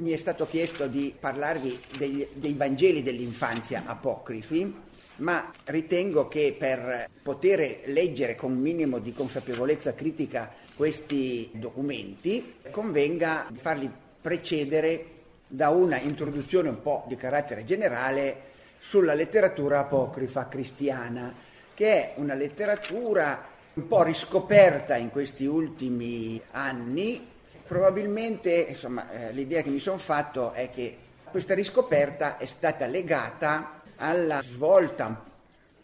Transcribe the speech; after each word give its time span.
Mi 0.00 0.12
è 0.12 0.16
stato 0.16 0.46
chiesto 0.46 0.86
di 0.86 1.14
parlarvi 1.18 1.78
dei, 1.98 2.26
dei 2.32 2.54
Vangeli 2.54 3.02
dell'infanzia 3.02 3.82
apocrifi, 3.84 4.74
ma 5.16 5.52
ritengo 5.64 6.26
che 6.26 6.56
per 6.58 7.10
poter 7.22 7.82
leggere 7.84 8.34
con 8.34 8.52
un 8.52 8.60
minimo 8.60 8.98
di 8.98 9.12
consapevolezza 9.12 9.92
critica 9.92 10.50
questi 10.74 11.50
documenti 11.52 12.54
convenga 12.70 13.48
farli 13.52 13.92
precedere 14.22 15.04
da 15.46 15.68
una 15.68 16.00
introduzione 16.00 16.70
un 16.70 16.80
po' 16.80 17.04
di 17.06 17.16
carattere 17.16 17.64
generale 17.64 18.48
sulla 18.78 19.12
letteratura 19.12 19.80
apocrifa 19.80 20.48
cristiana, 20.48 21.30
che 21.74 21.92
è 21.92 22.12
una 22.16 22.32
letteratura 22.32 23.46
un 23.74 23.86
po' 23.86 24.02
riscoperta 24.02 24.96
in 24.96 25.10
questi 25.10 25.44
ultimi 25.44 26.40
anni. 26.52 27.29
Probabilmente 27.70 28.50
insomma, 28.50 29.08
eh, 29.12 29.32
l'idea 29.32 29.62
che 29.62 29.70
mi 29.70 29.78
sono 29.78 29.98
fatto 29.98 30.50
è 30.50 30.70
che 30.70 30.96
questa 31.30 31.54
riscoperta 31.54 32.36
è 32.36 32.46
stata 32.46 32.84
legata 32.86 33.80
alla 33.94 34.42
svolta, 34.42 35.24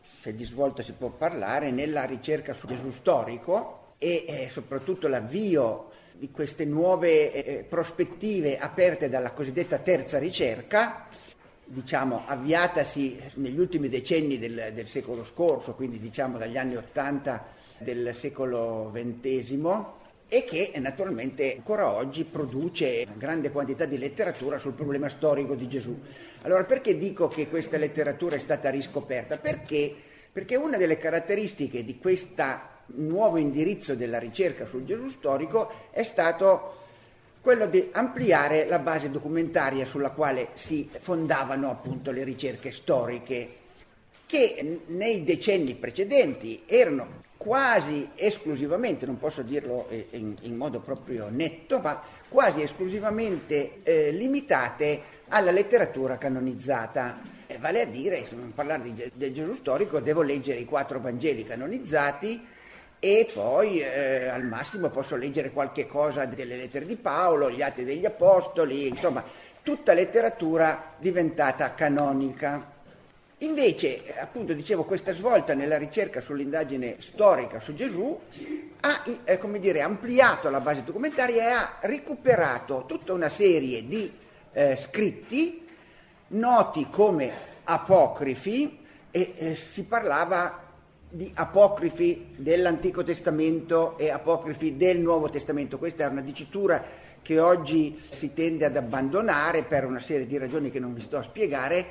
se 0.03 0.35
di 0.35 0.43
svolta 0.43 0.83
si 0.83 0.95
può 0.95 1.11
parlare, 1.11 1.71
nella 1.71 2.03
ricerca 2.03 2.55
su 2.55 2.67
Gesù 2.67 2.91
storico 2.91 3.93
e 3.99 4.25
eh, 4.27 4.49
soprattutto 4.51 5.07
l'avvio 5.07 5.91
di 6.15 6.29
queste 6.33 6.65
nuove 6.65 7.33
eh, 7.33 7.63
prospettive 7.63 8.59
aperte 8.59 9.09
dalla 9.09 9.31
cosiddetta 9.31 9.79
terza 9.79 10.19
ricerca, 10.19 11.07
diciamo 11.65 12.25
avviatasi 12.27 13.21
negli 13.35 13.61
ultimi 13.61 13.89
decenni 13.89 14.41
del, 14.41 14.73
del 14.75 14.89
secolo 14.89 15.23
scorso, 15.23 15.75
quindi 15.75 16.01
diciamo 16.01 16.37
dagli 16.37 16.59
anni 16.59 16.75
Ottanta 16.75 17.47
del 17.79 18.13
secolo 18.13 18.91
XX, 18.93 20.05
e 20.29 20.45
che 20.45 20.73
naturalmente 20.77 21.55
ancora 21.57 21.93
oggi 21.93 22.25
produce 22.25 23.05
una 23.07 23.17
grande 23.17 23.51
quantità 23.51 23.85
di 23.85 23.97
letteratura 23.97 24.59
sul 24.59 24.73
problema 24.73 25.09
storico 25.09 25.55
di 25.55 25.69
Gesù. 25.69 25.97
Allora 26.43 26.65
perché 26.65 26.99
dico 26.99 27.29
che 27.29 27.49
questa 27.49 27.77
letteratura 27.77 28.37
è 28.37 28.41
stata 28.41 28.71
riscoperta? 28.71 29.39
Perché, 29.39 29.95
perché 30.33 30.57
una 30.57 30.77
delle 30.77 30.99
caratteristiche 30.99 31.85
di 31.85 31.99
questo 31.99 32.45
nuovo 32.87 33.37
indirizzo 33.37 33.95
della 33.95 34.19
ricerca 34.19 34.67
sul 34.67 34.85
Gesù 34.85 35.09
storico 35.11 35.91
è 35.91 36.03
stato 36.03 36.85
quello 37.41 37.67
di 37.67 37.91
ampliare 37.93 38.67
la 38.67 38.81
base 38.81 39.09
documentaria 39.09 39.87
sulla 39.87 40.11
quale 40.11 40.49
si 40.55 40.91
fondavano 40.99 41.71
appunto 41.71 42.11
le 42.11 42.25
ricerche 42.25 42.73
storiche, 42.73 43.55
che 44.27 44.81
nei 44.87 45.23
decenni 45.23 45.77
precedenti 45.77 46.65
erano 46.67 47.23
quasi 47.37 48.11
esclusivamente, 48.15 49.07
non 49.07 49.19
posso 49.19 49.43
dirlo 49.43 49.89
in, 50.11 50.35
in 50.41 50.57
modo 50.57 50.81
proprio 50.81 51.29
netto, 51.31 51.79
ma 51.79 52.03
quasi 52.29 52.63
esclusivamente 52.63 53.83
eh, 53.83 54.11
limitate 54.11 55.15
alla 55.29 55.51
letteratura 55.51 56.19
canonizzata. 56.19 57.35
Eh, 57.47 57.59
vale 57.59 57.83
a 57.83 57.87
dire, 57.87 58.25
se 58.25 58.35
non 58.35 58.53
parlare 58.55 58.93
di, 58.93 59.11
del 59.15 59.33
Gesù 59.33 59.55
storico, 59.55 60.01
devo 60.01 60.23
leggere 60.23 60.59
i 60.59 60.65
quattro 60.65 61.01
Vangeli 61.01 61.45
canonizzati 61.45 62.47
e 62.99 63.31
poi 63.33 63.81
eh, 63.81 64.27
al 64.27 64.45
massimo 64.45 64.89
posso 64.89 65.17
leggere 65.17 65.51
qualche 65.51 65.87
cosa 65.87 66.25
delle 66.25 66.57
lettere 66.57 66.87
di 66.87 66.97
Paolo, 66.97 67.51
gli 67.51 67.63
atti 67.63 67.85
degli 67.85 68.07
Apostoli, 68.07 68.89
insomma, 68.89 69.23
tutta 69.63 69.93
letteratura 69.93 70.95
diventata 70.99 71.75
canonica. 71.75 72.75
Invece, 73.41 74.15
appunto, 74.19 74.55
dicevo, 74.55 74.85
questa 74.85 75.13
svolta 75.13 75.53
nella 75.53 75.77
ricerca 75.77 76.23
sull'indagine 76.23 76.97
storica 77.01 77.61
su 77.61 77.75
Gesù 77.75 78.19
ha, 78.81 79.03
eh, 79.25 79.61
dire, 79.61 79.83
ampliato 79.83 80.49
la 80.49 80.61
base 80.61 80.85
documentaria 80.85 81.43
e 81.43 81.51
ha 81.51 81.77
recuperato 81.83 82.85
tutta 82.87 83.13
una 83.13 83.29
serie 83.29 83.87
di 83.87 84.11
eh, 84.53 84.77
scritti 84.77 85.67
noti 86.29 86.89
come 86.89 87.31
apocrifi 87.65 88.79
e 89.11 89.35
eh, 89.37 89.55
si 89.55 89.85
parlava 89.85 90.63
di 91.11 91.31
apocrifi 91.35 92.29
dell'Antico 92.37 93.05
Testamento 93.05 93.99
e 93.99 94.09
apocrifi 94.09 94.79
del 94.79 94.99
Nuovo 94.99 95.29
Testamento. 95.29 95.77
Questa 95.77 96.05
è 96.05 96.09
una 96.09 96.23
dicitura 96.23 96.83
che 97.21 97.39
oggi 97.39 98.01
si 98.09 98.33
tende 98.33 98.65
ad 98.65 98.77
abbandonare 98.77 99.63
per 99.63 99.85
una 99.85 100.01
serie 100.01 100.27
di 100.27 100.39
ragioni 100.39 100.71
che 100.71 100.81
non 100.81 100.95
vi 100.95 101.03
sto 101.03 101.19
a 101.19 101.23
spiegare, 101.23 101.87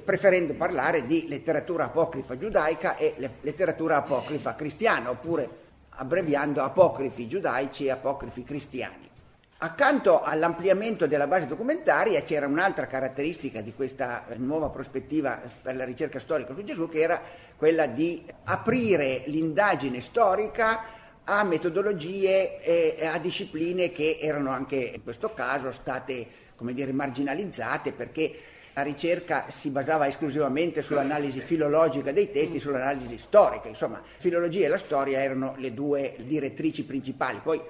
preferendo 0.00 0.54
parlare 0.54 1.06
di 1.06 1.26
letteratura 1.28 1.84
apocrifa 1.84 2.38
giudaica 2.38 2.96
e 2.96 3.14
letteratura 3.40 3.96
apocrifa 3.96 4.54
cristiana, 4.54 5.10
oppure 5.10 5.48
abbreviando 5.90 6.62
apocrifi 6.62 7.28
giudaici 7.28 7.86
e 7.86 7.90
apocrifi 7.90 8.44
cristiani. 8.44 9.10
Accanto 9.58 10.22
all'ampliamento 10.22 11.06
della 11.06 11.28
base 11.28 11.46
documentaria 11.46 12.22
c'era 12.22 12.48
un'altra 12.48 12.86
caratteristica 12.88 13.60
di 13.60 13.72
questa 13.72 14.24
nuova 14.36 14.70
prospettiva 14.70 15.40
per 15.62 15.76
la 15.76 15.84
ricerca 15.84 16.18
storica 16.18 16.52
su 16.52 16.64
Gesù, 16.64 16.88
che 16.88 17.00
era 17.00 17.22
quella 17.56 17.86
di 17.86 18.24
aprire 18.44 19.22
l'indagine 19.26 20.00
storica 20.00 20.82
a 21.22 21.44
metodologie 21.44 22.60
e 22.60 23.06
a 23.06 23.18
discipline 23.18 23.92
che 23.92 24.18
erano 24.20 24.50
anche 24.50 24.94
in 24.96 25.02
questo 25.04 25.32
caso 25.32 25.70
state, 25.70 26.26
come 26.56 26.74
dire, 26.74 26.90
marginalizzate 26.90 27.92
perché 27.92 28.36
la 28.74 28.82
ricerca 28.82 29.46
si 29.50 29.70
basava 29.70 30.06
esclusivamente 30.06 30.82
sull'analisi 30.82 31.40
filologica 31.40 32.10
dei 32.12 32.30
testi, 32.30 32.58
sull'analisi 32.58 33.18
storica, 33.18 33.68
insomma, 33.68 34.00
filologia 34.16 34.64
e 34.64 34.68
la 34.68 34.78
storia 34.78 35.20
erano 35.20 35.54
le 35.58 35.74
due 35.74 36.14
direttrici 36.18 36.84
principali. 36.84 37.40
Poi 37.42 37.60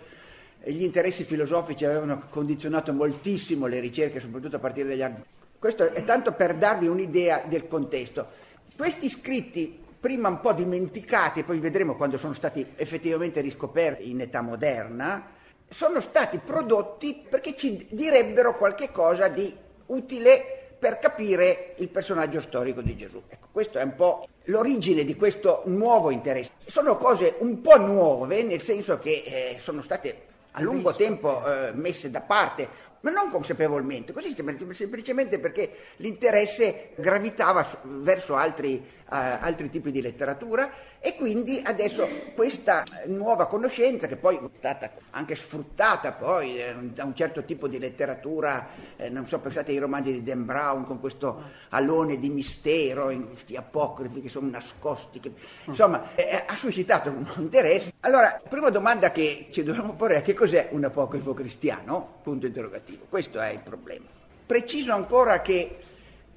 gli 0.64 0.82
interessi 0.84 1.25
filosofici 1.25 1.84
avevano 1.84 2.25
condizionato 2.28 2.93
moltissimo 2.93 3.66
le 3.66 3.81
ricerche, 3.81 4.20
soprattutto 4.20 4.56
a 4.56 4.60
partire 4.60 4.88
dagli 4.88 5.02
anni. 5.02 5.25
Questo 5.58 5.93
è 5.93 6.04
tanto 6.04 6.32
per 6.32 6.54
darvi 6.54 6.87
un'idea 6.87 7.43
del 7.46 7.66
contesto. 7.66 8.28
Questi 8.76 9.08
scritti, 9.08 9.81
prima 9.98 10.28
un 10.28 10.40
po' 10.40 10.52
dimenticati, 10.52 11.43
poi 11.43 11.58
vedremo 11.58 11.96
quando 11.96 12.16
sono 12.16 12.32
stati 12.32 12.64
effettivamente 12.76 13.40
riscoperti 13.40 14.08
in 14.08 14.20
età 14.20 14.40
moderna, 14.40 15.31
sono 15.69 16.00
stati 16.00 16.38
prodotti 16.38 17.25
perché 17.28 17.56
ci 17.56 17.87
direbbero 17.90 18.56
qualche 18.56 18.93
cosa 18.93 19.28
di 19.28 19.52
utile 19.87 20.61
per 20.82 20.99
capire 20.99 21.75
il 21.76 21.87
personaggio 21.90 22.40
storico 22.40 22.81
di 22.81 22.96
Gesù. 22.96 23.23
Ecco, 23.29 23.46
questo 23.52 23.79
è 23.79 23.84
un 23.84 23.94
po' 23.94 24.26
l'origine 24.46 25.05
di 25.05 25.14
questo 25.14 25.62
nuovo 25.67 26.11
interesse. 26.11 26.50
Sono 26.67 26.96
cose 26.96 27.37
un 27.38 27.61
po' 27.61 27.76
nuove, 27.76 28.43
nel 28.43 28.61
senso 28.61 28.99
che 28.99 29.23
eh, 29.25 29.58
sono 29.61 29.81
state 29.81 30.23
a 30.50 30.61
lungo 30.61 30.93
tempo 30.93 31.46
eh, 31.46 31.70
messe 31.70 32.11
da 32.11 32.20
parte 32.20 32.90
ma 33.02 33.11
non 33.11 33.31
consapevolmente, 33.31 34.12
così 34.12 34.34
semplicemente 34.73 35.38
perché 35.38 35.70
l'interesse 35.96 36.90
gravitava 36.96 37.67
verso 37.82 38.37
altri, 38.37 38.84
altri 39.12 39.68
tipi 39.68 39.90
di 39.90 40.00
letteratura 40.00 40.70
e 40.98 41.14
quindi 41.16 41.60
adesso 41.64 42.08
questa 42.34 42.84
nuova 43.06 43.46
conoscenza, 43.46 44.06
che 44.06 44.16
poi 44.16 44.36
è 44.36 44.40
stata 44.56 44.90
anche 45.10 45.34
sfruttata 45.34 46.12
poi 46.12 46.58
eh, 46.58 46.74
da 46.94 47.04
un 47.04 47.14
certo 47.14 47.44
tipo 47.44 47.68
di 47.68 47.78
letteratura, 47.78 48.68
eh, 48.96 49.10
non 49.10 49.26
so, 49.26 49.38
pensate 49.40 49.72
ai 49.72 49.78
romanzi 49.78 50.12
di 50.12 50.22
Dan 50.22 50.44
Brown 50.44 50.84
con 50.84 51.00
questo 51.00 51.42
alone 51.70 52.18
di 52.18 52.30
mistero, 52.30 53.10
in 53.10 53.28
questi 53.28 53.56
apocrifi 53.56 54.22
che 54.22 54.28
sono 54.28 54.48
nascosti, 54.48 55.20
che, 55.20 55.32
insomma 55.64 56.14
eh, 56.14 56.44
ha 56.46 56.54
suscitato 56.54 57.10
un 57.10 57.26
interesse. 57.36 57.92
Allora, 58.00 58.40
prima 58.48 58.70
domanda 58.70 59.10
che 59.10 59.48
ci 59.50 59.62
dobbiamo 59.62 59.94
porre 59.94 60.16
è 60.16 60.22
che 60.22 60.34
cos'è 60.34 60.68
un 60.70 60.84
apocrifo 60.84 61.34
cristiano? 61.34 62.20
Punto 62.22 62.46
interrogativo. 62.46 63.06
Questo 63.08 63.40
è 63.40 63.50
il 63.50 63.60
problema. 63.60 64.06
Preciso 64.46 64.92
ancora 64.92 65.40
che 65.40 65.78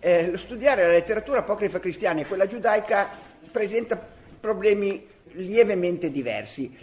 eh, 0.06 0.30
lo 0.30 0.38
studiare 0.38 0.84
la 0.84 0.92
letteratura 0.92 1.40
apocrifa 1.40 1.80
cristiana 1.80 2.22
e 2.22 2.28
quella 2.28 2.46
giudaica 2.46 3.10
presenta 3.52 4.00
problemi 4.40 5.04
lievemente 5.32 6.12
diversi. 6.12 6.78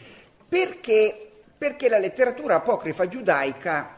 Perché? 0.48 1.30
Perché 1.56 1.88
la 1.88 1.98
letteratura 1.98 2.56
apocrifa 2.56 3.06
giudaica 3.06 3.94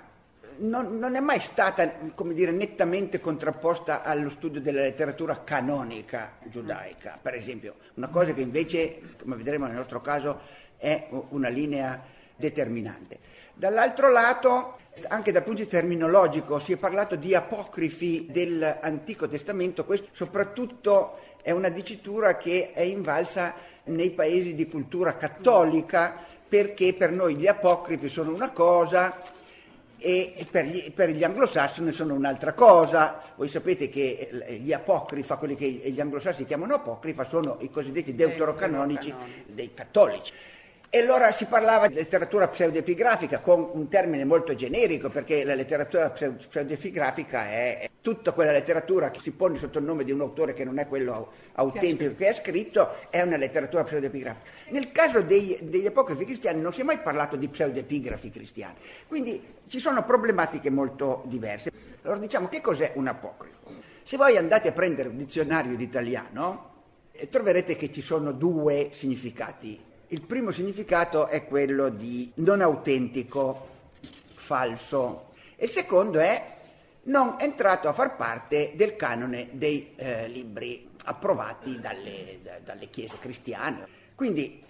non, 0.59 0.99
non, 0.99 1.17
è 1.17 1.21
mai 1.21 1.41
stata, 1.41 1.91
come 2.15 2.35
dire, 2.35 2.53
nettamente 2.53 3.19
contrapposta 3.19 4.03
allo 4.03 4.29
studio 4.29 4.61
della 4.61 4.82
letteratura 4.82 5.43
canonica 5.43 6.32
giudaica, 6.43 7.19
per 7.20 7.32
esempio, 7.32 7.77
una 7.94 8.09
cosa 8.09 8.35
che 8.35 8.43
invece, 8.43 9.00
come 9.23 9.37
vedremo 9.37 9.65
nel 9.65 9.77
nostro 9.77 10.03
caso, 10.03 10.38
è 10.77 11.09
una 11.31 11.49
linea 11.49 11.99
determinante. 12.37 13.19
Dall'altro 13.55 14.11
lato, 14.11 14.81
anche 15.08 15.32
dal 15.32 15.43
punto 15.43 15.58
di 15.58 15.64
vista 15.64 15.79
terminologico, 15.79 16.58
si 16.58 16.73
è 16.73 16.76
parlato 16.76 17.17
di 17.17 17.35
apocrifi 17.35 18.29
dell'Antico 18.31 19.29
Testamento, 19.29 19.85
questo 19.85 20.08
soprattutto 20.12 21.19
è 21.43 21.50
una 21.50 21.69
dicitura 21.69 22.37
che 22.37 22.73
è 22.73 22.82
invalsa 22.82 23.55
nei 23.85 24.11
paesi 24.11 24.55
di 24.55 24.69
cultura 24.69 25.17
cattolica 25.17 26.25
perché 26.49 26.94
per 26.94 27.11
noi 27.11 27.35
gli 27.35 27.46
apocrifi 27.46 28.08
sono 28.08 28.32
una 28.32 28.50
cosa 28.50 29.20
e 29.99 30.46
per 30.50 30.67
gli, 30.67 30.93
per 30.93 31.11
gli, 31.11 31.25
anglosassoni 31.25 31.93
sono 31.93 32.14
un'altra 32.14 32.52
cosa. 32.52 33.23
Voi 33.37 33.49
sapete 33.49 33.88
che 33.88 34.58
gli 34.62 34.73
apocrifa, 34.73 35.37
quelli 35.37 35.56
che 35.56 35.67
gli 35.67 36.00
anglosassoni 36.00 36.46
chiamano 36.46 36.75
apocrifa, 36.75 37.25
sono 37.25 37.56
i 37.61 37.70
cosiddetti 37.70 38.14
deuterocanonici 38.14 39.14
dei 39.46 39.73
cattolici. 39.73 40.32
E 40.94 41.00
allora 41.00 41.32
si 41.32 41.46
parlava 41.46 41.88
di 41.88 41.94
letteratura 41.94 42.46
pseudepigrafica 42.46 43.41
con 43.41 43.69
un 43.73 43.88
termine 43.88 44.25
molto 44.25 44.55
generico, 44.55 45.11
perché 45.11 45.43
la 45.43 45.56
letteratura 45.56 46.11
pseudepigrafica 46.11 47.46
è 47.46 47.91
tutta 48.00 48.31
quella 48.31 48.52
letteratura 48.52 49.11
che 49.11 49.19
si 49.20 49.32
pone 49.32 49.58
sotto 49.58 49.81
il 49.81 49.85
nome 49.85 50.05
di 50.05 50.12
un 50.12 50.20
autore 50.20 50.52
che 50.52 50.62
non 50.62 50.79
è 50.79 50.87
quello 50.87 51.32
autentico 51.55 52.14
che 52.14 52.29
ha 52.29 52.32
scritto, 52.32 53.11
è 53.11 53.20
una 53.23 53.37
letteratura 53.37 53.82
pseudepigrafica. 53.82 54.49
Nel 54.69 54.93
caso 54.93 55.20
dei, 55.23 55.58
degli 55.62 55.87
apocrifi 55.87 56.26
cristiani 56.26 56.61
non 56.61 56.73
si 56.73 56.82
è 56.82 56.85
mai 56.85 56.99
parlato 56.99 57.35
di 57.35 57.49
pseudepigrafi 57.49 58.31
cristiani, 58.31 58.76
quindi 59.08 59.43
ci 59.67 59.81
sono 59.81 60.05
problematiche 60.05 60.70
molto 60.70 61.25
diverse. 61.26 61.73
Allora 62.02 62.20
diciamo 62.20 62.46
che 62.46 62.61
cos'è 62.61 62.93
un 62.94 63.08
apocrifo? 63.08 63.62
Se 64.05 64.17
voi 64.17 64.37
andate 64.37 64.69
a 64.69 64.73
prendere 64.73 65.08
un 65.08 65.17
dizionario 65.17 65.75
di 65.75 65.82
italiano, 65.82 66.70
eh, 67.11 67.29
troverete 67.29 67.75
che 67.75 67.91
ci 67.91 68.00
sono 68.00 68.31
due 68.31 68.91
significati 68.93 69.91
il 70.15 70.23
primo 70.23 70.53
significato 70.53 71.27
è 71.27 71.45
quello 71.45 71.89
di 71.89 72.31
non 72.37 72.61
autentico, 72.61 73.67
falso, 74.35 75.33
il 75.57 75.69
secondo 75.69 76.21
è 76.21 76.53
non 77.05 77.35
entrato 77.41 77.89
a 77.89 77.93
far 77.93 78.15
parte 78.15 78.75
del 78.77 78.95
canone 78.95 79.49
dei 79.51 79.93
eh, 79.97 80.29
libri 80.29 80.89
approvati 81.07 81.81
dalle, 81.81 82.39
da, 82.45 82.59
dalle, 82.65 82.89
chiese 82.91 83.17
cristiane. 83.19 83.89
Quindi 84.15 84.63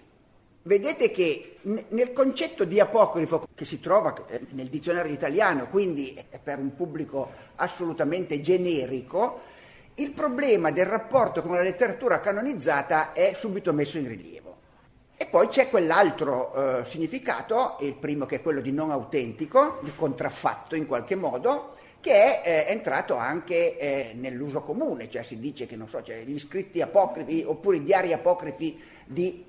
vedete 0.63 1.11
che 1.11 1.57
n- 1.61 1.83
nel 1.89 2.11
concetto 2.11 2.63
di 2.63 2.79
apocrifo 2.79 3.47
che 3.53 3.65
si 3.65 3.79
trova 3.79 4.15
eh, 4.27 4.47
nel 4.49 4.67
dizionario 4.67 5.13
italiano, 5.13 5.67
quindi 5.67 6.19
è 6.27 6.39
per 6.39 6.57
un 6.57 6.73
pubblico 6.73 7.31
assolutamente 7.57 8.41
generico, 8.41 9.41
il 9.93 10.09
problema 10.09 10.71
del 10.71 10.87
rapporto 10.87 11.43
con 11.43 11.53
la 11.53 11.61
letteratura 11.61 12.19
canonizzata 12.19 13.13
è 13.13 13.35
subito 13.37 13.71
messo 13.73 13.99
in 13.99 14.07
rilievo. 14.07 14.44
E 15.17 15.27
poi 15.27 15.47
c'è 15.47 15.69
quell'altro 15.69 16.79
eh, 16.79 16.85
significato, 16.85 17.77
il 17.79 17.93
primo 17.93 18.25
che 18.25 18.37
è 18.37 18.41
quello 18.41 18.59
di 18.59 18.73
non 18.73 18.91
autentico, 18.91 19.79
di 19.81 19.93
contraffatto 19.95 20.75
in 20.75 20.85
qualche 20.85 21.15
modo, 21.15 21.75
che 22.01 22.41
è 22.41 22.67
eh, 22.67 22.71
entrato 22.71 23.15
anche 23.15 23.77
eh, 23.79 24.13
nell'uso 24.13 24.61
comune, 24.61 25.09
cioè 25.09 25.23
si 25.23 25.39
dice 25.39 25.65
che 25.65 25.75
non 25.75 25.87
so, 25.87 26.03
cioè, 26.03 26.23
gli 26.25 26.37
scritti 26.37 26.81
apocrifi 26.81 27.43
oppure 27.47 27.77
i 27.77 27.83
diari 27.83 28.11
apocrifi 28.11 28.79
di 29.05 29.45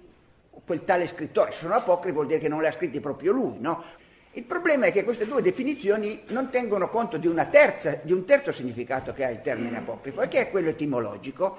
quel 0.65 0.85
tale 0.85 1.09
scrittore. 1.09 1.51
Sono 1.51 1.75
apocrifi 1.75 2.15
vuol 2.15 2.27
dire 2.27 2.39
che 2.39 2.49
non 2.49 2.61
li 2.61 2.67
ha 2.67 2.73
scritti 2.73 3.01
proprio 3.01 3.33
lui, 3.33 3.57
no? 3.59 3.83
Il 4.33 4.45
problema 4.45 4.87
è 4.87 4.93
che 4.93 5.03
queste 5.03 5.27
due 5.27 5.43
definizioni 5.43 6.23
non 6.29 6.51
tengono 6.51 6.89
conto 6.91 7.17
di, 7.17 7.33
terza, 7.51 7.99
di 8.03 8.13
un 8.13 8.25
terzo 8.25 8.53
significato 8.53 9.13
che 9.13 9.25
ha 9.25 9.31
il 9.31 9.41
termine 9.41 9.79
apocrifo, 9.79 10.21
e 10.21 10.29
che 10.29 10.41
è 10.41 10.51
quello 10.51 10.69
etimologico, 10.69 11.57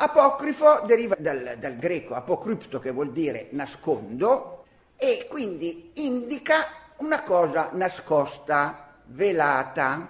Apocrifo 0.00 0.84
deriva 0.86 1.16
dal, 1.18 1.56
dal 1.58 1.74
greco 1.74 2.14
apocrypto 2.14 2.78
che 2.78 2.92
vuol 2.92 3.10
dire 3.10 3.48
nascondo 3.50 4.64
e 4.96 5.26
quindi 5.28 5.90
indica 5.94 6.66
una 6.98 7.24
cosa 7.24 7.70
nascosta, 7.72 8.94
velata. 9.06 10.08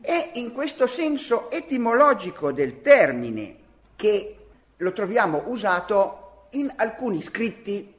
È 0.00 0.30
in 0.34 0.52
questo 0.52 0.86
senso 0.86 1.50
etimologico 1.50 2.52
del 2.52 2.80
termine 2.80 3.56
che 3.96 4.36
lo 4.76 4.92
troviamo 4.92 5.42
usato 5.46 6.46
in 6.50 6.72
alcuni 6.76 7.20
scritti 7.20 7.92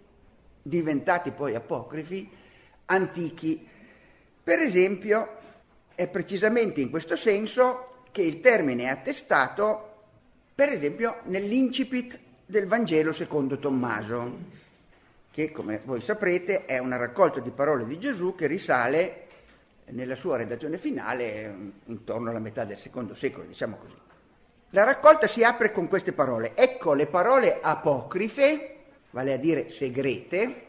diventati 0.61 1.31
poi 1.31 1.53
apocrifi 1.53 2.29
antichi. 2.85 3.67
Per 4.41 4.59
esempio, 4.59 5.35
è 5.95 6.07
precisamente 6.07 6.79
in 6.79 6.89
questo 6.89 7.17
senso 7.17 8.03
che 8.11 8.21
il 8.21 8.39
termine 8.39 8.83
è 8.83 8.87
attestato 8.87 9.94
per 10.55 10.69
esempio 10.69 11.17
nell'incipit 11.23 12.17
del 12.45 12.65
Vangelo 12.65 13.11
secondo 13.11 13.59
Tommaso, 13.59 14.37
che 15.29 15.51
come 15.51 15.81
voi 15.83 15.99
saprete 15.99 16.63
è 16.63 16.77
una 16.77 16.95
raccolta 16.95 17.41
di 17.41 17.49
parole 17.49 17.85
di 17.85 17.99
Gesù 17.99 18.35
che 18.35 18.47
risale 18.47 19.27
nella 19.87 20.15
sua 20.15 20.37
redazione 20.37 20.77
finale 20.77 21.49
mm, 21.49 21.69
intorno 21.87 22.29
alla 22.29 22.39
metà 22.39 22.63
del 22.63 22.77
secondo 22.77 23.13
secolo, 23.15 23.43
diciamo 23.43 23.75
così. 23.75 23.95
La 24.69 24.83
raccolta 24.83 25.27
si 25.27 25.43
apre 25.43 25.73
con 25.73 25.89
queste 25.89 26.13
parole. 26.13 26.53
Ecco 26.55 26.93
le 26.93 27.07
parole 27.07 27.59
apocrife, 27.61 28.75
vale 29.09 29.33
a 29.33 29.37
dire 29.37 29.69
segrete, 29.71 30.67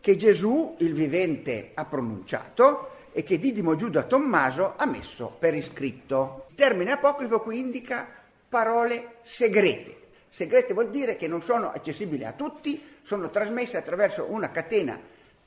che 0.00 0.16
Gesù, 0.16 0.74
il 0.80 0.92
vivente, 0.92 1.70
ha 1.74 1.84
pronunciato 1.84 2.90
e 3.12 3.22
che 3.22 3.38
Didimo 3.38 3.76
Giuda 3.76 4.02
Tommaso 4.02 4.74
ha 4.76 4.86
messo 4.86 5.36
per 5.38 5.54
iscritto. 5.54 6.46
Il 6.48 6.56
termine 6.56 6.90
apocrifo 6.90 7.40
qui 7.40 7.60
indica 7.60 8.22
parole 8.54 9.16
segrete. 9.24 10.02
Segrete 10.30 10.74
vuol 10.74 10.88
dire 10.88 11.16
che 11.16 11.26
non 11.26 11.42
sono 11.42 11.72
accessibili 11.72 12.24
a 12.24 12.34
tutti, 12.34 12.80
sono 13.02 13.28
trasmesse 13.28 13.76
attraverso 13.76 14.26
una 14.30 14.52
catena 14.52 14.96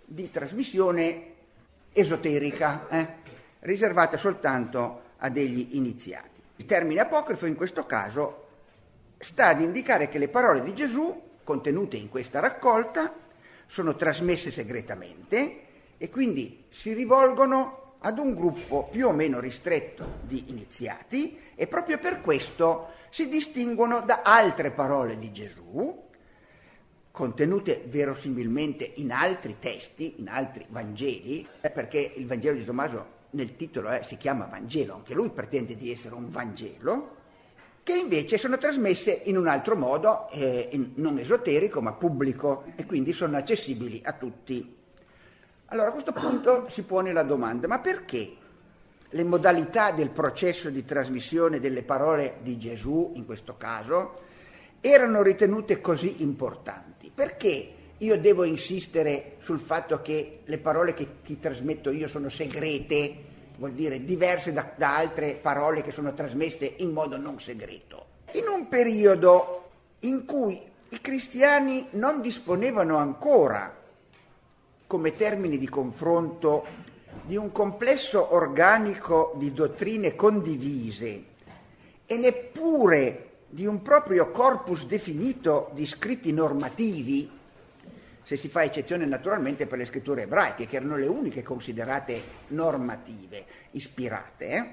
di 0.03 0.29
trasmissione 0.29 1.35
esoterica, 1.93 2.85
eh, 2.89 3.07
riservata 3.59 4.17
soltanto 4.17 5.03
a 5.19 5.29
degli 5.29 5.77
iniziati. 5.77 6.41
Il 6.57 6.65
termine 6.65 6.99
apocrifo 6.99 7.45
in 7.45 7.55
questo 7.55 7.85
caso 7.85 8.47
sta 9.19 9.47
ad 9.47 9.61
indicare 9.61 10.09
che 10.09 10.17
le 10.17 10.27
parole 10.27 10.61
di 10.61 10.75
Gesù, 10.75 11.21
contenute 11.45 11.95
in 11.95 12.09
questa 12.09 12.41
raccolta, 12.41 13.13
sono 13.67 13.95
trasmesse 13.95 14.51
segretamente 14.51 15.61
e 15.97 16.09
quindi 16.09 16.65
si 16.67 16.91
rivolgono 16.91 17.95
ad 17.99 18.19
un 18.19 18.35
gruppo 18.35 18.89
più 18.91 19.07
o 19.07 19.13
meno 19.13 19.39
ristretto 19.39 20.19
di 20.23 20.49
iniziati 20.49 21.39
e 21.55 21.67
proprio 21.67 21.97
per 21.97 22.21
questo 22.21 22.96
si 23.09 23.27
distinguono 23.27 24.01
da 24.01 24.21
altre 24.23 24.71
parole 24.71 25.17
di 25.17 25.31
Gesù, 25.31 26.05
contenute 27.11 27.83
verosimilmente 27.87 28.91
in 28.95 29.11
altri 29.11 29.57
testi, 29.59 30.15
in 30.19 30.29
altri 30.29 30.65
Vangeli, 30.69 31.47
eh, 31.61 31.69
perché 31.71 32.13
il 32.15 32.27
Vangelo 32.27 32.57
di 32.57 32.65
Tommaso 32.65 33.15
nel 33.31 33.55
titolo 33.55 33.91
eh, 33.91 34.03
si 34.03 34.17
chiama 34.17 34.45
Vangelo, 34.45 34.93
anche 34.93 35.13
lui 35.13 35.29
pretende 35.29 35.75
di 35.75 35.91
essere 35.91 36.13
un 36.13 36.29
Vangelo, 36.29 37.15
che 37.81 37.93
invece 37.93 38.37
sono 38.37 38.57
trasmesse 38.57 39.21
in 39.25 39.37
un 39.37 39.47
altro 39.47 39.75
modo, 39.75 40.29
eh, 40.29 40.69
non 40.95 41.17
esoterico 41.17 41.81
ma 41.81 41.93
pubblico, 41.93 42.65
e 42.75 42.85
quindi 42.85 43.13
sono 43.13 43.37
accessibili 43.37 44.01
a 44.03 44.13
tutti. 44.13 44.75
Allora 45.67 45.89
a 45.89 45.91
questo 45.91 46.13
punto 46.13 46.69
si 46.69 46.83
pone 46.83 47.11
la 47.13 47.23
domanda, 47.23 47.67
ma 47.67 47.79
perché 47.79 48.36
le 49.09 49.23
modalità 49.23 49.91
del 49.91 50.09
processo 50.09 50.69
di 50.69 50.83
trasmissione 50.83 51.59
delle 51.59 51.83
parole 51.83 52.37
di 52.41 52.57
Gesù, 52.57 53.13
in 53.15 53.25
questo 53.25 53.55
caso, 53.57 54.21
erano 54.81 55.21
ritenute 55.21 55.79
così 55.79 56.21
importanti? 56.21 57.11
Perché 57.13 57.73
io 57.97 58.19
devo 58.19 58.43
insistere 58.43 59.37
sul 59.39 59.59
fatto 59.59 60.01
che 60.01 60.41
le 60.43 60.57
parole 60.57 60.93
che 60.93 61.21
ti 61.23 61.39
trasmetto 61.39 61.89
io 61.89 62.07
sono 62.07 62.29
segrete, 62.29 63.15
vuol 63.57 63.71
dire 63.71 64.03
diverse 64.03 64.53
da, 64.53 64.71
da 64.75 64.97
altre 64.97 65.33
parole 65.33 65.81
che 65.81 65.91
sono 65.91 66.13
trasmesse 66.13 66.75
in 66.77 66.91
modo 66.91 67.17
non 67.17 67.39
segreto. 67.39 68.05
In 68.33 68.47
un 68.47 68.67
periodo 68.67 69.69
in 70.01 70.25
cui 70.25 70.61
i 70.89 71.01
cristiani 71.01 71.87
non 71.91 72.21
disponevano 72.21 72.97
ancora 72.97 73.75
come 74.85 75.15
termini 75.15 75.57
di 75.57 75.67
confronto 75.67 76.65
di 77.25 77.35
un 77.35 77.51
complesso 77.51 78.33
organico 78.33 79.33
di 79.35 79.53
dottrine 79.53 80.15
condivise 80.15 81.23
e 82.05 82.17
neppure 82.17 83.23
di 83.49 83.65
un 83.65 83.81
proprio 83.81 84.31
corpus 84.31 84.85
definito 84.85 85.69
di 85.73 85.85
scritti 85.85 86.31
normativi, 86.31 87.29
se 88.23 88.35
si 88.35 88.49
fa 88.49 88.63
eccezione 88.63 89.05
naturalmente 89.05 89.67
per 89.67 89.77
le 89.77 89.85
scritture 89.85 90.23
ebraiche, 90.23 90.65
che 90.65 90.75
erano 90.75 90.97
le 90.97 91.07
uniche 91.07 91.43
considerate 91.43 92.21
normative, 92.47 93.45
ispirate, 93.71 94.47
eh? 94.47 94.69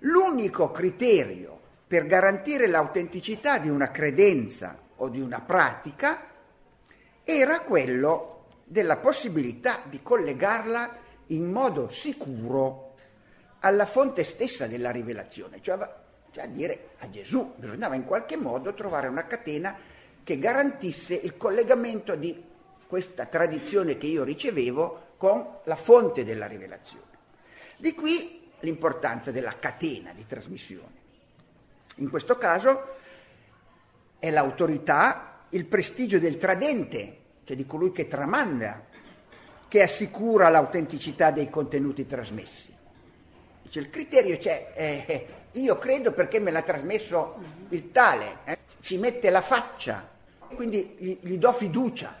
l'unico 0.00 0.70
criterio 0.70 1.60
per 1.86 2.06
garantire 2.06 2.66
l'autenticità 2.66 3.58
di 3.58 3.68
una 3.68 3.90
credenza 3.90 4.78
o 4.96 5.08
di 5.08 5.20
una 5.20 5.40
pratica 5.40 6.30
era 7.22 7.60
quello 7.60 8.46
della 8.64 8.96
possibilità 8.96 9.82
di 9.88 10.00
collegarla 10.02 11.02
in 11.28 11.50
modo 11.50 11.88
sicuro 11.88 12.94
alla 13.60 13.86
fonte 13.86 14.24
stessa 14.24 14.66
della 14.66 14.90
rivelazione, 14.90 15.62
cioè, 15.62 15.78
cioè 16.30 16.44
a 16.44 16.48
dire 16.48 16.90
a 16.98 17.10
Gesù. 17.10 17.54
Bisognava 17.56 17.94
in 17.94 18.04
qualche 18.04 18.36
modo 18.36 18.74
trovare 18.74 19.08
una 19.08 19.26
catena 19.26 19.76
che 20.22 20.38
garantisse 20.38 21.14
il 21.14 21.36
collegamento 21.36 22.14
di 22.14 22.42
questa 22.86 23.26
tradizione 23.26 23.96
che 23.96 24.06
io 24.06 24.24
ricevevo 24.24 25.12
con 25.16 25.58
la 25.64 25.76
fonte 25.76 26.24
della 26.24 26.46
rivelazione. 26.46 27.12
Di 27.76 27.94
qui 27.94 28.50
l'importanza 28.60 29.30
della 29.30 29.58
catena 29.58 30.12
di 30.12 30.26
trasmissione. 30.26 31.02
In 31.96 32.10
questo 32.10 32.36
caso 32.36 32.96
è 34.18 34.30
l'autorità, 34.30 35.44
il 35.50 35.64
prestigio 35.66 36.18
del 36.18 36.38
tradente, 36.38 37.18
cioè 37.44 37.56
di 37.56 37.66
colui 37.66 37.92
che 37.92 38.08
tramanda, 38.08 38.86
che 39.74 39.82
assicura 39.82 40.50
l'autenticità 40.50 41.32
dei 41.32 41.50
contenuti 41.50 42.06
trasmessi. 42.06 42.72
Dice, 43.60 43.80
il 43.80 43.90
criterio 43.90 44.38
c'è, 44.38 44.70
eh, 44.72 45.26
io 45.50 45.78
credo 45.78 46.12
perché 46.12 46.38
me 46.38 46.52
l'ha 46.52 46.62
trasmesso 46.62 47.34
il 47.70 47.90
tale, 47.90 48.36
eh, 48.44 48.58
ci 48.78 48.98
mette 48.98 49.30
la 49.30 49.40
faccia, 49.40 50.08
quindi 50.54 50.94
gli, 50.96 51.18
gli 51.22 51.38
do 51.38 51.52
fiducia. 51.52 52.16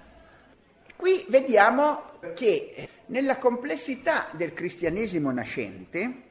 Qui 0.96 1.26
vediamo 1.28 2.18
che 2.34 2.88
nella 3.06 3.38
complessità 3.38 4.30
del 4.32 4.52
cristianesimo 4.52 5.30
nascente 5.30 6.22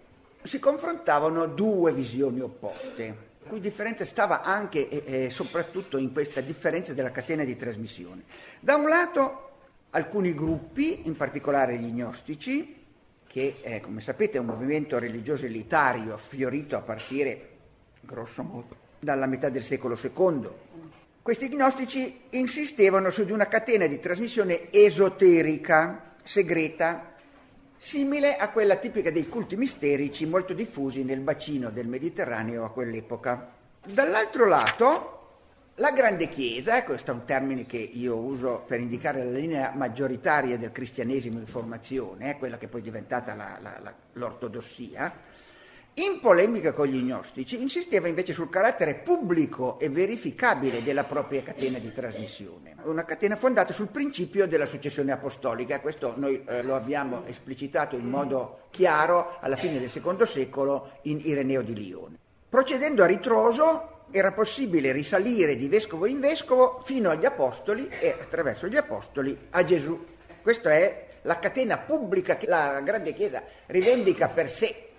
si 0.41 0.59
confrontavano 0.59 1.45
due 1.45 1.93
visioni 1.93 2.41
opposte, 2.41 3.15
cui 3.47 3.61
differenza 3.61 4.05
stava 4.05 4.41
anche 4.41 4.89
e 4.89 5.29
soprattutto 5.29 5.97
in 5.97 6.11
questa 6.11 6.41
differenza 6.41 6.91
della 6.91 7.11
catena 7.11 7.45
di 7.45 7.55
trasmissione. 7.55 8.23
Da 8.59 8.75
un 8.75 8.89
lato 8.89 9.42
alcuni 9.93 10.33
gruppi, 10.33 11.07
in 11.07 11.15
particolare 11.15 11.77
gli 11.77 11.91
gnostici, 11.91 12.81
che 13.27 13.57
eh, 13.61 13.79
come 13.79 14.01
sapete 14.01 14.37
è 14.37 14.39
un 14.39 14.47
movimento 14.47 14.99
religioso 14.99 15.45
elitario 15.45 16.17
fiorito 16.17 16.75
a 16.75 16.81
partire, 16.81 17.49
grosso 18.01 18.43
modo, 18.43 18.75
dalla 18.99 19.25
metà 19.25 19.49
del 19.49 19.63
secolo 19.63 19.97
II. 19.99 20.49
Questi 21.21 21.47
gnostici 21.49 22.21
insistevano 22.31 23.09
su 23.09 23.23
di 23.23 23.31
una 23.31 23.47
catena 23.47 23.87
di 23.87 23.99
trasmissione 23.99 24.71
esoterica, 24.71 26.15
segreta, 26.23 27.13
simile 27.77 28.35
a 28.35 28.49
quella 28.49 28.75
tipica 28.75 29.11
dei 29.11 29.27
culti 29.27 29.55
misterici 29.55 30.25
molto 30.25 30.53
diffusi 30.53 31.03
nel 31.03 31.21
bacino 31.21 31.69
del 31.69 31.87
Mediterraneo 31.87 32.65
a 32.65 32.71
quell'epoca. 32.71 33.51
Dall'altro 33.85 34.47
lato, 34.47 35.12
la 35.77 35.91
grande 35.91 36.29
Chiesa, 36.29 36.77
e 36.77 36.83
questo 36.83 37.09
è 37.09 37.13
un 37.15 37.25
termine 37.25 37.65
che 37.65 37.77
io 37.77 38.15
uso 38.15 38.63
per 38.67 38.79
indicare 38.79 39.23
la 39.23 39.31
linea 39.31 39.71
maggioritaria 39.73 40.57
del 40.57 40.71
cristianesimo 40.71 41.39
in 41.39 41.47
formazione, 41.47 42.29
eh, 42.29 42.37
quella 42.37 42.57
che 42.57 42.67
poi 42.67 42.81
è 42.81 42.83
diventata 42.83 43.33
la, 43.33 43.57
la, 43.59 43.79
la, 43.81 43.93
l'ortodossia, 44.13 45.31
in 45.95 46.19
polemica 46.21 46.73
con 46.73 46.87
gli 46.87 47.01
gnostici 47.01 47.61
insisteva 47.61 48.07
invece 48.07 48.33
sul 48.33 48.49
carattere 48.49 48.95
pubblico 48.95 49.77
e 49.79 49.89
verificabile 49.89 50.81
della 50.81 51.03
propria 51.03 51.43
catena 51.43 51.77
di 51.79 51.93
trasmissione, 51.93 52.75
una 52.83 53.05
catena 53.05 53.35
fondata 53.35 53.73
sul 53.73 53.89
principio 53.89 54.47
della 54.47 54.65
successione 54.65 55.11
apostolica, 55.11 55.79
questo 55.81 56.13
noi 56.17 56.43
eh, 56.47 56.61
lo 56.61 56.75
abbiamo 56.75 57.25
esplicitato 57.25 57.95
in 57.95 58.09
modo 58.09 58.67
chiaro 58.69 59.37
alla 59.39 59.55
fine 59.55 59.79
del 59.79 59.89
secondo 59.89 60.25
secolo 60.25 60.97
in 61.03 61.19
Ireneo 61.23 61.61
di 61.61 61.73
Lione. 61.73 62.17
Procedendo 62.49 63.01
a 63.01 63.07
ritroso, 63.07 63.92
era 64.15 64.31
possibile 64.31 64.91
risalire 64.91 65.55
di 65.55 65.67
vescovo 65.67 66.05
in 66.05 66.19
vescovo 66.19 66.83
fino 66.85 67.09
agli 67.09 67.25
apostoli 67.25 67.89
e 67.99 68.11
attraverso 68.11 68.67
gli 68.67 68.77
apostoli 68.77 69.35
a 69.49 69.63
Gesù. 69.65 70.05
Questa 70.39 70.71
è 70.71 71.07
la 71.23 71.39
catena 71.39 71.79
pubblica 71.79 72.37
che 72.37 72.45
la 72.45 72.79
grande 72.81 73.13
Chiesa 73.13 73.41
rivendica 73.65 74.27
per 74.27 74.53
sé. 74.53 74.89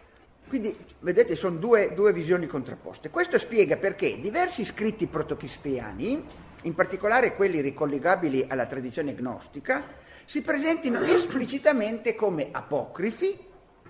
Quindi, 0.48 0.76
vedete, 0.98 1.36
sono 1.36 1.58
due, 1.58 1.94
due 1.94 2.12
visioni 2.12 2.48
contrapposte. 2.48 3.10
Questo 3.10 3.38
spiega 3.38 3.76
perché 3.76 4.18
diversi 4.18 4.64
scritti 4.64 5.06
protocristiani, 5.06 6.26
in 6.62 6.74
particolare 6.74 7.36
quelli 7.36 7.60
ricollegabili 7.60 8.46
alla 8.48 8.66
tradizione 8.66 9.14
gnostica, 9.14 9.84
si 10.24 10.40
presentino 10.40 11.00
esplicitamente 11.04 12.16
come 12.16 12.48
apocrifi 12.50 13.38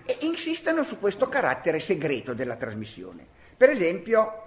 e 0.05 0.17
insistano 0.21 0.83
su 0.83 0.99
questo 0.99 1.27
carattere 1.27 1.79
segreto 1.79 2.35
della 2.35 2.57
trasmissione. 2.57 3.25
Per 3.57 3.71
esempio, 3.71 4.44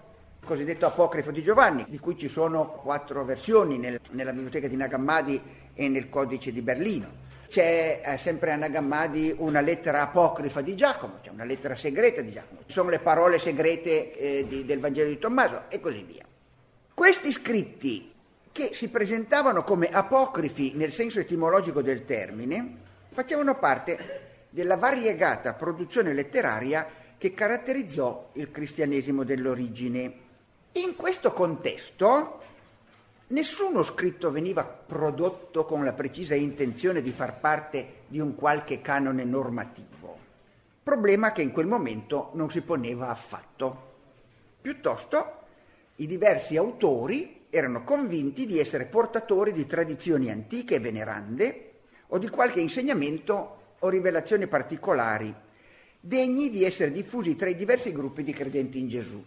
cosiddetto 0.48 0.86
apocrifo 0.86 1.30
di 1.30 1.42
Giovanni, 1.42 1.84
di 1.90 1.98
cui 1.98 2.16
ci 2.16 2.28
sono 2.28 2.70
quattro 2.70 3.22
versioni 3.22 3.76
nel, 3.76 4.00
nella 4.12 4.32
biblioteca 4.32 4.66
di 4.66 4.76
Nag 4.76 4.94
Hammadi 4.94 5.40
e 5.74 5.88
nel 5.88 6.08
codice 6.08 6.50
di 6.52 6.62
Berlino. 6.62 7.26
C'è 7.48 8.00
eh, 8.02 8.16
sempre 8.16 8.52
a 8.52 8.56
Nag 8.56 8.74
Hammadi 8.74 9.34
una 9.36 9.60
lettera 9.60 10.00
apocrifa 10.00 10.62
di 10.62 10.74
Giacomo, 10.74 11.18
c'è 11.22 11.28
una 11.28 11.44
lettera 11.44 11.76
segreta 11.76 12.22
di 12.22 12.32
Giacomo, 12.32 12.60
ci 12.64 12.72
sono 12.72 12.88
le 12.88 12.98
parole 12.98 13.38
segrete 13.38 14.16
eh, 14.16 14.46
di, 14.48 14.64
del 14.64 14.80
Vangelo 14.80 15.10
di 15.10 15.18
Tommaso 15.18 15.64
e 15.68 15.80
così 15.80 16.02
via. 16.02 16.24
Questi 16.94 17.30
scritti 17.30 18.10
che 18.50 18.70
si 18.72 18.88
presentavano 18.88 19.62
come 19.64 19.88
apocrifi 19.90 20.72
nel 20.74 20.92
senso 20.92 21.20
etimologico 21.20 21.82
del 21.82 22.06
termine, 22.06 22.76
facevano 23.12 23.58
parte 23.58 24.46
della 24.48 24.76
variegata 24.76 25.52
produzione 25.52 26.14
letteraria 26.14 26.88
che 27.18 27.34
caratterizzò 27.34 28.30
il 28.34 28.50
cristianesimo 28.50 29.24
dell'origine 29.24 30.26
in 30.72 30.96
questo 30.96 31.32
contesto 31.32 32.40
nessuno 33.28 33.82
scritto 33.82 34.30
veniva 34.30 34.64
prodotto 34.64 35.64
con 35.64 35.84
la 35.84 35.92
precisa 35.92 36.34
intenzione 36.34 37.02
di 37.02 37.10
far 37.10 37.40
parte 37.40 38.02
di 38.06 38.20
un 38.20 38.34
qualche 38.34 38.80
canone 38.80 39.24
normativo, 39.24 40.18
problema 40.82 41.32
che 41.32 41.42
in 41.42 41.50
quel 41.50 41.66
momento 41.66 42.30
non 42.34 42.50
si 42.50 42.62
poneva 42.62 43.08
affatto. 43.08 43.86
Piuttosto 44.60 45.32
i 45.96 46.06
diversi 46.06 46.56
autori 46.56 47.46
erano 47.50 47.82
convinti 47.82 48.46
di 48.46 48.58
essere 48.58 48.84
portatori 48.84 49.52
di 49.52 49.66
tradizioni 49.66 50.30
antiche 50.30 50.76
e 50.76 50.80
venerande 50.80 51.72
o 52.08 52.18
di 52.18 52.28
qualche 52.28 52.60
insegnamento 52.60 53.56
o 53.78 53.88
rivelazioni 53.88 54.46
particolari, 54.46 55.34
degni 56.00 56.50
di 56.50 56.64
essere 56.64 56.92
diffusi 56.92 57.36
tra 57.36 57.48
i 57.48 57.56
diversi 57.56 57.92
gruppi 57.92 58.22
di 58.22 58.32
credenti 58.32 58.78
in 58.78 58.88
Gesù. 58.88 59.24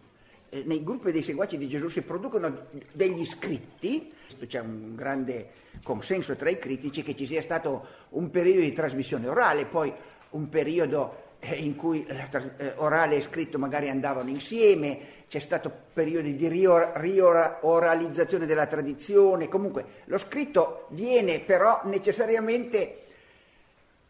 Eh, 0.53 0.63
nei 0.65 0.84
gruppi 0.84 1.13
dei 1.13 1.24
seguaci 1.24 1.58
di 1.58 1.70
Gesù 1.70 1.88
si 1.88 2.01
producono 2.01 2.65
degli 2.91 3.24
scritti, 3.25 4.12
c'è 4.48 4.60
un 4.60 4.96
grande 4.96 5.50
consenso 5.81 6.36
tra 6.36 6.50
i 6.50 6.60
critici 6.60 7.03
che 7.03 7.15
ci 7.15 7.25
sia 7.25 7.41
stato 7.41 7.88
un 8.10 8.29
periodo 8.29 8.60
di 8.60 8.74
trasmissione 8.74 9.29
orale, 9.29 9.63
poi 9.63 9.93
un 10.31 10.50
periodo 10.50 11.29
eh, 11.39 11.55
in 11.55 11.77
cui 11.77 12.05
eh, 12.05 12.74
orale 12.75 13.15
e 13.15 13.22
scritto 13.22 13.58
magari 13.58 13.88
andavano 13.88 14.29
insieme, 14.29 15.00
c'è 15.29 15.39
stato 15.39 15.72
periodi 15.93 16.36
di 16.36 16.50
rioralizzazione 16.50 18.46
della 18.46 18.67
tradizione, 18.67 19.48
comunque 19.48 19.86
lo 20.03 20.17
scritto 20.17 20.88
viene 20.89 21.39
però 21.39 21.79
necessariamente 21.86 23.03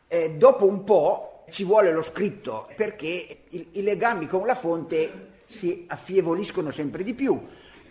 eh, 0.08 0.32
dopo 0.32 0.66
un 0.66 0.84
po' 0.84 1.44
ci 1.52 1.66
vuole 1.66 1.92
lo 1.92 2.02
scritto 2.02 2.68
perché 2.76 3.38
i, 3.50 3.68
i 3.74 3.84
legami 3.84 4.26
con 4.26 4.48
la 4.48 4.56
fonte 4.56 5.30
si 5.51 5.86
affievoliscono 5.88 6.72
sempre 6.72 7.03
di 7.03 7.13
più. 7.13 7.39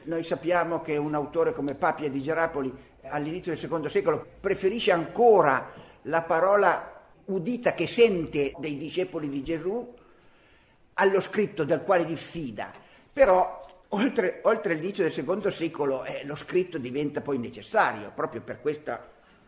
Noi 0.04 0.24
sappiamo 0.24 0.80
che 0.80 0.96
un 0.96 1.14
autore 1.14 1.52
come 1.52 1.74
Papia 1.74 2.08
di 2.08 2.22
Gerapoli 2.22 2.74
all'inizio 3.02 3.52
del 3.52 3.60
secondo 3.60 3.88
secolo 3.88 4.26
preferisce 4.40 4.92
ancora 4.92 5.70
la 6.02 6.22
parola 6.22 7.02
udita 7.26 7.74
che 7.74 7.86
sente 7.86 8.54
dei 8.58 8.78
discepoli 8.78 9.28
di 9.28 9.42
Gesù 9.44 9.94
allo 10.94 11.20
scritto 11.20 11.64
del 11.64 11.82
quale 11.82 12.04
diffida, 12.04 12.72
però 13.12 13.84
oltre, 13.88 14.40
oltre 14.44 14.74
l'inizio 14.74 15.02
del 15.02 15.12
secondo 15.12 15.50
secolo 15.50 16.04
eh, 16.04 16.24
lo 16.24 16.34
scritto 16.34 16.78
diventa 16.78 17.20
poi 17.20 17.38
necessario, 17.38 18.10
proprio 18.14 18.40
per 18.40 18.60
questo 18.60 18.98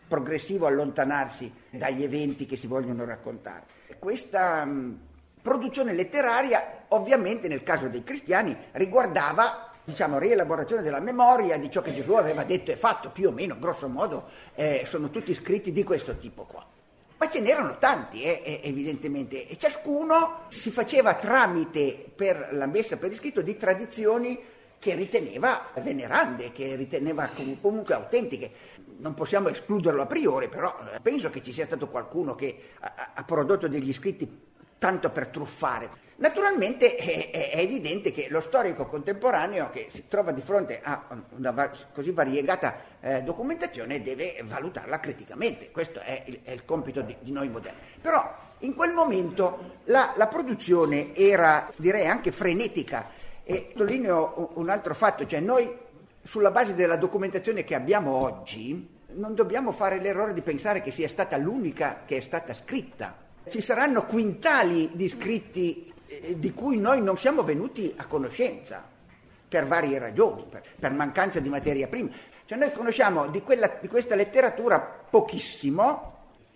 progressivo 0.07 0.67
allontanarsi 0.67 1.51
dagli 1.71 2.03
eventi 2.03 2.45
che 2.47 2.57
si 2.57 2.67
vogliono 2.67 3.05
raccontare. 3.05 3.65
Questa 3.99 4.67
produzione 5.43 5.93
letteraria, 5.93 6.85
ovviamente 6.89 7.49
nel 7.49 7.65
caso 7.65 7.89
dei 7.89 8.05
cristiani, 8.05 8.57
riguardava 8.73 9.73
diciamo, 9.85 10.19
rielaborazione 10.19 10.83
della 10.83 11.01
memoria 11.01 11.59
di 11.59 11.71
ciò 11.71 11.83
che 11.83 11.93
Gesù 11.93 12.13
aveva 12.13 12.45
detto 12.45 12.71
e 12.71 12.77
fatto, 12.77 13.11
più 13.11 13.29
o 13.29 13.33
meno, 13.33 13.59
grosso 13.59 13.89
modo, 13.89 14.29
eh, 14.55 14.85
sono 14.87 15.11
tutti 15.11 15.35
scritti 15.35 15.73
di 15.73 15.83
questo 15.83 16.17
tipo 16.17 16.45
qua. 16.45 16.65
Ma 17.17 17.29
ce 17.29 17.41
n'erano 17.41 17.79
tanti, 17.79 18.23
eh, 18.23 18.61
evidentemente, 18.65 19.47
e 19.47 19.57
ciascuno 19.57 20.45
si 20.49 20.71
faceva 20.71 21.15
tramite 21.15 22.11
per 22.15 22.49
la 22.53 22.67
messa 22.67 22.97
per 22.97 23.11
iscritto 23.13 23.43
di 23.43 23.57
tradizioni 23.57 24.41
che 24.79 24.95
riteneva 24.97 25.69
venerande, 25.75 26.51
che 26.51 26.75
riteneva 26.75 27.31
comunque 27.61 27.95
autentiche. 27.95 28.51
Non 28.99 29.15
possiamo 29.15 29.49
escluderlo 29.49 30.03
a 30.03 30.07
priori, 30.07 30.49
però 30.49 30.77
eh, 30.93 31.01
penso 31.01 31.31
che 31.31 31.43
ci 31.43 31.53
sia 31.53 31.67
stato 31.67 31.89
qualcuno 31.89 32.35
che 32.35 32.71
ha 32.81 33.23
prodotto 33.23 33.69
degli 33.69 33.93
scritti 33.93 34.29
tanto 34.83 35.11
per 35.11 35.29
truffare. 35.29 36.01
Naturalmente 36.17 36.97
è, 36.97 37.31
è, 37.31 37.59
evidente 37.61 38.11
che 38.11 38.27
lo 38.29 38.41
storico 38.41 38.87
contemporaneo 38.87 39.71
che 39.71 39.87
si 39.91 40.09
trova 40.09 40.33
di 40.33 40.41
fronte 40.41 40.81
a 40.83 41.05
una 41.37 41.71
così 41.93 42.11
variegata 42.11 42.81
eh, 43.01 43.23
documentazione 43.23 44.03
deve 44.03 44.41
valutarla 44.43 44.99
criticamente, 44.99 45.71
questo 45.71 46.01
è 46.01 46.25
il, 46.27 46.41
è 46.43 46.51
il 46.51 46.65
compito 46.65 47.01
di, 47.01 47.17
di, 47.21 47.31
noi 47.31 47.49
moderni. 47.49 47.79
Però 48.01 48.37
in 48.59 48.75
quel 48.75 48.93
momento 48.93 49.79
la, 49.85 50.15
la 50.17 50.27
produzione 50.27 51.15
era 51.15 51.71
direi 51.77 52.09
anche 52.09 52.33
frenetica 52.33 53.11
e 53.45 53.69
sottolineo 53.71 54.51
un 54.55 54.69
altro 54.69 54.95
fatto, 54.95 55.27
cioè 55.27 55.39
noi 55.39 55.77
sulla 56.23 56.51
base 56.51 56.75
della 56.75 56.97
documentazione 56.97 57.63
che 57.63 57.77
abbiamo 57.77 58.15
oggi 58.15 59.01
non 59.15 59.35
dobbiamo 59.35 59.71
fare 59.71 60.01
l'errore 60.01 60.33
di 60.33 60.41
pensare 60.41 60.83
che 60.83 60.91
sia 60.91 61.09
stata 61.09 61.37
l'unica 61.37 62.03
che 62.05 62.17
è 62.17 62.21
stata 62.21 62.53
scritta. 62.55 63.23
Ci 63.49 63.61
saranno 63.61 64.07
quintali 64.07 64.91
di 64.93 65.09
scritti 65.09 65.93
eh, 66.07 66.39
di 66.39 66.53
cui 66.53 66.79
noi 66.79 67.03
non 67.03 67.19
siamo 67.19 67.43
venuti 67.43 67.93
a 67.97 68.07
conoscenza 68.07 68.83
per 69.49 69.67
varie 69.67 69.99
ragioni, 69.99 70.45
per, 70.49 70.63
per 70.79 70.93
mancanza 70.93 71.41
di 71.41 71.49
materia 71.49 71.89
prima. 71.89 72.11
Cioè 72.45 72.57
noi 72.57 72.73
conosciamo 72.73 73.27
di, 73.29 73.43
quella, 73.43 73.79
di, 73.81 73.89
questa 73.89 74.15
letteratura 74.15 74.81
pochissimo, 74.81 76.11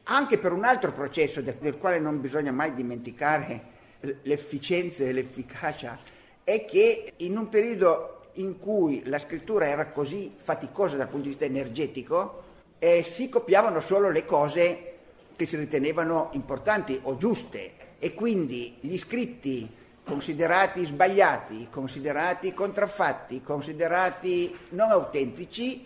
anche 0.04 0.38
per 0.38 0.52
un 0.52 0.64
altro 0.64 0.92
processo 0.92 1.40
del, 1.40 1.56
del 1.60 1.76
quale 1.78 1.98
non 1.98 2.20
bisogna 2.20 2.52
mai 2.52 2.74
dimenticare 2.74 3.74
l'efficienza 4.22 5.04
e 5.04 5.12
l'efficacia, 5.12 5.98
è 6.44 6.64
che 6.64 7.14
in 7.16 7.36
un 7.36 7.48
periodo 7.48 8.28
in 8.34 8.58
cui 8.58 9.02
la 9.06 9.18
scrittura 9.18 9.66
era 9.66 9.88
così 9.88 10.32
faticosa 10.36 10.96
dal 10.96 11.08
punto 11.08 11.24
di 11.24 11.30
vista 11.30 11.44
energetico, 11.44 12.42
eh, 12.78 13.02
si 13.02 13.28
copiavano 13.28 13.80
solo 13.80 14.10
le 14.10 14.24
cose 14.24 14.95
che 15.36 15.46
si 15.46 15.56
ritenevano 15.56 16.30
importanti 16.32 16.98
o 17.02 17.16
giuste 17.16 17.72
e 17.98 18.14
quindi 18.14 18.76
gli 18.80 18.96
scritti 18.98 19.70
considerati 20.02 20.84
sbagliati, 20.84 21.68
considerati 21.70 22.54
contraffatti, 22.54 23.42
considerati 23.42 24.56
non 24.70 24.90
autentici, 24.90 25.84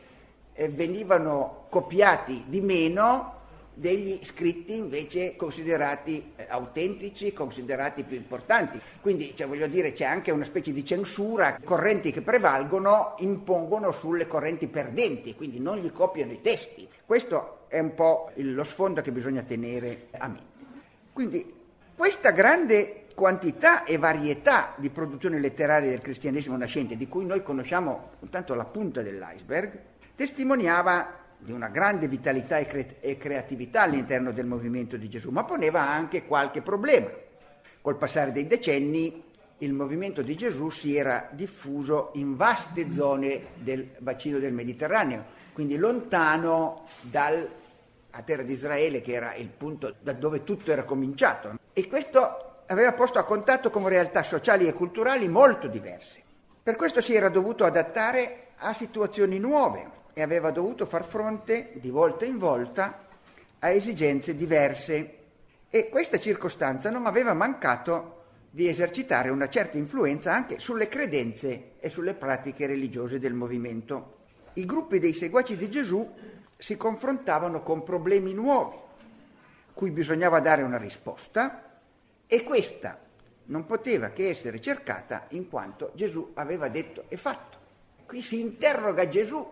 eh, 0.52 0.68
venivano 0.68 1.66
copiati 1.70 2.44
di 2.46 2.60
meno 2.60 3.38
degli 3.72 4.20
scritti 4.24 4.76
invece 4.76 5.36
considerati 5.36 6.32
eh, 6.36 6.46
autentici, 6.50 7.32
considerati 7.32 8.02
più 8.02 8.16
importanti. 8.16 8.78
Quindi, 9.00 9.34
cioè, 9.34 9.46
voglio 9.46 9.66
dire, 9.66 9.92
c'è 9.92 10.04
anche 10.04 10.30
una 10.30 10.44
specie 10.44 10.72
di 10.72 10.84
censura, 10.84 11.58
correnti 11.64 12.12
che 12.12 12.20
prevalgono 12.20 13.14
impongono 13.20 13.90
sulle 13.90 14.26
correnti 14.26 14.66
perdenti, 14.66 15.34
quindi 15.34 15.58
non 15.60 15.78
gli 15.78 15.90
copiano 15.90 16.32
i 16.32 16.42
testi. 16.42 16.86
Questo 17.06 17.59
è 17.70 17.78
un 17.78 17.94
po' 17.94 18.32
lo 18.34 18.64
sfondo 18.64 19.00
che 19.00 19.12
bisogna 19.12 19.42
tenere 19.42 20.08
a 20.18 20.26
mente. 20.26 20.58
Quindi 21.12 21.54
questa 21.94 22.32
grande 22.32 23.06
quantità 23.14 23.84
e 23.84 23.96
varietà 23.96 24.74
di 24.76 24.90
produzione 24.90 25.38
letteraria 25.38 25.90
del 25.90 26.00
cristianesimo 26.00 26.56
nascente, 26.56 26.96
di 26.96 27.06
cui 27.06 27.24
noi 27.24 27.42
conosciamo 27.44 28.10
soltanto 28.18 28.54
la 28.54 28.64
punta 28.64 29.02
dell'iceberg, 29.02 29.78
testimoniava 30.16 31.18
di 31.38 31.52
una 31.52 31.68
grande 31.68 32.08
vitalità 32.08 32.58
e, 32.58 32.66
cre- 32.66 32.96
e 33.00 33.16
creatività 33.16 33.82
all'interno 33.82 34.32
del 34.32 34.46
movimento 34.46 34.96
di 34.96 35.08
Gesù, 35.08 35.30
ma 35.30 35.44
poneva 35.44 35.82
anche 35.82 36.24
qualche 36.24 36.60
problema. 36.60 37.08
Col 37.80 37.96
passare 37.96 38.32
dei 38.32 38.46
decenni 38.46 39.22
il 39.58 39.72
movimento 39.72 40.22
di 40.22 40.34
Gesù 40.36 40.70
si 40.70 40.96
era 40.96 41.28
diffuso 41.32 42.10
in 42.14 42.34
vaste 42.34 42.90
zone 42.90 43.48
del 43.58 43.88
bacino 43.98 44.38
del 44.38 44.52
Mediterraneo, 44.52 45.24
quindi 45.52 45.76
lontano 45.76 46.86
dalla 48.10 48.24
terra 48.24 48.42
di 48.42 48.52
Israele 48.52 49.00
che 49.00 49.12
era 49.12 49.34
il 49.34 49.48
punto 49.48 49.94
da 50.00 50.12
dove 50.12 50.42
tutto 50.44 50.72
era 50.72 50.84
cominciato. 50.84 51.58
E 51.72 51.88
questo 51.88 52.62
aveva 52.66 52.92
posto 52.92 53.18
a 53.18 53.24
contatto 53.24 53.70
con 53.70 53.86
realtà 53.88 54.22
sociali 54.22 54.66
e 54.66 54.72
culturali 54.72 55.28
molto 55.28 55.68
diverse. 55.68 56.22
Per 56.62 56.76
questo 56.76 57.00
si 57.00 57.14
era 57.14 57.28
dovuto 57.28 57.64
adattare 57.64 58.48
a 58.56 58.74
situazioni 58.74 59.38
nuove 59.38 59.98
e 60.12 60.22
aveva 60.22 60.50
dovuto 60.50 60.86
far 60.86 61.04
fronte 61.04 61.70
di 61.74 61.90
volta 61.90 62.24
in 62.24 62.36
volta 62.36 63.06
a 63.60 63.70
esigenze 63.70 64.34
diverse. 64.34 65.16
E 65.70 65.88
questa 65.88 66.18
circostanza 66.18 66.90
non 66.90 67.06
aveva 67.06 67.32
mancato 67.32 68.16
di 68.50 68.68
esercitare 68.68 69.28
una 69.30 69.48
certa 69.48 69.78
influenza 69.78 70.34
anche 70.34 70.58
sulle 70.58 70.88
credenze 70.88 71.72
e 71.78 71.88
sulle 71.88 72.14
pratiche 72.14 72.66
religiose 72.66 73.20
del 73.20 73.34
movimento. 73.34 74.18
I 74.54 74.66
gruppi 74.66 74.98
dei 74.98 75.12
seguaci 75.12 75.56
di 75.56 75.70
Gesù 75.70 76.08
si 76.60 76.76
confrontavano 76.76 77.62
con 77.62 77.82
problemi 77.82 78.34
nuovi, 78.34 78.76
cui 79.72 79.90
bisognava 79.90 80.40
dare 80.40 80.62
una 80.62 80.76
risposta 80.76 81.78
e 82.26 82.44
questa 82.44 82.98
non 83.46 83.64
poteva 83.64 84.10
che 84.10 84.28
essere 84.28 84.60
cercata 84.60 85.24
in 85.30 85.48
quanto 85.48 85.90
Gesù 85.94 86.32
aveva 86.34 86.68
detto 86.68 87.04
e 87.08 87.16
fatto. 87.16 87.58
Qui 88.06 88.20
si 88.20 88.40
interroga 88.40 89.08
Gesù 89.08 89.44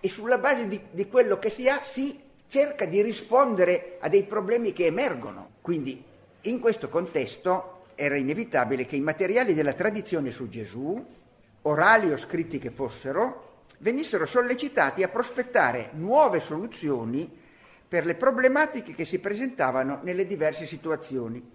e 0.00 0.08
sulla 0.08 0.38
base 0.38 0.66
di, 0.66 0.80
di 0.90 1.06
quello 1.06 1.38
che 1.38 1.50
si 1.50 1.68
ha 1.68 1.82
si 1.84 2.18
cerca 2.48 2.86
di 2.86 3.02
rispondere 3.02 3.98
a 4.00 4.08
dei 4.08 4.22
problemi 4.22 4.72
che 4.72 4.86
emergono. 4.86 5.50
Quindi 5.60 6.02
in 6.42 6.60
questo 6.60 6.88
contesto 6.88 7.84
era 7.94 8.16
inevitabile 8.16 8.86
che 8.86 8.96
i 8.96 9.00
materiali 9.00 9.52
della 9.52 9.74
tradizione 9.74 10.30
su 10.30 10.48
Gesù, 10.48 11.04
orali 11.62 12.10
o 12.10 12.16
scritti 12.16 12.58
che 12.58 12.70
fossero, 12.70 13.47
venissero 13.78 14.26
sollecitati 14.26 15.02
a 15.02 15.08
prospettare 15.08 15.90
nuove 15.92 16.40
soluzioni 16.40 17.30
per 17.88 18.04
le 18.04 18.14
problematiche 18.14 18.94
che 18.94 19.04
si 19.04 19.18
presentavano 19.18 20.00
nelle 20.02 20.26
diverse 20.26 20.66
situazioni 20.66 21.46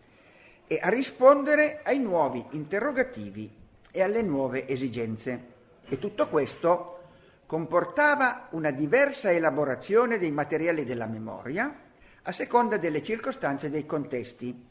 e 0.65 0.79
a 0.81 0.89
rispondere 0.89 1.81
ai 1.83 1.99
nuovi 1.99 2.43
interrogativi 2.51 3.51
e 3.91 4.01
alle 4.01 4.21
nuove 4.21 4.67
esigenze. 4.67 5.51
E 5.87 5.99
tutto 5.99 6.27
questo 6.27 7.01
comportava 7.45 8.47
una 8.51 8.71
diversa 8.71 9.31
elaborazione 9.31 10.17
dei 10.17 10.31
materiali 10.31 10.85
della 10.85 11.05
memoria 11.05 11.81
a 12.23 12.31
seconda 12.31 12.77
delle 12.77 13.03
circostanze 13.03 13.67
e 13.67 13.69
dei 13.69 13.85
contesti, 13.85 14.67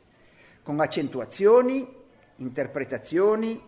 con 0.63 0.81
accentuazioni, 0.81 1.87
interpretazioni, 2.37 3.61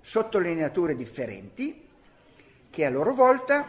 sottolineature 0.00 0.96
differenti, 0.96 1.81
che 2.72 2.86
a 2.86 2.90
loro 2.90 3.12
volta 3.12 3.68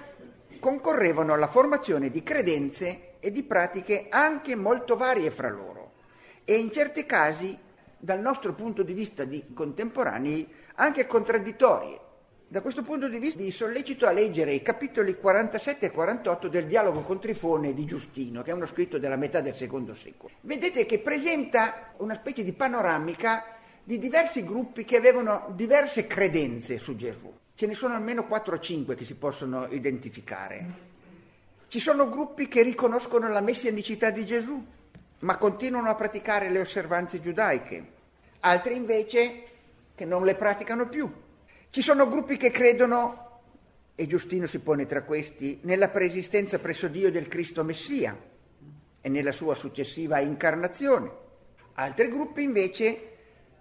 concorrevano 0.62 1.34
alla 1.34 1.48
formazione 1.48 2.10
di 2.10 2.24
credenze 2.24 3.16
e 3.20 3.32
di 3.32 3.44
pratiche 3.44 4.06
anche 4.08 4.56
molto 4.56 4.96
varie 4.96 5.30
fra 5.30 5.50
loro 5.50 5.92
e 6.46 6.56
in 6.56 6.72
certi 6.72 7.06
casi 7.06 7.60
dal 7.98 8.22
nostro 8.22 8.54
punto 8.54 8.82
di 8.82 8.94
vista 8.94 9.26
di 9.26 9.44
contemporanei 9.54 10.50
anche 10.76 11.06
contraddittorie. 11.06 12.00
Da 12.48 12.62
questo 12.62 12.82
punto 12.82 13.10
di 13.10 13.20
vista 13.20 13.42
vi 13.42 13.52
sollecito 13.52 14.08
a 14.08 14.12
leggere 14.12 14.54
i 14.54 14.62
capitoli 14.62 15.18
47 15.18 15.88
e 15.88 15.92
48 15.92 16.48
del 16.48 16.66
dialogo 16.66 17.02
con 17.02 17.20
Trifone 17.20 17.74
di 17.74 17.84
Giustino, 17.84 18.42
che 18.42 18.52
è 18.52 18.54
uno 18.54 18.66
scritto 18.66 19.00
della 19.00 19.18
metà 19.18 19.42
del 19.42 19.56
secondo 19.56 19.94
secolo. 19.94 20.36
Vedete 20.42 20.86
che 20.86 21.00
presenta 21.00 21.94
una 21.98 22.14
specie 22.14 22.44
di 22.44 22.54
panoramica 22.54 23.58
di 23.84 24.00
diversi 24.00 24.46
gruppi 24.46 24.86
che 24.86 24.96
avevano 24.96 25.52
diverse 25.56 26.08
credenze 26.08 26.78
su 26.78 26.96
Gesù. 26.96 27.42
Ce 27.56 27.68
ne 27.68 27.76
sono 27.76 27.94
almeno 27.94 28.26
4 28.26 28.56
o 28.56 28.60
5 28.60 28.96
che 28.96 29.06
si 29.06 29.14
possono 29.14 29.68
identificare. 29.68 30.92
Ci 31.68 31.80
sono 31.80 32.10
gruppi 32.10 32.48
che 32.48 32.64
riconoscono 32.64 33.28
la 33.28 33.42
messianicità 33.42 34.10
di 34.10 34.26
Gesù, 34.26 34.66
ma 35.20 35.38
continuano 35.38 35.90
a 35.90 35.96
praticare 35.96 36.50
le 36.50 36.60
osservanze 36.60 37.20
giudaiche, 37.20 37.92
altri 38.40 38.76
invece 38.76 39.44
che 39.94 40.06
non 40.06 40.26
le 40.26 40.34
praticano 40.34 40.90
più. 40.90 41.12
Ci 41.70 41.82
sono 41.82 42.08
gruppi 42.08 42.38
che 42.38 42.50
credono, 42.50 43.42
e 43.96 44.08
Giustino 44.08 44.48
si 44.48 44.60
pone 44.60 44.88
tra 44.88 45.04
questi, 45.04 45.60
nella 45.64 45.90
preesistenza 45.90 46.58
presso 46.58 46.88
Dio 46.88 47.12
del 47.12 47.28
Cristo 47.28 47.64
Messia 47.64 48.18
e 49.00 49.10
nella 49.10 49.32
sua 49.32 49.54
successiva 49.54 50.20
incarnazione. 50.20 51.12
Altri 51.74 52.10
gruppi 52.10 52.42
invece 52.42 53.10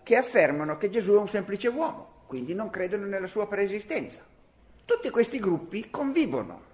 che 0.03 0.17
affermano 0.17 0.79
che 0.79 0.89
Gesù 0.89 1.13
è 1.13 1.19
un 1.19 1.29
semplice 1.29 1.69
uomo. 1.69 2.12
Quindi 2.33 2.55
non 2.55 2.71
credono 2.71 3.05
nella 3.05 3.27
sua 3.27 3.47
preesistenza. 3.47 4.21
Tutti 4.87 5.11
questi 5.11 5.39
gruppi 5.39 5.91
convivono 5.91 6.71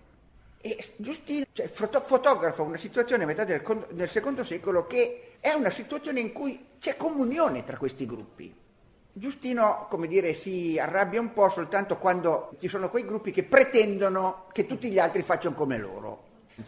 e 0.61 0.79
Giustino 0.99 1.47
cioè, 1.53 1.67
fotografa 1.67 2.63
una 2.63 2.77
situazione 2.77 3.25
a 3.25 3.27
metà 3.27 3.43
del, 3.43 3.65
del 3.91 4.09
secondo 4.09 4.45
secolo 4.45 4.87
che 4.87 5.33
è 5.41 5.51
una 5.55 5.71
situazione 5.71 6.21
in 6.21 6.33
cui 6.33 6.65
c'è 6.79 6.97
comunione 6.97 7.65
tra 7.65 7.77
questi 7.77 8.07
gruppi. 8.07 8.55
Giustino, 9.13 9.89
come 9.91 10.07
dire, 10.07 10.33
si 10.33 10.79
arrabbia 10.79 11.21
un 11.21 11.33
po' 11.33 11.49
soltanto 11.49 11.97
quando 11.97 12.51
ci 12.61 12.69
sono 12.69 12.89
quei 12.89 13.05
gruppi 13.05 13.33
che 13.33 13.43
pretendono 13.43 14.45
che 14.53 14.65
tutti 14.65 14.93
gli 14.93 15.01
altri 15.01 15.23
facciano 15.23 15.57
come 15.57 15.77
loro. 15.77 16.23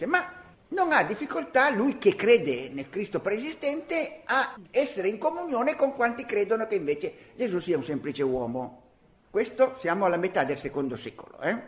Ma 0.07 0.40
non 0.71 0.93
ha 0.93 1.03
difficoltà, 1.03 1.71
lui 1.71 1.99
che 1.99 2.15
crede 2.15 2.69
nel 2.71 2.89
Cristo 2.89 3.21
preesistente, 3.21 4.21
a 4.25 4.55
essere 4.71 5.09
in 5.09 5.19
comunione 5.19 5.75
con 5.75 5.95
quanti 5.95 6.25
credono 6.25 6.67
che 6.67 6.77
invece 6.77 7.13
Gesù 7.35 7.59
sia 7.59 7.77
un 7.77 7.83
semplice 7.83 8.23
uomo. 8.23 8.83
Questo 9.31 9.77
siamo 9.79 10.05
alla 10.05 10.17
metà 10.17 10.45
del 10.45 10.59
secondo 10.59 10.97
secolo. 10.97 11.41
Eh? 11.41 11.59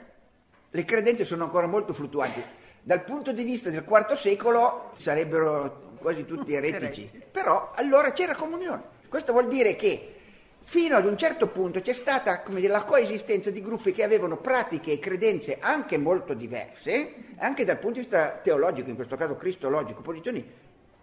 Le 0.71 0.85
credenze 0.85 1.25
sono 1.25 1.45
ancora 1.45 1.67
molto 1.67 1.93
fluttuanti. 1.93 2.43
Dal 2.85 3.05
punto 3.05 3.33
di 3.33 3.45
vista 3.45 3.71
del 3.71 3.85
IV 3.89 4.15
secolo 4.15 4.93
sarebbero 4.99 5.95
quasi 5.99 6.25
tutti 6.25 6.55
eretici, 6.55 7.11
però 7.31 7.73
allora 7.75 8.13
c'era 8.13 8.35
comunione. 8.35 9.01
Questo 9.09 9.33
vuol 9.33 9.49
dire 9.49 9.77
che 9.77 10.22
fino 10.63 10.97
ad 10.97 11.07
un 11.07 11.17
certo 11.17 11.49
punto 11.49 11.81
c'è 11.81 11.93
stata 11.93 12.43
dire, 12.49 12.69
la 12.69 12.85
coesistenza 12.85 13.51
di 13.51 13.61
gruppi 13.61 13.93
che 13.93 14.03
avevano 14.03 14.37
pratiche 14.37 14.93
e 14.93 14.99
credenze 14.99 15.59
anche 15.61 15.99
molto 15.99 16.35
diverse, 16.35 17.15
anche 17.39 17.65
dal 17.65 17.79
punto 17.79 17.95
di 17.95 18.01
vista 18.01 18.41
teologico, 18.43 18.89
in 18.89 18.97
questo 18.97 19.17
caso 19.17 19.37
cristologico, 19.37 20.03
posizioni 20.03 20.45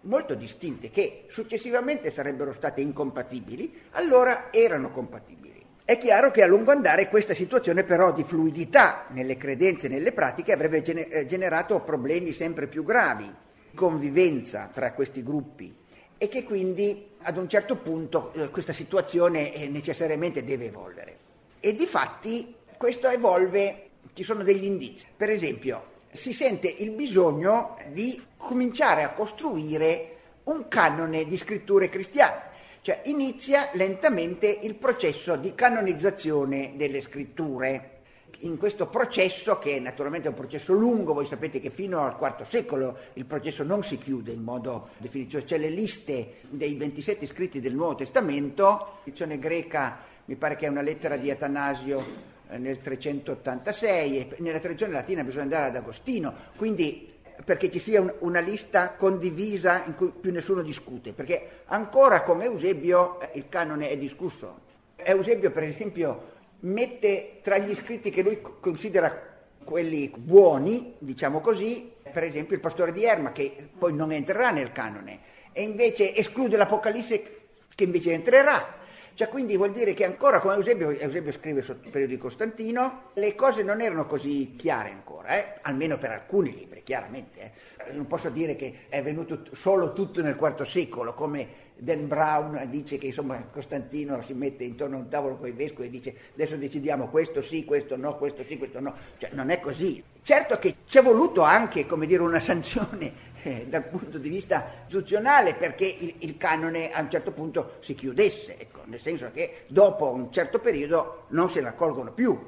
molto 0.02 0.34
distinte 0.34 0.88
che 0.88 1.24
successivamente 1.28 2.10
sarebbero 2.10 2.52
state 2.52 2.80
incompatibili, 2.80 3.82
allora 3.92 4.50
erano 4.50 4.90
compatibili. 4.90 5.64
È 5.84 5.98
chiaro 5.98 6.30
che 6.30 6.42
a 6.42 6.46
lungo 6.46 6.70
andare 6.70 7.08
questa 7.08 7.34
situazione 7.34 7.82
però 7.82 8.12
di 8.12 8.22
fluidità 8.22 9.06
nelle 9.08 9.36
credenze 9.36 9.86
e 9.86 9.90
nelle 9.90 10.12
pratiche 10.12 10.52
avrebbe 10.52 10.82
eh, 10.82 11.26
generato 11.26 11.80
problemi 11.80 12.32
sempre 12.32 12.68
più 12.68 12.84
gravi, 12.84 13.28
convivenza 13.74 14.70
tra 14.72 14.92
questi 14.92 15.22
gruppi 15.22 15.74
e 16.16 16.28
che 16.28 16.44
quindi 16.44 17.09
ad 17.22 17.36
un 17.36 17.48
certo 17.48 17.76
punto 17.76 18.32
eh, 18.32 18.50
questa 18.50 18.72
situazione 18.72 19.52
eh, 19.52 19.68
necessariamente 19.68 20.44
deve 20.44 20.66
evolvere. 20.66 21.16
E 21.60 21.74
di 21.74 21.86
fatti 21.86 22.54
questo 22.76 23.08
evolve, 23.08 23.88
ci 24.14 24.22
sono 24.22 24.42
degli 24.42 24.64
indizi. 24.64 25.06
Per 25.14 25.28
esempio, 25.28 25.98
si 26.12 26.32
sente 26.32 26.68
il 26.68 26.92
bisogno 26.92 27.76
di 27.92 28.20
cominciare 28.36 29.02
a 29.02 29.10
costruire 29.10 30.16
un 30.44 30.66
canone 30.68 31.26
di 31.26 31.36
scritture 31.36 31.88
cristiane. 31.88 32.48
Cioè 32.82 33.02
inizia 33.04 33.68
lentamente 33.74 34.46
il 34.62 34.74
processo 34.74 35.36
di 35.36 35.54
canonizzazione 35.54 36.72
delle 36.76 37.02
scritture 37.02 37.99
in 38.40 38.56
questo 38.56 38.86
processo, 38.86 39.58
che 39.58 39.78
naturalmente 39.80 40.28
è 40.28 40.30
un 40.30 40.36
processo 40.36 40.72
lungo, 40.72 41.12
voi 41.12 41.26
sapete 41.26 41.60
che 41.60 41.70
fino 41.70 42.00
al 42.00 42.16
IV 42.20 42.46
secolo 42.46 42.96
il 43.14 43.24
processo 43.24 43.62
non 43.62 43.82
si 43.82 43.98
chiude 43.98 44.32
in 44.32 44.42
modo 44.42 44.90
definitivo, 44.98 45.42
c'è 45.42 45.58
le 45.58 45.70
liste 45.70 46.36
dei 46.48 46.74
27 46.74 47.26
scritti 47.26 47.60
del 47.60 47.74
Nuovo 47.74 47.96
Testamento, 47.96 48.98
l'edizione 49.04 49.38
greca 49.38 49.98
mi 50.26 50.36
pare 50.36 50.56
che 50.56 50.66
è 50.66 50.68
una 50.68 50.80
lettera 50.80 51.16
di 51.16 51.30
Atanasio 51.30 52.04
eh, 52.48 52.58
nel 52.58 52.80
386 52.80 54.18
e 54.18 54.36
nella 54.38 54.60
tradizione 54.60 54.92
latina 54.92 55.24
bisogna 55.24 55.42
andare 55.42 55.66
ad 55.66 55.76
Agostino, 55.76 56.34
quindi 56.56 57.08
perché 57.44 57.70
ci 57.70 57.78
sia 57.78 58.00
un, 58.00 58.14
una 58.20 58.40
lista 58.40 58.92
condivisa 58.92 59.84
in 59.86 59.94
cui 59.94 60.12
più 60.18 60.30
nessuno 60.30 60.62
discute, 60.62 61.12
perché 61.12 61.62
ancora 61.66 62.22
con 62.22 62.42
Eusebio 62.42 63.20
eh, 63.20 63.30
il 63.34 63.48
canone 63.48 63.90
è 63.90 63.98
discusso. 63.98 64.68
Eusebio 64.96 65.50
per 65.50 65.64
esempio 65.64 66.38
mette 66.60 67.40
tra 67.42 67.58
gli 67.58 67.74
scritti 67.74 68.10
che 68.10 68.22
lui 68.22 68.40
considera 68.60 69.28
quelli 69.64 70.12
buoni, 70.14 70.94
diciamo 70.98 71.40
così, 71.40 71.92
per 72.10 72.24
esempio 72.24 72.54
il 72.54 72.60
pastore 72.60 72.92
di 72.92 73.04
Erma, 73.04 73.32
che 73.32 73.68
poi 73.78 73.94
non 73.94 74.12
entrerà 74.12 74.50
nel 74.50 74.72
canone, 74.72 75.20
e 75.52 75.62
invece 75.62 76.14
esclude 76.14 76.56
l'Apocalisse, 76.56 77.38
che 77.74 77.84
invece 77.84 78.12
entrerà. 78.12 78.78
Cioè, 79.14 79.28
quindi 79.28 79.56
vuol 79.56 79.72
dire 79.72 79.92
che 79.92 80.04
ancora, 80.04 80.40
come 80.40 80.54
Eusebio, 80.54 80.90
Eusebio 80.90 81.32
scrive 81.32 81.62
sotto 81.62 81.84
il 81.84 81.90
periodo 81.90 82.14
di 82.14 82.18
Costantino, 82.18 83.10
le 83.14 83.34
cose 83.34 83.62
non 83.62 83.80
erano 83.80 84.06
così 84.06 84.54
chiare 84.56 84.90
ancora, 84.90 85.36
eh? 85.36 85.58
almeno 85.62 85.98
per 85.98 86.10
alcuni 86.10 86.54
libri, 86.54 86.82
chiaramente. 86.82 87.40
Eh? 87.40 87.50
Non 87.92 88.06
posso 88.06 88.30
dire 88.30 88.56
che 88.56 88.80
è 88.88 89.02
venuto 89.02 89.42
solo 89.52 89.92
tutto 89.92 90.22
nel 90.22 90.36
IV 90.38 90.62
secolo, 90.62 91.14
come 91.14 91.68
Dan 91.80 92.06
Brown 92.08 92.66
dice 92.68 92.98
che 92.98 93.06
insomma 93.06 93.42
Costantino 93.50 94.20
si 94.22 94.34
mette 94.34 94.64
intorno 94.64 94.96
a 94.96 94.98
un 95.00 95.08
tavolo 95.08 95.36
con 95.36 95.48
i 95.48 95.52
vescovi 95.52 95.88
e 95.88 95.90
dice 95.90 96.14
adesso 96.34 96.56
decidiamo 96.56 97.08
questo 97.08 97.40
sì, 97.40 97.64
questo 97.64 97.96
no, 97.96 98.16
questo 98.16 98.44
sì, 98.44 98.58
questo 98.58 98.80
no. 98.80 98.94
Cioè, 99.18 99.30
non 99.32 99.50
è 99.50 99.60
così. 99.60 100.02
Certo 100.22 100.58
che 100.58 100.74
ci 100.86 100.98
è 100.98 101.02
voluto 101.02 101.42
anche, 101.42 101.86
dire, 102.04 102.22
una 102.22 102.40
sanzione 102.40 103.28
eh, 103.42 103.66
dal 103.68 103.84
punto 103.84 104.18
di 104.18 104.28
vista 104.28 104.82
istituzionale 104.86 105.54
perché 105.54 105.86
il, 105.86 106.14
il, 106.18 106.36
canone 106.36 106.92
a 106.92 107.00
un 107.00 107.10
certo 107.10 107.32
punto 107.32 107.76
si 107.80 107.94
chiudesse, 107.94 108.58
ecco, 108.58 108.80
nel 108.84 109.00
senso 109.00 109.30
che 109.32 109.64
dopo 109.66 110.10
un 110.10 110.30
certo 110.30 110.58
periodo 110.58 111.24
non 111.28 111.48
se 111.48 111.60
ne 111.62 111.68
accolgono 111.68 112.12
più. 112.12 112.38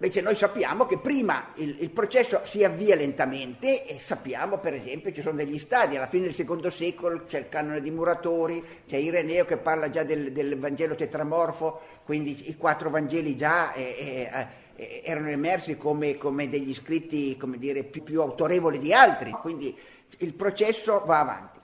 Invece 0.00 0.20
noi 0.20 0.36
sappiamo 0.36 0.86
che 0.86 0.96
prima 0.96 1.48
il, 1.56 1.78
il, 1.80 1.90
processo 1.90 2.42
si 2.44 2.62
avvia 2.62 2.94
lentamente 2.94 3.84
e 3.84 3.98
sappiamo 3.98 4.58
per 4.58 4.72
esempio 4.72 5.12
ci 5.12 5.22
sono 5.22 5.34
degli 5.34 5.58
stadi, 5.58 5.96
alla 5.96 6.06
fine 6.06 6.26
del 6.26 6.34
secondo 6.34 6.70
secolo 6.70 7.24
c'è 7.24 7.40
il 7.40 7.48
canone 7.48 7.80
di 7.80 7.90
Muratori, 7.90 8.64
c'è 8.86 8.96
Ireneo 8.96 9.44
che 9.44 9.56
parla 9.56 9.90
già 9.90 10.04
del, 10.04 10.30
del 10.30 10.56
Vangelo 10.56 10.94
tetramorfo, 10.94 11.80
quindi 12.04 12.48
i 12.48 12.56
quattro 12.56 12.90
Vangeli 12.90 13.36
già 13.36 13.72
eh, 13.72 14.28
eh, 14.30 14.46
eh, 14.76 15.02
erano 15.04 15.30
emersi 15.30 15.76
come, 15.76 16.16
come, 16.16 16.48
degli 16.48 16.74
scritti 16.74 17.36
come 17.36 17.58
dire, 17.58 17.82
più, 17.82 18.04
più 18.04 18.20
autorevoli 18.20 18.78
di 18.78 18.92
altri, 18.92 19.32
quindi 19.32 19.76
il 20.18 20.32
processo 20.32 21.02
va 21.06 21.18
avanti. 21.18 21.58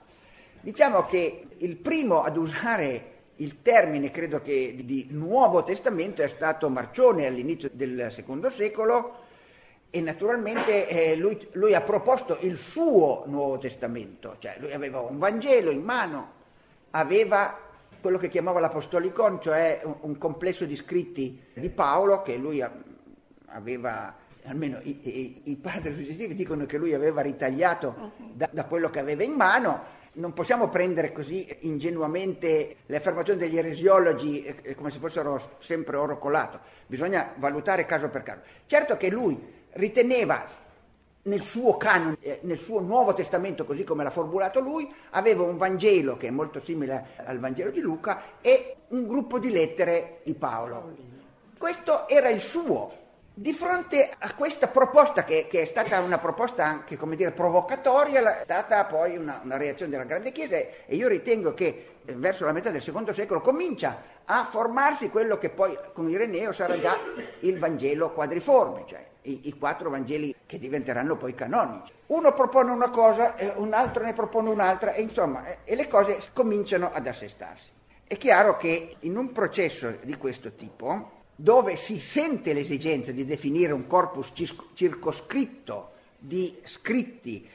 Diciamo 0.59 1.05
che 1.05 1.47
il 1.59 1.77
primo 1.77 2.21
ad 2.21 2.35
usare 2.35 3.13
il 3.37 3.61
termine, 3.61 4.11
credo 4.11 4.41
che 4.41 4.75
di 4.83 5.07
Nuovo 5.11 5.63
Testamento, 5.63 6.21
è 6.21 6.27
stato 6.27 6.69
Marcione 6.69 7.25
all'inizio 7.25 7.69
del 7.71 8.07
secondo 8.11 8.49
secolo 8.49 9.23
e 9.89 10.01
naturalmente 10.01 10.87
eh, 10.87 11.15
lui, 11.15 11.47
lui, 11.53 11.73
ha 11.73 11.81
proposto 11.81 12.37
il 12.41 12.57
suo 12.57 13.23
Nuovo 13.27 13.57
Testamento, 13.57 14.35
cioè 14.39 14.57
lui 14.59 14.73
aveva 14.73 14.99
un 14.99 15.17
Vangelo 15.17 15.71
in 15.71 15.83
mano, 15.83 16.31
aveva 16.91 17.57
quello 18.01 18.17
che 18.17 18.27
chiamava 18.27 18.59
l'Apostolicon, 18.59 19.41
cioè 19.41 19.81
un, 19.83 19.95
un 20.01 20.17
complesso 20.17 20.65
di 20.65 20.75
scritti 20.75 21.41
di 21.53 21.69
Paolo 21.69 22.21
che 22.21 22.35
lui 22.35 22.63
aveva 23.47 24.15
almeno 24.47 24.79
i, 24.83 24.99
i, 25.01 25.41
i 25.45 25.55
padri 25.55 25.95
successivi 25.95 26.33
dicono 26.33 26.65
che 26.65 26.77
lui 26.77 26.93
aveva 26.93 27.21
ritagliato 27.21 28.11
da, 28.33 28.49
da, 28.51 28.65
quello 28.65 28.89
che 28.89 28.99
aveva 28.99 29.23
in 29.23 29.33
mano. 29.33 29.93
Non 30.15 30.33
possiamo 30.33 30.69
prendere 30.69 31.11
così 31.11 31.47
ingenuamente 31.61 32.77
le 32.85 32.95
affermazioni 32.95 33.39
degli 33.39 33.57
eresiologi 33.57 34.43
eh, 34.43 34.55
eh, 34.61 34.75
come 34.75 34.89
se 34.89 34.99
fossero 34.99 35.57
sempre 35.59 35.97
oro 35.97 36.17
colato, 36.17 36.59
bisogna 36.87 37.33
valutare 37.35 37.85
caso 37.85 38.09
per 38.09 38.23
caso. 38.23 38.41
Certo 38.65 38.95
che 38.95 39.09
lui 39.09 39.37
riteneva 39.71 40.45
nel 41.23 41.41
suo 41.41 41.75
canone, 41.75 42.17
eh, 42.21 42.39
nel 42.43 42.59
suo 42.59 42.79
Nuovo 42.79 43.13
Testamento, 43.13 43.65
così 43.65 43.83
come 43.83 44.03
l'ha 44.03 44.09
formulato 44.09 44.59
lui, 44.59 44.89
aveva 45.11 45.43
un 45.43 45.57
Vangelo 45.57 46.17
che 46.17 46.27
è 46.27 46.31
molto 46.31 46.59
simile 46.59 47.07
al 47.17 47.39
Vangelo 47.39 47.71
di 47.71 47.81
Luca 47.81 48.39
e 48.41 48.75
un 48.89 49.07
gruppo 49.07 49.39
di 49.39 49.51
lettere 49.51 50.21
di 50.23 50.33
Paolo. 50.33 50.95
Questo 51.57 52.07
era 52.07 52.29
il 52.29 52.41
suo 52.41 53.03
di 53.37 53.51
fronte 53.51 54.11
a 54.17 54.33
questa 54.33 54.69
proposta, 54.69 55.25
che, 55.25 55.47
che, 55.49 55.63
è 55.63 55.65
stata 55.65 55.99
una 55.99 56.17
proposta 56.19 56.63
anche 56.63 56.97
dire, 57.15 57.31
provocatoria, 57.31 58.39
è 58.39 58.43
stata 58.45 58.85
poi 58.85 59.17
una, 59.17 59.41
una, 59.43 59.57
reazione 59.57 59.91
della 59.91 60.05
grande 60.05 60.31
Chiesa 60.31 60.55
e 60.55 60.95
io 60.95 61.09
ritengo 61.09 61.53
che 61.53 61.95
eh, 62.05 62.13
verso 62.13 62.45
la 62.45 62.53
metà 62.53 62.69
del 62.69 62.81
secondo 62.81 63.11
secolo 63.11 63.41
comincia 63.41 64.01
a 64.23 64.45
formarsi 64.45 65.09
quello 65.09 65.37
che 65.37 65.49
poi 65.49 65.77
con 65.93 66.07
Ireneo 66.07 66.53
sarà 66.53 66.79
già 66.79 66.97
il 67.41 67.59
Vangelo 67.59 68.13
quadriforme, 68.13 68.85
cioè 68.87 69.05
i, 69.23 69.49
i 69.49 69.57
quattro 69.57 69.89
Vangeli 69.89 70.33
che 70.45 70.57
diventeranno 70.57 71.17
poi 71.17 71.35
canonici. 71.35 71.91
Uno 72.07 72.33
propone 72.33 72.71
una 72.71 72.89
cosa, 72.89 73.35
un 73.55 73.73
altro 73.73 74.05
ne 74.05 74.13
propone 74.13 74.49
un'altra 74.49 74.93
e 74.93 75.01
insomma 75.01 75.45
eh, 75.45 75.57
e 75.65 75.75
le 75.75 75.89
cose 75.89 76.19
cominciano 76.31 76.89
ad 76.93 77.05
assestarsi. 77.05 77.67
È 78.07 78.15
chiaro 78.15 78.55
che 78.55 78.95
in 78.99 79.17
un 79.17 79.33
processo 79.33 79.97
di 80.03 80.15
questo 80.15 80.53
tipo 80.53 81.14
dove 81.35 81.75
si 81.75 81.99
sente 81.99 82.53
l'esigenza 82.53 83.11
di 83.11 83.25
definire 83.25 83.73
un 83.73 83.87
corpus 83.87 84.31
circoscritto 84.73 85.91
di 86.17 86.57
scritti 86.63 87.47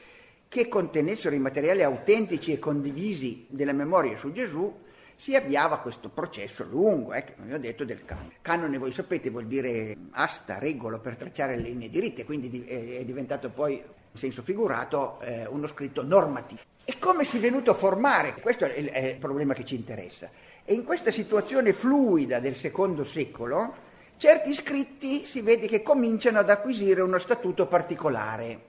che 0.49 0.69
contenessero 0.69 1.35
i 1.35 1.39
materiali 1.39 1.83
autentici 1.83 2.53
e 2.53 2.59
condivisi 2.59 3.47
della 3.49 3.73
memoria 3.73 4.17
su 4.17 4.33
Gesù, 4.33 4.89
si 5.17 5.37
avviava 5.37 5.79
questo 5.79 6.09
processo 6.09 6.65
lungo, 6.65 7.13
eh, 7.13 7.23
che 7.23 7.35
come 7.37 7.55
ho 7.55 7.59
detto, 7.59 7.85
del 7.85 8.05
canone. 8.05 8.37
Canone, 8.41 8.79
voi 8.79 8.91
sapete, 8.91 9.31
vuol 9.31 9.47
dire 9.47 9.95
asta, 10.13 10.59
regolo 10.59 10.99
per 10.99 11.17
tracciare 11.17 11.57
le 11.57 11.69
linee 11.69 11.91
diritte, 11.91 12.25
quindi 12.25 12.65
è 12.67 13.05
diventato 13.05 13.51
poi, 13.51 13.75
in 13.75 14.19
senso 14.19 14.43
figurato, 14.43 15.21
eh, 15.21 15.47
uno 15.47 15.67
scritto 15.67 16.03
normativo. 16.03 16.63
E 16.85 16.99
come 16.99 17.25
si 17.25 17.37
è 17.37 17.41
venuto 17.41 17.71
a 17.71 17.75
formare? 17.75 18.35
Questo 18.41 18.65
è 18.65 18.77
il 18.77 19.17
problema 19.19 19.53
che 19.53 19.65
ci 19.65 19.75
interessa. 19.75 20.31
E 20.65 20.75
in 20.75 20.85
questa 20.85 21.11
situazione 21.11 21.73
fluida 21.73 22.39
del 22.39 22.57
secondo 22.57 23.05
secolo 23.05 23.89
certi 24.17 24.53
scritti 24.55 25.25
si 25.27 25.41
vede 25.41 25.67
che 25.67 25.83
cominciano 25.83 26.39
ad 26.39 26.51
acquisire 26.51 27.01
uno 27.01 27.19
statuto 27.19 27.67
particolare. 27.67 28.69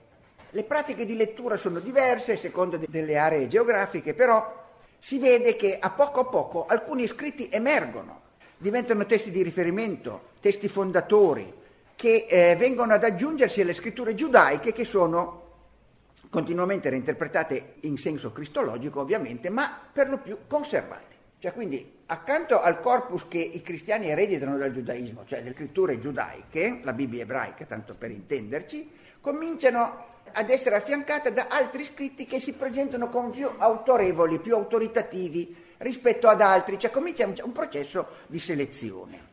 Le 0.50 0.64
pratiche 0.64 1.04
di 1.04 1.16
lettura 1.16 1.56
sono 1.56 1.78
diverse 1.78 2.32
a 2.32 2.36
seconda 2.36 2.76
delle 2.76 3.18
aree 3.18 3.48
geografiche, 3.48 4.14
però 4.14 4.60
si 4.98 5.18
vede 5.18 5.56
che 5.56 5.78
a 5.78 5.90
poco 5.90 6.20
a 6.20 6.24
poco 6.24 6.66
alcuni 6.66 7.06
scritti 7.06 7.48
emergono, 7.50 8.20
diventano 8.56 9.04
testi 9.06 9.30
di 9.30 9.42
riferimento, 9.42 10.30
testi 10.40 10.68
fondatori, 10.68 11.52
che 11.94 12.26
eh, 12.28 12.56
vengono 12.56 12.94
ad 12.94 13.04
aggiungersi 13.04 13.60
alle 13.60 13.74
scritture 13.74 14.14
giudaiche 14.14 14.72
che 14.72 14.84
sono 14.84 15.40
continuamente 16.30 16.88
reinterpretate 16.88 17.74
in 17.80 17.96
senso 17.96 18.32
cristologico 18.32 19.00
ovviamente, 19.00 19.50
ma 19.50 19.78
per 19.92 20.08
lo 20.08 20.18
più 20.18 20.38
conservate. 20.46 21.11
Cioè 21.42 21.52
quindi 21.52 21.84
accanto 22.06 22.60
al 22.60 22.80
corpus 22.80 23.26
che 23.26 23.38
i 23.38 23.60
cristiani 23.62 24.08
ereditano 24.08 24.56
dal 24.56 24.72
giudaismo, 24.72 25.24
cioè 25.26 25.42
delle 25.42 25.56
scritture 25.56 25.98
giudaiche, 25.98 26.78
la 26.84 26.92
Bibbia 26.92 27.22
ebraica, 27.22 27.64
tanto 27.64 27.96
per 27.98 28.12
intenderci, 28.12 28.88
cominciano 29.20 30.20
ad 30.30 30.50
essere 30.50 30.76
affiancate 30.76 31.32
da 31.32 31.48
altri 31.50 31.82
scritti 31.82 32.26
che 32.26 32.38
si 32.38 32.52
presentano 32.52 33.08
come 33.08 33.30
più 33.30 33.50
autorevoli, 33.58 34.38
più 34.38 34.54
autoritativi 34.54 35.52
rispetto 35.78 36.28
ad 36.28 36.40
altri, 36.42 36.78
cioè 36.78 36.92
comincia 36.92 37.26
un, 37.26 37.50
processo 37.50 38.06
di 38.28 38.38
selezione. 38.38 39.30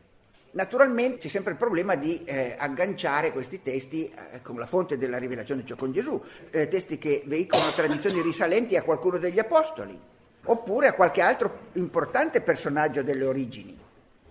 Naturalmente 0.54 1.20
c'è 1.20 1.28
sempre 1.28 1.52
il 1.52 1.60
problema 1.60 1.94
di 1.94 2.24
eh, 2.24 2.56
agganciare 2.58 3.32
questi 3.32 3.62
testi 3.62 4.12
eh, 4.32 4.42
con 4.42 4.58
la 4.58 4.66
fonte 4.66 4.98
della 4.98 5.20
rivelazione, 5.20 5.64
cioè 5.64 5.78
con 5.78 5.92
Gesù, 5.92 6.20
eh, 6.50 6.68
testi 6.68 6.98
che 6.98 7.22
veicolano 7.28 7.70
tradizioni 7.70 8.20
risalenti 8.24 8.76
a 8.76 8.82
qualcuno 8.82 9.20
degli 9.20 9.38
apostoli, 9.38 10.18
oppure 10.44 10.88
a 10.88 10.94
qualche 10.94 11.22
altro 11.22 11.68
importante 11.74 12.42
personaggio 12.42 13.04
delle 13.04 13.26
origini. 13.26 13.78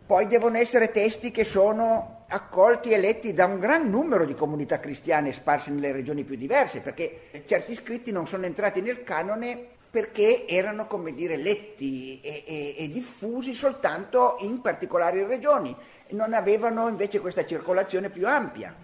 Poi 0.06 0.26
devono 0.26 0.56
essere 0.56 0.90
testi 0.90 1.30
che 1.30 1.44
sono 1.44 2.24
accolti 2.28 2.90
e 2.90 2.98
letti 2.98 3.34
da 3.34 3.46
un 3.46 3.58
gran 3.58 3.88
numero 3.90 4.24
di 4.24 4.34
comunità 4.34 4.80
cristiane 4.80 5.32
sparse 5.32 5.70
nelle 5.70 5.92
regioni 5.92 6.24
più 6.24 6.36
diverse, 6.36 6.80
perché 6.80 7.28
certi 7.46 7.74
scritti 7.74 8.10
non 8.10 8.26
sono 8.26 8.46
entrati 8.46 8.80
nel 8.80 9.02
canone 9.04 9.76
perché 9.90 10.46
erano, 10.46 10.86
come 10.86 11.14
dire, 11.14 11.36
letti 11.36 12.20
e, 12.20 12.44
e, 12.46 12.74
e 12.78 12.88
diffusi 12.90 13.54
soltanto 13.54 14.36
in 14.40 14.60
particolari 14.60 15.24
regioni, 15.24 15.74
non 16.10 16.34
avevano 16.34 16.88
invece 16.88 17.20
questa 17.20 17.44
circolazione 17.44 18.10
più 18.10 18.26
ampia. 18.26 18.74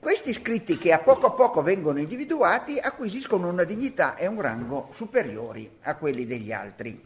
Questi 0.00 0.32
scritti 0.32 0.78
che 0.78 0.92
a 0.92 1.00
poco 1.00 1.26
a 1.26 1.32
poco 1.32 1.60
vengono 1.60 1.98
individuati 1.98 2.78
acquisiscono 2.78 3.48
una 3.48 3.64
dignità 3.64 4.14
e 4.14 4.28
un 4.28 4.40
rango 4.40 4.90
superiori 4.92 5.68
a 5.82 5.96
quelli 5.96 6.24
degli 6.24 6.52
altri. 6.52 7.02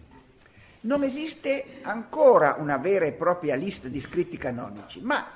Non 0.80 1.02
esiste 1.02 1.78
ancora 1.80 2.56
una 2.58 2.76
vera 2.76 3.06
e 3.06 3.12
propria 3.12 3.54
lista 3.54 3.88
di 3.88 3.98
scritti 3.98 4.36
canonici, 4.36 5.00
ma 5.00 5.26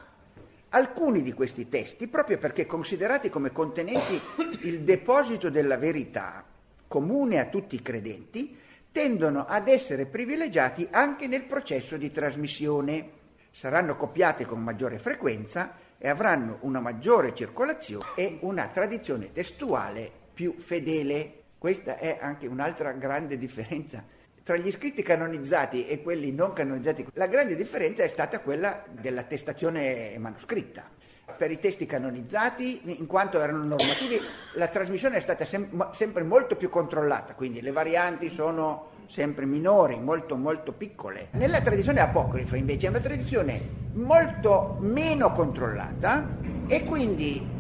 alcuni 0.69 1.23
di 1.23 1.33
questi 1.33 1.67
testi, 1.71 2.09
proprio 2.09 2.37
perché 2.37 2.67
considerati 2.67 3.31
come 3.31 3.53
contenenti 3.53 4.21
il 4.65 4.81
deposito 4.81 5.49
della 5.49 5.79
verità 5.79 6.45
comune 6.87 7.41
a 7.41 7.47
tutti 7.47 7.77
i 7.77 7.83
credenti, 7.83 8.55
tendono 8.93 9.47
ad 9.47 9.69
essere 9.69 10.05
privilegiati 10.05 10.89
anche 10.91 11.27
nel 11.27 11.45
processo 11.45 11.97
di 11.97 12.13
trasmissione. 12.13 13.11
Saranno 13.51 13.97
copiate 13.97 14.45
con 14.45 14.63
maggiore 14.63 14.99
frequenza 14.99 15.85
e 15.99 16.09
avranno 16.09 16.59
una 16.61 16.81
maggiore 16.81 17.35
circolazione 17.35 18.07
e 18.15 18.39
una 18.41 18.69
tradizione 18.69 19.33
testuale 19.33 20.11
più 20.33 20.55
fedele. 20.59 21.43
Questa 21.59 21.97
è 21.97 22.19
anche 22.21 22.47
un'altra 22.47 22.93
grande 22.93 23.39
differenza 23.39 24.05
tra 24.47 24.57
gli 24.57 24.71
scritti 24.71 25.03
canonizzati 25.03 25.89
e 25.89 26.01
quelli 26.03 26.31
non 26.31 26.53
canonizzati. 26.53 27.05
La 27.15 27.27
grande 27.27 27.57
differenza 27.57 28.05
è 28.05 28.09
stata 28.09 28.39
quella 28.39 28.85
dell'attestazione 28.89 30.17
manoscritta. 30.19 30.89
Per 31.37 31.51
i 31.51 31.59
testi 31.59 31.85
canonizzati, 31.85 32.99
in 33.01 33.07
quanto 33.07 33.41
erano 33.41 33.65
normativi, 33.65 34.21
la 34.55 34.69
trasmissione 34.69 35.17
è 35.17 35.21
stata 35.21 35.45
sem- 35.45 35.91
sempre 35.91 36.23
molto 36.23 36.55
più 36.55 36.69
controllata, 36.69 37.35
quindi 37.35 37.61
le 37.61 37.73
varianti 37.73 38.31
sono 38.31 38.91
sempre 39.09 39.47
minori, 39.47 39.99
molto 39.99 40.37
molto 40.37 40.73
piccole. 40.73 41.29
Nella 41.33 41.61
tradizione 41.61 42.01
apocrifa 42.01 42.57
invece 42.57 42.87
è 42.87 42.91
una 42.91 43.01
tradizione 43.01 43.61
molto 43.93 44.77
meno 44.81 45.33
controllata 45.33 46.29
e 46.67 46.85
quindi 46.85 47.55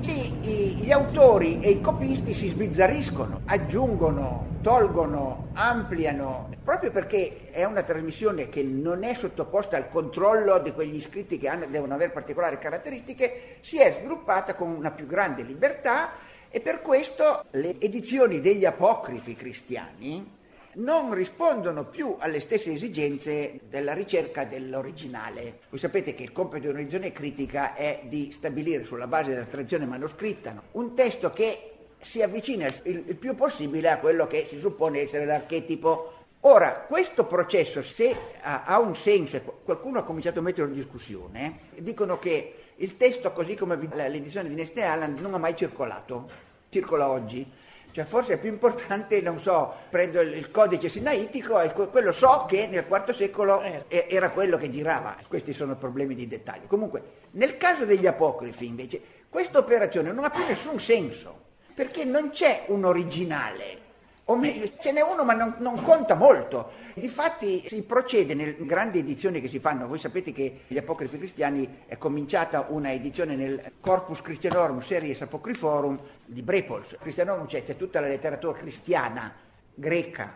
lì 0.00 0.30
gli 0.76 0.92
autori 0.92 1.60
e 1.60 1.70
i 1.70 1.80
copisti 1.80 2.34
si 2.34 2.48
sbizzarriscono, 2.48 3.40
aggiungono, 3.46 4.58
tolgono, 4.62 5.48
ampliano, 5.54 6.50
proprio 6.62 6.90
perché 6.90 7.50
è 7.50 7.64
una 7.64 7.82
trasmissione 7.82 8.48
che 8.48 8.62
non 8.62 9.04
è 9.04 9.14
sottoposta 9.14 9.76
al 9.76 9.88
controllo 9.88 10.58
di 10.58 10.72
quegli 10.72 10.96
iscritti 10.96 11.38
che 11.38 11.48
hanno, 11.48 11.66
devono 11.66 11.94
avere 11.94 12.12
particolari 12.12 12.58
caratteristiche, 12.58 13.58
si 13.60 13.80
è 13.80 13.96
sviluppata 13.98 14.54
con 14.54 14.70
una 14.70 14.90
più 14.90 15.06
grande 15.06 15.42
libertà 15.42 16.10
e 16.48 16.60
per 16.60 16.82
questo 16.82 17.44
le 17.52 17.80
edizioni 17.80 18.40
degli 18.40 18.64
apocrifi 18.64 19.34
cristiani 19.34 20.35
non 20.76 21.12
rispondono 21.14 21.84
più 21.84 22.16
alle 22.18 22.40
stesse 22.40 22.72
esigenze 22.72 23.60
della 23.68 23.92
ricerca 23.92 24.44
dell'originale. 24.44 25.60
Voi 25.70 25.78
sapete 25.78 26.14
che 26.14 26.22
il 26.22 26.32
compito 26.32 26.62
di 26.62 26.68
una 26.68 26.78
revisione 26.78 27.12
critica 27.12 27.74
è 27.74 28.02
di 28.04 28.30
stabilire 28.32 28.84
sulla 28.84 29.06
base 29.06 29.30
della 29.30 29.44
tradizione 29.44 29.86
manoscritta 29.86 30.52
no? 30.52 30.62
un 30.72 30.94
testo 30.94 31.30
che 31.30 31.72
si 32.00 32.20
avvicina 32.22 32.72
il, 32.82 33.16
più 33.16 33.34
possibile 33.34 33.90
a 33.90 33.98
quello 33.98 34.26
che 34.26 34.44
si 34.46 34.58
suppone 34.58 35.00
essere 35.00 35.24
l'archetipo 35.24 36.12
Ora, 36.40 36.84
questo 36.86 37.24
processo, 37.24 37.82
se 37.82 38.14
ha, 38.40 38.62
ha, 38.62 38.78
un 38.78 38.94
senso, 38.94 39.36
e 39.36 39.42
qualcuno 39.64 39.98
ha 39.98 40.04
cominciato 40.04 40.38
a 40.38 40.42
metterlo 40.42 40.70
in 40.70 40.76
discussione, 40.76 41.58
dicono 41.78 42.20
che 42.20 42.54
il 42.76 42.96
testo, 42.96 43.32
così 43.32 43.56
come 43.56 43.76
l'edizione 43.76 44.48
di 44.48 44.54
Neste 44.54 44.84
Allen, 44.84 45.16
non 45.18 45.34
ha 45.34 45.38
mai 45.38 45.56
circolato, 45.56 46.30
circola 46.68 47.10
oggi. 47.10 47.44
Cioè 47.96 48.04
forse 48.04 48.34
è 48.34 48.36
più 48.36 48.50
importante, 48.50 49.22
non 49.22 49.40
so, 49.40 49.72
prendo 49.88 50.20
il, 50.20 50.50
codice 50.50 50.90
sinaitico 50.90 51.58
e 51.62 51.72
quello 51.72 52.12
so 52.12 52.44
che 52.46 52.66
nel 52.66 52.84
IV 52.86 53.14
secolo 53.14 53.62
eh. 53.62 53.86
era 53.88 54.32
quello 54.32 54.58
che 54.58 54.68
girava. 54.68 55.16
Questi 55.26 55.54
sono 55.54 55.76
problemi 55.76 56.14
di 56.14 56.28
dettaglio. 56.28 56.66
Comunque, 56.66 57.02
nel 57.30 57.56
caso 57.56 57.86
degli 57.86 58.06
apocrifi 58.06 58.66
invece, 58.66 59.00
questa 59.30 59.56
operazione 59.56 60.12
non 60.12 60.24
ha 60.24 60.28
più 60.28 60.44
nessun 60.46 60.78
senso, 60.78 61.44
perché 61.74 62.04
non 62.04 62.32
c'è 62.32 62.64
un 62.66 62.84
originale 62.84 63.84
o 64.28 64.36
meglio, 64.36 64.72
ce 64.78 64.90
n'è 64.90 65.02
uno 65.02 65.22
ma 65.22 65.34
non, 65.34 65.54
non, 65.58 65.80
conta 65.82 66.16
molto. 66.16 66.72
Difatti 66.94 67.62
si 67.68 67.84
procede 67.84 68.34
nelle 68.34 68.56
grandi 68.58 68.98
edizioni 68.98 69.40
che 69.40 69.46
si 69.46 69.60
fanno, 69.60 69.86
voi 69.86 70.00
sapete 70.00 70.32
che 70.32 70.62
gli 70.66 70.76
apocrifi 70.76 71.16
cristiani 71.16 71.84
è 71.86 71.96
cominciata 71.96 72.66
una 72.68 72.92
edizione 72.92 73.36
nel 73.36 73.72
Corpus 73.80 74.20
Christianorum 74.22 74.80
Series 74.80 75.20
Apocryphorum 75.22 76.00
di 76.24 76.42
Brepols. 76.42 76.96
Christianorum 76.98 77.46
c'è, 77.46 77.62
c'è 77.62 77.76
tutta 77.76 78.00
la 78.00 78.08
letteratura 78.08 78.58
cristiana, 78.58 79.32
greca, 79.72 80.34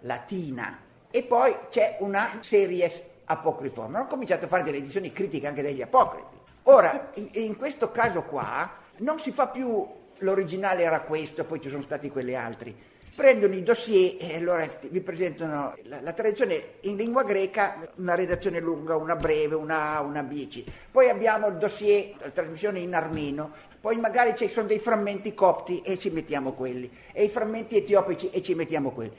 latina 0.00 0.80
e 1.08 1.22
poi 1.22 1.54
c'è 1.70 1.98
una 2.00 2.38
Series 2.40 3.00
Apocryphorum. 3.24 3.94
Hanno 3.94 4.06
cominciato 4.08 4.46
a 4.46 4.48
fare 4.48 4.64
delle 4.64 4.78
edizioni 4.78 5.12
critiche 5.12 5.46
anche 5.46 5.62
degli 5.62 5.82
apocrifi. 5.82 6.36
Ora, 6.64 7.12
in, 7.14 7.56
questo 7.56 7.92
caso 7.92 8.22
qua 8.22 8.68
non 8.96 9.20
si 9.20 9.30
fa 9.30 9.46
più 9.46 9.86
l'originale 10.18 10.82
era 10.82 11.02
questo, 11.02 11.44
poi 11.44 11.60
ci 11.60 11.68
sono 11.68 11.82
stati 11.82 12.10
quelli 12.10 12.34
altri 12.34 12.96
prendono 13.14 13.54
i 13.54 13.62
dossier 13.62 14.16
e 14.18 14.36
allora 14.36 14.68
vi 14.88 15.00
presentano 15.00 15.74
la, 15.84 16.00
la, 16.00 16.12
tradizione 16.12 16.74
in 16.82 16.96
lingua 16.96 17.24
greca, 17.24 17.88
una 17.96 18.14
redazione 18.14 18.60
lunga, 18.60 18.96
una 18.96 19.16
breve, 19.16 19.54
una 19.54 19.96
A, 19.96 20.00
una 20.02 20.22
B, 20.22 20.48
C. 20.48 20.64
Poi 20.90 21.08
abbiamo 21.08 21.48
il 21.48 21.56
dossier, 21.56 22.14
la 22.20 22.30
trasmissione 22.30 22.80
in 22.80 22.94
armeno, 22.94 23.52
poi 23.80 23.96
magari 23.96 24.34
ci 24.36 24.48
sono 24.48 24.66
dei 24.66 24.78
frammenti 24.78 25.34
copti 25.34 25.80
e 25.82 25.98
ci 25.98 26.10
mettiamo 26.10 26.52
quelli, 26.52 26.90
e 27.12 27.24
i 27.24 27.28
frammenti 27.28 27.76
etiopici 27.76 28.30
e 28.30 28.42
ci 28.42 28.54
mettiamo 28.54 28.90
quelli. 28.90 29.16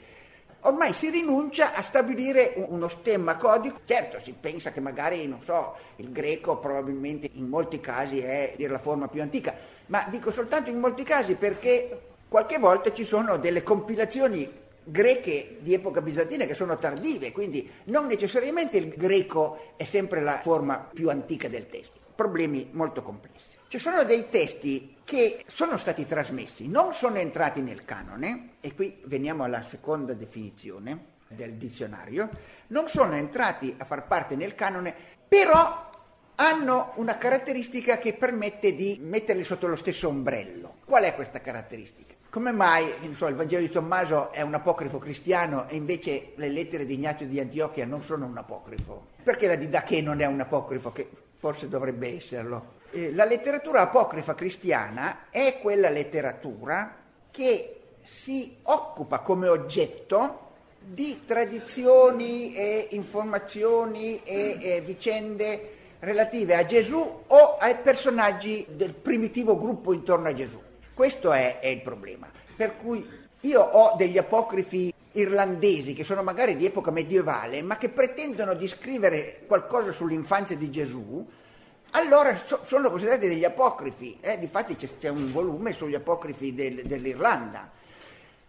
Ormai 0.64 0.92
si 0.92 1.08
rinuncia 1.08 1.72
a 1.72 1.82
stabilire 1.82 2.52
uno 2.68 2.88
stemma 2.88 3.36
codico, 3.36 3.80
certo 3.86 4.20
si 4.22 4.34
pensa 4.38 4.72
che 4.72 4.80
magari, 4.80 5.26
non 5.26 5.40
so, 5.40 5.74
il 5.96 6.12
greco 6.12 6.58
probabilmente 6.58 7.30
in 7.32 7.46
molti 7.48 7.80
casi 7.80 8.20
è 8.20 8.54
la 8.58 8.78
forma 8.78 9.08
più 9.08 9.22
antica, 9.22 9.54
ma 9.86 10.06
dico 10.10 10.30
soltanto 10.30 10.68
in 10.68 10.78
molti 10.78 11.02
casi 11.02 11.34
perché 11.34 12.09
Qualche 12.30 12.58
volta 12.58 12.92
ci 12.92 13.02
sono 13.02 13.38
delle 13.38 13.64
compilazioni 13.64 14.48
greche 14.84 15.56
di 15.62 15.74
epoca 15.74 16.00
bizantina 16.00 16.44
che 16.44 16.54
sono 16.54 16.78
tardive, 16.78 17.32
quindi 17.32 17.68
non 17.86 18.06
necessariamente 18.06 18.76
il 18.76 18.90
greco 18.90 19.72
è 19.74 19.82
sempre 19.82 20.20
la 20.20 20.38
forma 20.40 20.78
più 20.78 21.10
antica 21.10 21.48
del 21.48 21.68
testo. 21.68 21.98
Problemi 22.14 22.68
molto 22.70 23.02
complessi. 23.02 23.56
Ci 23.66 23.80
sono 23.80 24.04
dei 24.04 24.28
testi 24.28 24.98
che 25.02 25.42
sono 25.48 25.76
stati 25.76 26.06
trasmessi, 26.06 26.68
non 26.68 26.92
sono 26.92 27.16
entrati 27.16 27.62
nel 27.62 27.84
canone, 27.84 28.50
e 28.60 28.76
qui 28.76 29.00
veniamo 29.06 29.42
alla 29.42 29.62
seconda 29.62 30.12
definizione 30.12 31.06
del 31.26 31.54
dizionario, 31.54 32.30
non 32.68 32.86
sono 32.86 33.16
entrati 33.16 33.74
a 33.76 33.84
far 33.84 34.06
parte 34.06 34.36
nel 34.36 34.54
canone, 34.54 34.94
però 35.26 35.90
hanno 36.36 36.92
una 36.94 37.18
caratteristica 37.18 37.98
che 37.98 38.14
permette 38.14 38.76
di 38.76 39.00
metterli 39.02 39.42
sotto 39.42 39.66
lo 39.66 39.74
stesso 39.74 40.06
ombrello. 40.06 40.76
Qual 40.84 41.02
è 41.02 41.16
questa 41.16 41.40
caratteristica? 41.40 42.18
Come 42.30 42.52
mai 42.52 42.88
so, 43.14 43.26
il 43.26 43.34
Vangelo 43.34 43.62
di 43.62 43.70
Tommaso 43.70 44.30
è 44.30 44.40
un 44.42 44.54
apocrifo 44.54 44.98
cristiano 44.98 45.68
e 45.68 45.74
invece 45.74 46.30
le 46.36 46.48
lettere 46.48 46.86
di 46.86 46.94
Ignazio 46.94 47.26
di 47.26 47.40
Antiochia 47.40 47.84
non 47.84 48.04
sono 48.04 48.24
un 48.24 48.38
apocrifo? 48.38 49.06
Perché 49.24 49.48
la 49.48 49.56
Didache 49.56 50.00
non 50.00 50.20
è 50.20 50.26
un 50.26 50.38
apocrifo? 50.38 50.92
Che 50.92 51.10
forse 51.38 51.66
dovrebbe 51.66 52.14
esserlo. 52.14 52.74
Eh, 52.92 53.12
la 53.14 53.24
letteratura 53.24 53.80
apocrifa 53.80 54.36
cristiana 54.36 55.28
è 55.28 55.58
quella 55.60 55.90
letteratura 55.90 56.98
che 57.32 57.80
si 58.04 58.58
occupa 58.62 59.18
come 59.18 59.48
oggetto 59.48 60.50
di 60.78 61.22
tradizioni 61.26 62.54
e 62.54 62.86
informazioni 62.90 64.22
e, 64.22 64.56
e 64.60 64.80
vicende 64.82 65.78
relative 65.98 66.54
a 66.54 66.64
Gesù 66.64 67.22
o 67.26 67.56
ai 67.58 67.74
personaggi 67.82 68.64
del 68.70 68.94
primitivo 68.94 69.58
gruppo 69.58 69.92
intorno 69.92 70.28
a 70.28 70.32
Gesù. 70.32 70.68
Questo 70.94 71.32
è, 71.32 71.60
è 71.60 71.66
il 71.68 71.80
problema. 71.80 72.28
Per 72.56 72.76
cui 72.76 73.06
io 73.40 73.60
ho 73.60 73.96
degli 73.96 74.18
apocrifi 74.18 74.92
irlandesi 75.12 75.92
che 75.92 76.04
sono 76.04 76.22
magari 76.22 76.56
di 76.56 76.66
epoca 76.66 76.90
medievale, 76.90 77.62
ma 77.62 77.78
che 77.78 77.88
pretendono 77.88 78.54
di 78.54 78.68
scrivere 78.68 79.42
qualcosa 79.46 79.92
sull'infanzia 79.92 80.56
di 80.56 80.70
Gesù, 80.70 81.26
allora 81.92 82.36
so, 82.36 82.60
sono 82.64 82.90
considerati 82.90 83.26
degli 83.26 83.44
apocrifi. 83.44 84.18
Eh, 84.20 84.38
difatti 84.38 84.76
c'è, 84.76 84.88
c'è, 84.98 85.08
un 85.08 85.32
volume 85.32 85.72
sugli 85.72 85.94
apocrifi 85.94 86.54
del, 86.54 86.82
dell'Irlanda. 86.84 87.70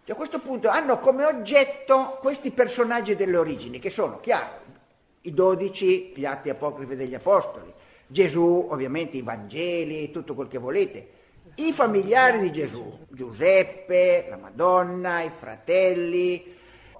Cioè, 0.04 0.14
a 0.14 0.18
questo 0.18 0.40
punto 0.40 0.68
hanno 0.68 0.98
come 0.98 1.24
oggetto 1.24 2.18
questi 2.20 2.50
personaggi 2.50 3.16
delle 3.16 3.36
origini, 3.36 3.78
che 3.78 3.90
sono, 3.90 4.20
chiaro, 4.20 4.60
i 5.22 5.32
dodici, 5.32 6.12
gli 6.14 6.24
atti 6.24 6.50
apocrifi 6.50 6.96
degli 6.96 7.14
apostoli, 7.14 7.72
Gesù, 8.06 8.68
ovviamente 8.70 9.16
i 9.16 9.22
Vangeli, 9.22 10.10
tutto 10.10 10.34
quel 10.34 10.48
che 10.48 10.58
volete, 10.58 11.08
i 11.56 11.72
familiari 11.72 12.40
di 12.40 12.52
Gesù, 12.52 12.98
Giuseppe, 13.08 14.26
la 14.28 14.36
Madonna, 14.36 15.20
i 15.20 15.30
fratelli, 15.30 16.56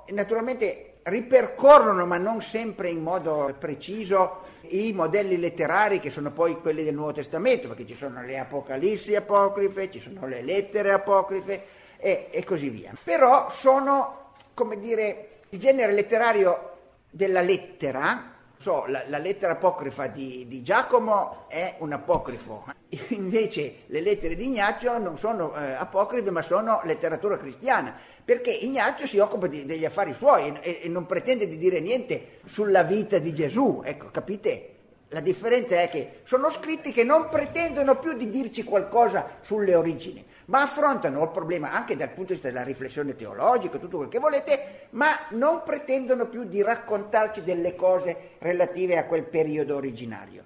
naturalmente 0.09 0.95
ripercorrono, 1.05 2.05
ma 2.07 2.19
non 2.19 2.43
sempre 2.43 2.91
in 2.91 3.03
modo 3.03 3.55
preciso, 3.59 4.51
i 4.69 4.93
modelli 4.93 5.39
letterari 5.39 5.99
che 5.99 6.11
sono 6.11 6.31
poi 6.31 6.61
quelli 6.61 6.85
del 6.85 6.95
Nuovo 6.95 7.13
Testamento, 7.13 7.69
perché 7.69 7.87
ci 7.87 7.95
sono 7.95 8.23
le 8.23 8.39
apocalissi 8.39 9.15
apocrife, 9.17 9.91
ci 9.91 10.01
sono 10.01 10.27
le 10.27 10.43
lettere 10.43 10.93
apocrife 10.93 11.65
e, 11.97 12.29
e 12.31 12.45
così 12.45 12.69
via. 12.69 12.93
Però 13.03 13.51
sono, 13.51 14.35
come 14.55 14.79
dire, 14.79 15.41
il 15.49 15.59
genere 15.59 15.93
letterario 15.93 16.71
della 17.11 17.41
lettera 17.41 18.32
So, 18.63 18.85
la, 18.87 19.03
la, 19.09 19.19
lettera 19.19 19.55
apocrifa 19.55 20.07
di, 20.07 20.47
di, 20.47 20.63
Giacomo 20.63 21.47
è 21.49 21.75
un 21.79 21.91
apocrifo, 21.91 22.65
invece 23.09 23.79
le 23.87 24.01
lettere 24.01 24.37
di 24.37 24.45
Ignazio 24.45 24.97
non 24.99 25.19
sono 25.19 25.53
eh, 25.57 25.73
apocrife 25.73 26.31
ma 26.31 26.43
sono 26.43 26.81
letteratura 26.85 27.37
cristiana, 27.37 27.93
perché 28.25 28.53
Ignazio 28.53 29.09
si 29.09 29.19
occupa 29.19 29.49
di, 29.49 29.67
degli 29.67 29.85
affari 29.85 30.15
suoi 30.15 30.53
e, 30.61 30.79
e, 30.81 30.89
non 30.89 31.07
pretende 31.07 31.49
di 31.49 31.59
dire 31.59 31.81
niente 31.81 32.39
sulla 32.45 32.85
vita 32.85 33.19
di 33.19 33.35
Gesù, 33.35 33.83
ecco, 33.85 34.11
capite? 34.13 34.69
La 35.09 35.21
differenza 35.21 35.81
è 35.81 35.89
che 35.89 36.21
sono 36.23 36.49
scritti 36.49 36.93
che 36.93 37.03
non 37.03 37.31
pretendono 37.31 37.99
più 37.99 38.13
di 38.13 38.31
dirci 38.31 38.63
qualcosa 38.63 39.39
sulle 39.41 39.75
origini, 39.75 40.25
ma 40.53 40.61
affrontano 40.61 41.23
il 41.23 41.31
problema 41.31 41.73
anche 41.73 41.97
dal 41.97 42.09
punto 42.09 42.29
di 42.29 42.33
vista 42.35 42.49
della 42.49 42.63
riflessione 42.63 43.17
teologica, 43.17 43.79
tutto 43.79 43.97
quel 43.97 44.11
che 44.11 44.19
volete, 44.19 44.89
ma 44.91 45.09
non 45.31 45.63
pretendono 45.65 46.29
più 46.29 46.45
di 46.45 46.63
raccontarci 46.63 47.43
delle 47.43 47.75
cose 47.75 48.33
relative 48.39 48.99
a 48.99 49.07
quel 49.07 49.23
periodo 49.23 49.77
originario. 49.77 50.45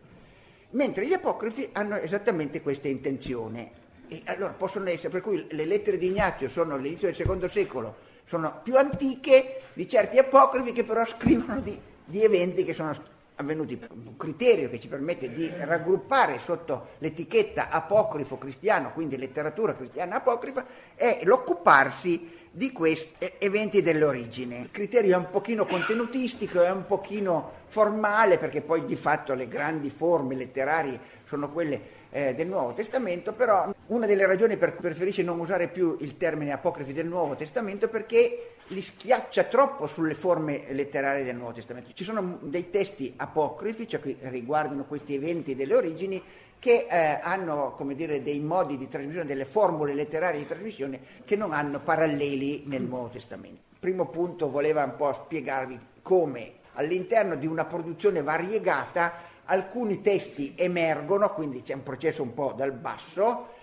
Mentre 0.70 1.08
gli 1.08 1.12
apocrifi 1.12 1.70
hanno 1.72 1.96
esattamente 1.96 2.62
questa 2.62 2.86
intenzione. 2.86 3.84
E 4.06 4.22
allora 4.26 4.52
possono 4.52 4.88
essere, 4.88 5.08
per 5.08 5.22
cui 5.22 5.44
le 5.50 5.64
lettere 5.64 5.98
di 5.98 6.06
Ignazio 6.06 6.48
sono 6.48 6.74
all'inizio 6.74 7.08
del 7.08 7.16
secondo 7.16 7.48
secolo, 7.48 7.96
sono 8.26 8.60
più 8.62 8.76
antiche 8.76 9.62
di 9.72 9.88
certi 9.88 10.18
apocrifi 10.18 10.70
che 10.70 10.84
però 10.84 11.02
scrivono 11.04 11.58
di, 11.60 11.76
di 12.04 12.22
eventi 12.22 12.62
che 12.62 12.74
sono 12.74 12.94
avvenuti 13.36 13.78
un 13.90 14.16
criterio 14.16 14.68
che 14.68 14.80
ci 14.80 14.88
permette 14.88 15.32
di 15.32 15.50
raggruppare 15.58 16.38
sotto 16.38 16.88
l'etichetta 16.98 17.68
apocrifo 17.68 18.38
cristiano, 18.38 18.92
quindi 18.92 19.16
letteratura 19.16 19.72
cristiana 19.72 20.16
apocrifa, 20.16 20.64
è 20.94 21.20
l'occuparsi 21.24 22.44
di 22.50 22.72
questi 22.72 23.30
eventi 23.38 23.82
dell'origine. 23.82 24.58
Il 24.60 24.70
criterio 24.70 25.14
è 25.14 25.18
un 25.18 25.30
pochino 25.30 25.66
contenutistico, 25.66 26.62
è 26.62 26.70
un 26.70 26.86
pochino 26.86 27.52
formale, 27.66 28.38
perché 28.38 28.62
poi 28.62 28.86
di 28.86 28.96
fatto 28.96 29.34
le 29.34 29.46
grandi 29.46 29.90
forme 29.90 30.34
letterarie 30.34 30.98
sono 31.24 31.50
quelle 31.50 31.95
eh, 32.16 32.34
del 32.34 32.46
Nuovo 32.46 32.72
Testamento, 32.72 33.34
però 33.34 33.74
una 33.88 34.06
delle 34.06 34.24
ragioni 34.24 34.56
per 34.56 34.72
cui 34.72 34.88
preferisce 34.88 35.22
non 35.22 35.38
usare 35.38 35.68
più 35.68 35.98
il 36.00 36.16
termine 36.16 36.52
apocrifi 36.52 36.94
del 36.94 37.06
Nuovo 37.06 37.36
Testamento 37.36 37.84
è 37.84 37.88
perché 37.88 38.54
li 38.68 38.80
schiaccia 38.80 39.44
troppo 39.44 39.86
sulle 39.86 40.14
forme 40.14 40.64
letterarie 40.70 41.24
del 41.24 41.36
Nuovo 41.36 41.52
Testamento. 41.52 41.90
Ci 41.92 42.04
sono 42.04 42.38
dei 42.40 42.70
testi 42.70 43.12
apocrifi, 43.18 43.86
cioè 43.86 44.00
che 44.00 44.16
riguardano 44.22 44.86
questi 44.86 45.14
eventi 45.14 45.54
delle 45.54 45.74
origini, 45.74 46.22
che 46.58 46.86
eh, 46.90 47.20
hanno 47.22 47.74
come 47.76 47.94
dire, 47.94 48.22
dei 48.22 48.40
modi 48.40 48.78
di 48.78 48.88
trasmissione, 48.88 49.26
delle 49.26 49.44
formule 49.44 49.92
letterarie 49.92 50.40
di 50.40 50.46
trasmissione 50.46 51.00
che 51.22 51.36
non 51.36 51.52
hanno 51.52 51.80
paralleli 51.80 52.62
nel 52.64 52.80
Nuovo 52.82 53.08
Testamento. 53.08 53.60
Primo 53.78 54.08
punto 54.08 54.48
voleva 54.48 54.82
un 54.82 54.96
po' 54.96 55.12
spiegarvi 55.12 55.78
come 56.00 56.54
all'interno 56.72 57.34
di 57.34 57.46
una 57.46 57.66
produzione 57.66 58.22
variegata 58.22 59.34
alcuni 59.46 60.00
testi 60.00 60.54
emergono, 60.56 61.32
quindi 61.32 61.62
c'è 61.62 61.74
un 61.74 61.82
processo 61.82 62.22
un 62.22 62.34
po' 62.34 62.52
dal 62.56 62.72
basso, 62.72 63.54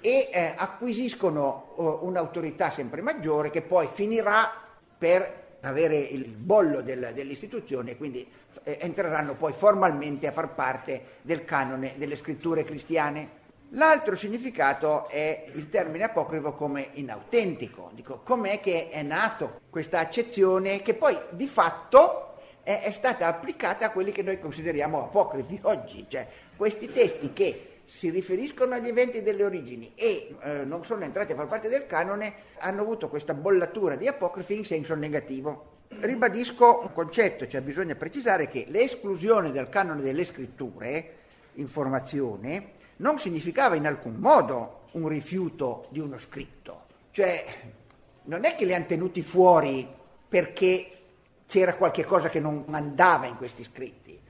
e 0.00 0.30
eh, 0.32 0.54
acquisiscono 0.56 1.72
uh, 1.74 2.06
un'autorità 2.06 2.70
sempre 2.70 3.02
maggiore 3.02 3.50
che 3.50 3.62
poi 3.62 3.88
finirà 3.92 4.50
per 4.96 5.46
avere 5.62 5.96
il 5.96 6.26
bollo 6.26 6.82
del, 6.82 7.10
dell'istituzione 7.14 7.92
e 7.92 7.96
quindi 7.96 8.28
eh, 8.62 8.78
entreranno 8.80 9.34
poi 9.34 9.52
formalmente 9.52 10.28
a 10.28 10.32
far 10.32 10.54
parte 10.54 11.02
del 11.22 11.44
canone 11.44 11.94
delle 11.96 12.16
scritture 12.16 12.62
cristiane. 12.62 13.36
L'altro 13.72 14.14
significato 14.14 15.08
è 15.08 15.46
il 15.52 15.68
termine 15.68 16.04
apocrifo 16.04 16.52
come 16.52 16.90
inautentico. 16.92 17.90
Dico, 17.92 18.20
com'è 18.24 18.60
che 18.60 18.88
è 18.88 19.02
nato 19.02 19.60
questa 19.68 19.98
accezione 19.98 20.80
che 20.80 20.94
poi 20.94 21.18
di 21.30 21.46
fatto 21.46 22.27
è, 22.68 22.82
è 22.82 22.90
stata 22.92 23.26
applicata 23.28 23.86
a 23.86 23.90
quelli 23.90 24.12
che 24.12 24.22
noi 24.22 24.38
consideriamo 24.38 25.04
apocrifi 25.04 25.58
oggi, 25.62 26.04
cioè 26.06 26.28
questi 26.54 26.92
testi 26.92 27.32
che 27.32 27.80
si 27.86 28.10
riferiscono 28.10 28.74
agli 28.74 28.88
eventi 28.88 29.22
delle 29.22 29.42
origini 29.42 29.92
e 29.94 30.36
eh, 30.42 30.64
non 30.66 30.84
sono 30.84 31.02
entrati 31.04 31.32
a 31.32 31.34
far 31.34 31.46
parte 31.46 31.70
del 31.70 31.86
canone, 31.86 32.34
hanno 32.58 32.82
avuto 32.82 33.08
questa 33.08 33.32
bollatura 33.32 33.96
di 33.96 34.06
apocrifi 34.06 34.54
in 34.54 34.66
senso 34.66 34.94
negativo. 34.94 35.76
Ribadisco 36.00 36.80
un 36.82 36.92
concetto, 36.92 37.46
cioè 37.46 37.62
bisogna 37.62 37.94
precisare 37.94 38.48
che 38.48 38.66
l'esclusione 38.68 39.50
dal 39.50 39.70
canone 39.70 40.02
delle 40.02 40.26
scritture, 40.26 41.14
informazione, 41.54 42.72
non 42.96 43.18
significava 43.18 43.76
in 43.76 43.86
alcun 43.86 44.16
modo 44.16 44.80
un 44.92 45.08
rifiuto 45.08 45.86
di 45.88 46.00
uno 46.00 46.18
scritto. 46.18 46.82
Cioè, 47.12 47.44
non 48.24 48.44
è 48.44 48.54
che 48.54 48.66
li 48.66 48.74
hanno 48.74 48.84
tenuti 48.84 49.22
fuori 49.22 49.88
perché 50.28 50.97
c'era 51.48 51.74
qualche 51.74 52.04
cosa 52.04 52.28
che 52.28 52.40
non 52.40 52.66
andava 52.70 53.24
in 53.26 53.36
questi 53.36 53.64
scritti. 53.64 54.20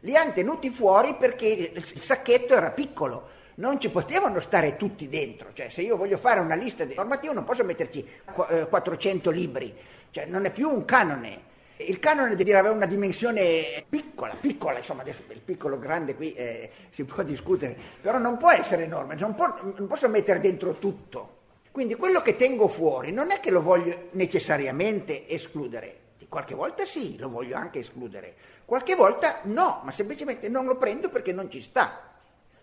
Li 0.00 0.16
hanno 0.16 0.32
tenuti 0.32 0.68
fuori 0.70 1.14
perché 1.14 1.46
il 1.46 2.02
sacchetto 2.02 2.54
era 2.54 2.70
piccolo, 2.72 3.28
non 3.56 3.80
ci 3.80 3.88
potevano 3.88 4.40
stare 4.40 4.76
tutti 4.76 5.08
dentro, 5.08 5.50
cioè 5.52 5.68
se 5.68 5.82
io 5.82 5.96
voglio 5.96 6.18
fare 6.18 6.40
una 6.40 6.56
lista 6.56 6.84
normativa 6.84 7.32
non 7.32 7.44
posso 7.44 7.62
metterci 7.64 8.04
400 8.24 9.30
eh, 9.30 9.32
libri, 9.32 9.74
cioè 10.10 10.26
non 10.26 10.44
è 10.44 10.50
più 10.50 10.68
un 10.68 10.84
canone. 10.84 11.52
Il 11.76 12.00
canone 12.00 12.34
deve 12.34 12.54
avere 12.56 12.74
una 12.74 12.86
dimensione 12.86 13.84
piccola, 13.88 14.34
piccola, 14.34 14.78
insomma 14.78 15.02
adesso 15.02 15.22
il 15.28 15.40
piccolo 15.40 15.78
grande 15.78 16.16
qui 16.16 16.32
eh, 16.34 16.70
si 16.90 17.04
può 17.04 17.22
discutere, 17.22 17.76
però 18.00 18.18
non 18.18 18.36
può 18.36 18.50
essere 18.50 18.84
enorme, 18.84 19.14
non, 19.14 19.34
può, 19.34 19.54
non 19.76 19.86
posso 19.86 20.08
mettere 20.08 20.40
dentro 20.40 20.74
tutto. 20.74 21.42
Quindi 21.70 21.94
quello 21.94 22.20
che 22.20 22.36
tengo 22.36 22.68
fuori 22.68 23.12
non 23.12 23.30
è 23.30 23.40
che 23.40 23.50
lo 23.50 23.62
voglio 23.62 24.08
necessariamente 24.12 25.28
escludere, 25.28 26.02
Qualche 26.34 26.56
volta 26.56 26.84
sì, 26.84 27.16
lo 27.16 27.28
voglio 27.28 27.56
anche 27.56 27.78
escludere, 27.78 28.34
qualche 28.64 28.96
volta 28.96 29.38
no, 29.44 29.82
ma 29.84 29.92
semplicemente 29.92 30.48
non 30.48 30.64
lo 30.64 30.76
prendo 30.76 31.08
perché 31.08 31.32
non 31.32 31.48
ci 31.48 31.62
sta. 31.62 32.10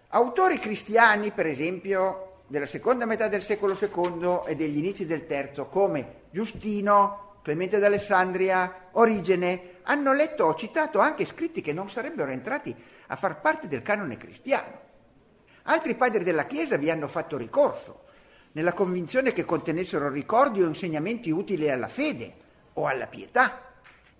Autori 0.10 0.60
cristiani, 0.60 1.32
per 1.32 1.46
esempio, 1.46 2.42
della 2.48 2.66
seconda 2.66 3.06
metà 3.06 3.30
del 3.30 3.42
secolo 3.42 3.78
II 3.80 4.42
e 4.46 4.58
degli 4.58 4.78
inizi 4.78 5.06
del 5.06 5.26
terzo, 5.26 5.68
come 5.68 6.24
Giustino, 6.32 7.38
Clemente 7.44 7.80
d'Alessandria, 7.80 8.90
Origene, 8.92 9.76
hanno 9.84 10.12
letto 10.12 10.44
o 10.44 10.56
citato 10.56 11.00
anche 11.00 11.24
scritti 11.24 11.62
che 11.62 11.72
non 11.72 11.90
sarebbero 11.90 12.30
entrati 12.30 12.76
a 13.08 13.16
far 13.16 13.40
parte 13.40 13.70
del 13.70 13.84
canone 13.84 14.18
cristiano. 14.18 14.80
Altri 15.64 15.96
padri 15.96 16.26
della 16.26 16.44
Chiesa 16.46 16.76
vi 16.76 16.92
hanno 16.92 17.08
fatto 17.08 17.38
ricorso, 17.38 18.04
nella 18.52 18.74
convinzione 18.74 19.32
che 19.32 19.46
contenessero 19.46 20.10
ricordi 20.10 20.62
o 20.62 20.68
insegnamenti 20.68 21.32
utili 21.32 21.72
alla 21.72 21.88
fede, 21.88 22.40
o 22.74 22.88
alla 22.88 23.08
pietà. 23.08 23.70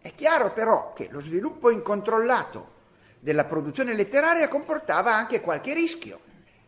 È 0.02 0.16
chiaro 0.16 0.52
però 0.52 0.94
che 0.94 1.10
lo 1.12 1.22
sviluppo 1.22 1.70
incontrollato 1.70 2.80
della 3.20 3.46
produzione 3.46 3.94
letteraria 3.94 4.48
comportava 4.48 5.14
anche 5.14 5.42
qualche 5.42 5.76
rischio. 5.76 6.20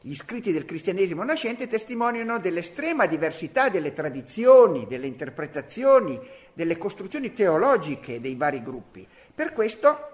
Gli 0.02 0.14
scritti 0.14 0.52
del 0.52 0.66
cristianesimo 0.66 1.24
nascente 1.24 1.68
testimoniano 1.68 2.38
dell'estrema 2.38 3.08
diversità 3.08 3.70
delle 3.70 3.94
tradizioni, 3.94 4.86
delle 4.86 5.08
interpretazioni, 5.08 6.20
delle 6.54 6.78
costruzioni 6.78 7.34
teologiche 7.34 8.22
dei 8.22 8.36
vari 8.36 8.62
gruppi. 8.62 9.08
Per 9.34 9.52
questo 9.54 10.12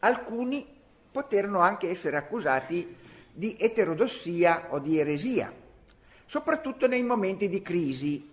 alcuni 0.00 0.66
poterono 1.10 1.60
anche 1.60 1.88
essere 1.88 2.18
accusati 2.18 2.96
di 3.32 3.56
eterodossia 3.58 4.66
o 4.70 4.78
di 4.78 4.98
eresia, 4.98 5.50
soprattutto 6.26 6.86
nei 6.86 7.02
momenti 7.02 7.48
di 7.48 7.62
crisi, 7.62 8.28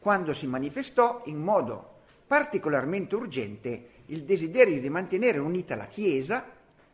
quando 0.00 0.34
si 0.34 0.48
manifestò 0.48 1.22
in 1.26 1.38
modo 1.38 1.91
particolarmente 2.32 3.14
urgente 3.14 3.88
il 4.06 4.22
desiderio 4.22 4.80
di 4.80 4.88
mantenere 4.88 5.38
unita 5.38 5.76
la 5.76 5.84
Chiesa 5.84 6.42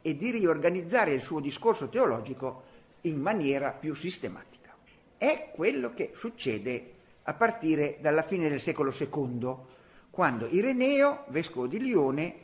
e 0.03 0.17
di 0.17 0.33
riorganizzare 0.33 1.13
il 1.13 1.23
suo 1.23 1.39
discorso 1.39 1.89
teologico 1.89 2.65
in 3.03 3.21
maniera 3.21 3.71
più 3.71 3.95
sistematica. 3.95 4.75
È 5.17 5.53
quello 5.55 5.95
che 5.95 6.11
succede 6.17 6.93
a 7.23 7.35
partire 7.35 7.99
dalla 8.01 8.23
fine 8.23 8.49
del 8.49 8.61
secolo 8.61 8.93
II, 8.93 9.55
quando 10.11 10.49
Ireneo, 10.49 11.27
vescovo 11.29 11.69
di 11.69 11.79
Lione, 11.79 12.35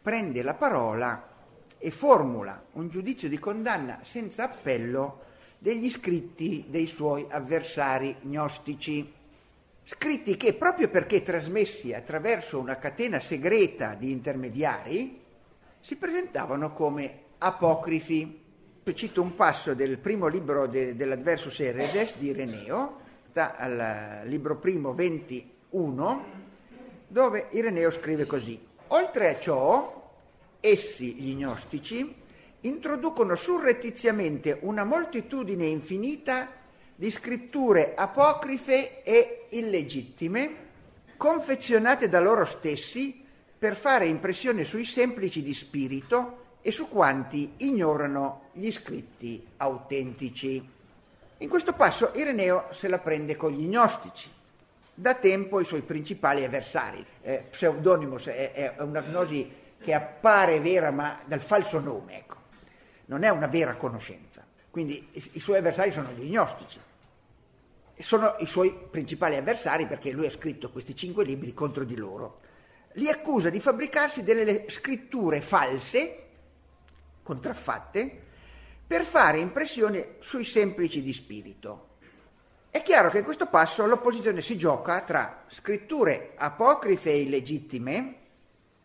prende 0.00 0.44
la 0.44 0.54
parola 0.54 1.28
e 1.76 1.90
formula 1.90 2.66
un 2.74 2.88
giudizio 2.88 3.28
di 3.28 3.40
condanna 3.40 3.98
senza 4.04 4.44
appello 4.44 5.24
degli 5.58 5.90
scritti 5.90 6.66
dei 6.68 6.86
suoi 6.86 7.26
avversari 7.28 8.14
gnostici. 8.20 9.12
Scritti 9.84 10.36
che, 10.36 10.54
proprio 10.54 10.88
perché 10.88 11.22
trasmessi 11.22 11.92
attraverso 11.92 12.58
una 12.58 12.76
catena 12.76 13.20
segreta 13.20 13.94
di 13.94 14.12
intermediari, 14.12 15.20
si 15.80 15.96
presentavano 15.96 16.72
come 16.72 17.20
apocrifi. 17.38 18.40
Cito 18.94 19.22
un 19.22 19.34
passo 19.34 19.74
del 19.74 19.98
primo 19.98 20.26
libro 20.26 20.66
de, 20.66 20.96
dell'Adversus 20.96 21.60
Eredes 21.60 22.16
di 22.16 22.28
Ireneo, 22.28 23.00
al 23.34 24.22
libro 24.24 24.56
primo 24.56 24.92
21, 24.92 26.24
dove 27.08 27.48
Ireneo 27.50 27.90
scrive 27.90 28.26
così. 28.26 28.60
Oltre 28.88 29.28
a 29.30 29.38
ciò, 29.38 30.10
essi, 30.60 31.14
gli 31.14 31.34
gnostici, 31.34 32.14
introducono 32.60 33.34
surrettiziamente 33.34 34.58
una 34.62 34.84
moltitudine 34.84 35.66
infinita 35.66 36.50
di 36.94 37.10
scritture 37.10 37.94
apocrife 37.94 39.02
e 39.02 39.41
illegittime, 39.52 40.56
confezionate 41.16 42.08
da 42.08 42.20
loro 42.20 42.44
stessi 42.44 43.24
per 43.58 43.76
fare 43.76 44.06
impressione 44.06 44.64
sui 44.64 44.84
semplici 44.84 45.42
di 45.42 45.54
spirito 45.54 46.56
e 46.62 46.70
su 46.72 46.88
quanti 46.88 47.54
ignorano 47.58 48.48
gli 48.52 48.70
scritti 48.70 49.44
autentici. 49.58 50.70
In 51.38 51.48
questo 51.48 51.72
passo 51.72 52.12
Ireneo 52.14 52.68
se 52.70 52.88
la 52.88 52.98
prende 52.98 53.36
con 53.36 53.52
gli 53.52 53.66
gnostici, 53.66 54.30
da 54.94 55.14
tempo 55.14 55.60
i 55.60 55.64
suoi 55.64 55.82
principali 55.82 56.44
avversari. 56.44 57.04
Eh, 57.22 57.46
Pseudonymos 57.50 58.26
è, 58.26 58.52
è 58.52 58.74
un'agnosi 58.78 59.50
che 59.80 59.94
appare 59.94 60.60
vera 60.60 60.90
ma 60.90 61.20
dal 61.24 61.40
falso 61.40 61.80
nome, 61.80 62.18
ecco. 62.18 62.36
non 63.06 63.22
è 63.24 63.28
una 63.28 63.46
vera 63.48 63.74
conoscenza. 63.74 64.44
Quindi 64.70 65.08
i, 65.12 65.30
i 65.32 65.40
suoi 65.40 65.58
avversari 65.58 65.90
sono 65.90 66.10
gli 66.12 66.30
gnostici. 66.30 66.80
Sono 67.98 68.36
i 68.38 68.46
suoi 68.46 68.76
principali 68.90 69.36
avversari 69.36 69.86
perché 69.86 70.10
lui 70.10 70.26
ha 70.26 70.30
scritto 70.30 70.70
questi 70.70 70.96
cinque 70.96 71.24
libri 71.24 71.54
contro 71.54 71.84
di 71.84 71.96
loro. 71.96 72.40
Li 72.94 73.08
accusa 73.08 73.48
di 73.48 73.60
fabbricarsi 73.60 74.22
delle 74.22 74.68
scritture 74.68 75.40
false, 75.40 76.26
contraffatte, 77.22 78.20
per 78.86 79.04
fare 79.04 79.38
impressione 79.38 80.16
sui 80.18 80.44
semplici 80.44 81.02
di 81.02 81.12
spirito. 81.12 81.88
È 82.68 82.82
chiaro 82.82 83.10
che 83.10 83.18
in 83.18 83.24
questo 83.24 83.46
passo 83.46 83.86
l'opposizione 83.86 84.40
si 84.40 84.56
gioca 84.56 85.00
tra 85.02 85.44
scritture 85.46 86.32
apocrife 86.36 87.10
e 87.10 87.20
illegittime, 87.20 88.16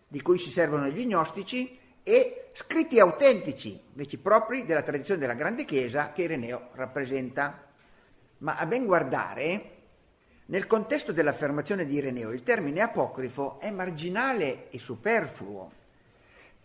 di 0.08 0.22
cui 0.22 0.38
si 0.38 0.52
servono 0.52 0.88
gli 0.88 1.06
gnostici, 1.06 1.78
e 2.04 2.48
scritti 2.54 3.00
autentici, 3.00 3.78
invece 3.90 4.18
propri 4.20 4.64
della 4.64 4.82
tradizione 4.82 5.20
della 5.20 5.34
grande 5.34 5.66
Chiesa 5.66 6.14
che 6.14 6.22
Ireneo 6.22 6.70
rappresenta. 6.74 7.67
Ma 8.40 8.58
a 8.58 8.66
ben 8.66 8.86
guardare, 8.86 9.72
nel 10.46 10.68
contesto 10.68 11.12
dell'affermazione 11.12 11.86
di 11.86 11.96
Ireneo, 11.96 12.32
il 12.32 12.44
termine 12.44 12.82
apocrifo 12.82 13.60
è 13.60 13.72
marginale 13.72 14.70
e 14.70 14.80
superfluo 14.80 15.78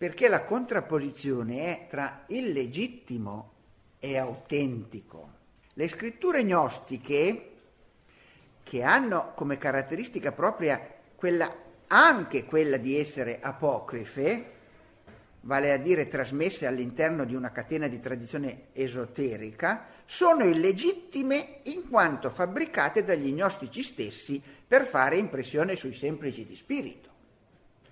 perché 0.03 0.27
la 0.27 0.43
contrapposizione 0.43 1.63
è 1.63 1.87
tra 1.87 2.23
illegittimo 2.27 3.51
e 3.99 4.17
autentico. 4.17 5.29
Le 5.75 5.87
scritture 5.87 6.43
gnostiche, 6.43 7.51
che 8.63 8.83
hanno 8.83 9.31
come 9.33 9.57
caratteristica 9.57 10.33
propria 10.33 10.85
quella, 11.15 11.49
anche 11.87 12.43
quella 12.43 12.75
di 12.75 12.99
essere 12.99 13.39
apocrife, 13.39 14.51
vale 15.39 15.71
a 15.71 15.77
dire 15.77 16.09
trasmesse 16.09 16.67
all'interno 16.67 17.23
di 17.23 17.35
una 17.35 17.53
catena 17.53 17.87
di 17.87 18.01
tradizione 18.01 18.67
esoterica, 18.73 19.85
sono 20.05 20.43
illegittime 20.43 21.59
in 21.63 21.89
quanto 21.89 22.29
fabbricate 22.29 23.03
dagli 23.03 23.31
gnostici 23.31 23.81
stessi 23.81 24.41
per 24.67 24.85
fare 24.85 25.17
impressione 25.17 25.75
sui 25.75 25.93
semplici 25.93 26.45
di 26.45 26.55
spirito. 26.55 27.09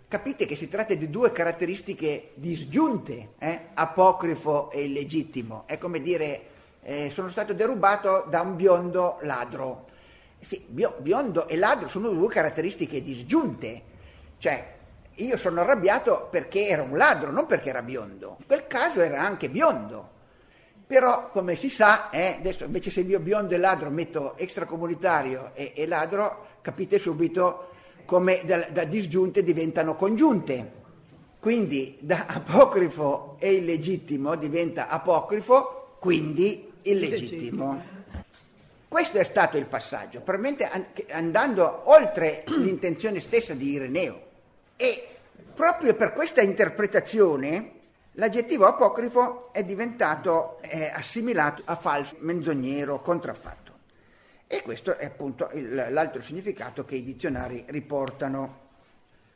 Capite 0.07 0.45
che 0.45 0.57
si 0.57 0.67
tratta 0.67 0.93
di 0.93 1.09
due 1.09 1.31
caratteristiche 1.31 2.31
disgiunte, 2.33 3.29
eh? 3.39 3.67
apocrifo 3.73 4.69
e 4.69 4.83
illegittimo. 4.83 5.63
È 5.65 5.77
come 5.77 6.01
dire 6.01 6.41
eh, 6.81 7.09
sono 7.11 7.29
stato 7.29 7.53
derubato 7.53 8.25
da 8.27 8.41
un 8.41 8.55
biondo 8.55 9.19
ladro. 9.21 9.87
Sì, 10.39 10.65
biondo 10.67 11.47
e 11.47 11.55
ladro 11.55 11.87
sono 11.87 12.09
due 12.09 12.27
caratteristiche 12.27 13.01
disgiunte. 13.01 13.81
Cioè, 14.37 14.73
io 15.15 15.37
sono 15.37 15.61
arrabbiato 15.61 16.27
perché 16.29 16.67
era 16.67 16.81
un 16.81 16.97
ladro, 16.97 17.31
non 17.31 17.45
perché 17.45 17.69
era 17.69 17.81
biondo. 17.81 18.35
In 18.39 18.47
quel 18.47 18.67
caso 18.67 19.01
era 19.01 19.21
anche 19.21 19.49
biondo. 19.49 20.19
Però, 20.91 21.29
come 21.29 21.55
si 21.55 21.69
sa, 21.69 22.09
eh, 22.09 22.35
adesso 22.39 22.65
invece 22.65 22.91
se 22.91 22.99
io 22.99 23.21
biondo 23.21 23.53
e 23.53 23.57
ladro 23.57 23.89
metto 23.89 24.35
extracomunitario 24.35 25.51
e, 25.53 25.71
e 25.73 25.87
ladro, 25.87 26.47
capite 26.59 26.99
subito 26.99 27.69
come 28.03 28.41
da, 28.43 28.67
da 28.69 28.83
disgiunte 28.83 29.41
diventano 29.41 29.95
congiunte. 29.95 30.69
Quindi 31.39 31.95
da 32.01 32.25
apocrifo 32.35 33.37
e 33.39 33.53
illegittimo 33.53 34.35
diventa 34.35 34.89
apocrifo, 34.89 35.95
quindi 35.97 36.69
illegittimo. 36.81 37.81
Questo 38.89 39.17
è 39.17 39.23
stato 39.23 39.55
il 39.55 39.67
passaggio, 39.67 40.19
probabilmente 40.19 40.69
andando 41.11 41.83
oltre 41.85 42.43
l'intenzione 42.51 43.21
stessa 43.21 43.53
di 43.53 43.69
Ireneo. 43.71 44.21
E 44.75 45.07
proprio 45.55 45.95
per 45.95 46.11
questa 46.11 46.41
interpretazione 46.41 47.79
l'aggettivo 48.13 48.65
apocrifo 48.65 49.53
è 49.53 49.63
diventato 49.63 50.59
eh, 50.61 50.91
assimilato 50.93 51.61
a 51.65 51.75
falso, 51.75 52.17
menzognero, 52.19 53.01
contraffatto. 53.01 53.59
E 54.47 54.61
questo 54.61 54.97
è 54.97 55.05
appunto 55.05 55.49
il, 55.53 55.87
l'altro 55.89 56.21
significato 56.21 56.83
che 56.83 56.95
i 56.95 57.03
dizionari 57.03 57.63
riportano. 57.67 58.69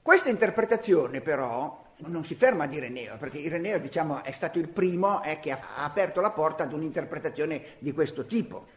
Questa 0.01 0.29
interpretazione 0.29 1.21
però 1.21 1.83
non 2.07 2.25
si 2.25 2.35
ferma 2.35 2.65
ad 2.65 2.73
Ireneo, 2.73 3.15
perché 3.17 3.37
Ireneo 3.37 3.79
diciamo, 3.79 4.23
è 4.23 4.31
stato 4.31 4.59
il 4.59 4.67
primo 4.67 5.23
eh, 5.23 5.39
che 5.39 5.51
ha 5.51 5.59
aperto 5.77 6.19
la 6.19 6.31
porta 6.31 6.63
ad 6.63 6.73
un'interpretazione 6.73 7.63
di 7.79 7.93
questo 7.93 8.25
tipo. 8.25 8.67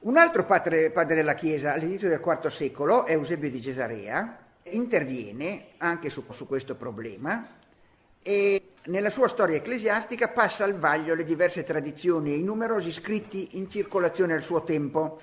Un 0.00 0.16
altro 0.16 0.44
padre, 0.44 0.90
padre 0.90 1.14
della 1.14 1.34
Chiesa 1.34 1.72
all'inizio 1.72 2.08
del 2.08 2.22
IV 2.24 2.48
secolo, 2.48 3.06
Eusebio 3.06 3.50
di 3.50 3.62
Cesarea, 3.62 4.36
interviene 4.70 5.68
anche 5.78 6.10
su, 6.10 6.24
su 6.30 6.46
questo 6.46 6.74
problema 6.74 7.56
e 8.22 8.62
nella 8.84 9.10
sua 9.10 9.28
storia 9.28 9.56
ecclesiastica 9.56 10.28
passa 10.28 10.64
al 10.64 10.78
vaglio 10.78 11.14
le 11.14 11.24
diverse 11.24 11.64
tradizioni 11.64 12.32
e 12.32 12.36
i 12.36 12.42
numerosi 12.42 12.90
scritti 12.90 13.56
in 13.58 13.70
circolazione 13.70 14.34
al 14.34 14.42
suo 14.42 14.64
tempo 14.64 15.20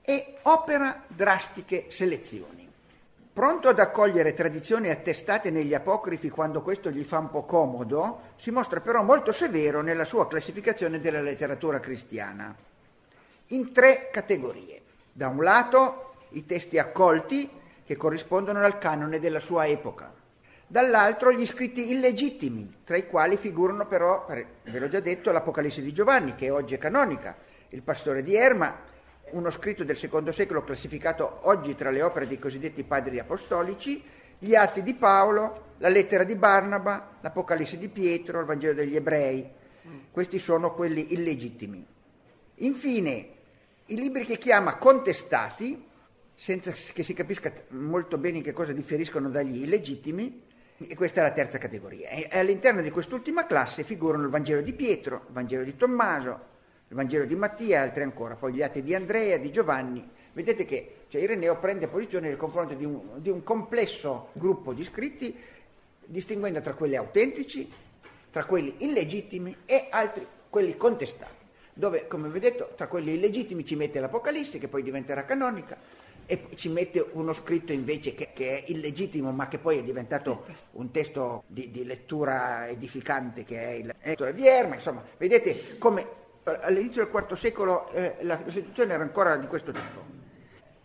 e 0.00 0.38
opera 0.42 1.02
drastiche 1.06 1.86
selezioni. 1.88 2.70
Pronto 3.32 3.68
ad 3.68 3.78
accogliere 3.78 4.34
tradizioni 4.34 4.90
attestate 4.90 5.50
negli 5.50 5.72
apocrifi 5.72 6.28
quando 6.28 6.60
questo 6.60 6.90
gli 6.90 7.02
fa 7.02 7.18
un 7.18 7.30
po' 7.30 7.44
comodo, 7.44 8.32
si 8.36 8.50
mostra 8.50 8.80
però 8.80 9.02
molto 9.02 9.32
severo 9.32 9.80
nella 9.80 10.04
sua 10.04 10.28
classificazione 10.28 11.00
della 11.00 11.22
letteratura 11.22 11.80
cristiana, 11.80 12.54
in 13.48 13.72
tre 13.72 14.10
categorie. 14.12 14.82
Da 15.12 15.28
un 15.28 15.42
lato 15.42 16.14
i 16.30 16.44
testi 16.44 16.78
accolti 16.78 17.48
che 17.84 17.96
corrispondono 17.96 18.60
al 18.60 18.78
canone 18.78 19.18
della 19.18 19.40
sua 19.40 19.66
epoca, 19.66 20.12
dall'altro 20.72 21.34
gli 21.34 21.44
scritti 21.44 21.90
illegittimi, 21.90 22.78
tra 22.84 22.96
i 22.96 23.06
quali 23.06 23.36
figurano 23.36 23.86
però, 23.86 24.24
ve 24.26 24.78
l'ho 24.78 24.88
già 24.88 25.00
detto, 25.00 25.30
l'Apocalisse 25.30 25.82
di 25.82 25.92
Giovanni, 25.92 26.34
che 26.34 26.48
oggi 26.48 26.72
è 26.72 26.78
canonica, 26.78 27.36
il 27.68 27.82
pastore 27.82 28.22
di 28.22 28.34
Erma, 28.34 28.80
uno 29.32 29.50
scritto 29.50 29.84
del 29.84 29.98
secondo 29.98 30.32
secolo 30.32 30.64
classificato 30.64 31.40
oggi 31.42 31.74
tra 31.74 31.90
le 31.90 32.00
opere 32.00 32.26
dei 32.26 32.38
cosiddetti 32.38 32.84
padri 32.84 33.18
apostolici, 33.18 34.02
gli 34.38 34.54
atti 34.54 34.82
di 34.82 34.94
Paolo, 34.94 35.74
la 35.76 35.90
lettera 35.90 36.24
di 36.24 36.36
Barnaba, 36.36 37.18
l'Apocalisse 37.20 37.76
di 37.76 37.90
Pietro, 37.90 38.40
il 38.40 38.46
Vangelo 38.46 38.72
degli 38.72 38.96
Ebrei. 38.96 39.46
Questi 40.10 40.38
sono 40.38 40.72
quelli 40.72 41.12
illegittimi. 41.12 41.84
Infine, 42.56 43.28
i 43.84 43.96
libri 43.96 44.24
che 44.24 44.38
chiama 44.38 44.76
contestati, 44.76 45.84
senza 46.34 46.70
che 46.70 47.02
si 47.02 47.12
capisca 47.12 47.52
molto 47.68 48.16
bene 48.16 48.38
in 48.38 48.42
che 48.42 48.54
cosa 48.54 48.72
differiscono 48.72 49.28
dagli 49.28 49.64
illegittimi, 49.64 50.48
E 50.88 50.94
questa 50.94 51.20
è 51.20 51.22
la 51.22 51.32
terza 51.32 51.58
categoria. 51.58 52.08
E 52.08 52.28
all'interno 52.32 52.80
di 52.80 52.90
quest'ultima 52.90 53.46
classe 53.46 53.84
figurano 53.84 54.24
il 54.24 54.30
Vangelo 54.30 54.60
di 54.60 54.72
Pietro, 54.72 55.24
il 55.26 55.32
Vangelo 55.32 55.64
di 55.64 55.76
Tommaso, 55.76 56.40
il 56.88 56.96
Vangelo 56.96 57.24
di 57.24 57.34
Mattia 57.34 57.78
e 57.78 57.82
altri 57.82 58.02
ancora, 58.02 58.34
poi 58.34 58.54
gli 58.54 58.62
atti 58.62 58.82
di 58.82 58.94
Andrea, 58.94 59.36
di 59.38 59.50
Giovanni. 59.50 60.06
Vedete 60.32 60.64
che 60.64 61.04
cioè, 61.08 61.20
Ireneo 61.20 61.56
prende 61.58 61.88
posizione 61.88 62.28
nel 62.28 62.36
confronto 62.36 62.74
di 62.74 62.84
un, 62.84 63.00
di 63.16 63.30
un 63.30 63.42
complesso 63.42 64.30
gruppo 64.32 64.72
di 64.72 64.84
scritti, 64.84 65.36
distinguendo 66.04 66.60
tra 66.60 66.74
quelli 66.74 66.96
autentici, 66.96 67.70
tra 68.30 68.44
quelli 68.44 68.74
illegittimi 68.78 69.56
e 69.66 69.86
altri, 69.90 70.26
quelli 70.48 70.76
contestati 70.76 71.40
dove, 71.74 72.06
come 72.06 72.28
vi 72.28 72.36
ho 72.36 72.40
detto, 72.40 72.72
tra 72.76 72.86
quelli 72.86 73.14
illegittimi 73.14 73.64
ci 73.64 73.76
mette 73.76 74.00
l'Apocalisse, 74.00 74.58
che 74.58 74.68
poi 74.68 74.82
diventerà 74.82 75.24
canonica, 75.24 75.76
e 76.26 76.48
ci 76.54 76.68
mette 76.68 77.04
uno 77.12 77.32
scritto 77.32 77.72
invece 77.72 78.14
che, 78.14 78.30
che, 78.32 78.62
è 78.62 78.70
illegittimo 78.70 79.32
ma 79.32 79.48
che 79.48 79.58
poi 79.58 79.78
è 79.78 79.82
diventato 79.82 80.44
un 80.72 80.90
testo 80.90 81.44
di, 81.46 81.70
di 81.70 81.84
lettura 81.84 82.68
edificante 82.68 83.44
che 83.44 83.58
è 83.58 83.70
il 83.70 83.94
lettura 84.02 84.32
di 84.32 84.46
Erma, 84.46 84.74
insomma, 84.74 85.02
vedete 85.16 85.78
come 85.78 86.06
eh, 86.44 86.58
all'inizio 86.62 87.04
del 87.04 87.12
IV 87.12 87.34
secolo 87.34 87.90
eh, 87.92 88.16
la, 88.20 88.40
situazione 88.48 88.92
era 88.92 89.02
ancora 89.02 89.36
di 89.36 89.46
questo 89.46 89.70
tipo. 89.72 90.20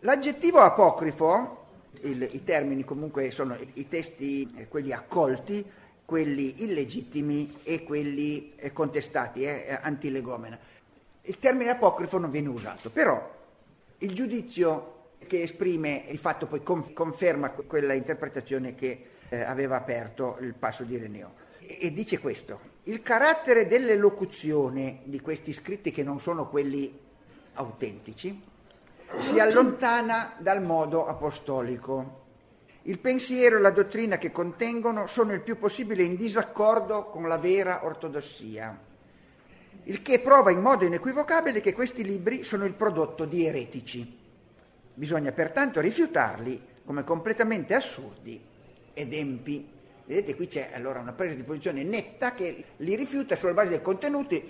L'aggettivo 0.01 0.59
apocrifo, 0.59 1.65
il, 2.01 2.27
i 2.31 2.43
termini 2.43 2.83
comunque 2.83 3.31
sono 3.31 3.55
i, 3.55 3.69
i 3.73 3.87
testi, 3.87 4.53
eh, 4.55 4.67
quelli 4.67 4.91
accolti, 4.91 5.65
quelli 6.05 6.63
illegittimi 6.63 7.57
e 7.63 7.83
quelli 7.83 8.53
eh, 8.55 8.71
contestati, 8.71 9.43
eh, 9.43 9.79
antilegomena. 9.81 10.57
Il 11.23 11.39
termine 11.39 11.71
apocrifo 11.71 12.17
non 12.17 12.31
viene 12.31 12.47
usato, 12.49 12.89
però 12.89 13.35
il 13.97 14.13
giudizio 14.13 14.96
che 15.27 15.43
esprime 15.43 16.05
il 16.07 16.17
fatto 16.17 16.47
poi 16.47 16.63
conferma 16.63 17.51
quella 17.51 17.93
interpretazione 17.93 18.73
che 18.73 19.05
eh, 19.29 19.41
aveva 19.41 19.75
aperto 19.75 20.37
il 20.39 20.53
passo 20.55 20.83
di 20.83 20.95
Ireneo. 20.95 21.33
E, 21.59 21.77
e 21.81 21.93
dice 21.93 22.19
questo, 22.19 22.59
il 22.83 23.01
carattere 23.03 23.67
dell'elocuzione 23.67 25.01
di 25.03 25.19
questi 25.19 25.53
scritti 25.53 25.91
che 25.91 26.03
non 26.03 26.19
sono 26.19 26.47
quelli 26.49 26.97
autentici 27.53 28.41
si 29.17 29.39
allontana 29.39 30.33
dal 30.39 30.63
modo 30.63 31.05
apostolico. 31.05 32.25
Il 32.83 32.99
pensiero 32.99 33.57
e 33.57 33.61
la 33.61 33.69
dottrina 33.69 34.17
che 34.17 34.31
contengono 34.31 35.07
sono 35.07 35.33
il 35.33 35.41
più 35.41 35.57
possibile 35.57 36.03
in 36.03 36.15
disaccordo 36.15 37.05
con 37.05 37.27
la 37.27 37.37
vera 37.37 37.85
ortodossia 37.85 38.85
il 39.87 40.01
che 40.01 40.19
prova 40.19 40.51
in 40.51 40.59
modo 40.59 40.83
inequivocabile 40.83 41.61
che 41.61 41.73
questi 41.73 42.03
libri 42.03 42.43
sono 42.43 42.65
il 42.65 42.73
prodotto 42.73 43.23
di 43.23 43.45
eretici. 43.45 44.16
Bisogna 44.97 45.31
pertanto 45.31 45.79
rifiutarli 45.79 46.59
come 46.83 47.03
completamente 47.03 47.75
assurdi 47.75 48.41
ed 48.93 49.13
empi. 49.13 49.69
Vedete, 50.05 50.35
qui 50.35 50.47
c'è 50.47 50.71
allora 50.73 51.01
una 51.01 51.13
presa 51.13 51.35
di 51.35 51.43
posizione 51.43 51.83
netta 51.83 52.33
che 52.33 52.63
li 52.77 52.95
rifiuta 52.95 53.35
sulla 53.35 53.53
base 53.53 53.69
dei 53.69 53.81
contenuti 53.83 54.43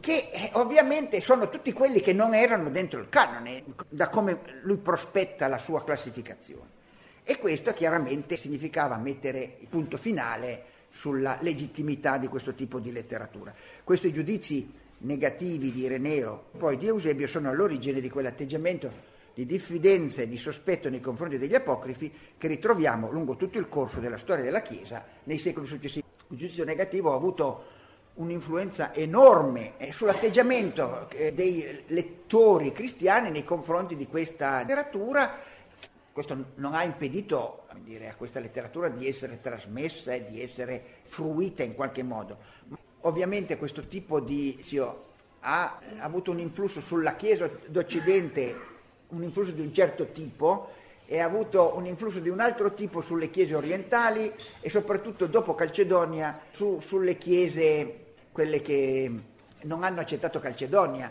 che 0.00 0.30
eh, 0.30 0.50
ovviamente 0.52 1.22
sono 1.22 1.48
tutti 1.48 1.72
quelli 1.72 2.00
che 2.00 2.12
non 2.12 2.34
erano 2.34 2.68
dentro 2.68 3.00
il 3.00 3.08
canone, 3.08 3.64
da 3.88 4.10
come 4.10 4.38
lui 4.64 4.76
prospetta 4.76 5.48
la 5.48 5.56
sua 5.56 5.82
classificazione. 5.82 6.76
E 7.22 7.38
questo 7.38 7.72
chiaramente 7.72 8.36
significava 8.36 8.98
mettere 8.98 9.56
il 9.60 9.66
punto 9.68 9.96
finale 9.96 10.62
sulla 10.90 11.38
legittimità 11.40 12.18
di 12.18 12.26
questo 12.26 12.52
tipo 12.52 12.80
di 12.80 12.92
letteratura. 12.92 13.54
Questi 13.82 14.12
giudizi 14.12 14.70
negativi 14.98 15.72
di 15.72 15.84
Ireneo, 15.84 16.48
poi 16.58 16.76
di 16.76 16.86
Eusebio, 16.86 17.26
sono 17.26 17.48
all'origine 17.48 18.02
di 18.02 18.10
quell'atteggiamento 18.10 19.07
di 19.38 19.46
diffidenza 19.46 20.20
e 20.20 20.26
di 20.26 20.36
sospetto 20.36 20.88
nei 20.88 20.98
confronti 20.98 21.38
degli 21.38 21.54
apocrifi 21.54 22.12
che 22.36 22.48
ritroviamo 22.48 23.08
lungo 23.08 23.36
tutto 23.36 23.56
il 23.58 23.68
corso 23.68 24.00
della 24.00 24.16
storia 24.16 24.42
della 24.42 24.62
Chiesa 24.62 25.04
nei 25.22 25.38
secoli 25.38 25.64
successivi. 25.64 26.04
Il 26.30 26.36
giudizio 26.36 26.64
negativo 26.64 27.12
ha 27.12 27.14
avuto 27.14 27.64
un'influenza 28.14 28.92
enorme 28.92 29.78
eh, 29.78 29.92
sull'atteggiamento 29.92 31.08
eh, 31.10 31.32
dei 31.32 31.84
lettori 31.86 32.72
cristiani 32.72 33.30
nei 33.30 33.44
confronti 33.44 33.94
di 33.94 34.08
questa 34.08 34.58
letteratura 34.58 35.38
questo 36.10 36.46
non 36.56 36.74
ha 36.74 36.82
impedito 36.82 37.66
dire, 37.84 38.08
a 38.08 38.16
questa 38.16 38.40
letteratura 38.40 38.88
di 38.88 39.06
essere 39.06 39.40
trasmessa 39.40 40.14
e 40.14 40.26
di 40.28 40.42
essere 40.42 40.82
fruita 41.04 41.62
in 41.62 41.76
qualche 41.76 42.02
modo. 42.02 42.38
Ovviamente 43.02 43.56
questo 43.56 43.86
tipo 43.86 44.18
di 44.18 44.58
zio, 44.62 45.04
ha 45.40 45.78
avuto 46.00 46.32
un 46.32 46.40
influsso 46.40 46.80
sulla 46.80 47.14
Chiesa 47.14 47.48
d'Occidente, 47.68 48.67
un 49.08 49.22
influsso 49.22 49.50
di 49.50 49.60
un 49.60 49.72
certo 49.72 50.06
tipo, 50.12 50.70
e 51.10 51.20
ha 51.20 51.24
avuto 51.24 51.72
un 51.74 51.86
influsso 51.86 52.18
di 52.18 52.28
un 52.28 52.38
altro 52.38 52.74
tipo 52.74 53.00
sulle 53.00 53.30
chiese 53.30 53.54
orientali 53.54 54.30
e 54.60 54.68
soprattutto 54.68 55.26
dopo 55.26 55.54
Calcedonia 55.54 56.38
su, 56.50 56.80
sulle 56.80 57.16
chiese, 57.16 58.14
quelle 58.30 58.60
che 58.60 59.10
non 59.62 59.84
hanno 59.84 60.00
accettato 60.00 60.38
Calcedonia. 60.38 61.10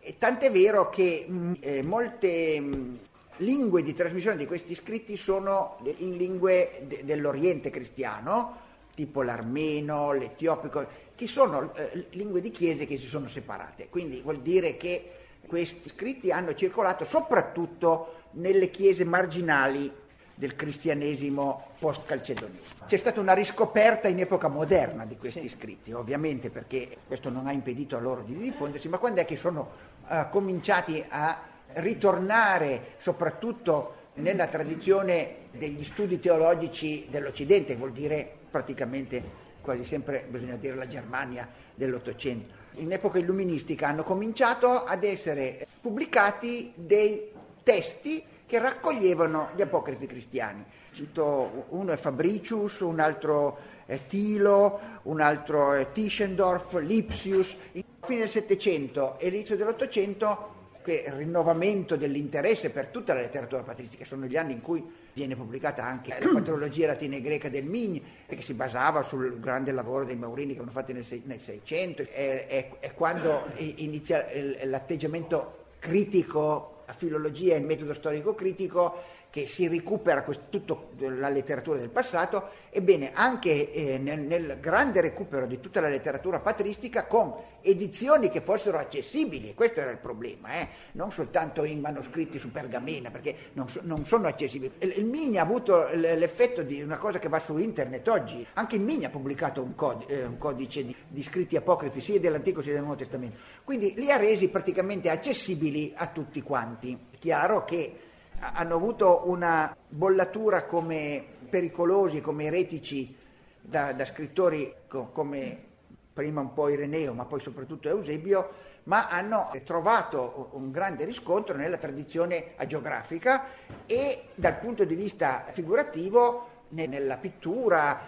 E 0.00 0.14
tant'è 0.16 0.50
vero 0.50 0.88
che 0.88 1.26
mh, 1.28 1.52
eh, 1.60 1.82
molte 1.82 2.58
mh, 2.58 2.98
lingue 3.36 3.82
di 3.82 3.92
trasmissione 3.92 4.38
di 4.38 4.46
questi 4.46 4.74
scritti 4.74 5.18
sono 5.18 5.76
in 5.98 6.16
lingue 6.16 6.80
de- 6.86 7.04
dell'Oriente 7.04 7.68
cristiano, 7.68 8.56
tipo 8.94 9.20
l'armeno, 9.20 10.12
l'etiopico, 10.12 10.86
che 11.14 11.26
sono 11.26 11.74
eh, 11.74 12.06
lingue 12.12 12.40
di 12.40 12.50
chiese 12.50 12.86
che 12.86 12.96
si 12.96 13.06
sono 13.06 13.28
separate. 13.28 13.88
Quindi 13.90 14.22
vuol 14.22 14.40
dire 14.40 14.78
che 14.78 15.10
questi 15.50 15.88
scritti 15.88 16.30
hanno 16.30 16.54
circolato 16.54 17.04
soprattutto 17.04 18.28
nelle 18.34 18.70
chiese 18.70 19.02
marginali 19.02 19.92
del 20.32 20.54
cristianesimo 20.54 21.72
post-calcedonismo. 21.80 22.86
C'è 22.86 22.96
stata 22.96 23.18
una 23.18 23.34
riscoperta 23.34 24.06
in 24.06 24.20
epoca 24.20 24.46
moderna 24.46 25.04
di 25.04 25.16
questi 25.16 25.48
sì. 25.48 25.48
scritti, 25.48 25.90
ovviamente 25.90 26.50
perché 26.50 26.98
questo 27.04 27.30
non 27.30 27.48
ha 27.48 27.52
impedito 27.52 27.96
a 27.96 28.00
loro 28.00 28.22
di 28.22 28.34
diffondersi, 28.34 28.88
ma 28.88 28.98
quando 28.98 29.22
è 29.22 29.24
che 29.24 29.34
sono 29.34 29.70
uh, 30.06 30.28
cominciati 30.30 31.04
a 31.08 31.42
ritornare 31.72 32.94
soprattutto 32.98 33.96
nella 34.14 34.46
tradizione 34.46 35.48
degli 35.50 35.82
studi 35.82 36.20
teologici 36.20 37.08
dell'Occidente, 37.10 37.74
vuol 37.74 37.90
dire 37.90 38.36
praticamente 38.48 39.48
quasi 39.60 39.82
sempre 39.82 40.24
bisogna 40.28 40.54
dire 40.54 40.76
la 40.76 40.86
Germania 40.86 41.48
dell'Ottocento. 41.74 42.59
In 42.74 42.92
epoca 42.92 43.18
illuministica 43.18 43.88
hanno 43.88 44.02
cominciato 44.02 44.84
ad 44.84 45.04
essere 45.04 45.66
pubblicati 45.80 46.72
dei 46.74 47.30
testi 47.62 48.24
che 48.46 48.58
raccoglievano 48.58 49.50
gli 49.54 49.62
apocrifi 49.62 50.06
cristiani. 50.06 50.64
Cito 50.92 51.66
uno 51.70 51.92
è 51.92 51.96
Fabricius, 51.96 52.80
un 52.80 53.00
altro 53.00 53.58
è 53.86 54.06
Tilo, 54.06 54.80
un 55.02 55.20
altro 55.20 55.72
è 55.72 55.92
Tischendorf, 55.92 56.80
Lipsius. 56.80 57.56
In 57.72 57.84
fine 58.00 58.20
del 58.20 58.30
Settecento 58.30 59.18
e 59.18 59.28
l'inizio 59.28 59.56
dell'Ottocento 59.56 60.58
che 60.82 61.04
rinnovamento 61.14 61.96
dell'interesse 61.96 62.70
per 62.70 62.86
tutta 62.86 63.14
la 63.14 63.20
letteratura 63.20 63.62
patristica, 63.62 64.04
sono 64.04 64.26
gli 64.26 64.36
anni 64.36 64.54
in 64.54 64.62
cui 64.62 64.84
viene 65.12 65.36
pubblicata 65.36 65.84
anche 65.84 66.16
la 66.18 66.30
patrologia 66.32 66.86
latina 66.86 67.16
e 67.16 67.20
greca 67.20 67.48
del 67.48 67.64
Migni, 67.64 68.02
che 68.26 68.42
si 68.42 68.54
basava 68.54 69.02
sul 69.02 69.38
grande 69.40 69.72
lavoro 69.72 70.04
dei 70.04 70.16
Maurini 70.16 70.54
che 70.54 70.60
hanno 70.60 70.70
fatto 70.70 70.92
nel, 70.92 71.06
nel 71.24 71.40
600, 71.40 72.02
è, 72.02 72.46
è, 72.46 72.70
è 72.80 72.94
quando 72.94 73.46
inizia 73.56 74.26
l'atteggiamento 74.64 75.58
critico 75.78 76.82
a 76.86 76.92
filologia 76.92 77.54
e 77.54 77.58
il 77.58 77.64
metodo 77.64 77.94
storico 77.94 78.34
critico 78.34 79.02
che 79.30 79.46
si 79.46 79.68
recupera 79.68 80.24
tutta 80.48 80.76
la 80.98 81.28
letteratura 81.28 81.78
del 81.78 81.88
passato, 81.88 82.50
ebbene 82.68 83.12
anche 83.14 83.72
eh, 83.72 83.96
nel, 83.96 84.20
nel, 84.20 84.58
grande 84.60 85.00
recupero 85.00 85.46
di 85.46 85.60
tutta 85.60 85.80
la 85.80 85.88
letteratura 85.88 86.40
patristica 86.40 87.06
con 87.06 87.34
edizioni 87.60 88.28
che 88.28 88.40
fossero 88.40 88.78
accessibili, 88.78 89.54
questo 89.54 89.80
era 89.80 89.92
il 89.92 89.98
problema, 89.98 90.54
eh? 90.54 90.68
non 90.92 91.12
soltanto 91.12 91.62
in 91.62 91.78
manoscritti 91.78 92.38
su 92.38 92.50
pergamena, 92.50 93.10
perché 93.10 93.36
non, 93.52 93.68
so, 93.68 93.80
non 93.84 94.04
sono 94.04 94.26
accessibili. 94.26 94.72
Il, 94.78 94.94
il 94.98 95.04
Mini 95.04 95.38
ha 95.38 95.42
avuto 95.42 95.88
l'effetto 95.94 96.62
di 96.62 96.82
una 96.82 96.98
cosa 96.98 97.20
che 97.20 97.28
va 97.28 97.38
su 97.38 97.56
internet 97.56 98.08
oggi, 98.08 98.44
anche 98.54 98.76
il 98.76 98.82
Mini 98.82 99.04
ha 99.04 99.10
pubblicato 99.10 99.62
un, 99.62 99.76
cod- 99.76 100.10
eh, 100.10 100.24
un 100.24 100.38
codice 100.38 100.84
di, 100.84 100.94
di, 101.06 101.22
scritti 101.22 101.54
apocrifi 101.54 102.00
sia 102.00 102.18
dell'Antico 102.18 102.62
sia 102.62 102.72
del 102.72 102.82
Nuovo 102.82 102.96
Testamento, 102.96 103.38
quindi 103.62 103.94
li 103.94 104.10
ha 104.10 104.16
resi 104.16 104.48
praticamente 104.48 105.08
accessibili 105.08 105.92
a 105.94 106.08
tutti 106.08 106.42
quanti. 106.42 106.98
Chiaro 107.18 107.64
che 107.64 108.08
hanno 108.40 108.74
avuto 108.74 109.22
una 109.26 109.76
bollatura 109.88 110.64
come 110.64 111.24
pericolosi, 111.48 112.20
come 112.20 112.44
eretici 112.44 113.14
da, 113.60 113.92
da 113.92 114.04
scrittori 114.04 114.74
co- 114.88 115.10
come 115.12 115.68
prima 116.12 116.40
un 116.40 116.52
po' 116.52 116.68
Ireneo, 116.68 117.12
ma 117.12 117.24
poi 117.24 117.40
soprattutto 117.40 117.88
Eusebio, 117.88 118.68
ma 118.84 119.08
hanno 119.08 119.50
trovato 119.64 120.50
un 120.52 120.70
grande 120.70 121.04
riscontro 121.04 121.56
nella 121.56 121.76
tradizione 121.76 122.52
agiografica 122.56 123.44
e 123.86 124.28
dal 124.34 124.58
punto 124.58 124.84
di 124.84 124.94
vista 124.94 125.44
figurativo 125.52 126.48
nella 126.70 127.16
pittura, 127.16 128.00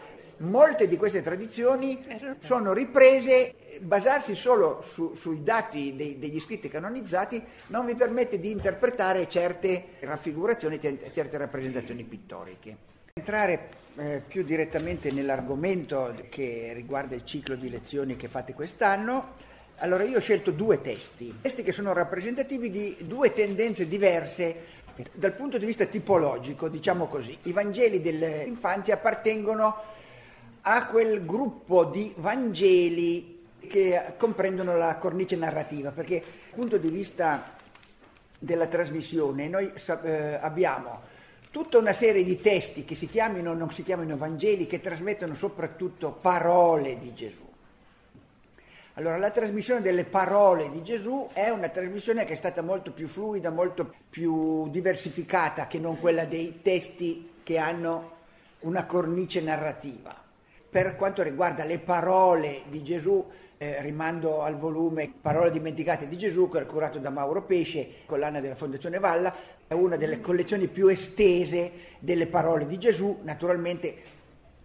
molte 0.43 0.89
di 0.89 0.97
queste 0.97 1.23
tradizioni 1.23 2.05
sono 2.41 2.73
riprese, 2.73 3.55
basarsi 3.81 4.35
solo 4.35 4.83
su, 4.83 5.15
sui 5.15 5.43
dati 5.43 5.95
dei, 5.97 6.19
degli 6.19 6.39
scritti 6.41 6.69
canonizzati 6.69 7.43
non 7.69 7.87
vi 7.87 7.95
permette 7.95 8.39
di 8.39 8.51
interpretare 8.51 9.29
certe 9.29 9.85
raffigurazioni, 10.01 10.81
certe 10.81 11.39
rappresentazioni 11.39 12.05
pittoriche. 12.05 12.77
Entrare 13.15 13.69
eh, 13.97 14.23
più 14.27 14.43
direttamente 14.43 15.11
nell'argomento 15.11 16.15
che 16.29 16.73
riguarda 16.75 17.15
il 17.15 17.25
ciclo 17.25 17.57
di 17.57 17.69
lezioni 17.69 18.17
che 18.17 18.29
fate 18.29 18.55
quest'anno, 18.55 19.51
allora 19.79 20.05
io 20.05 20.19
ho 20.19 20.21
scelto 20.21 20.51
due 20.51 20.81
testi, 20.81 21.39
testi 21.41 21.63
che 21.63 21.73
sono 21.73 21.93
rappresentativi 21.93 22.71
di 22.71 22.97
due 23.01 23.33
tendenze 23.33 23.87
diverse 23.87 24.81
dal 25.13 25.33
punto 25.33 25.59
di 25.59 25.67
vista 25.67 25.87
tipologico, 25.87 26.69
diciamo 26.69 27.07
così. 27.07 27.37
I 27.45 27.53
Vangeli 27.53 28.01
dell'infanzia 28.01 28.95
appartengono 28.95 29.92
a 30.63 30.87
quel 30.87 31.25
gruppo 31.25 31.85
di 31.85 32.15
Vangeli 32.17 33.47
che 33.67 34.15
comprendono 34.17 34.77
la 34.77 34.97
cornice 34.97 35.37
narrativa, 35.37 35.91
perché 35.91 36.21
dal 36.21 36.59
punto 36.59 36.77
di 36.77 36.89
vista 36.89 37.55
della 38.39 38.67
trasmissione 38.67 39.49
noi 39.49 39.73
eh, 40.03 40.39
abbiamo 40.41 41.01
tutta 41.51 41.79
una 41.79 41.93
serie 41.93 42.25
di 42.25 42.41
testi 42.41 42.85
che 42.85 42.95
si 42.95 43.09
chiamino 43.09 43.51
o 43.51 43.55
non 43.55 43.71
si 43.71 43.83
chiamino 43.83 44.17
Vangeli, 44.17 44.67
che 44.67 44.81
trasmettono 44.81 45.35
soprattutto 45.35 46.11
parole 46.13 46.99
di 46.99 47.13
Gesù. 47.15 47.51
Allora, 48.95 49.17
la 49.17 49.31
trasmissione 49.31 49.81
delle 49.81 50.05
parole 50.05 50.71
di 50.71 50.83
Gesù 50.83 51.29
è 51.33 51.49
una 51.49 51.71
trasmissione 51.71 52.25
che 52.25 52.35
è 52.35 52.37
stata 52.37 52.63
molto 52.63 52.93
più 52.93 53.09
fluida, 53.09 53.51
molto 53.51 53.95
più 54.11 54.69
diversificata 54.69 55.67
che 55.67 55.79
non 55.79 55.99
quella 55.99 56.25
dei 56.25 56.61
testi 56.63 57.31
che 57.43 57.59
hanno 57.59 58.11
una 58.61 58.85
cornice 58.85 59.41
narrativa. 59.41 60.22
Per 60.73 60.97
quanto 60.97 61.23
riguarda 61.23 61.65
le 61.65 61.79
parole 61.79 62.63
di 62.71 62.83
Gesù, 62.83 63.23
eh, 63.59 63.83
rimando 63.83 64.41
al 64.41 64.57
volume 64.57 65.13
Parole 65.21 65.51
dimenticate 65.51 66.09
di 66.09 66.17
Gesù, 66.17 66.49
che 66.49 66.61
è 66.61 66.65
curato 66.65 66.99
da 66.99 67.11
Mauro 67.11 67.43
Pesce, 67.43 67.87
collana 68.07 68.41
della 68.41 68.55
Fondazione 68.55 68.99
Valla, 68.99 69.35
è 69.67 69.75
una 69.75 69.99
delle 69.99 70.23
collezioni 70.23 70.69
più 70.69 70.89
estese 70.89 71.73
delle 71.99 72.27
parole 72.27 72.67
di 72.67 72.79
Gesù, 72.79 73.19
naturalmente 73.23 73.97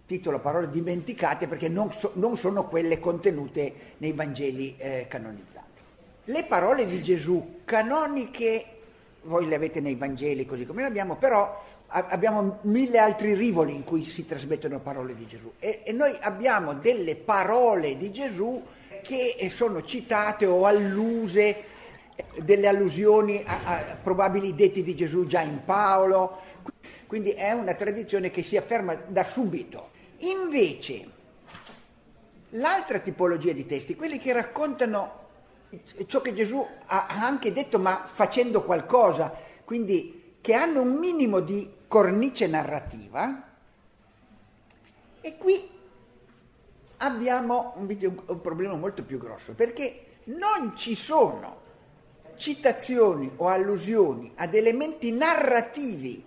titolo 0.06 0.38
Parole 0.38 0.70
dimenticate 0.70 1.46
perché 1.46 1.68
non, 1.68 1.92
so, 1.92 2.12
non 2.14 2.38
sono 2.38 2.64
quelle 2.68 2.98
contenute 2.98 3.74
nei 3.98 4.12
Vangeli 4.12 4.76
eh, 4.78 5.04
canonizzati. 5.10 5.82
Le 6.24 6.44
parole 6.44 6.86
di 6.86 7.02
Gesù 7.02 7.60
canoniche, 7.66 8.64
voi 9.24 9.46
le 9.46 9.56
avete 9.56 9.82
nei 9.82 9.96
Vangeli 9.96 10.46
così 10.46 10.64
come 10.64 10.80
le 10.80 10.88
abbiamo, 10.88 11.16
però 11.16 11.62
abbiamo 11.88 12.58
mille 12.62 12.98
altri 12.98 13.34
rivoli 13.34 13.74
in 13.74 13.84
cui 13.84 14.04
si 14.04 14.26
trasmettono 14.26 14.78
parole 14.80 15.14
di 15.14 15.26
Gesù 15.26 15.52
e, 15.58 15.80
e 15.84 15.92
noi 15.92 16.16
abbiamo 16.20 16.74
delle 16.74 17.16
parole 17.16 17.96
di 17.96 18.12
Gesù 18.12 18.62
che 19.02 19.50
sono 19.54 19.82
citate 19.84 20.44
o 20.44 20.66
alluse, 20.66 21.64
delle 22.36 22.66
allusioni 22.66 23.42
a, 23.46 23.60
a 23.64 23.96
probabili 24.02 24.54
detti 24.54 24.82
di 24.82 24.94
Gesù 24.94 25.26
già 25.26 25.40
in 25.40 25.64
Paolo, 25.64 26.40
quindi 27.06 27.30
è 27.30 27.52
una 27.52 27.74
tradizione 27.74 28.30
che 28.30 28.42
si 28.42 28.56
afferma 28.56 28.94
da 28.94 29.24
subito. 29.24 29.90
Invece, 30.18 31.06
l'altra 32.50 32.98
tipologia 32.98 33.52
di 33.52 33.66
testi, 33.66 33.96
quelli 33.96 34.18
che 34.18 34.32
raccontano 34.32 35.26
ciò 36.06 36.20
che 36.20 36.34
Gesù 36.34 36.66
ha 36.86 37.06
anche 37.08 37.52
detto 37.52 37.78
ma 37.78 38.08
facendo 38.10 38.62
qualcosa, 38.62 39.32
quindi 39.64 40.17
che 40.48 40.54
hanno 40.54 40.80
un 40.80 40.94
minimo 40.94 41.40
di 41.40 41.70
cornice 41.86 42.46
narrativa, 42.46 43.50
e 45.20 45.36
qui 45.36 45.68
abbiamo 46.96 47.74
un, 47.76 48.22
un 48.24 48.40
problema 48.40 48.72
molto 48.74 49.02
più 49.02 49.18
grosso, 49.18 49.52
perché 49.52 50.20
non 50.24 50.74
ci 50.74 50.94
sono 50.94 51.60
citazioni 52.36 53.30
o 53.36 53.48
allusioni 53.48 54.32
ad 54.36 54.54
elementi 54.54 55.12
narrativi 55.12 56.24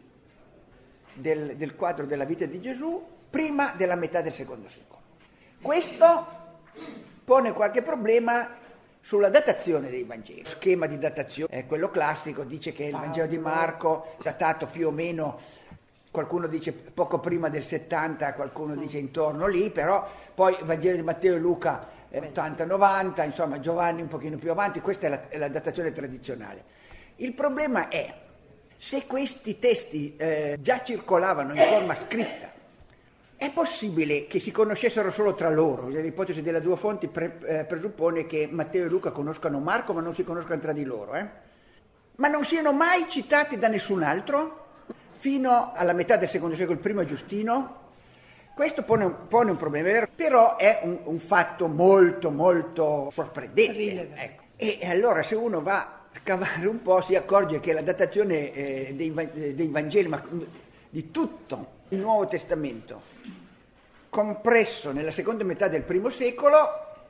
del, 1.15 1.55
del, 1.55 1.75
quadro 1.75 2.05
della 2.05 2.25
vita 2.25 2.45
di 2.45 2.61
Gesù 2.61 3.03
prima 3.27 3.73
della 3.75 3.95
metà 3.95 4.21
del 4.21 4.33
secondo 4.33 4.67
secolo. 4.67 5.01
Questo 5.59 6.25
pone 7.25 7.53
qualche 7.53 7.81
problema 7.81 8.55
sulla 9.01 9.29
datazione 9.29 9.89
dei 9.89 10.03
Vangeli. 10.03 10.43
Lo 10.43 10.49
schema 10.49 10.85
di 10.85 10.97
datazione 10.97 11.51
è 11.51 11.65
quello 11.65 11.89
classico, 11.89 12.43
dice 12.43 12.71
che 12.71 12.85
il 12.85 12.91
Vangelo 12.91 13.27
di 13.27 13.37
Marco 13.37 14.15
è 14.19 14.23
datato 14.23 14.67
più 14.67 14.87
o 14.87 14.91
meno, 14.91 15.39
qualcuno 16.11 16.47
dice 16.47 16.71
poco 16.71 17.19
prima 17.19 17.49
del 17.49 17.63
70, 17.63 18.33
qualcuno 18.33 18.75
dice 18.75 18.97
intorno 18.97 19.47
lì, 19.47 19.69
però 19.69 20.07
poi 20.33 20.55
il 20.59 20.65
Vangelo 20.65 20.95
di 20.95 21.01
Matteo 21.01 21.35
e 21.35 21.39
Luca 21.39 21.99
80-90, 22.11 23.25
insomma 23.25 23.59
Giovanni 23.59 24.01
un 24.01 24.07
pochino 24.07 24.37
più 24.37 24.51
avanti, 24.51 24.81
questa 24.81 25.07
è 25.07 25.09
la, 25.09 25.29
è 25.29 25.37
la 25.37 25.47
datazione 25.47 25.91
tradizionale. 25.91 26.63
Il 27.17 27.33
problema 27.33 27.87
è 27.87 28.13
se 28.77 29.05
questi 29.05 29.59
testi 29.59 30.15
eh, 30.17 30.57
già 30.59 30.83
circolavano 30.83 31.53
in 31.53 31.63
forma 31.63 31.95
scritta, 31.95 32.50
è 33.41 33.49
possibile 33.49 34.27
che 34.27 34.39
si 34.39 34.51
conoscessero 34.51 35.09
solo 35.09 35.33
tra 35.33 35.49
loro? 35.49 35.87
L'ipotesi 35.87 36.43
delle 36.43 36.61
due 36.61 36.75
fonti 36.75 37.07
pre, 37.07 37.39
eh, 37.45 37.65
presuppone 37.65 38.27
che 38.27 38.47
Matteo 38.47 38.85
e 38.85 38.87
Luca 38.87 39.09
conoscano 39.09 39.57
Marco 39.57 39.93
ma 39.93 40.01
non 40.01 40.13
si 40.13 40.23
conoscano 40.23 40.61
tra 40.61 40.73
di 40.73 40.83
loro, 40.83 41.15
eh? 41.15 41.27
ma 42.17 42.27
non 42.27 42.45
siano 42.45 42.71
mai 42.71 43.07
citati 43.09 43.57
da 43.57 43.67
nessun 43.67 44.03
altro 44.03 44.65
fino 45.17 45.71
alla 45.73 45.93
metà 45.93 46.17
del 46.17 46.29
secondo 46.29 46.55
secolo, 46.55 46.75
il 46.75 46.83
primo 46.83 47.03
Giustino, 47.03 47.79
questo 48.53 48.83
pone 48.83 49.05
un, 49.05 49.15
pone 49.27 49.49
un 49.49 49.57
problema, 49.57 50.07
però 50.15 50.55
è 50.55 50.81
un, 50.83 50.99
un, 51.05 51.17
fatto 51.17 51.65
molto 51.65 52.29
molto 52.29 53.09
sorprendente. 53.11 54.11
Ecco. 54.21 54.43
E, 54.55 54.77
e, 54.79 54.87
allora 54.87 55.23
se 55.23 55.33
uno 55.33 55.63
va 55.63 55.79
a 55.79 56.19
scavare 56.19 56.67
un 56.67 56.83
po' 56.83 57.01
si 57.01 57.15
accorge 57.15 57.59
che 57.59 57.73
la 57.73 57.81
datazione 57.81 58.53
eh, 58.53 58.93
dei, 58.95 59.11
dei, 59.55 59.67
Vangeli, 59.67 60.07
ma 60.07 60.23
di 60.91 61.09
tutto 61.09 61.79
il 61.91 61.99
Nuovo 61.99 62.27
Testamento, 62.27 63.01
compresso 64.09 64.91
nella 64.91 65.11
seconda 65.11 65.43
metà 65.43 65.67
del 65.67 65.83
primo 65.83 66.09
secolo, 66.09 66.57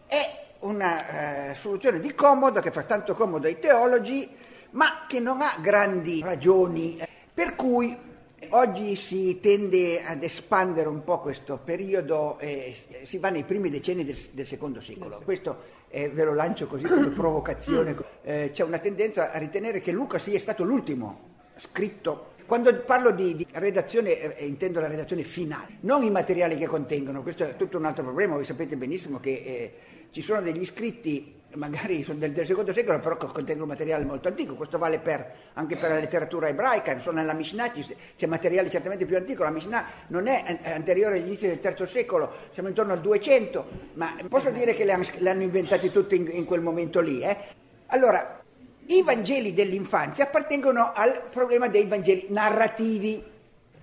è 0.07 0.45
una 0.59 1.49
eh, 1.49 1.55
soluzione 1.55 1.99
di 1.99 2.13
comodo 2.13 2.59
che 2.61 2.71
fa 2.71 2.83
tanto 2.83 3.13
comodo 3.13 3.47
ai 3.47 3.59
teologi, 3.59 4.29
ma 4.71 5.05
che 5.07 5.19
non 5.19 5.41
ha 5.41 5.57
grandi 5.61 6.21
ragioni. 6.21 6.99
Per 7.33 7.55
cui 7.55 8.09
Oggi 8.53 8.95
si 8.95 9.39
tende 9.39 10.03
ad 10.03 10.23
espandere 10.23 10.89
un 10.89 11.03
po' 11.03 11.19
questo 11.19 11.59
periodo, 11.63 12.37
eh, 12.39 12.75
si 13.03 13.17
va 13.17 13.29
nei 13.29 13.43
primi 13.43 13.69
decenni 13.69 14.03
del, 14.03 14.17
del 14.31 14.47
secondo 14.47 14.81
secolo. 14.81 15.21
Questo 15.23 15.61
eh, 15.87 16.09
ve 16.09 16.23
lo 16.25 16.33
lancio 16.33 16.67
così 16.67 16.85
come 16.85 17.09
provocazione. 17.09 17.95
Eh, 18.23 18.51
c'è 18.53 18.63
una 18.63 18.77
tendenza 18.77 19.31
a 19.31 19.37
ritenere 19.39 19.79
che 19.79 19.91
Luca 19.91 20.19
sia 20.19 20.37
stato 20.39 20.63
l'ultimo 20.63 21.29
scritto. 21.55 22.30
Quando 22.51 22.75
parlo 22.81 23.11
di, 23.11 23.33
di 23.33 23.47
redazione 23.49 24.35
eh, 24.35 24.45
intendo 24.45 24.81
la 24.81 24.87
redazione 24.87 25.23
finale, 25.23 25.77
non 25.83 26.03
i 26.03 26.11
materiali 26.11 26.57
che 26.57 26.67
contengono, 26.67 27.21
questo 27.21 27.45
è 27.45 27.55
tutto 27.55 27.77
un 27.77 27.85
altro 27.85 28.03
problema, 28.03 28.33
voi 28.35 28.43
sapete 28.43 28.75
benissimo 28.75 29.21
che 29.21 29.29
eh, 29.29 29.73
ci 30.11 30.21
sono 30.21 30.41
degli 30.41 30.65
scritti 30.65 31.33
magari 31.53 32.03
sono 32.03 32.19
del, 32.19 32.33
del, 32.33 32.45
secondo 32.45 32.73
secolo, 32.73 32.99
però 32.99 33.15
contengono 33.15 33.67
materiale 33.67 34.03
molto 34.03 34.27
antico. 34.27 34.55
Questo 34.55 34.77
vale 34.77 34.99
per, 34.99 35.31
anche 35.53 35.77
per 35.77 35.91
la 35.91 35.95
letteratura 35.95 36.49
ebraica, 36.49 36.91
insomma 36.91 37.21
nella 37.21 37.31
Mishnah 37.31 37.71
c'è 37.71 38.25
materiale 38.25 38.69
certamente 38.69 39.05
più 39.05 39.15
antico. 39.15 39.43
La 39.43 39.49
Mishnah 39.49 39.85
non 40.07 40.27
è 40.27 40.59
anteriore 40.73 41.19
agli 41.19 41.27
inizi 41.27 41.47
del 41.47 41.61
terzo 41.61 41.85
secolo, 41.85 42.33
siamo 42.51 42.67
intorno 42.67 42.91
al 42.91 42.99
200, 42.99 43.65
ma 43.93 44.13
posso 44.27 44.49
dire 44.49 44.73
che 44.73 44.83
le 44.83 44.91
hanno, 44.91 45.05
le 45.19 45.29
hanno 45.29 45.43
inventati 45.43 45.89
tutti 45.89 46.17
in, 46.17 46.27
in, 46.29 46.43
quel 46.43 46.59
momento 46.59 46.99
lì. 46.99 47.21
Eh? 47.21 47.37
Allora, 47.85 48.41
i 48.87 49.03
Vangeli 49.03 49.53
dell'infanzia 49.53 50.25
appartengono 50.25 50.91
al 50.93 51.27
problema 51.29 51.67
dei 51.67 51.85
Vangeli 51.85 52.27
narrativi. 52.29 53.23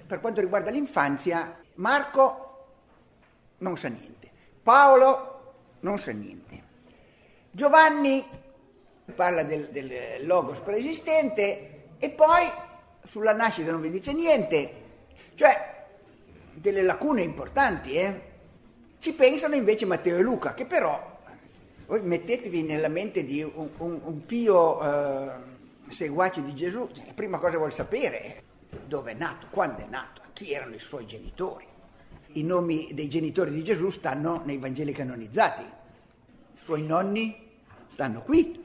Per 0.07 0.21
quanto 0.21 0.41
riguarda 0.41 0.71
l'infanzia, 0.71 1.59
Marco 1.75 2.67
non 3.59 3.77
sa 3.77 3.89
niente, 3.89 4.31
Paolo 4.63 5.55
non 5.81 5.99
sa 5.99 6.13
niente. 6.13 6.63
Giovanni 7.51 8.25
parla 9.15 9.43
del, 9.43 9.69
del 9.71 10.27
logos 10.27 10.61
preesistente 10.61 11.85
e 11.99 12.11
poi 12.11 12.47
sulla 13.09 13.33
nascita 13.33 13.71
non 13.71 13.81
vi 13.81 13.91
dice 13.91 14.13
niente, 14.13 14.73
cioè 15.35 15.87
delle 16.53 16.83
lacune 16.83 17.23
importanti, 17.23 17.95
eh? 17.95 18.27
Ci 18.99 19.15
pensano 19.15 19.55
invece 19.55 19.87
Matteo 19.87 20.19
e 20.19 20.21
Luca, 20.23 20.55
che 20.55 20.67
però, 20.67 21.08
voi 21.89 22.03
mettetevi 22.03 22.63
nella 22.63 22.89
mente 22.89 23.25
di 23.25 23.43
un, 23.43 23.71
un, 23.79 24.01
un 24.05 24.27
pio 24.27 24.83
eh, 24.83 25.33
seguace 25.89 26.45
di 26.45 26.55
Gesù, 26.55 26.87
la 27.07 27.15
prima 27.15 27.39
cosa 27.39 27.57
vuole 27.57 27.73
sapere 27.73 28.43
dove 28.87 29.13
è 29.13 29.15
nato, 29.15 29.47
quando 29.49 29.79
è 29.79 29.87
nato, 29.89 30.21
chi 30.35 30.53
erano 30.53 30.75
i 30.75 30.79
suoi 30.79 31.07
genitori. 31.07 31.65
I 32.33 32.43
nomi 32.43 32.91
dei 32.93 33.09
genitori 33.09 33.53
di 33.53 33.65
Gesù 33.65 33.89
stanno 33.89 34.43
nei 34.45 34.59
Vangeli 34.59 34.93
canonizzati, 34.93 35.65
suoi 36.63 36.83
nonni 36.83 37.35
stanno 37.91 38.21
qui, 38.21 38.61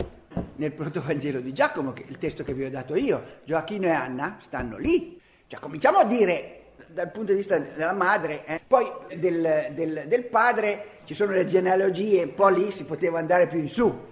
nel 0.58 0.74
protovangelo 0.74 1.40
di 1.40 1.54
Giacomo, 1.54 1.94
che 1.94 2.04
è 2.04 2.10
il 2.10 2.18
testo 2.18 2.44
che 2.44 2.54
vi 2.54 2.66
ho 2.66 2.70
dato 2.70 2.94
io, 2.94 3.24
Gioacchino 3.46 3.88
e 3.88 3.92
Anna 3.92 4.38
stanno 4.42 4.78
lì. 4.78 5.18
Cioè, 5.48 5.62
cominciamo 5.62 6.00
a 6.00 6.04
dire 6.04 6.64
dal 6.88 7.10
punto 7.10 7.32
di 7.32 7.38
vista 7.38 7.58
della 7.58 7.94
madre, 7.94 8.46
eh. 8.46 8.62
poi 8.68 8.86
del, 9.16 9.72
del, 9.74 10.04
del, 10.08 10.26
padre 10.26 10.93
ci 11.06 11.14
sono 11.14 11.32
le 11.32 11.46
genealogie, 11.46 12.24
un 12.24 12.34
po' 12.34 12.50
lì 12.50 12.72
si 12.72 12.86
poteva 12.86 13.20
andare 13.20 13.48
più 13.48 13.60
in 13.60 13.70
su. 13.70 14.12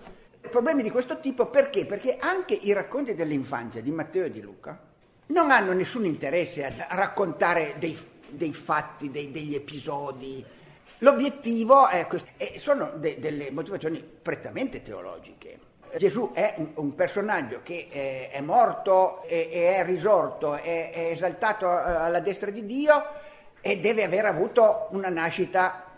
Problemi 0.49 0.83
di 0.83 0.91
questo 0.91 1.19
tipo 1.19 1.47
perché? 1.47 1.85
Perché 1.85 2.17
anche 2.19 2.53
i 2.53 2.73
racconti 2.73 3.15
dell'infanzia 3.15 3.81
di 3.81 3.91
Matteo 3.91 4.25
e 4.25 4.31
di 4.31 4.41
Luca 4.41 4.79
non 5.27 5.51
hanno 5.51 5.71
nessun 5.71 6.05
interesse 6.05 6.65
a 6.65 6.95
raccontare 6.95 7.75
dei 7.77 7.95
dei 8.31 8.53
fatti, 8.53 9.11
dei, 9.11 9.31
degli 9.31 9.55
episodi. 9.55 10.43
L'obiettivo 10.99 11.87
è 11.87 12.05
questo, 12.07 12.29
e 12.37 12.55
sono 12.57 12.91
de, 12.95 13.19
delle 13.19 13.51
motivazioni 13.51 14.01
prettamente 14.01 14.81
teologiche. 14.81 15.69
Gesù 15.97 16.31
è 16.33 16.53
un, 16.57 16.71
un 16.75 16.95
personaggio 16.95 17.61
che 17.63 17.87
è, 17.89 18.29
è 18.31 18.39
morto 18.39 19.23
e, 19.23 19.49
e, 19.51 19.75
è 19.75 19.85
risorto, 19.85 20.53
è, 20.53 20.91
è 20.91 21.11
esaltato 21.11 21.65
eh, 21.65 21.69
alla 21.69 22.21
destra 22.21 22.49
di 22.49 22.65
Dio 22.65 23.03
e 23.59 23.79
deve 23.79 24.03
aver 24.03 24.25
avuto 24.25 24.87
una 24.91 25.09
nascita 25.09 25.90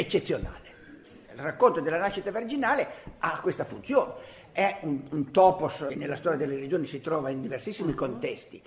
eccezionale. 0.00 0.58
Il 1.32 1.40
racconto 1.40 1.80
della 1.80 1.98
nascita 1.98 2.30
virginale 2.30 2.86
ha 3.18 3.40
questa 3.40 3.64
funzione 3.64 4.38
è 4.52 4.78
un, 4.82 5.02
un 5.10 5.30
topos 5.30 5.86
che 5.88 5.94
nella 5.94 6.16
storia 6.16 6.38
delle 6.38 6.54
religioni 6.54 6.86
si 6.86 7.00
trova 7.00 7.30
in 7.30 7.40
diversissimi 7.40 7.94
contesti, 7.94 8.60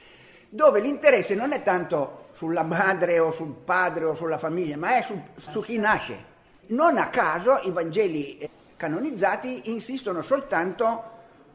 dove 0.49 0.79
l'interesse 0.79 1.35
non 1.35 1.51
è 1.51 1.63
tanto 1.63 2.29
sulla 2.33 2.63
madre 2.63 3.19
o 3.19 3.31
sul 3.31 3.53
padre 3.53 4.05
o 4.05 4.15
sulla 4.15 4.37
famiglia, 4.37 4.77
ma 4.77 4.97
è 4.97 5.01
su, 5.01 5.19
su 5.49 5.61
chi 5.61 5.77
nasce. 5.77 6.31
Non 6.67 6.97
a 6.97 7.09
caso 7.09 7.59
i 7.63 7.71
Vangeli 7.71 8.49
canonizzati 8.77 9.69
insistono 9.71 10.21
soltanto 10.21 11.11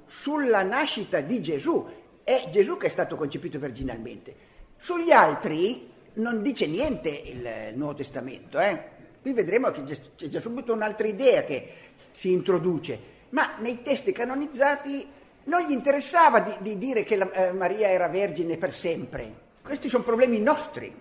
sulla 0.06 0.62
nascita 0.62 1.20
di 1.20 1.42
Gesù. 1.42 1.86
È 2.22 2.48
Gesù 2.50 2.76
che 2.76 2.86
è 2.88 2.90
stato 2.90 3.16
concepito 3.16 3.58
virginalmente. 3.58 4.46
Sugli 4.76 5.10
altri 5.10 5.90
non 6.14 6.42
dice 6.42 6.66
niente 6.66 7.08
il 7.08 7.72
Nuovo 7.74 7.94
Testamento. 7.94 8.58
Eh? 8.58 8.96
Qui 9.20 9.32
vedremo 9.32 9.70
che 9.70 9.82
c'è 10.16 10.28
già 10.28 10.40
subito 10.40 10.72
un'altra 10.72 11.06
idea 11.06 11.44
che 11.44 11.72
si 12.12 12.32
introduce 12.32 13.16
ma 13.30 13.56
nei 13.58 13.82
testi 13.82 14.12
canonizzati 14.12 15.06
non 15.44 15.62
gli 15.62 15.72
interessava 15.72 16.40
di, 16.40 16.54
di 16.60 16.78
dire 16.78 17.02
che 17.02 17.16
la, 17.16 17.30
eh, 17.32 17.52
Maria 17.52 17.88
era 17.88 18.08
vergine 18.08 18.56
per 18.56 18.74
sempre. 18.74 19.46
Questi 19.62 19.88
sono 19.88 20.04
problemi 20.04 20.40
nostri. 20.40 20.94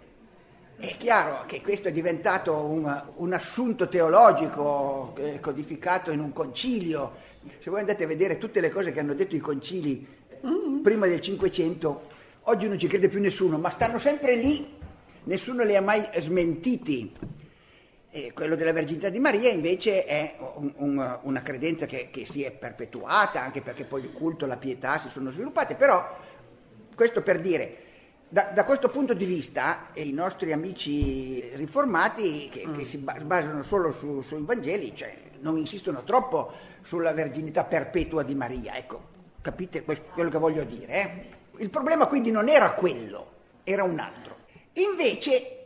È 0.79 0.95
chiaro 0.97 1.43
che 1.47 1.61
questo 1.61 1.87
è 1.87 1.91
diventato 1.91 2.53
un, 2.53 3.03
un 3.15 3.33
assunto 3.33 3.87
teologico 3.87 5.13
eh, 5.17 5.39
codificato 5.39 6.11
in 6.11 6.19
un 6.19 6.33
concilio. 6.33 7.25
Se 7.59 7.69
voi 7.69 7.79
andate 7.79 8.03
a 8.03 8.07
vedere 8.07 8.37
tutte 8.37 8.59
le 8.59 8.69
cose 8.69 8.91
che 8.91 8.99
hanno 8.99 9.13
detto 9.13 9.35
i 9.35 9.39
concili 9.39 10.05
mm-hmm. 10.45 10.81
prima 10.81 11.07
del 11.07 11.21
Cinquecento, 11.21 12.07
oggi 12.43 12.67
non 12.67 12.77
ci 12.77 12.87
crede 12.87 13.07
più 13.07 13.19
nessuno, 13.19 13.57
ma 13.57 13.69
stanno 13.69 13.97
sempre 13.97 14.35
lì, 14.35 14.75
nessuno 15.23 15.63
li 15.63 15.75
ha 15.75 15.81
mai 15.81 16.07
smentiti. 16.17 17.11
E 18.17 18.33
quello 18.33 18.55
della 18.55 18.73
Verginità 18.73 19.09
di 19.09 19.19
Maria 19.19 19.51
invece 19.51 20.03
è 20.03 20.37
un, 20.55 20.73
un, 20.77 21.19
una 21.21 21.43
credenza 21.43 21.85
che, 21.85 22.09
che, 22.09 22.25
si 22.25 22.41
è 22.41 22.49
perpetuata, 22.49 23.43
anche 23.43 23.61
perché 23.61 23.83
poi 23.83 24.05
il 24.05 24.11
culto 24.11 24.45
e 24.45 24.47
la 24.47 24.57
pietà 24.57 24.97
si 24.97 25.07
sono 25.07 25.29
sviluppate, 25.29 25.75
però 25.75 26.17
questo 26.95 27.21
per 27.21 27.39
dire, 27.39 27.77
da, 28.27 28.49
da 28.55 28.65
questo 28.65 28.89
punto 28.89 29.13
di 29.13 29.25
vista 29.25 29.89
i 29.93 30.11
nostri 30.13 30.51
amici 30.51 31.47
riformati 31.53 32.49
che, 32.51 32.65
mm. 32.65 32.73
che 32.73 32.85
si 32.85 32.97
basano 32.97 33.61
solo 33.61 33.91
su, 33.91 34.21
sui 34.21 34.41
Vangeli, 34.41 34.95
cioè 34.95 35.15
non 35.41 35.55
insistono 35.55 36.03
troppo 36.03 36.51
sulla 36.81 37.13
verginità 37.13 37.65
perpetua 37.65 38.23
di 38.23 38.33
Maria, 38.33 38.77
ecco, 38.77 39.09
capite 39.41 39.83
quello 39.83 40.31
che 40.31 40.39
voglio 40.39 40.63
dire? 40.63 40.91
Eh? 40.91 41.25
Il 41.57 41.69
problema 41.69 42.07
quindi 42.07 42.31
non 42.31 42.49
era 42.49 42.71
quello, 42.71 43.27
era 43.63 43.83
un 43.83 43.99
altro. 43.99 44.37
Invece 44.73 45.56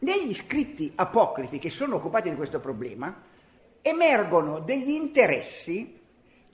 negli 0.00 0.34
scritti 0.34 0.92
apocrifi 0.94 1.58
che 1.58 1.70
sono 1.70 1.96
occupati 1.96 2.30
di 2.30 2.36
questo 2.36 2.60
problema 2.60 3.22
emergono 3.82 4.60
degli 4.60 4.90
interessi 4.90 5.98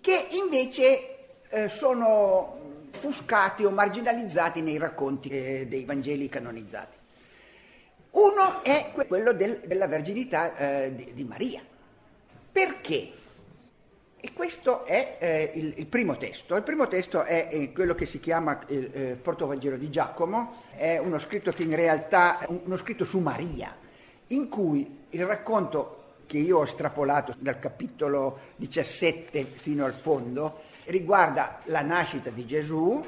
che 0.00 0.28
invece 0.42 1.42
eh, 1.48 1.68
sono 1.68 2.62
offuscati 2.94 3.64
o 3.64 3.70
marginalizzati 3.70 4.60
nei 4.60 4.78
racconti 4.78 5.28
eh, 5.28 5.66
dei 5.66 5.84
Vangeli 5.84 6.28
canonizzati. 6.28 6.96
Uno 8.10 8.62
è 8.62 8.92
quello 9.08 9.32
del, 9.32 9.62
della 9.66 9.88
verginità 9.88 10.56
eh, 10.56 10.94
di, 10.94 11.12
di 11.12 11.24
Maria. 11.24 11.60
Perché? 12.52 13.10
E 14.24 14.32
questo 14.32 14.86
è 14.86 15.18
eh, 15.18 15.50
il, 15.52 15.74
il, 15.76 15.86
primo 15.86 16.16
testo. 16.16 16.56
Il 16.56 16.62
primo 16.62 16.88
testo 16.88 17.24
è 17.24 17.46
eh, 17.50 17.72
quello 17.72 17.94
che 17.94 18.06
si 18.06 18.20
chiama 18.20 18.58
il 18.68 18.90
eh, 18.90 19.18
Portovangelo 19.20 19.76
di 19.76 19.90
Giacomo, 19.90 20.62
è 20.74 20.96
uno 20.96 21.18
scritto 21.18 21.52
che 21.52 21.62
in 21.62 21.76
realtà 21.76 22.38
è 22.38 22.46
uno 22.48 22.78
scritto 22.78 23.04
su 23.04 23.18
Maria, 23.18 23.76
in 24.28 24.48
cui 24.48 25.04
il 25.10 25.26
racconto 25.26 26.22
che 26.24 26.38
io 26.38 26.56
ho 26.56 26.62
estrapolato 26.62 27.34
dal 27.38 27.58
capitolo 27.58 28.38
17 28.56 29.44
fino 29.44 29.84
al 29.84 29.92
fondo 29.92 30.62
riguarda 30.84 31.60
la 31.64 31.82
nascita 31.82 32.30
di 32.30 32.46
Gesù 32.46 33.04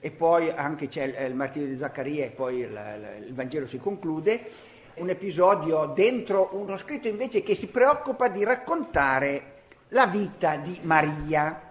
e 0.00 0.10
poi 0.10 0.50
anche 0.50 0.88
c'è 0.88 1.04
il, 1.04 1.30
il 1.30 1.36
martirio 1.36 1.68
di 1.68 1.76
Zaccaria 1.76 2.24
e 2.24 2.30
poi 2.30 2.58
il, 2.58 3.22
il 3.28 3.32
Vangelo 3.32 3.68
si 3.68 3.78
conclude, 3.78 4.50
un 4.94 5.08
episodio 5.08 5.92
dentro 5.94 6.50
uno 6.54 6.76
scritto 6.76 7.06
invece 7.06 7.44
che 7.44 7.54
si 7.54 7.68
preoccupa 7.68 8.26
di 8.26 8.42
raccontare 8.42 9.51
la 9.92 10.06
vita 10.06 10.56
di 10.56 10.78
Maria. 10.82 11.70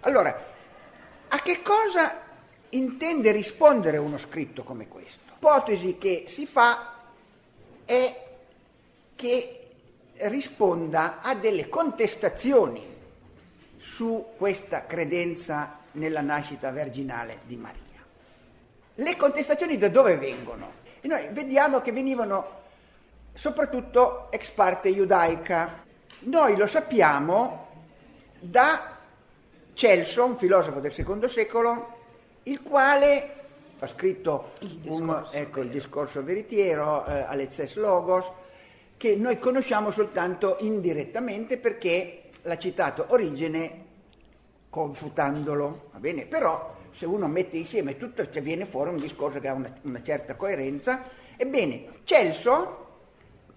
Allora, 0.00 0.44
a 1.28 1.38
che 1.38 1.62
cosa 1.62 2.22
intende 2.70 3.32
rispondere 3.32 3.96
uno 3.96 4.18
scritto 4.18 4.62
come 4.62 4.88
questo? 4.88 5.20
L'ipotesi 5.32 5.98
che 5.98 6.24
si 6.28 6.46
fa 6.46 6.94
è 7.84 8.24
che 9.14 9.60
risponda 10.18 11.20
a 11.20 11.34
delle 11.34 11.68
contestazioni 11.68 12.94
su 13.78 14.32
questa 14.36 14.86
credenza 14.86 15.78
nella 15.92 16.20
nascita 16.20 16.70
virginale 16.70 17.40
di 17.44 17.56
Maria. 17.56 17.82
Le 18.94 19.16
contestazioni 19.16 19.78
da 19.78 19.88
dove 19.88 20.16
vengono? 20.16 20.84
E 21.00 21.08
noi 21.08 21.28
vediamo 21.30 21.80
che 21.80 21.92
venivano 21.92 22.64
soprattutto 23.34 24.30
ex 24.30 24.50
parte 24.50 24.94
giudaica, 24.94 25.84
noi 26.26 26.56
lo 26.56 26.66
sappiamo 26.66 27.68
da 28.38 28.94
Celso, 29.74 30.24
un 30.24 30.36
filosofo 30.36 30.80
del 30.80 30.92
secondo 30.92 31.28
secolo, 31.28 31.94
il 32.44 32.62
quale 32.62 33.34
ha 33.78 33.86
scritto 33.86 34.52
il 34.60 34.78
discorso, 34.78 35.02
un, 35.02 35.26
ecco, 35.30 35.60
il 35.60 35.68
discorso 35.68 36.24
veritiero, 36.24 37.04
eh, 37.06 37.20
Alezes 37.20 37.74
Logos, 37.76 38.30
che 38.96 39.16
noi 39.16 39.38
conosciamo 39.38 39.90
soltanto 39.90 40.56
indirettamente 40.60 41.58
perché 41.58 42.30
l'ha 42.42 42.56
citato 42.56 43.06
Origene 43.08 43.84
confutandolo, 44.70 45.90
va 45.92 45.98
bene? 45.98 46.24
Però 46.24 46.74
se 46.90 47.04
uno 47.04 47.28
mette 47.28 47.58
insieme 47.58 47.98
tutto 47.98 48.30
cioè 48.30 48.40
viene 48.40 48.64
fuori 48.64 48.90
un 48.90 48.96
discorso 48.96 49.38
che 49.38 49.48
ha 49.48 49.52
una, 49.52 49.72
una 49.82 50.02
certa 50.02 50.34
coerenza. 50.36 51.02
Ebbene, 51.36 52.00
Celso 52.04 52.84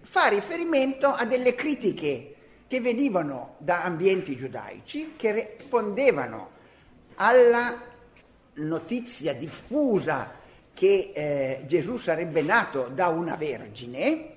fa 0.01 0.27
riferimento 0.27 1.07
a 1.07 1.25
delle 1.25 1.55
critiche 1.55 2.28
che 2.69 2.79
venivano 2.81 3.55
da 3.57 3.83
ambienti 3.83 4.37
giudaici 4.37 5.15
che 5.17 5.57
rispondevano 5.57 6.51
alla 7.15 7.81
notizia 8.53 9.33
diffusa 9.33 10.33
che 10.71 11.11
eh, 11.13 11.63
Gesù 11.65 11.97
sarebbe 11.97 12.43
nato 12.43 12.89
da 12.93 13.07
una 13.07 13.35
vergine, 13.35 14.35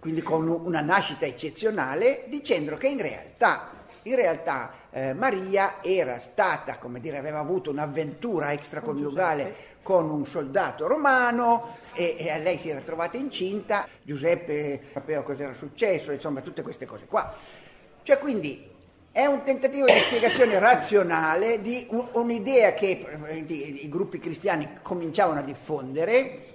quindi 0.00 0.20
con 0.20 0.48
una 0.48 0.80
nascita 0.80 1.26
eccezionale, 1.26 2.24
dicendo 2.26 2.76
che 2.76 2.88
in 2.88 3.00
realtà, 3.00 3.70
in 4.02 4.16
realtà 4.16 4.72
eh, 4.90 5.14
Maria 5.14 5.80
era 5.80 6.18
stata, 6.18 6.78
come 6.78 6.98
dire, 6.98 7.18
aveva 7.18 7.38
avuto 7.38 7.70
un'avventura 7.70 8.52
extraconiugale 8.52 9.54
con 9.80 10.10
un 10.10 10.26
soldato 10.26 10.88
romano 10.88 11.76
e, 11.94 12.16
e, 12.18 12.38
lei 12.38 12.58
si 12.58 12.68
era 12.68 12.80
trovata 12.80 13.16
incinta, 13.16 13.88
Giuseppe 14.02 14.88
sapeva 14.92 15.22
cosa 15.22 15.44
era 15.44 15.54
successo, 15.54 16.12
insomma 16.12 16.40
tutte 16.40 16.62
queste 16.62 16.86
cose 16.86 17.06
qua. 17.06 17.34
Cioè 18.02 18.18
quindi 18.18 18.72
è 19.10 19.26
un 19.26 19.44
tentativo 19.44 19.86
di 19.86 19.98
spiegazione 19.98 20.58
razionale 20.58 21.60
di 21.60 21.86
un'idea 22.12 22.74
che 22.74 23.06
eh, 23.26 23.36
i 23.36 23.88
gruppi 23.88 24.18
cristiani 24.18 24.68
cominciavano 24.82 25.38
a 25.38 25.42
diffondere, 25.42 26.52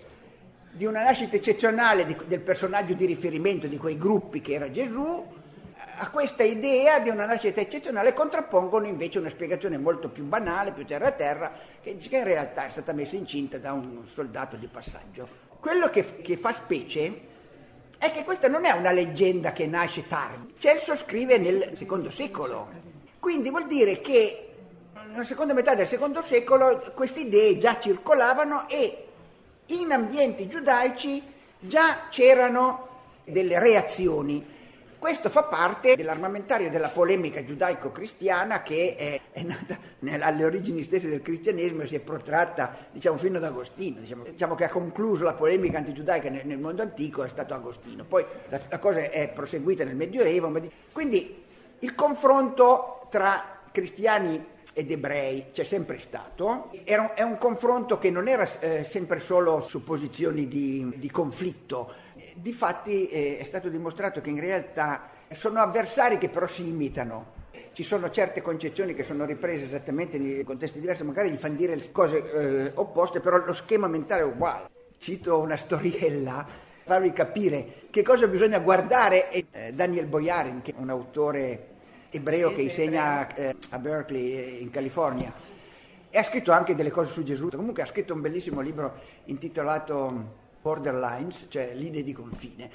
di 0.72 0.86
una 0.86 1.04
nascita 1.04 1.36
eccezionale 1.36 2.06
del 2.28 2.42
personaggio 2.42 2.94
di 2.94 3.06
riferimento 3.06 3.68
di 3.68 3.78
quei 3.78 3.98
gruppi 3.98 4.42
che 4.42 4.54
era 4.54 4.70
Gesù, 4.70 5.26
a 6.02 6.10
questa 6.12 6.44
idea 6.44 7.00
di 7.00 7.10
una 7.10 7.26
nascita 7.26 7.60
eccezionale 7.60 8.14
contrappongono 8.14 8.88
invece 8.88 9.20
una 9.20 9.28
spiegazione 9.28 9.78
molto 9.78 10.08
più 10.08 10.24
banale, 10.24 10.72
più 10.72 10.86
terra 10.86 11.12
terra, 11.12 11.52
che 11.82 11.98
che 11.98 12.18
in 12.18 12.24
realtà 12.24 12.68
è 12.68 12.72
stata 12.72 12.94
messa 12.94 13.18
incinta 13.18 13.58
da 13.58 13.74
un 13.74 14.08
soldato 14.14 14.56
di 14.56 14.68
passaggio. 14.68 15.28
Quello 15.60 15.90
che, 15.90 16.22
che 16.22 16.38
fa 16.38 16.54
specie 16.54 17.28
è 17.98 18.12
che 18.12 18.24
questa 18.24 18.48
non 18.48 18.64
è 18.64 18.72
una 18.72 18.92
leggenda 18.92 19.52
che 19.52 19.68
nasce 19.68 20.08
tardi. 20.08 20.54
Celso 20.58 20.96
scrive 20.96 21.38
nel 21.38 21.72
secondo 21.74 22.10
secolo, 22.10 22.70
quindi 23.20 23.50
vuol 23.50 23.68
dire 23.68 24.00
che 24.00 24.54
nella 25.12 25.26
seconda 25.26 25.54
metà 25.54 25.76
del 25.76 25.88
secondo 25.88 26.22
secolo 26.22 26.92
queste 26.96 27.22
idee 27.22 27.58
già 27.58 27.78
circolavano 27.78 28.70
e 28.70 29.06
in 29.66 29.92
ambienti 29.92 30.48
giudaici 30.48 31.22
già 31.60 32.08
c'erano 32.10 32.88
delle 33.26 33.60
reazioni 33.60 34.58
Questo 35.00 35.30
fa 35.30 35.44
parte 35.44 35.96
dell'armamentario 35.96 36.70
della 36.70 36.90
polemica 36.90 37.42
giudaico-cristiana 37.42 38.62
che 38.62 38.98
è, 38.98 39.22
è 39.32 39.44
nata 39.44 39.80
alle 40.20 40.44
origini 40.44 40.84
stesse 40.84 41.08
del 41.08 41.22
cristianesimo 41.22 41.84
e 41.84 41.88
si 41.88 41.96
è 41.96 42.00
protratta 42.02 42.76
diciamo, 42.92 43.18
fino 43.18 43.38
ad 43.38 43.46
Agostino. 43.46 44.02
Diciamo, 44.02 44.24
diciamo, 44.24 44.56
che 44.56 44.66
ha 44.66 44.70
concluso 44.70 45.24
la 45.24 45.36
polemica 45.36 45.78
antigiudaica 45.78 46.30
nel, 46.30 46.46
nel 46.46 46.60
mondo 46.60 46.82
antico 46.82 47.24
è 47.24 47.30
stato 47.30 47.54
Agostino. 47.54 48.04
Poi 48.04 48.26
la, 48.50 48.60
la 48.68 48.78
cosa 48.78 49.10
è 49.10 49.30
proseguita 49.30 49.86
nel 49.86 49.96
Medioevo. 49.96 50.52
Quindi 50.92 51.46
il 51.80 51.96
confronto 51.96 53.08
tra 53.10 53.62
cristiani 53.72 54.58
ed 54.74 54.92
ebrei 54.92 55.48
c'è 55.54 55.64
sempre 55.64 56.00
stato. 56.00 56.72
Era, 56.84 57.14
è 57.14 57.22
un 57.22 57.38
confronto 57.38 57.98
che 57.98 58.12
non 58.12 58.28
era 58.28 58.48
eh, 58.60 58.84
sempre 58.84 59.20
solo 59.20 59.62
su 59.62 59.82
posizioni 59.82 60.48
di, 60.50 60.94
di 60.98 61.10
conflitto 61.10 62.08
Difatti 62.42 63.10
eh, 63.10 63.38
è 63.38 63.44
stato 63.44 63.68
dimostrato 63.68 64.22
che 64.22 64.30
in 64.30 64.40
realtà 64.40 65.10
sono 65.32 65.60
avversari 65.60 66.18
che 66.18 66.30
però 66.30 66.48
si 66.48 66.70
imitano. 66.70 67.38
Ci 67.74 67.84
sono 67.84 68.10
certe 68.10 68.42
concezioni 68.42 68.94
che 68.94 69.04
sono 69.04 69.26
riprese 69.26 69.66
esattamente 69.66 70.16
in 70.16 70.46
contesti 70.46 70.80
diversi, 70.80 71.04
magari 71.04 71.32
gli 71.32 71.36
fanno 71.36 71.56
dire 71.56 71.78
cose 71.92 72.32
eh, 72.32 72.72
opposte, 72.76 73.20
però 73.20 73.44
lo 73.44 73.54
schema 73.54 73.88
mentale 73.88 74.22
è 74.22 74.26
uguale. 74.26 74.70
Cito 74.98 75.40
una 75.40 75.58
storiella 75.58 76.46
per 76.46 76.96
farvi 76.96 77.12
capire 77.12 77.88
che 77.90 78.04
cosa 78.04 78.28
bisogna 78.28 78.60
guardare. 78.60 79.30
Eh, 79.32 79.74
Daniel 79.74 80.06
Boyarin, 80.06 80.62
che 80.62 80.72
è 80.72 80.76
un 80.78 80.90
autore 80.90 81.68
ebreo 82.10 82.54
che 82.54 82.62
insegna 82.62 83.34
eh, 83.36 83.56
a 83.72 83.80
Berkeley 83.80 84.32
eh, 84.32 84.58
in 84.62 84.70
California, 84.70 85.34
e 86.10 86.18
ha 86.18 86.24
scritto 86.24 86.54
anche 86.54 86.74
delle 86.74 86.92
cose 86.92 87.12
su 87.12 87.22
Gesù. 87.22 87.50
Comunque 87.50 87.84
ha 87.84 87.88
scritto 87.88 88.14
un 88.14 88.22
bellissimo 88.22 88.62
libro 88.62 89.00
intitolato 89.26 90.39
borderlines, 90.62 91.48
cioè 91.50 91.74
linee 91.74 92.04
di 92.04 92.14
confine, 92.14 92.70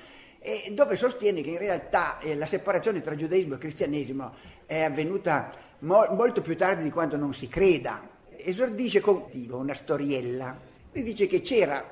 dove 0.72 0.96
sostiene 0.96 1.40
che 1.40 1.50
in 1.50 1.58
realtà 1.58 2.18
eh, 2.18 2.34
la 2.34 2.46
separazione 2.46 3.00
tra 3.00 3.16
giudaismo 3.16 3.54
e 3.54 3.58
cristianesimo 3.58 4.34
è 4.66 4.82
avvenuta 4.82 5.52
mo- 5.80 6.06
molto 6.10 6.42
più 6.42 6.56
tardi 6.56 6.82
di 6.82 6.90
quanto 6.90 7.16
non 7.16 7.32
si 7.32 7.48
creda. 7.48 8.06
Esordisce 8.36 9.00
con 9.00 9.30
una 9.32 9.74
storiella. 9.74 10.54
Lui 10.92 11.02
dice 11.02 11.26
che 11.26 11.40
c'era 11.40 11.82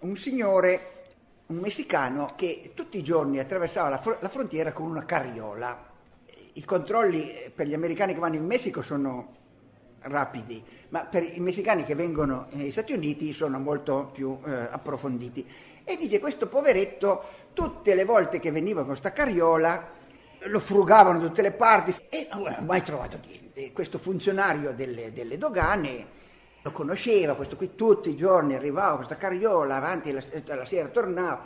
un 0.00 0.14
signore, 0.16 1.06
un 1.46 1.56
messicano, 1.56 2.28
che 2.36 2.72
tutti 2.74 2.98
i 2.98 3.02
giorni 3.02 3.38
attraversava 3.38 3.88
la, 3.88 3.98
fr- 3.98 4.18
la 4.20 4.28
frontiera 4.28 4.72
con 4.72 4.90
una 4.90 5.04
carriola. 5.04 5.90
I 6.54 6.64
controlli 6.64 7.32
eh, 7.32 7.50
per 7.54 7.66
gli 7.66 7.74
americani 7.74 8.12
che 8.12 8.20
vanno 8.20 8.36
in 8.36 8.44
Messico 8.44 8.82
sono 8.82 9.40
rapidi, 10.02 10.62
ma 10.90 11.04
per 11.04 11.22
i 11.22 11.40
messicani 11.40 11.84
che 11.84 11.94
vengono 11.94 12.46
negli 12.50 12.70
Stati 12.70 12.92
Uniti 12.92 13.32
sono 13.32 13.58
molto 13.58 14.10
più 14.12 14.38
eh, 14.44 14.50
approfonditi. 14.70 15.46
E 15.84 15.96
dice 15.96 16.20
questo 16.20 16.46
poveretto, 16.48 17.24
tutte 17.52 17.94
le 17.94 18.04
volte 18.04 18.38
che 18.38 18.50
veniva 18.50 18.80
con 18.80 18.90
questa 18.90 19.12
carriola, 19.12 20.00
lo 20.46 20.58
frugavano 20.58 21.20
da 21.20 21.26
tutte 21.26 21.42
le 21.42 21.52
parti 21.52 21.94
e 22.08 22.28
non 22.32 22.46
aveva 22.46 22.62
mai 22.62 22.82
trovato 22.82 23.18
niente. 23.26 23.72
Questo 23.72 23.98
funzionario 23.98 24.72
delle, 24.72 25.12
delle 25.12 25.38
dogane 25.38 26.20
lo 26.62 26.70
conosceva, 26.70 27.34
questo 27.34 27.56
qui 27.56 27.74
tutti 27.74 28.10
i 28.10 28.16
giorni 28.16 28.54
arrivava 28.54 28.88
con 28.88 28.96
questa 28.98 29.16
carriola, 29.16 29.76
avanti 29.76 30.12
la, 30.12 30.22
la 30.44 30.64
sera 30.64 30.88
tornava, 30.88 31.44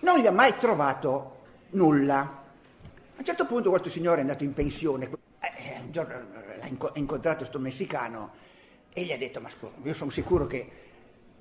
non 0.00 0.18
gli 0.18 0.26
ha 0.26 0.32
mai 0.32 0.56
trovato 0.58 1.40
nulla. 1.70 2.18
A 2.18 3.18
un 3.18 3.24
certo 3.24 3.46
punto 3.46 3.70
questo 3.70 3.88
signore 3.88 4.18
è 4.18 4.20
andato 4.22 4.42
in 4.42 4.52
pensione, 4.52 5.08
eh, 5.40 5.80
un 5.80 5.92
giorno 5.92 6.14
ha 6.62 6.90
incontrato 6.94 7.38
questo 7.38 7.58
messicano 7.58 8.50
e 8.92 9.04
gli 9.04 9.12
ha 9.12 9.18
detto, 9.18 9.40
ma 9.40 9.48
scusa, 9.48 9.72
io 9.82 9.94
sono 9.94 10.10
sicuro 10.10 10.46
che 10.46 10.70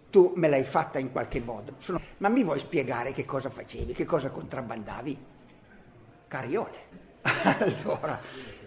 tu 0.09 0.33
me 0.35 0.47
l'hai 0.47 0.63
fatta 0.63 0.99
in 0.99 1.11
qualche 1.11 1.39
modo, 1.39 1.75
sono... 1.79 2.01
ma 2.17 2.29
mi 2.29 2.43
vuoi 2.43 2.59
spiegare 2.59 3.13
che 3.13 3.25
cosa 3.25 3.49
facevi, 3.49 3.93
che 3.93 4.05
cosa 4.05 4.29
contrabbandavi? 4.29 5.17
Cariole. 6.27 6.99
allora, 7.21 8.19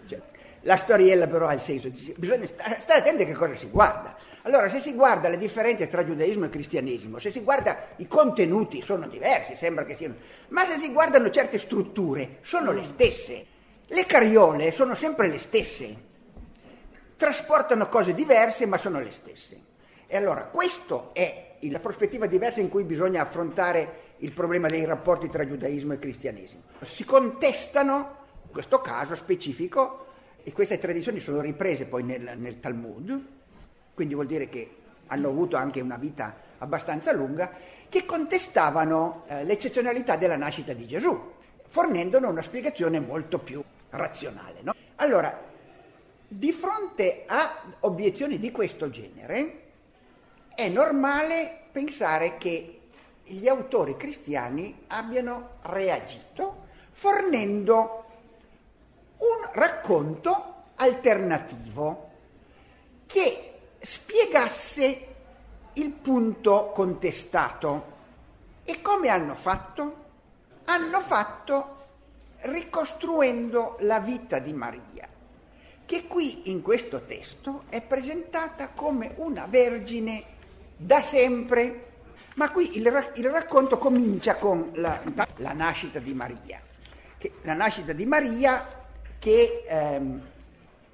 cioè, 0.07 0.21
la 0.61 0.77
storiella 0.77 1.27
però 1.27 1.47
ha 1.47 1.53
il 1.53 1.59
senso, 1.59 1.89
bisogna 2.17 2.45
stare, 2.45 2.79
stare 2.79 2.99
attenti 2.99 3.23
a 3.23 3.25
che 3.25 3.33
cosa 3.33 3.55
si 3.55 3.67
guarda. 3.69 4.15
Allora, 4.43 4.69
se 4.69 4.79
si 4.79 4.93
guarda 4.93 5.27
le 5.27 5.37
differenze 5.37 5.87
tra 5.87 6.05
giudaismo 6.05 6.45
e 6.45 6.49
cristianesimo, 6.49 7.17
se 7.17 7.31
si 7.31 7.41
guarda 7.41 7.87
i 7.97 8.07
contenuti 8.07 8.81
sono 8.81 9.07
diversi, 9.07 9.55
sembra 9.55 9.83
che 9.85 9.95
siano, 9.95 10.15
ma 10.49 10.65
se 10.65 10.77
si 10.77 10.91
guardano 10.91 11.31
certe 11.31 11.57
strutture 11.57 12.37
sono 12.41 12.71
le 12.71 12.83
stesse. 12.83 13.45
Le 13.87 14.05
cariole 14.05 14.71
sono 14.71 14.93
sempre 14.95 15.27
le 15.27 15.39
stesse 15.39 16.13
trasportano 17.15 17.87
cose 17.87 18.13
diverse 18.13 18.65
ma 18.65 18.77
sono 18.77 18.99
le 18.99 19.11
stesse. 19.11 19.73
E 20.07 20.17
allora 20.17 20.45
questa 20.45 21.09
è 21.13 21.55
la 21.61 21.79
prospettiva 21.79 22.27
diversa 22.27 22.59
in 22.59 22.69
cui 22.69 22.83
bisogna 22.83 23.21
affrontare 23.21 24.03
il 24.17 24.31
problema 24.31 24.67
dei 24.67 24.85
rapporti 24.85 25.29
tra 25.29 25.47
giudaismo 25.47 25.93
e 25.93 25.99
cristianesimo. 25.99 26.61
Si 26.81 27.03
contestano, 27.03 28.17
in 28.45 28.51
questo 28.51 28.81
caso 28.81 29.15
specifico, 29.15 30.05
e 30.43 30.51
queste 30.53 30.77
tradizioni 30.77 31.19
sono 31.19 31.41
riprese 31.41 31.85
poi 31.85 32.03
nel, 32.03 32.37
nel 32.37 32.59
Talmud, 32.59 33.25
quindi 33.93 34.13
vuol 34.13 34.27
dire 34.27 34.47
che 34.47 34.75
hanno 35.07 35.29
avuto 35.29 35.57
anche 35.57 35.81
una 35.81 35.97
vita 35.97 36.35
abbastanza 36.59 37.11
lunga, 37.11 37.51
che 37.89 38.05
contestavano 38.05 39.23
eh, 39.27 39.43
l'eccezionalità 39.43 40.15
della 40.17 40.37
nascita 40.37 40.73
di 40.73 40.85
Gesù, 40.85 41.33
fornendone 41.67 42.27
una 42.27 42.41
spiegazione 42.41 42.99
molto 42.99 43.39
più 43.39 43.63
razionale. 43.89 44.59
No? 44.61 44.73
Allora, 44.95 45.53
di 46.27 46.51
fronte 46.51 47.23
a 47.27 47.61
obiezioni 47.81 48.39
di 48.39 48.51
questo 48.51 48.89
genere 48.89 49.61
è 50.55 50.67
normale 50.69 51.65
pensare 51.71 52.37
che 52.37 52.79
gli 53.23 53.47
autori 53.47 53.95
cristiani 53.95 54.83
abbiano 54.87 55.57
reagito 55.63 56.63
fornendo 56.91 58.03
un 59.17 59.49
racconto 59.53 60.53
alternativo 60.75 62.09
che 63.05 63.53
spiegasse 63.79 65.07
il 65.73 65.91
punto 65.91 66.71
contestato. 66.73 67.93
E 68.63 68.81
come 68.81 69.09
hanno 69.09 69.35
fatto? 69.35 70.03
Hanno 70.65 70.99
fatto 71.01 71.73
ricostruendo 72.39 73.77
la 73.81 73.99
vita 73.99 74.39
di 74.39 74.53
Maria 74.53 75.14
che 75.85 76.07
qui 76.07 76.49
in 76.49 76.61
questo 76.61 77.01
testo 77.01 77.63
è 77.69 77.81
presentata 77.81 78.69
come 78.69 79.13
una 79.17 79.45
vergine 79.45 80.23
da 80.75 81.03
sempre, 81.03 81.85
ma 82.35 82.51
qui 82.51 82.77
il, 82.77 83.11
il 83.15 83.29
racconto 83.29 83.77
comincia 83.77 84.35
con 84.35 84.71
la, 84.73 84.99
la, 85.37 85.53
nascita 85.53 85.99
di 85.99 86.13
Maria, 86.13 86.59
che, 87.17 87.33
la 87.43 87.53
nascita 87.53 87.93
di 87.93 88.05
Maria 88.05 88.83
che 89.19 89.63
ehm, 89.67 90.21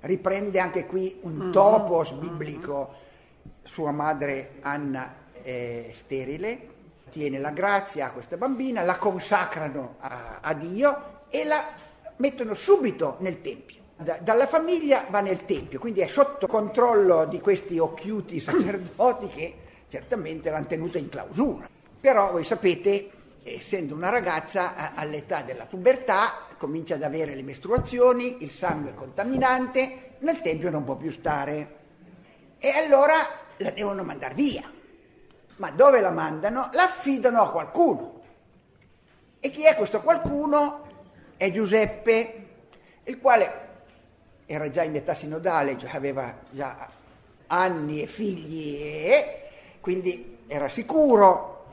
riprende 0.01 0.59
anche 0.59 0.85
qui 0.85 1.19
un 1.21 1.37
mm-hmm. 1.37 1.51
topos 1.51 2.11
biblico, 2.11 2.93
sua 3.63 3.91
madre 3.91 4.55
Anna 4.61 5.15
è 5.41 5.89
sterile, 5.93 6.67
tiene 7.09 7.39
la 7.39 7.51
grazia 7.51 8.07
a 8.07 8.11
questa 8.11 8.35
bambina, 8.35 8.83
la 8.83 8.97
consacrano 8.97 9.95
a, 9.99 10.39
a 10.41 10.53
Dio 10.53 11.21
e 11.29 11.45
la 11.45 11.69
mettono 12.17 12.53
subito 12.53 13.15
nel 13.19 13.41
Tempio 13.41 13.80
da, 14.01 14.17
dalla 14.19 14.47
famiglia 14.47 15.05
va 15.09 15.21
nel 15.21 15.45
tempio, 15.45 15.79
quindi 15.79 16.01
è 16.01 16.07
sotto 16.07 16.47
controllo 16.47 17.25
di 17.25 17.39
questi 17.39 17.77
occhiuti 17.77 18.39
sacerdoti 18.41 19.27
che 19.27 19.55
certamente 19.87 20.49
l'hanno 20.49 20.65
tenuta 20.65 20.97
in 20.97 21.09
clausura. 21.09 21.69
Però 21.99 22.31
voi 22.31 22.43
sapete, 22.43 23.09
essendo 23.43 23.93
una 23.93 24.09
ragazza 24.09 24.93
all'età 24.95 25.41
della 25.41 25.65
pubertà, 25.65 26.47
comincia 26.57 26.95
ad 26.95 27.03
avere 27.03 27.35
le 27.35 27.43
mestruazioni, 27.43 28.43
il 28.43 28.51
sangue 28.51 28.91
è 28.91 28.93
contaminante, 28.93 30.15
nel 30.19 30.41
tempio 30.41 30.69
non 30.69 30.83
può 30.83 30.95
più 30.95 31.11
stare. 31.11 31.79
E 32.57 32.69
allora 32.69 33.15
la 33.57 33.71
devono 33.71 34.03
mandare 34.03 34.33
via. 34.33 34.63
Ma 35.57 35.69
dove 35.69 36.01
la 36.01 36.11
mandano? 36.11 36.69
La 36.73 36.83
affidano 36.83 37.41
a 37.41 37.51
qualcuno. 37.51 38.21
E 39.39 39.49
chi 39.49 39.63
è 39.63 39.75
questo 39.75 40.01
qualcuno? 40.01 40.87
È 41.37 41.51
Giuseppe, 41.51 42.47
il 43.03 43.19
quale 43.19 43.60
era 44.51 44.69
già 44.69 44.83
in 44.83 44.95
età 44.95 45.13
sinodale, 45.13 45.77
cioè 45.77 45.95
aveva 45.95 46.35
già 46.49 46.89
anni 47.47 48.01
e 48.01 48.05
figli 48.05 48.81
e 48.81 49.41
quindi 49.79 50.39
era 50.47 50.67
sicuro. 50.67 51.65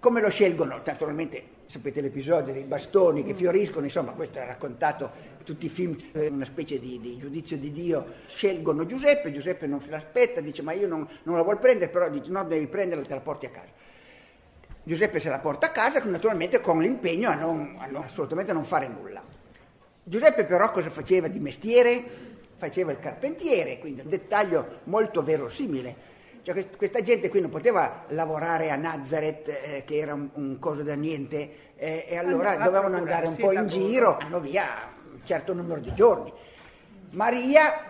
Come 0.00 0.20
lo 0.20 0.28
scelgono? 0.28 0.80
Naturalmente 0.84 1.56
sapete 1.66 2.00
l'episodio 2.00 2.52
dei 2.52 2.64
bastoni 2.64 3.22
che 3.22 3.34
fioriscono, 3.34 3.84
insomma 3.84 4.10
questo 4.12 4.38
è 4.38 4.46
raccontato 4.46 5.10
in 5.38 5.44
tutti 5.44 5.66
i 5.66 5.68
film, 5.68 5.94
una 6.14 6.44
specie 6.44 6.80
di, 6.80 6.98
di, 6.98 7.16
giudizio 7.16 7.56
di 7.58 7.70
Dio, 7.70 8.14
scelgono 8.26 8.84
Giuseppe, 8.84 9.32
Giuseppe 9.32 9.68
non 9.68 9.80
se 9.80 9.90
l'aspetta, 9.90 10.40
dice 10.40 10.62
ma 10.62 10.72
io 10.72 10.88
non, 10.88 11.06
non 11.22 11.36
la 11.36 11.42
vuol 11.42 11.58
prendere, 11.58 11.90
però 11.90 12.08
dice 12.08 12.30
no 12.30 12.42
devi 12.44 12.66
prenderla, 12.66 13.04
te 13.04 13.14
la 13.14 13.20
porti 13.20 13.46
a 13.46 13.50
casa. 13.50 13.70
Giuseppe 14.82 15.20
se 15.20 15.28
la 15.28 15.38
porta 15.38 15.66
a 15.66 15.70
casa 15.70 16.02
naturalmente 16.04 16.60
con 16.60 16.80
l'impegno 16.80 17.30
a, 17.30 17.34
non, 17.34 17.76
a 17.78 17.86
non, 17.86 18.02
assolutamente 18.02 18.52
non 18.52 18.64
fare 18.64 18.88
nulla. 18.88 19.27
Giuseppe 20.08 20.44
però 20.44 20.70
cosa 20.70 20.88
faceva 20.88 21.28
di 21.28 21.38
mestiere? 21.38 22.26
Faceva 22.56 22.92
il 22.92 22.98
carpentiere, 22.98 23.78
quindi 23.78 24.00
un 24.00 24.08
dettaglio 24.08 24.80
molto 24.84 25.22
verosimile. 25.22 26.06
Cioè, 26.42 26.66
questa 26.76 27.02
gente 27.02 27.28
qui 27.28 27.42
non 27.42 27.50
poteva 27.50 28.04
lavorare 28.08 28.70
a 28.70 28.76
Nazareth, 28.76 29.48
eh, 29.48 29.82
che 29.84 29.98
era 29.98 30.14
un, 30.14 30.30
un, 30.32 30.58
coso 30.58 30.82
da 30.82 30.94
niente, 30.94 31.74
eh, 31.76 32.06
e 32.08 32.16
allora 32.16 32.56
dovevano 32.56 32.96
andare 32.96 33.26
un 33.26 33.36
po' 33.36 33.52
in 33.52 33.68
giro, 33.68 34.16
hanno 34.16 34.40
via 34.40 34.64
un 35.12 35.20
certo 35.24 35.52
numero 35.52 35.80
di 35.80 35.92
giorni. 35.92 36.32
Maria, 37.10 37.84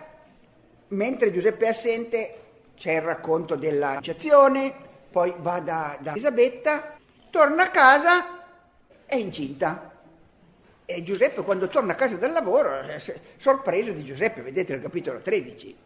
mentre 0.89 1.31
Giuseppe 1.31 1.65
è 1.65 1.69
assente, 1.69 2.35
c'è 2.75 2.95
il 2.95 3.01
racconto 3.01 3.55
dell'annunciazione, 3.55 4.73
poi 5.09 5.33
va 5.37 5.59
da, 5.59 5.97
da 6.01 6.11
Elisabetta, 6.11 6.97
torna 7.29 7.63
a 7.63 7.69
casa, 7.69 8.25
è 9.05 9.15
incinta. 9.15 9.88
E 10.91 11.03
Giuseppe 11.03 11.43
quando 11.43 11.67
torna 11.67 11.91
a 11.91 11.95
casa 11.95 12.15
dal 12.15 12.31
lavoro, 12.31 12.81
sorpreso 13.35 13.91
di 13.91 14.03
Giuseppe, 14.03 14.41
vedete 14.41 14.73
il 14.73 14.81
capitolo 14.81 15.19
13. 15.19 15.77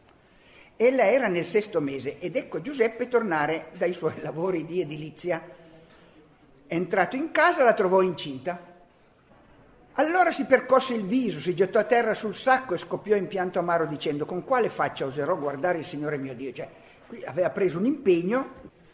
Ella 0.77 1.11
era 1.11 1.27
nel 1.27 1.45
sesto 1.45 1.81
mese 1.81 2.19
ed 2.19 2.37
ecco 2.37 2.61
Giuseppe 2.61 3.09
tornare 3.09 3.65
dai 3.73 3.91
suoi 3.91 4.13
lavori 4.23 4.65
di 4.65 4.79
edilizia. 4.79 5.41
Entrato 6.67 7.17
in 7.17 7.31
casa 7.31 7.65
la 7.65 7.73
trovò 7.73 8.01
incinta. 8.01 8.57
Allora 9.95 10.31
si 10.31 10.45
percosse 10.45 10.93
il 10.93 11.03
viso, 11.03 11.37
si 11.37 11.53
gettò 11.53 11.79
a 11.79 11.83
terra 11.83 12.13
sul 12.13 12.33
sacco 12.33 12.73
e 12.73 12.77
scoppiò 12.77 13.17
in 13.17 13.27
pianto 13.27 13.59
amaro 13.59 13.85
dicendo 13.87 14.23
con 14.23 14.45
quale 14.45 14.69
faccia 14.69 15.05
oserò 15.05 15.37
guardare 15.37 15.79
il 15.79 15.85
Signore 15.85 16.17
mio 16.17 16.33
Dio. 16.33 16.53
Cioè, 16.53 16.69
qui 17.07 17.25
aveva 17.25 17.49
preso 17.49 17.77
un 17.77 17.85
impegno 17.87 18.53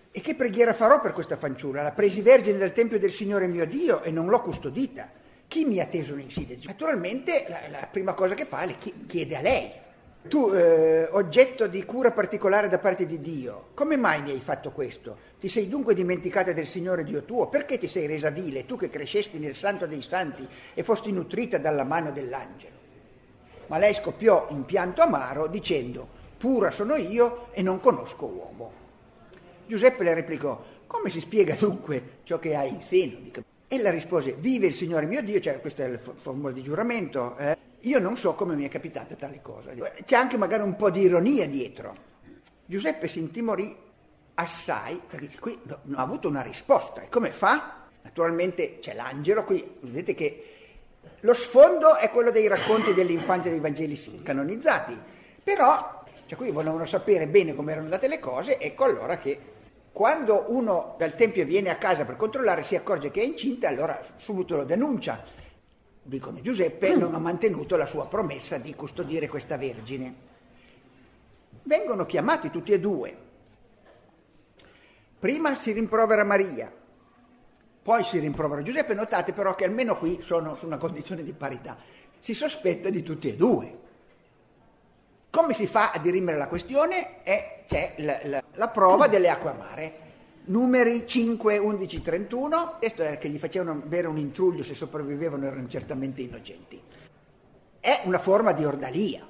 e 0.09 0.21
che 0.21 0.33
preghiera 0.33 0.73
farò 0.73 0.99
per 1.01 1.13
questa 1.13 1.37
fanciulla? 1.37 1.83
La 1.83 1.91
presi 1.91 2.21
vergine 2.21 2.57
dal 2.57 2.73
Tempio 2.73 2.97
del 2.97 3.11
Signore 3.11 3.45
mio 3.45 3.67
Dio 3.67 4.01
e 4.01 4.09
non 4.09 4.25
l'ho 4.25 4.41
custodita. 4.41 5.18
Chi 5.49 5.65
mi 5.65 5.79
ha 5.81 5.87
teso 5.87 6.15
l'insidia? 6.15 6.55
Naturalmente 6.63 7.45
la, 7.49 7.59
la 7.69 7.87
prima 7.91 8.13
cosa 8.13 8.35
che 8.35 8.45
fa 8.45 8.61
è 8.61 8.77
chiede 8.77 9.35
a 9.35 9.41
lei 9.41 9.71
tu, 10.27 10.51
eh, 10.53 11.07
oggetto 11.11 11.65
di 11.67 11.83
cura 11.85 12.11
particolare 12.11 12.67
da 12.67 12.77
parte 12.77 13.05
di 13.05 13.21
Dio, 13.21 13.69
come 13.73 13.95
mai 13.95 14.21
mi 14.21 14.31
hai 14.31 14.41
fatto 14.41 14.71
questo? 14.71 15.17
Ti 15.39 15.47
sei 15.47 15.69
dunque 15.69 15.95
dimenticata 15.95 16.51
del 16.51 16.67
Signore 16.67 17.03
Dio 17.03 17.23
tuo? 17.23 17.47
Perché 17.47 17.77
ti 17.77 17.87
sei 17.87 18.05
resa 18.05 18.29
vile, 18.29 18.65
tu 18.65 18.77
che 18.77 18.89
crescesti 18.89 19.39
nel 19.39 19.55
santo 19.55 19.87
dei 19.87 20.01
santi 20.01 20.45
e 20.73 20.83
fosti 20.83 21.11
nutrita 21.11 21.57
dalla 21.57 21.85
mano 21.85 22.11
dell'angelo? 22.11 22.75
Ma 23.67 23.77
lei 23.77 23.93
scoppiò 23.93 24.49
in 24.51 24.65
pianto 24.65 25.01
amaro 25.01 25.47
dicendo, 25.47 26.07
pura 26.37 26.69
sono 26.69 26.95
io 26.95 27.47
e 27.53 27.61
non 27.61 27.79
conosco 27.79 28.25
uomo. 28.25 28.71
Giuseppe 29.65 30.03
le 30.03 30.13
replicò, 30.13 30.63
come 30.85 31.09
si 31.09 31.21
spiega 31.21 31.55
dunque 31.55 32.19
ciò 32.23 32.37
che 32.39 32.55
hai 32.55 32.69
in 32.69 32.81
seno? 32.83 33.47
Ella 33.71 33.91
rispose, 33.91 34.33
vive 34.33 34.65
il 34.65 34.73
Signore 34.73 35.05
mio 35.05 35.21
Dio, 35.21 35.39
cioè 35.39 35.61
questo 35.61 35.83
è 35.83 35.85
il 35.85 35.99
formula 35.99 36.51
di 36.51 36.63
giuramento, 36.63 37.37
eh? 37.37 37.55
Io 37.81 37.99
non 37.99 38.17
so 38.17 38.33
come 38.33 38.55
mi 38.55 38.65
è 38.65 38.67
capitata 38.67 39.13
tale 39.13 39.41
cosa. 39.43 39.71
C'è 40.03 40.15
anche 40.15 40.37
magari 40.37 40.63
un 40.63 40.75
po' 40.75 40.89
di 40.89 41.01
ironia 41.01 41.47
dietro. 41.47 41.93
Giuseppe 42.65 43.07
si 43.07 43.19
intimorì 43.19 43.77
assai 44.33 44.99
perché 45.07 45.29
qui 45.39 45.59
non 45.63 45.99
ha 45.99 46.01
avuto 46.01 46.27
una 46.27 46.41
risposta. 46.41 47.03
E 47.03 47.09
come 47.09 47.29
fa? 47.29 47.85
Naturalmente 48.01 48.79
c'è 48.79 48.95
l'angelo 48.95 49.43
qui, 49.43 49.63
vedete 49.81 50.15
che 50.15 50.53
lo 51.19 51.33
sfondo 51.35 51.95
è 51.95 52.09
quello 52.09 52.31
dei 52.31 52.47
racconti 52.47 52.95
dell'infanzia 52.95 53.51
dei 53.51 53.59
Vangeli 53.59 54.21
canonizzati, 54.23 54.97
però 55.43 56.03
cioè 56.25 56.37
qui 56.37 56.49
volevano 56.49 56.85
sapere 56.85 57.27
bene 57.27 57.53
come 57.53 57.71
erano 57.71 57.85
andate 57.85 58.07
le 58.07 58.17
cose, 58.17 58.57
ecco 58.57 58.85
allora 58.85 59.19
che 59.19 59.39
quando 59.91 60.45
uno 60.47 60.95
dal 60.97 61.15
Tempio 61.15 61.45
viene 61.45 61.69
a 61.69 61.77
casa 61.77 62.05
per 62.05 62.15
controllare 62.15 62.63
si 62.63 62.75
accorge 62.75 63.11
che 63.11 63.21
è 63.21 63.25
incinta, 63.25 63.67
allora 63.67 64.01
subito 64.17 64.55
lo 64.55 64.63
denuncia 64.63 65.37
dicono 66.09 66.41
Giuseppe, 66.41 66.95
non 66.95 67.13
ha 67.13 67.19
mantenuto 67.19 67.77
la 67.77 67.85
sua 67.85 68.07
promessa 68.07 68.57
di 68.57 68.73
custodire 68.73 69.27
questa 69.27 69.57
Vergine. 69.57 70.27
Vengono 71.63 72.05
chiamati 72.05 72.49
tutti 72.49 72.71
e 72.71 72.79
due. 72.79 73.15
Prima 75.19 75.55
si 75.55 75.71
rimprovera 75.71 76.23
Maria, 76.23 76.73
poi 77.81 78.03
si 78.03 78.17
rimprovera 78.19 78.63
Giuseppe. 78.63 78.93
Notate 78.93 79.33
però 79.33 79.53
che 79.53 79.65
almeno 79.65 79.97
qui 79.97 80.19
sono 80.21 80.55
su 80.55 80.65
una 80.65 80.77
condizione 80.77 81.23
di 81.23 81.33
parità. 81.33 81.77
Si 82.19 82.33
sospetta 82.33 82.89
di 82.89 83.03
tutti 83.03 83.29
e 83.29 83.35
due. 83.35 83.77
Come 85.29 85.53
si 85.53 85.67
fa 85.67 85.91
a 85.91 85.99
dirimere 85.99 86.37
la 86.37 86.47
questione? 86.47 87.23
Eh, 87.23 87.58
c'è 87.69 87.93
la, 87.97 88.19
la, 88.23 88.43
la 88.55 88.67
prova 88.69 89.07
delle 89.07 89.29
acque 89.29 89.51
amare 89.51 90.07
numeri 90.49 91.05
5, 91.05 91.57
11, 91.59 92.01
31, 92.01 92.75
questo 92.79 93.03
è 93.03 93.19
che 93.19 93.29
gli 93.29 93.37
facevano 93.37 93.81
bere 93.85 94.07
un 94.07 94.17
intruglio 94.17 94.63
se 94.63 94.73
sopravvivevano 94.73 95.45
erano 95.45 95.67
certamente 95.67 96.21
innocenti. 96.21 96.81
È 97.79 98.01
una 98.05 98.17
forma 98.17 98.51
di 98.51 98.65
ordalia, 98.65 99.25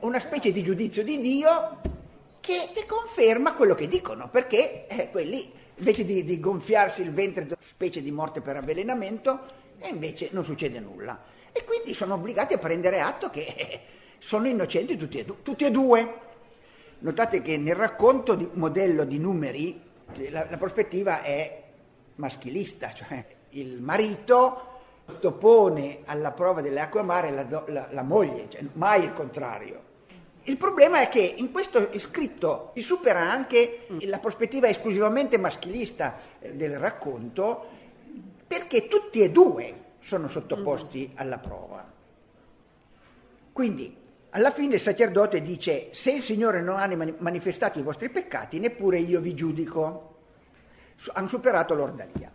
una 0.00 0.20
specie 0.20 0.52
di 0.52 0.62
giudizio 0.62 1.02
di 1.02 1.18
Dio 1.18 1.80
che, 2.40 2.68
che 2.74 2.84
conferma 2.86 3.54
quello 3.54 3.74
che 3.74 3.88
dicono, 3.88 4.28
perché 4.28 4.86
eh, 4.86 5.10
quelli 5.10 5.50
invece 5.76 6.04
di, 6.04 6.24
di, 6.24 6.38
gonfiarsi 6.38 7.00
il 7.00 7.12
ventre, 7.12 7.48
specie 7.58 8.02
di 8.02 8.10
morte 8.10 8.42
per 8.42 8.56
avvelenamento, 8.56 9.40
e 9.78 9.88
invece 9.88 10.28
non 10.32 10.44
succede 10.44 10.78
nulla. 10.78 11.18
E 11.52 11.64
quindi 11.64 11.94
sono 11.94 12.14
obbligati 12.14 12.52
a 12.52 12.58
prendere 12.58 13.00
atto 13.00 13.30
che 13.30 13.54
eh, 13.56 13.80
sono 14.18 14.46
innocenti 14.46 14.98
tutti 14.98 15.18
e, 15.18 15.24
tutti 15.42 15.64
e 15.64 15.70
due. 15.70 16.28
Notate 17.00 17.40
che 17.42 17.56
nel 17.56 17.74
racconto 17.76 18.34
di 18.34 18.48
modello 18.52 19.04
di 19.04 19.18
numeri 19.18 19.80
la, 20.28 20.46
la 20.48 20.56
prospettiva 20.58 21.22
è 21.22 21.62
maschilista, 22.16 22.92
cioè 22.92 23.24
il 23.50 23.80
marito 23.80 24.68
sottopone 25.06 26.00
alla 26.04 26.32
prova 26.32 26.60
delle 26.60 26.80
acque 26.80 27.00
amare 27.00 27.30
la, 27.30 27.64
la, 27.66 27.88
la 27.90 28.02
moglie, 28.02 28.48
cioè 28.48 28.64
mai 28.74 29.04
il 29.04 29.12
contrario. 29.12 29.88
Il 30.44 30.56
problema 30.56 31.00
è 31.00 31.08
che 31.08 31.20
in 31.20 31.52
questo 31.52 31.90
scritto 31.98 32.70
si 32.74 32.82
supera 32.82 33.20
anche 33.20 33.86
la 34.00 34.18
prospettiva 34.18 34.68
esclusivamente 34.68 35.38
maschilista 35.38 36.18
eh, 36.38 36.54
del 36.54 36.78
racconto 36.78 37.66
perché 38.46 38.88
tutti 38.88 39.20
e 39.20 39.30
due 39.30 39.74
sono 40.00 40.28
sottoposti 40.28 41.12
alla 41.14 41.38
prova. 41.38 41.84
Quindi 43.52 43.96
alla 44.30 44.50
fine 44.50 44.76
il 44.76 44.80
sacerdote 44.80 45.42
dice, 45.42 45.88
se 45.92 46.12
il 46.12 46.22
Signore 46.22 46.60
non 46.60 46.78
ha 46.78 47.14
manifestato 47.18 47.78
i 47.78 47.82
vostri 47.82 48.10
peccati, 48.10 48.58
neppure 48.58 48.98
io 48.98 49.20
vi 49.20 49.34
giudico. 49.34 50.18
Hanno 51.12 51.28
superato 51.28 51.74
l'ordalia. 51.74 52.30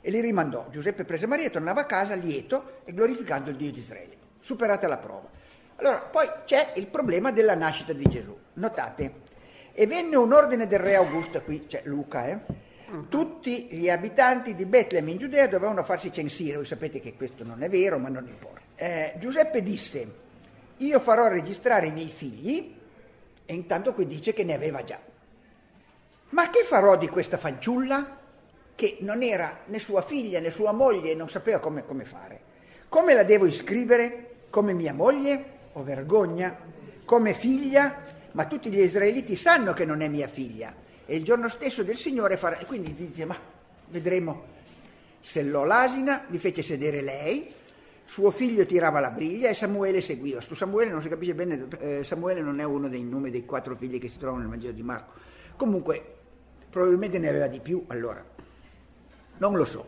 E 0.00 0.10
li 0.10 0.20
rimandò. 0.20 0.66
Giuseppe 0.70 1.04
prese 1.04 1.26
Maria, 1.26 1.50
tornava 1.50 1.82
a 1.82 1.86
casa 1.86 2.14
lieto 2.14 2.80
e 2.84 2.92
glorificando 2.92 3.50
il 3.50 3.56
Dio 3.56 3.70
di 3.70 3.78
Israele. 3.78 4.16
Superata 4.40 4.88
la 4.88 4.98
prova. 4.98 5.28
Allora, 5.76 6.00
poi 6.00 6.26
c'è 6.44 6.72
il 6.76 6.88
problema 6.88 7.30
della 7.30 7.54
nascita 7.54 7.92
di 7.92 8.04
Gesù. 8.08 8.36
Notate, 8.54 9.30
e 9.72 9.86
venne 9.86 10.16
un 10.16 10.32
ordine 10.32 10.66
del 10.66 10.80
re 10.80 10.96
Augusto, 10.96 11.40
qui 11.42 11.66
c'è 11.66 11.82
Luca, 11.84 12.28
eh? 12.28 12.38
tutti 13.08 13.68
gli 13.70 13.88
abitanti 13.88 14.54
di 14.54 14.66
Betlemme 14.66 15.12
in 15.12 15.18
Giudea 15.18 15.46
dovevano 15.46 15.82
farsi 15.82 16.12
censire. 16.12 16.56
Voi 16.56 16.66
sapete 16.66 17.00
che 17.00 17.14
questo 17.14 17.42
non 17.42 17.62
è 17.62 17.68
vero, 17.68 17.98
ma 17.98 18.08
non 18.08 18.26
importa. 18.26 18.60
Eh, 18.76 19.14
Giuseppe 19.18 19.62
disse, 19.62 20.06
io 20.86 21.00
farò 21.00 21.28
registrare 21.28 21.88
i 21.88 21.92
miei 21.92 22.10
figli, 22.10 22.74
e 23.44 23.54
intanto 23.54 23.92
qui 23.92 24.06
dice 24.06 24.32
che 24.32 24.44
ne 24.44 24.54
aveva 24.54 24.84
già. 24.84 24.98
Ma 26.30 26.50
che 26.50 26.64
farò 26.64 26.96
di 26.96 27.08
questa 27.08 27.36
fanciulla 27.36 28.18
che 28.74 28.96
non 29.00 29.22
era 29.22 29.60
né 29.66 29.78
sua 29.78 30.00
figlia 30.00 30.40
né 30.40 30.50
sua 30.50 30.72
moglie 30.72 31.10
e 31.10 31.14
non 31.14 31.28
sapeva 31.28 31.58
come, 31.58 31.84
come 31.84 32.04
fare? 32.04 32.40
Come 32.88 33.14
la 33.14 33.22
devo 33.22 33.46
iscrivere? 33.46 34.46
Come 34.48 34.72
mia 34.72 34.94
moglie? 34.94 35.44
Ho 35.74 35.82
vergogna? 35.82 36.56
Come 37.04 37.34
figlia? 37.34 38.02
Ma 38.32 38.46
tutti 38.46 38.70
gli 38.70 38.80
israeliti 38.80 39.36
sanno 39.36 39.72
che 39.72 39.84
non 39.84 40.00
è 40.00 40.08
mia 40.08 40.28
figlia. 40.28 40.74
E 41.04 41.16
il 41.16 41.24
giorno 41.24 41.48
stesso 41.48 41.82
del 41.82 41.96
Signore 41.96 42.36
farà... 42.36 42.58
E 42.58 42.64
quindi 42.64 42.94
dice, 42.94 43.24
ma 43.26 43.36
vedremo. 43.88 44.44
Sellò 45.20 45.64
l'asina, 45.64 46.24
vi 46.28 46.38
fece 46.38 46.62
sedere 46.62 47.02
lei, 47.02 47.52
suo 48.12 48.30
figlio 48.30 48.66
tirava 48.66 49.00
la 49.00 49.08
briglia 49.08 49.48
e 49.48 49.54
Samuele 49.54 50.02
seguiva. 50.02 50.42
Su 50.42 50.52
Samuele 50.52 50.90
non 50.90 51.00
si 51.00 51.08
capisce 51.08 51.32
bene, 51.32 51.66
eh, 51.78 52.04
Samuele 52.04 52.42
non 52.42 52.60
è 52.60 52.62
uno 52.62 52.86
dei 52.90 53.02
nomi 53.02 53.30
dei 53.30 53.46
quattro 53.46 53.74
figli 53.74 53.98
che 53.98 54.08
si 54.08 54.18
trovano 54.18 54.42
nel 54.42 54.50
Vangelo 54.50 54.74
di 54.74 54.82
Marco. 54.82 55.12
Comunque, 55.56 56.04
probabilmente 56.68 57.18
ne 57.18 57.30
aveva 57.30 57.46
di 57.46 57.60
più 57.60 57.82
allora. 57.86 58.22
Non 59.38 59.56
lo 59.56 59.64
so. 59.64 59.86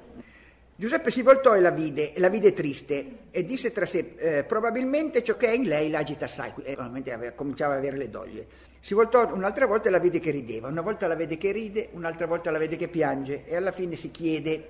Giuseppe 0.74 1.10
si 1.10 1.20
voltò 1.20 1.54
e 1.54 1.60
la 1.60 1.68
vide, 1.68 2.14
e 2.14 2.18
la 2.18 2.30
vide 2.30 2.54
triste, 2.54 3.06
e 3.30 3.44
disse 3.44 3.72
tra 3.72 3.84
sé, 3.84 4.14
eh, 4.16 4.44
probabilmente 4.44 5.22
ciò 5.22 5.36
che 5.36 5.48
è 5.48 5.52
in 5.52 5.64
lei 5.64 5.90
l'agita 5.90 6.24
assai, 6.24 6.50
e 6.62 6.72
probabilmente 6.72 7.12
aveva, 7.12 7.32
cominciava 7.32 7.74
ad 7.74 7.80
avere 7.80 7.98
le 7.98 8.08
doglie. 8.08 8.46
Si 8.80 8.94
voltò 8.94 9.34
un'altra 9.34 9.66
volta 9.66 9.88
e 9.88 9.90
la 9.90 10.00
vede 10.00 10.18
che 10.18 10.30
rideva, 10.30 10.68
una 10.68 10.80
volta 10.80 11.06
la 11.06 11.14
vede 11.14 11.36
che 11.36 11.52
ride, 11.52 11.90
un'altra 11.92 12.26
volta 12.26 12.50
la 12.50 12.56
vede 12.56 12.76
che 12.76 12.88
piange, 12.88 13.44
e 13.44 13.54
alla 13.54 13.70
fine 13.70 13.96
si 13.96 14.10
chiede 14.10 14.68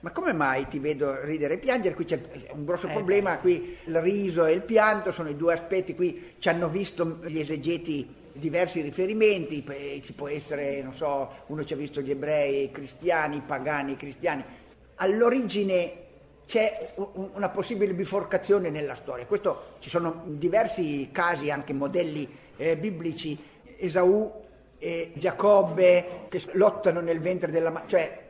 ma 0.00 0.10
come 0.12 0.32
mai 0.32 0.68
ti 0.68 0.78
vedo 0.78 1.24
ridere 1.24 1.54
e 1.54 1.58
piangere? 1.58 1.94
Qui 1.94 2.04
c'è 2.04 2.20
un 2.52 2.64
grosso 2.64 2.88
eh, 2.88 2.92
problema, 2.92 3.38
qui 3.38 3.76
il 3.84 4.00
riso 4.00 4.44
e 4.44 4.52
il 4.52 4.62
pianto 4.62 5.12
sono 5.12 5.28
i 5.28 5.36
due 5.36 5.54
aspetti, 5.54 5.94
qui 5.94 6.34
ci 6.38 6.48
hanno 6.48 6.68
visto 6.68 7.18
gli 7.24 7.38
esegeti 7.38 8.24
diversi 8.32 8.82
riferimenti, 8.82 9.64
ci 10.02 10.12
può 10.12 10.28
essere, 10.28 10.82
non 10.82 10.94
so, 10.94 11.44
uno 11.46 11.64
ci 11.64 11.72
ha 11.72 11.76
visto 11.76 12.00
gli 12.00 12.10
ebrei, 12.10 12.64
i 12.64 12.70
cristiani, 12.70 13.36
i 13.36 13.42
pagani, 13.44 13.92
i 13.92 13.96
cristiani. 13.96 14.44
All'origine 14.96 16.04
c'è 16.46 16.92
una 16.94 17.48
possibile 17.48 17.92
biforcazione 17.94 18.70
nella 18.70 18.94
storia. 18.94 19.26
Questo, 19.26 19.76
ci 19.80 19.88
sono 19.88 20.22
diversi 20.26 21.08
casi, 21.10 21.50
anche 21.50 21.72
modelli 21.72 22.28
eh, 22.56 22.76
biblici. 22.76 23.54
Esaù 23.78 24.32
e 24.78 25.12
Giacobbe 25.14 26.26
che 26.28 26.42
lottano 26.52 27.00
nel 27.00 27.20
ventre 27.20 27.50
della 27.50 27.70
madre, 27.70 27.88
cioè 27.88 28.25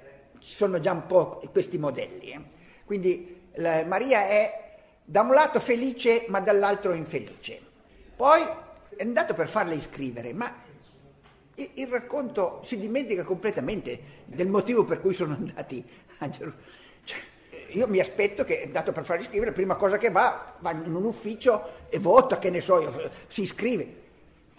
ci 0.47 0.55
sono 0.55 0.79
già 0.79 0.93
un 0.93 1.07
po' 1.07 1.43
questi 1.51 1.77
modelli. 1.77 2.31
Eh. 2.31 2.41
Quindi 2.85 3.49
la, 3.55 3.85
Maria 3.85 4.29
è 4.29 4.65
da 5.05 5.23
un 5.23 5.33
lato 5.33 5.59
felice 5.59 6.25
ma 6.29 6.41
dall'altro 6.41 6.93
infelice. 6.93 7.61
Poi 8.15 8.43
è 8.95 9.03
andato 9.03 9.35
per 9.35 9.49
farla 9.49 9.75
iscrivere, 9.75 10.33
ma 10.33 10.55
il, 11.57 11.71
il 11.75 11.87
racconto 11.89 12.61
si 12.63 12.79
dimentica 12.79 13.25
completamente 13.25 13.99
del 14.25 14.47
motivo 14.47 14.85
per 14.85 15.01
cui 15.01 15.15
sono 15.15 15.35
andati 15.35 15.85
a 16.19 16.31
Gerusalemme. 16.31 16.75
Cioè, 17.03 17.19
io 17.73 17.89
mi 17.89 17.99
aspetto 17.99 18.45
che 18.45 18.61
è 18.61 18.65
andato 18.67 18.93
per 18.93 19.05
farli 19.05 19.23
iscrivere, 19.23 19.51
la 19.51 19.57
prima 19.57 19.75
cosa 19.75 19.99
che 19.99 20.11
va, 20.11 20.55
va 20.61 20.71
in 20.71 20.95
un 20.95 21.05
ufficio 21.05 21.89
e 21.89 21.99
vota, 21.99 22.39
che 22.39 22.51
ne 22.51 22.61
so 22.61 22.81
io, 22.81 23.11
si 23.27 23.43
iscrive. 23.43 24.05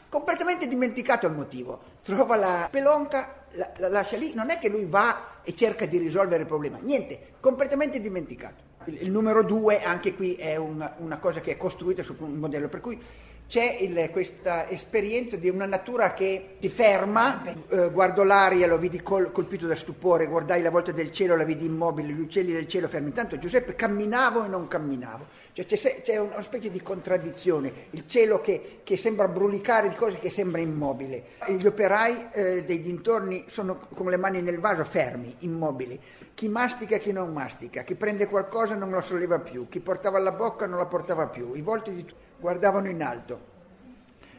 Completamente 0.10 0.68
dimenticato 0.68 1.28
il 1.28 1.34
motivo. 1.34 1.80
Trova 2.04 2.36
la 2.36 2.68
pelonca, 2.70 3.46
la, 3.52 3.72
la 3.78 3.88
lascia 3.88 4.18
lì, 4.18 4.34
non 4.34 4.50
è 4.50 4.60
che 4.60 4.68
lui 4.68 4.86
va 4.86 5.36
e 5.48 5.56
cerca 5.56 5.86
di 5.86 5.98
risolvere 5.98 6.42
il 6.42 6.46
problema, 6.46 6.78
niente, 6.82 7.36
completamente 7.40 8.02
dimenticato. 8.02 8.62
Il, 8.84 9.04
il 9.04 9.10
numero 9.10 9.44
due, 9.44 9.82
anche 9.82 10.14
qui, 10.14 10.34
è 10.34 10.58
una, 10.58 10.94
una 10.98 11.20
cosa 11.20 11.40
che 11.40 11.52
è 11.52 11.58
costruita 11.58 12.04
su 12.04 12.18
un 12.20 12.34
modello, 12.34 12.68
per 12.68 12.82
cui 12.82 13.02
c'è 13.48 13.78
il, 13.80 14.10
questa 14.12 14.68
esperienza 14.70 15.38
di 15.38 15.48
una 15.48 15.66
natura 15.66 16.14
che 16.14 16.58
ti 16.60 16.68
ferma, 16.68 17.44
eh, 17.70 17.90
guardo 17.92 18.24
l'aria, 18.24 18.68
lo 18.68 18.78
vidi 18.78 19.02
col, 19.02 19.32
colpito 19.32 19.68
da 19.68 19.76
stupore, 19.76 20.28
guardai 20.28 20.62
la 20.62 20.70
volta 20.70 20.92
del 20.92 21.14
cielo, 21.14 21.36
la 21.38 21.46
vidi 21.46 21.66
immobile, 21.66 22.12
gli 22.12 22.20
uccelli 22.20 22.52
del 22.52 22.68
cielo 22.68 22.90
fermi. 22.90 23.08
Intanto 23.08 23.38
Giuseppe 23.38 23.74
camminavo 23.76 24.44
e 24.44 24.48
non 24.50 24.68
camminavo. 24.68 25.46
Cioè 25.54 25.66
c'è, 25.66 26.02
c'è 26.02 26.18
una 26.18 26.42
specie 26.42 26.70
di 26.70 26.82
contraddizione, 26.82 27.72
il 27.92 28.06
cielo 28.06 28.42
che, 28.42 28.82
che, 28.84 28.98
sembra 28.98 29.30
brulicare 29.30 29.88
di 29.88 29.96
cose 29.96 30.20
che 30.20 30.30
sembra 30.30 30.60
immobile. 30.60 31.24
Gli 31.48 31.66
operai 31.66 32.28
eh, 32.34 32.64
dei 32.66 32.82
dintorni 32.82 33.46
sono 33.48 33.80
con 33.94 34.08
le 34.08 34.18
mani 34.18 34.42
nel 34.42 34.60
vaso 34.60 34.84
fermi, 34.84 35.34
immobili. 35.40 36.00
Chi 36.34 36.50
mastica 36.50 36.98
e 36.98 37.00
chi 37.00 37.14
non 37.14 37.32
mastica, 37.32 37.82
chi 37.84 37.96
prende 37.96 38.28
qualcosa 38.28 38.76
non 38.76 38.92
lo 38.92 39.02
solleva 39.02 39.40
più, 39.40 39.68
chi 39.70 39.80
portava 39.80 40.18
alla 40.18 40.34
bocca 40.34 40.68
non 40.68 40.78
la 40.78 40.86
portava 40.86 41.26
più. 41.28 41.54
I 41.56 41.62
volti 41.62 41.92
di 41.92 42.06
tutti 42.06 42.27
guardavano 42.40 42.88
in 42.90 43.02
alto. 43.02 43.56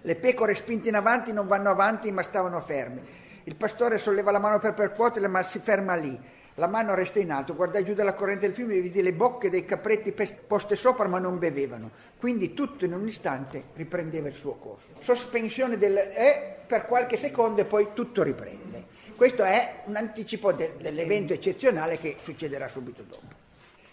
Le 0.02 0.14
pecore 0.14 0.54
spinte 0.54 0.88
in 0.88 0.94
avanti 0.94 1.32
non 1.32 1.46
vanno 1.46 1.70
avanti 1.70 2.10
ma 2.12 2.22
stavano 2.22 2.60
ferme. 2.60 3.26
Il 3.44 3.56
pastore 3.56 3.98
solleva 3.98 4.30
la 4.30 4.38
mano 4.38 4.58
per 4.58 4.74
percuoterle 4.74 5.28
ma 5.28 5.42
si 5.42 5.58
ferma 5.58 5.94
lì. 5.94 6.18
La 6.54 6.66
mano 6.66 6.94
resta 6.94 7.20
in 7.20 7.30
alto, 7.30 7.54
guardai 7.54 7.84
giù 7.84 7.94
dalla 7.94 8.14
corrente 8.14 8.46
del 8.46 8.54
fiume 8.54 8.74
e 8.74 8.80
vidi 8.80 9.00
le 9.00 9.12
bocche 9.12 9.48
dei 9.48 9.64
capretti 9.64 10.12
poste 10.46 10.74
sopra 10.74 11.06
ma 11.06 11.18
non 11.18 11.38
bevevano. 11.38 11.90
Quindi 12.18 12.52
tutto 12.52 12.84
in 12.84 12.92
un 12.92 13.06
istante 13.06 13.64
riprendeva 13.74 14.28
il 14.28 14.34
suo 14.34 14.54
corso. 14.54 14.88
Sospensione 14.98 15.78
del 15.78 15.96
eh, 15.96 16.56
per 16.66 16.86
qualche 16.86 17.16
secondo 17.16 17.60
e 17.60 17.64
poi 17.64 17.90
tutto 17.94 18.22
riprende. 18.22 18.96
Questo 19.14 19.44
è 19.44 19.82
un 19.84 19.96
anticipo 19.96 20.52
de, 20.52 20.74
dell'evento 20.80 21.32
eccezionale 21.32 21.98
che 21.98 22.16
succederà 22.20 22.68
subito 22.68 23.02
dopo. 23.02 23.46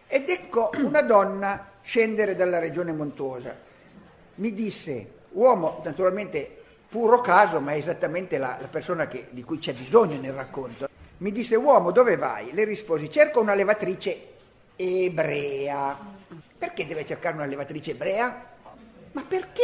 Ed 0.08 0.30
ecco 0.30 0.72
una 0.78 1.02
donna 1.02 1.72
scendere 1.82 2.36
dalla 2.36 2.60
regione 2.60 2.94
montuosa 2.94 3.65
mi 4.36 4.54
disse, 4.54 5.12
uomo 5.32 5.82
naturalmente 5.84 6.64
puro 6.90 7.22
caso, 7.22 7.60
ma 7.60 7.74
è 7.74 7.78
esattamente 7.78 8.38
la, 8.38 8.58
la 8.60 8.68
persona 8.68 9.08
che, 9.08 9.28
di 9.30 9.44
cui 9.44 9.60
c'è 9.60 9.74
bisogno 9.74 10.20
nel 10.20 10.34
racconto, 10.34 10.88
mi 11.18 11.32
disse, 11.32 11.56
uomo, 11.56 11.92
dove 11.92 12.18
vai? 12.18 12.52
Le 12.52 12.64
risposi, 12.66 13.10
cerco 13.10 13.40
una 13.40 13.54
levatrice 13.54 14.34
ebrea. 14.76 15.98
Perché 16.58 16.86
deve 16.86 17.06
cercare 17.06 17.36
una 17.36 17.46
levatrice 17.46 17.92
ebrea? 17.92 18.54
Ma 19.12 19.24
perché 19.24 19.64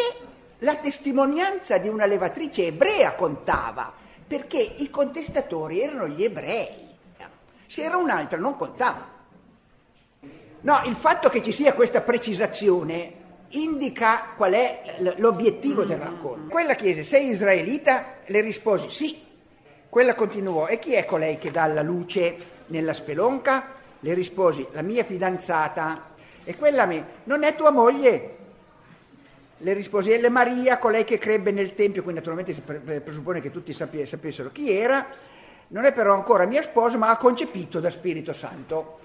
la 0.60 0.76
testimonianza 0.76 1.78
di 1.78 1.90
una 1.90 2.06
levatrice 2.06 2.68
ebrea 2.68 3.16
contava? 3.16 3.92
Perché 4.26 4.60
i 4.60 4.90
contestatori 4.90 5.82
erano 5.82 6.08
gli 6.08 6.24
ebrei. 6.24 6.90
Se 7.66 7.82
era 7.82 7.98
un'altra 7.98 8.38
non 8.38 8.56
contava. 8.56 9.20
No, 10.62 10.82
il 10.86 10.96
fatto 10.96 11.30
che 11.30 11.42
ci 11.42 11.52
sia 11.52 11.74
questa 11.74 12.02
precisazione 12.02 13.14
indica 13.52 14.34
qual 14.36 14.54
è 14.54 14.98
l'obiettivo 15.18 15.84
del 15.84 15.98
racconto. 15.98 16.50
Quella 16.50 16.74
chiese, 16.76 17.04
sei 17.04 17.30
israelita? 17.30 18.18
Le 18.26 18.42
risposi 18.42 18.90
sì. 18.90 19.30
Quella 19.90 20.16
continuò, 20.16 20.68
e 20.68 20.80
chi 20.80 20.94
è 20.94 21.04
colei 21.06 21.38
che 21.38 21.52
dà 21.52 21.66
la 21.68 21.82
luce 21.82 22.38
nella 22.68 22.94
spelonca? 22.94 23.74
Le 24.00 24.14
risposi, 24.14 24.66
la 24.72 24.82
mia 24.82 25.04
fidanzata. 25.04 26.12
E 26.44 26.56
quella 26.56 26.86
mi, 26.86 27.04
non 27.26 27.44
è 27.44 27.56
tua 27.56 27.72
moglie? 27.72 28.38
Le 29.58 29.74
risposi, 29.74 30.12
è 30.12 30.30
Maria, 30.30 30.78
colei 30.78 31.04
che 31.04 31.18
crebbe 31.18 31.52
nel 31.52 31.76
Tempio, 31.76 32.02
quindi 32.02 32.22
naturalmente 32.22 32.54
si 32.54 32.62
presuppone 32.62 33.42
che 33.42 33.52
tutti 33.52 33.74
sapessero 33.74 34.52
chi 34.52 34.72
era, 34.72 35.06
non 35.68 35.86
è 35.86 35.94
però 35.94 36.14
ancora 36.14 36.46
mia 36.46 36.64
sposa, 36.64 36.98
ma 36.98 37.10
ha 37.10 37.18
concepito 37.18 37.80
da 37.80 37.90
Spirito 37.90 38.34
Santo. 38.34 39.00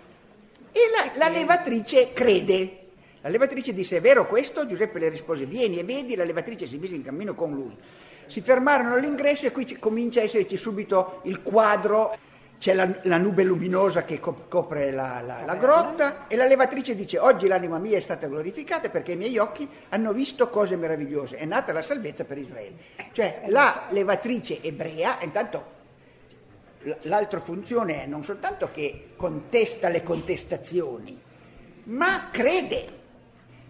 E 0.73 0.81
la, 0.95 1.27
la 1.27 1.29
levatrice 1.29 2.13
crede, 2.13 2.86
la 3.27 3.33
levatrice 3.33 3.75
disse, 3.75 3.97
è 3.97 4.01
vero 4.01 4.25
questo? 4.25 4.69
Giuseppe 4.69 5.01
le 5.01 5.09
rispose, 5.09 5.47
vieni 5.47 5.81
e 5.81 5.85
vedi, 5.85 6.15
la 6.15 6.23
levatrice 6.23 6.69
si 6.69 6.79
mise 6.79 6.95
in 6.95 7.03
cammino 7.03 7.35
con 7.35 7.53
lui. 7.53 7.77
Si 8.29 8.41
fermarono 8.41 8.95
all'ingresso 8.95 9.47
e 9.47 9.51
qui 9.51 9.77
comincia 9.81 10.21
a 10.21 10.23
esserci 10.23 10.57
subito 10.57 11.23
il 11.25 11.43
quadro, 11.43 12.17
c'è 12.57 12.73
la, 12.73 12.89
la 13.03 13.17
nube 13.17 13.43
luminosa 13.43 14.05
che 14.05 14.21
copre 14.21 14.93
la, 14.93 15.21
la, 15.27 15.43
la, 15.45 15.57
grotta 15.57 16.29
e 16.29 16.37
la 16.37 16.47
levatrice 16.47 16.95
dice, 16.95 17.19
oggi 17.19 17.49
l'anima 17.49 17.79
mia 17.79 17.97
è 17.97 18.01
stata 18.01 18.29
glorificata 18.29 18.91
perché 18.91 19.13
i 19.13 19.17
miei 19.17 19.39
occhi 19.39 19.69
hanno 19.89 20.13
visto 20.13 20.49
cose 20.49 20.77
meravigliose, 20.77 21.37
è 21.37 21.45
nata 21.45 21.73
la 21.73 21.83
salvezza 21.83 22.23
per 22.23 22.39
Israele. 22.39 22.77
Cioè 23.11 23.43
la 23.49 23.89
levatrice 23.91 24.63
ebrea, 24.63 25.19
intanto 25.23 25.75
l'altra 27.03 27.41
funzione 27.41 28.05
è 28.05 28.07
non 28.07 28.23
soltanto 28.23 28.71
che 28.73 29.09
contesta 29.17 29.89
le 29.89 30.05
contestazioni, 30.05 31.21
ma 31.87 32.29
crede 32.31 32.96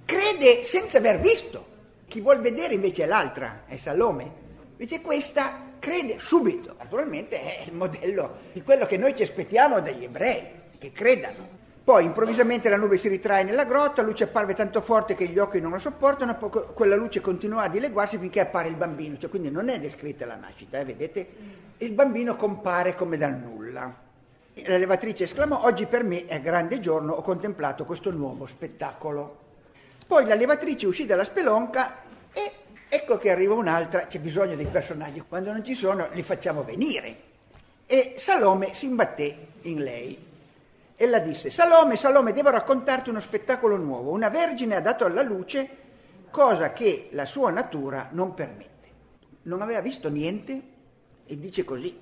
crede 0.07 0.65
senza 0.65 0.97
aver 0.97 1.21
visto. 1.21 1.75
Chi 2.07 2.21
vuol 2.21 2.41
vedere 2.41 2.73
invece 2.73 3.03
è 3.03 3.07
l'altra, 3.07 3.65
è 3.67 3.77
Salome. 3.77 4.45
Invece 4.71 5.03
questa 5.03 5.75
crede 5.79 6.19
subito. 6.19 6.77
Naturalmente 6.79 7.41
è 7.41 7.65
il 7.67 7.75
modello 7.75 8.39
di 8.53 8.63
quello 8.63 8.87
che 8.87 8.97
noi 8.97 9.15
ci 9.15 9.25
aspettiamo 9.25 9.81
dagli 9.81 10.05
ebrei, 10.05 10.45
che 10.79 10.93
credano. 10.93 11.55
Poi 11.83 12.05
improvvisamente 12.05 12.69
la 12.69 12.77
nube 12.77 12.97
si 12.97 13.07
ritrae 13.07 13.45
nella 13.45 13.65
grotta, 13.65 14.03
la 14.03 14.09
luce 14.09 14.25
apparve 14.25 14.55
tanto 14.55 14.81
forte 14.81 15.15
che 15.15 15.29
gli 15.29 15.39
occhi 15.39 15.61
non 15.61 15.71
la 15.71 15.79
sopportano, 15.79 16.35
quella 16.37 16.97
luce 16.97 17.21
continua 17.21 17.63
a 17.63 17.69
dileguarsi 17.69 18.19
finché 18.19 18.41
appare 18.41 18.69
il 18.69 18.75
bambino, 18.75 19.17
cioè, 19.19 19.31
quindi 19.31 19.53
non 19.53 19.69
è 19.69 19.79
descritta 19.79 20.27
la 20.27 20.35
nascita, 20.35 20.81
eh, 20.81 20.85
vedete? 20.85 21.29
Il 21.77 21.93
bambino 21.93 22.35
compare 22.35 22.95
come 22.95 23.17
dal 23.17 23.37
nulla. 23.37 23.95
La 24.65 24.77
levatrice 24.79 25.25
esclamò, 25.25 25.63
oggi 25.63 25.87
per 25.87 26.03
me 26.03 26.27
è 26.27 26.41
grande 26.41 26.81
giorno, 26.81 27.13
ho 27.13 27.23
contemplato 27.23 27.85
questo 27.85 28.11
nuovo 28.11 28.47
spettacolo. 28.47 29.45
Poi 30.07 30.25
la 30.25 30.35
levatrice 30.35 30.87
uscì 30.87 31.05
dalla 31.05 31.25
spelonca 31.25 31.97
e 32.33 32.53
ecco 32.89 33.19
che 33.19 33.31
arriva 33.31 33.55
un'altra, 33.55 34.07
c'è 34.07 34.21
bisogno 34.21 34.55
dei 34.55 34.67
personaggi, 34.67 35.23
quando 35.29 35.51
non 35.51 35.65
ci 35.65 35.75
sono 35.75 36.09
li 36.13 36.23
facciamo 36.23 36.63
venire. 36.63 37.25
E 37.87 38.15
Salome 38.19 38.75
si 38.75 38.87
imbatté 38.87 39.37
in 39.63 39.83
lei 39.83 40.25
e 40.95 41.07
la 41.07 41.19
disse, 41.19 41.51
Salome, 41.51 41.97
Salome, 41.97 42.33
devo 42.33 42.51
raccontarti 42.51 43.11
uno 43.11 43.21
spettacolo 43.21 43.77
nuovo. 43.77 44.13
Una 44.13 44.29
vergine 44.29 44.77
ha 44.77 44.81
dato 44.81 45.05
alla 45.05 45.23
luce 45.23 45.69
cosa 46.31 46.73
che 46.73 47.09
la 47.13 47.27
sua 47.27 47.51
natura 47.51 48.09
non 48.13 48.33
permette. 48.33 48.75
Non 49.43 49.61
aveva 49.61 49.81
visto 49.81 50.09
niente 50.09 50.63
e 51.27 51.39
dice 51.39 51.65
così. 51.65 52.01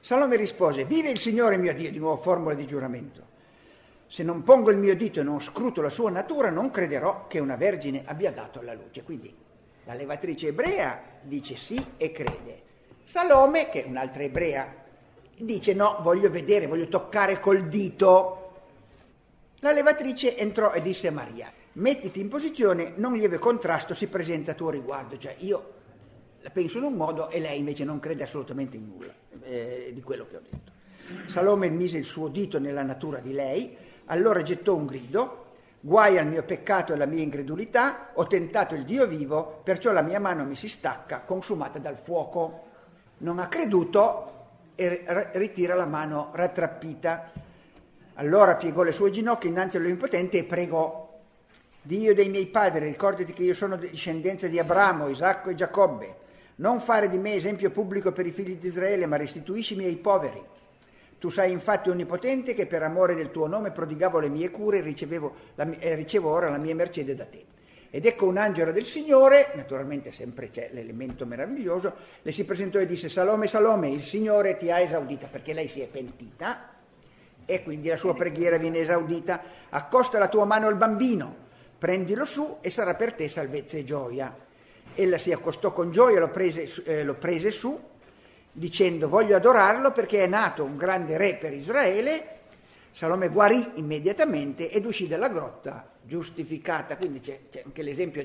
Salome 0.00 0.36
rispose, 0.36 0.84
vive 0.84 1.10
il 1.10 1.18
Signore 1.18 1.58
mio 1.58 1.74
Dio, 1.74 1.90
di 1.90 1.98
nuovo 1.98 2.22
formula 2.22 2.54
di 2.54 2.66
giuramento. 2.66 3.27
Se 4.10 4.22
non 4.22 4.42
pongo 4.42 4.70
il 4.70 4.78
mio 4.78 4.96
dito 4.96 5.20
e 5.20 5.22
non 5.22 5.38
scruto 5.38 5.82
la 5.82 5.90
sua 5.90 6.10
natura, 6.10 6.48
non 6.48 6.70
crederò 6.70 7.26
che 7.26 7.38
una 7.38 7.56
vergine 7.56 8.02
abbia 8.06 8.32
dato 8.32 8.58
alla 8.58 8.72
luce. 8.72 9.02
Quindi 9.02 9.34
la 9.84 9.92
levatrice 9.92 10.48
ebrea 10.48 11.00
dice 11.20 11.56
sì 11.56 11.82
e 11.98 12.10
crede. 12.10 12.62
Salome, 13.04 13.68
che 13.68 13.84
è 13.84 13.86
un'altra 13.86 14.22
ebrea, 14.22 14.74
dice 15.36 15.74
no, 15.74 15.98
voglio 16.00 16.30
vedere, 16.30 16.66
voglio 16.66 16.88
toccare 16.88 17.38
col 17.38 17.68
dito. 17.68 18.52
La 19.60 19.72
levatrice 19.72 20.36
entrò 20.36 20.72
e 20.72 20.80
disse 20.80 21.08
a 21.08 21.12
Maria, 21.12 21.52
mettiti 21.72 22.20
in 22.20 22.28
posizione, 22.28 22.92
non 22.96 23.14
lieve 23.14 23.38
contrasto 23.38 23.92
si 23.92 24.08
presenta 24.08 24.52
a 24.52 24.54
tuo 24.54 24.70
riguardo. 24.70 25.18
Cioè 25.18 25.36
io 25.38 25.72
la 26.40 26.50
penso 26.50 26.78
in 26.78 26.84
un 26.84 26.94
modo 26.94 27.28
e 27.28 27.40
lei 27.40 27.58
invece 27.58 27.84
non 27.84 27.98
crede 27.98 28.22
assolutamente 28.22 28.76
in 28.76 28.86
nulla 28.86 29.12
eh, 29.42 29.90
di 29.92 30.00
quello 30.00 30.26
che 30.26 30.36
ho 30.36 30.40
detto. 30.40 30.72
Salome 31.26 31.68
mise 31.68 31.98
il 31.98 32.04
suo 32.04 32.28
dito 32.28 32.58
nella 32.58 32.82
natura 32.82 33.18
di 33.18 33.32
lei, 33.32 33.76
allora 34.08 34.42
gettò 34.42 34.74
un 34.74 34.86
grido, 34.86 35.46
guai 35.80 36.18
al 36.18 36.26
mio 36.26 36.42
peccato 36.42 36.92
e 36.92 36.96
alla 36.96 37.06
mia 37.06 37.22
incredulità, 37.22 38.10
ho 38.14 38.26
tentato 38.26 38.74
il 38.74 38.84
Dio 38.84 39.06
vivo, 39.06 39.60
perciò 39.62 39.92
la 39.92 40.02
mia 40.02 40.20
mano 40.20 40.44
mi 40.44 40.56
si 40.56 40.68
stacca, 40.68 41.20
consumata 41.20 41.78
dal 41.78 41.96
fuoco. 41.96 42.66
Non 43.18 43.38
ha 43.38 43.48
creduto 43.48 44.32
e 44.74 45.04
ritira 45.32 45.74
la 45.74 45.86
mano 45.86 46.30
rattrappita. 46.32 47.30
Allora 48.14 48.56
piegò 48.56 48.82
le 48.82 48.92
sue 48.92 49.10
ginocchia 49.10 49.50
innanzi 49.50 49.76
all'Onnipotente 49.76 50.38
e 50.38 50.44
pregò, 50.44 51.06
Dio 51.82 52.14
dei 52.14 52.28
miei 52.28 52.46
padri, 52.46 52.86
ricordati 52.86 53.32
che 53.32 53.44
io 53.44 53.54
sono 53.54 53.76
di 53.76 53.90
discendenza 53.90 54.46
di 54.46 54.58
Abramo, 54.58 55.08
Isacco 55.08 55.50
e 55.50 55.54
Giacobbe. 55.54 56.16
Non 56.56 56.80
fare 56.80 57.08
di 57.08 57.18
me 57.18 57.34
esempio 57.34 57.70
pubblico 57.70 58.12
per 58.12 58.26
i 58.26 58.32
figli 58.32 58.56
di 58.56 58.66
Israele, 58.66 59.06
ma 59.06 59.16
restituiscimi 59.16 59.84
ai 59.84 59.96
poveri. 59.96 60.42
Tu 61.18 61.30
sai 61.30 61.50
infatti, 61.50 61.90
Onnipotente, 61.90 62.54
che 62.54 62.66
per 62.66 62.82
amore 62.82 63.14
del 63.14 63.30
tuo 63.30 63.46
nome 63.46 63.72
prodigavo 63.72 64.20
le 64.20 64.28
mie 64.28 64.50
cure 64.50 64.78
e 64.78 65.20
la, 65.56 65.68
eh, 65.78 65.94
ricevo 65.94 66.30
ora 66.30 66.48
la 66.48 66.58
mia 66.58 66.74
mercede 66.74 67.14
da 67.14 67.24
te. 67.24 67.44
Ed 67.90 68.04
ecco 68.04 68.26
un 68.26 68.36
angelo 68.36 68.70
del 68.70 68.84
Signore, 68.84 69.52
naturalmente 69.54 70.12
sempre 70.12 70.50
c'è 70.50 70.68
l'elemento 70.72 71.24
meraviglioso, 71.24 71.94
le 72.20 72.32
si 72.32 72.44
presentò 72.44 72.78
e 72.78 72.86
disse 72.86 73.08
Salome, 73.08 73.46
Salome, 73.46 73.88
il 73.88 74.02
Signore 74.02 74.58
ti 74.58 74.70
ha 74.70 74.78
esaudita 74.78 75.26
perché 75.26 75.54
lei 75.54 75.68
si 75.68 75.80
è 75.80 75.86
pentita 75.86 76.74
e 77.46 77.62
quindi 77.62 77.88
la 77.88 77.96
sua 77.96 78.14
preghiera 78.14 78.58
viene 78.58 78.80
esaudita. 78.80 79.40
Accosta 79.70 80.18
la 80.18 80.28
tua 80.28 80.44
mano 80.44 80.68
al 80.68 80.76
bambino, 80.76 81.34
prendilo 81.78 82.26
su 82.26 82.58
e 82.60 82.70
sarà 82.70 82.94
per 82.94 83.14
te 83.14 83.28
salvezza 83.30 83.78
e 83.78 83.84
gioia. 83.84 84.36
Ella 84.94 85.16
si 85.16 85.32
accostò 85.32 85.72
con 85.72 85.90
gioia, 85.90 86.20
lo 86.20 86.28
prese, 86.28 86.70
eh, 86.84 87.04
lo 87.04 87.14
prese 87.14 87.50
su, 87.50 87.80
dicendo 88.58 89.08
voglio 89.08 89.36
adorarlo 89.36 89.92
perché 89.92 90.24
è 90.24 90.26
nato 90.26 90.64
un 90.64 90.76
grande 90.76 91.16
re 91.16 91.34
per 91.36 91.54
Israele. 91.54 92.36
Salome 92.90 93.28
guarì 93.28 93.64
immediatamente 93.74 94.70
ed 94.70 94.84
uscì 94.84 95.06
dalla 95.06 95.28
grotta 95.28 95.88
giustificata, 96.02 96.96
quindi 96.96 97.20
c'è, 97.20 97.38
c'è 97.50 97.62
anche 97.64 97.82
l'esempio 97.82 98.24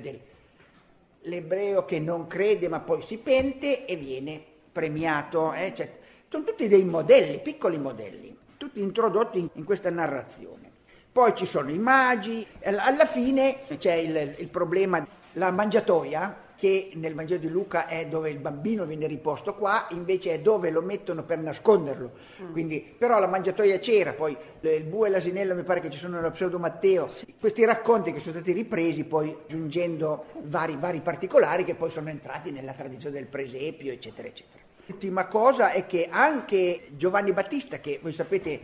dell'ebreo 1.22 1.86
che 1.86 2.00
non 2.00 2.26
crede 2.28 2.68
ma 2.68 2.80
poi 2.80 3.04
si 3.04 3.18
pente 3.18 3.86
e 3.86 3.96
viene 3.96 4.44
premiato. 4.72 5.54
Eh? 5.54 5.74
Cioè, 5.76 5.92
sono 6.28 6.44
tutti 6.44 6.68
dei 6.68 6.86
modelli, 6.86 7.40
piccoli 7.40 7.78
modelli, 7.78 8.36
tutti 8.58 8.82
introdotti 8.82 9.38
in, 9.38 9.50
in 9.54 9.64
questa 9.64 9.92
narrazione. 9.92 10.72
Poi 11.12 11.36
ci 11.36 11.46
sono 11.46 11.70
i 11.70 11.78
magi, 11.78 12.46
alla 12.64 13.06
fine 13.06 13.60
c'è 13.78 13.94
il, 13.94 14.36
il 14.40 14.48
problema, 14.48 15.06
la 15.34 15.52
mangiatoia, 15.52 16.43
che 16.64 16.92
nel 16.94 17.14
Vangelo 17.14 17.42
di 17.42 17.50
Luca 17.50 17.88
è 17.88 18.06
dove 18.06 18.30
il 18.30 18.38
bambino 18.38 18.86
viene 18.86 19.06
riposto, 19.06 19.54
qua 19.54 19.86
invece 19.90 20.36
è 20.36 20.40
dove 20.40 20.70
lo 20.70 20.82
mettono 20.82 21.26
per 21.26 21.38
nasconderlo. 21.40 22.12
Mm. 22.42 22.52
Quindi, 22.54 22.96
però 22.98 23.20
la 23.20 23.28
mangiatoia 23.28 23.80
c'era, 23.80 24.14
poi 24.14 24.38
il 24.62 24.84
bue 24.86 25.10
e 25.10 25.12
l'asinello 25.12 25.56
mi 25.56 25.64
pare 25.64 25.82
che 25.82 25.90
ci 25.90 25.98
sono 25.98 26.16
nello 26.16 26.32
pseudo 26.32 26.60
Matteo. 26.60 27.10
Questi 27.38 27.66
racconti 27.66 28.14
che 28.14 28.22
sono 28.22 28.36
stati 28.36 28.54
ripresi 28.54 29.04
poi 29.04 29.36
aggiungendo 29.44 30.28
vari, 30.44 30.78
vari 30.78 31.02
particolari 31.02 31.66
che 31.66 31.76
poi 31.76 31.92
sono 31.92 32.08
entrati 32.08 32.50
nella 32.50 32.72
tradizione 32.72 33.16
del 33.16 33.26
presepio, 33.26 33.92
eccetera, 33.92 34.30
eccetera. 34.30 34.64
L'ultima 34.86 35.26
cosa 35.28 35.72
è 35.72 35.86
che 35.86 36.08
anche 36.10 36.84
Giovanni 36.92 37.34
Battista, 37.34 37.82
che 37.82 38.00
voi 38.02 38.14
sapete, 38.14 38.62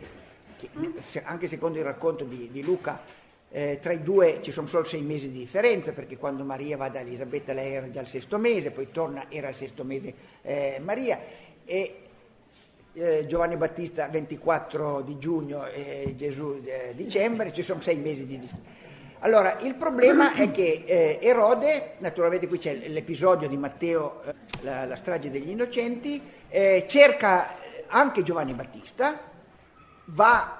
che 0.56 0.70
anche 1.24 1.48
secondo 1.48 1.76
il 1.76 1.84
racconto 1.84 2.24
di, 2.24 2.48
di 2.50 2.62
Luca, 2.62 3.18
eh, 3.52 3.78
tra 3.80 3.92
i 3.92 4.02
due 4.02 4.38
ci 4.42 4.52
sono 4.52 4.68
solo 4.68 4.84
sei 4.84 5.02
mesi 5.02 5.30
di 5.30 5.38
differenza 5.38 5.92
perché 5.92 6.16
quando 6.16 6.44
Maria 6.44 6.76
va 6.76 6.88
da 6.88 7.00
Elisabetta 7.00 7.52
lei 7.52 7.74
era 7.74 7.90
già 7.90 8.00
al 8.00 8.06
sesto 8.06 8.38
mese, 8.38 8.70
poi 8.70 8.90
torna, 8.92 9.26
era 9.28 9.48
al 9.48 9.56
sesto 9.56 9.82
mese 9.82 10.14
eh, 10.42 10.80
Maria 10.82 11.18
e 11.64 11.96
eh, 12.92 13.26
Giovanni 13.26 13.56
Battista 13.56 14.08
24 14.08 15.02
di 15.02 15.18
giugno 15.18 15.66
e 15.66 16.14
Gesù 16.16 16.60
eh, 16.64 16.92
dicembre, 16.94 17.52
ci 17.52 17.62
sono 17.62 17.80
sei 17.80 17.96
mesi 17.96 18.26
di 18.26 18.38
distanza. 18.38 18.78
Allora, 19.22 19.58
il 19.60 19.74
problema 19.74 20.34
è 20.34 20.50
che 20.50 20.84
eh, 20.86 21.18
Erode, 21.20 21.94
naturalmente 21.98 22.46
qui 22.46 22.58
c'è 22.58 22.88
l'episodio 22.88 23.48
di 23.48 23.56
Matteo, 23.56 24.22
eh, 24.24 24.34
la, 24.62 24.86
la, 24.86 24.96
strage 24.96 25.30
degli 25.30 25.50
innocenti, 25.50 26.38
cerca 26.86 27.54
anche 27.86 28.24
Giovanni 28.24 28.54
Battista, 28.54 29.20
va 30.06 30.59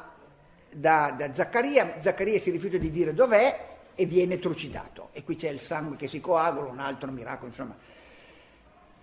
da, 0.72 1.14
da 1.16 1.34
Zaccaria, 1.34 1.96
Zaccaria 2.00 2.40
si 2.40 2.50
rifiuta 2.50 2.76
di 2.76 2.90
dire 2.90 3.14
dov'è 3.14 3.68
e 3.94 4.06
viene 4.06 4.38
trucidato. 4.38 5.10
E 5.12 5.24
qui 5.24 5.36
c'è 5.36 5.48
il 5.48 5.60
sangue 5.60 5.96
che 5.96 6.08
si 6.08 6.20
coagula, 6.20 6.68
un 6.68 6.78
altro 6.78 7.10
miracolo, 7.10 7.48
insomma. 7.48 7.76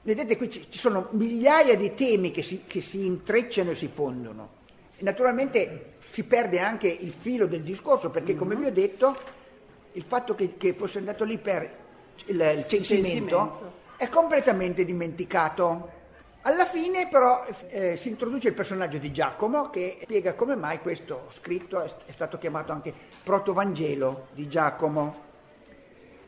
Vedete, 0.02 0.38
qui 0.38 0.50
ci 0.50 0.80
sono 0.80 1.10
migliaia 1.12 1.76
di 1.76 1.94
temi 1.94 2.32
che 2.32 2.42
si, 2.42 2.64
che 2.66 2.82
si 2.82 3.06
intrecciano 3.06 3.72
e 3.72 3.76
si 3.76 3.90
fondono. 3.90 4.50
E 4.98 5.04
naturalmente 5.04 5.96
si 6.10 6.24
perde 6.24 6.60
anche 6.60 6.88
il 6.88 7.12
filo 7.12 7.46
del 7.46 7.62
discorso, 7.62 8.10
perché 8.10 8.36
come 8.36 8.56
vi 8.56 8.66
ho 8.66 8.72
detto, 8.72 9.18
il 9.92 10.04
fatto 10.04 10.34
che, 10.34 10.56
che 10.58 10.74
fosse 10.74 11.00
andato 11.00 11.24
lì 11.24 11.38
per 11.38 11.70
il, 12.26 12.40
il 12.40 12.66
censimento, 12.68 12.78
censimento 12.86 13.74
è 13.98 14.10
completamente 14.10 14.86
dimenticato. 14.86 15.92
Alla 16.48 16.66
fine 16.66 17.10
però 17.10 17.46
eh, 17.68 17.98
si 17.98 18.08
introduce 18.08 18.48
il 18.48 18.54
personaggio 18.54 18.98
di 19.00 19.12
Giacomo 19.12 19.70
che 19.70 19.98
spiega 20.04 20.34
come 20.34 20.56
mai 20.56 20.80
questo 20.80 21.26
scritto 21.32 21.82
è 21.82 22.12
stato 22.12 22.38
chiamato 22.38 22.72
anche 22.72 22.94
protovangelo 23.22 24.28
di 24.32 24.48
Giacomo. 24.48 25.26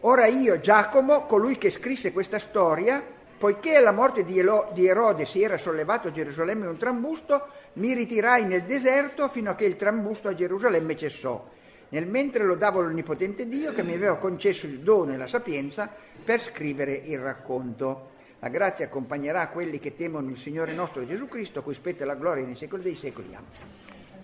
Ora 0.01 0.25
io, 0.25 0.59
Giacomo, 0.59 1.21
colui 1.21 1.57
che 1.57 1.69
scrisse 1.69 2.11
questa 2.11 2.37
storia, 2.37 3.01
poiché 3.37 3.77
alla 3.77 3.93
morte 3.93 4.25
di, 4.25 4.37
Elo, 4.37 4.69
di 4.73 4.87
Erode 4.87 5.23
si 5.23 5.41
era 5.41 5.57
sollevato 5.57 6.09
a 6.09 6.11
Gerusalemme 6.11 6.67
un 6.67 6.77
trambusto, 6.77 7.47
mi 7.75 7.93
ritirai 7.93 8.43
nel 8.43 8.63
deserto 8.63 9.29
fino 9.29 9.51
a 9.51 9.55
che 9.55 9.63
il 9.63 9.77
trambusto 9.77 10.27
a 10.27 10.35
Gerusalemme 10.35 10.97
cessò. 10.97 11.47
Nel 11.91 12.07
mentre 12.07 12.43
lodavo 12.43 12.81
l'Onnipotente 12.81 13.47
Dio 13.47 13.71
che 13.71 13.83
mi 13.83 13.93
aveva 13.93 14.17
concesso 14.17 14.65
il 14.65 14.79
dono 14.79 15.13
e 15.13 15.17
la 15.17 15.27
sapienza 15.27 15.89
per 16.25 16.41
scrivere 16.41 16.91
il 16.91 17.19
racconto. 17.19 18.17
La 18.39 18.47
grazia 18.47 18.85
accompagnerà 18.85 19.49
quelli 19.49 19.79
che 19.79 19.95
temono 19.95 20.29
il 20.29 20.37
Signore 20.37 20.73
nostro 20.73 21.05
Gesù 21.05 21.27
Cristo, 21.27 21.59
a 21.59 21.61
cui 21.61 21.73
spetta 21.73 22.05
la 22.05 22.15
gloria 22.15 22.45
nei 22.45 22.55
secoli 22.55 22.83
dei 22.83 22.95
secoli. 22.95 23.35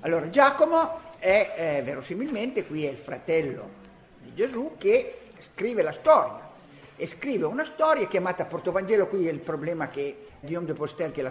Allora 0.01 0.29
Giacomo 0.29 1.01
è 1.19 1.55
eh, 1.57 1.81
verosimilmente, 1.83 2.65
qui 2.65 2.85
è 2.85 2.89
il 2.89 2.97
fratello 2.97 3.69
di 4.21 4.33
Gesù 4.33 4.75
che 4.77 5.17
scrive 5.39 5.81
la 5.81 5.91
storia. 5.91 6.43
E 6.95 7.07
scrive 7.07 7.43
una 7.45 7.65
storia 7.65 8.07
chiamata 8.07 8.45
Portovangelo, 8.45 9.07
qui 9.07 9.27
è 9.27 9.31
il 9.31 9.39
problema 9.39 9.89
che 9.89 10.27
Guillaume 10.39 10.67
de 10.67 10.73
Postel 10.73 11.11
che, 11.11 11.29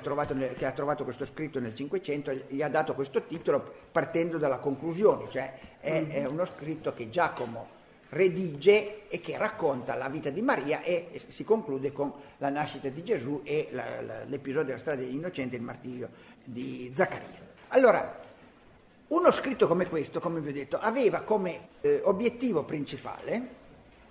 che 0.54 0.66
ha 0.66 0.72
trovato 0.72 1.04
questo 1.04 1.24
scritto 1.24 1.60
nel 1.60 1.74
Cinquecento 1.74 2.32
gli 2.48 2.60
ha 2.60 2.68
dato 2.68 2.92
questo 2.94 3.22
titolo 3.22 3.72
partendo 3.90 4.36
dalla 4.36 4.58
conclusione, 4.58 5.30
cioè 5.30 5.54
è, 5.80 6.06
è 6.06 6.26
uno 6.26 6.44
scritto 6.44 6.92
che 6.92 7.08
Giacomo 7.08 7.82
redige 8.14 9.08
e 9.08 9.20
che 9.20 9.36
racconta 9.36 9.94
la 9.94 10.08
vita 10.08 10.30
di 10.30 10.40
Maria 10.40 10.82
e, 10.82 11.20
si 11.28 11.44
conclude 11.44 11.92
con 11.92 12.12
la 12.38 12.48
nascita 12.48 12.88
di 12.88 13.02
Gesù 13.02 13.42
e 13.44 13.68
la, 13.72 14.00
la, 14.00 14.24
l'episodio 14.24 14.68
della 14.68 14.78
strada 14.78 15.02
degli 15.02 15.14
innocenti 15.14 15.56
e 15.56 15.58
il 15.58 15.64
martirio 15.64 16.08
di 16.44 16.90
Zaccaria. 16.94 17.42
Allora, 17.68 18.22
uno 19.08 19.30
scritto 19.30 19.66
come 19.66 19.88
questo, 19.88 20.20
come 20.20 20.40
vi 20.40 20.48
ho 20.48 20.52
detto, 20.52 20.78
aveva 20.78 21.20
come 21.20 21.68
eh, 21.80 22.00
obiettivo 22.04 22.62
principale 22.62 23.62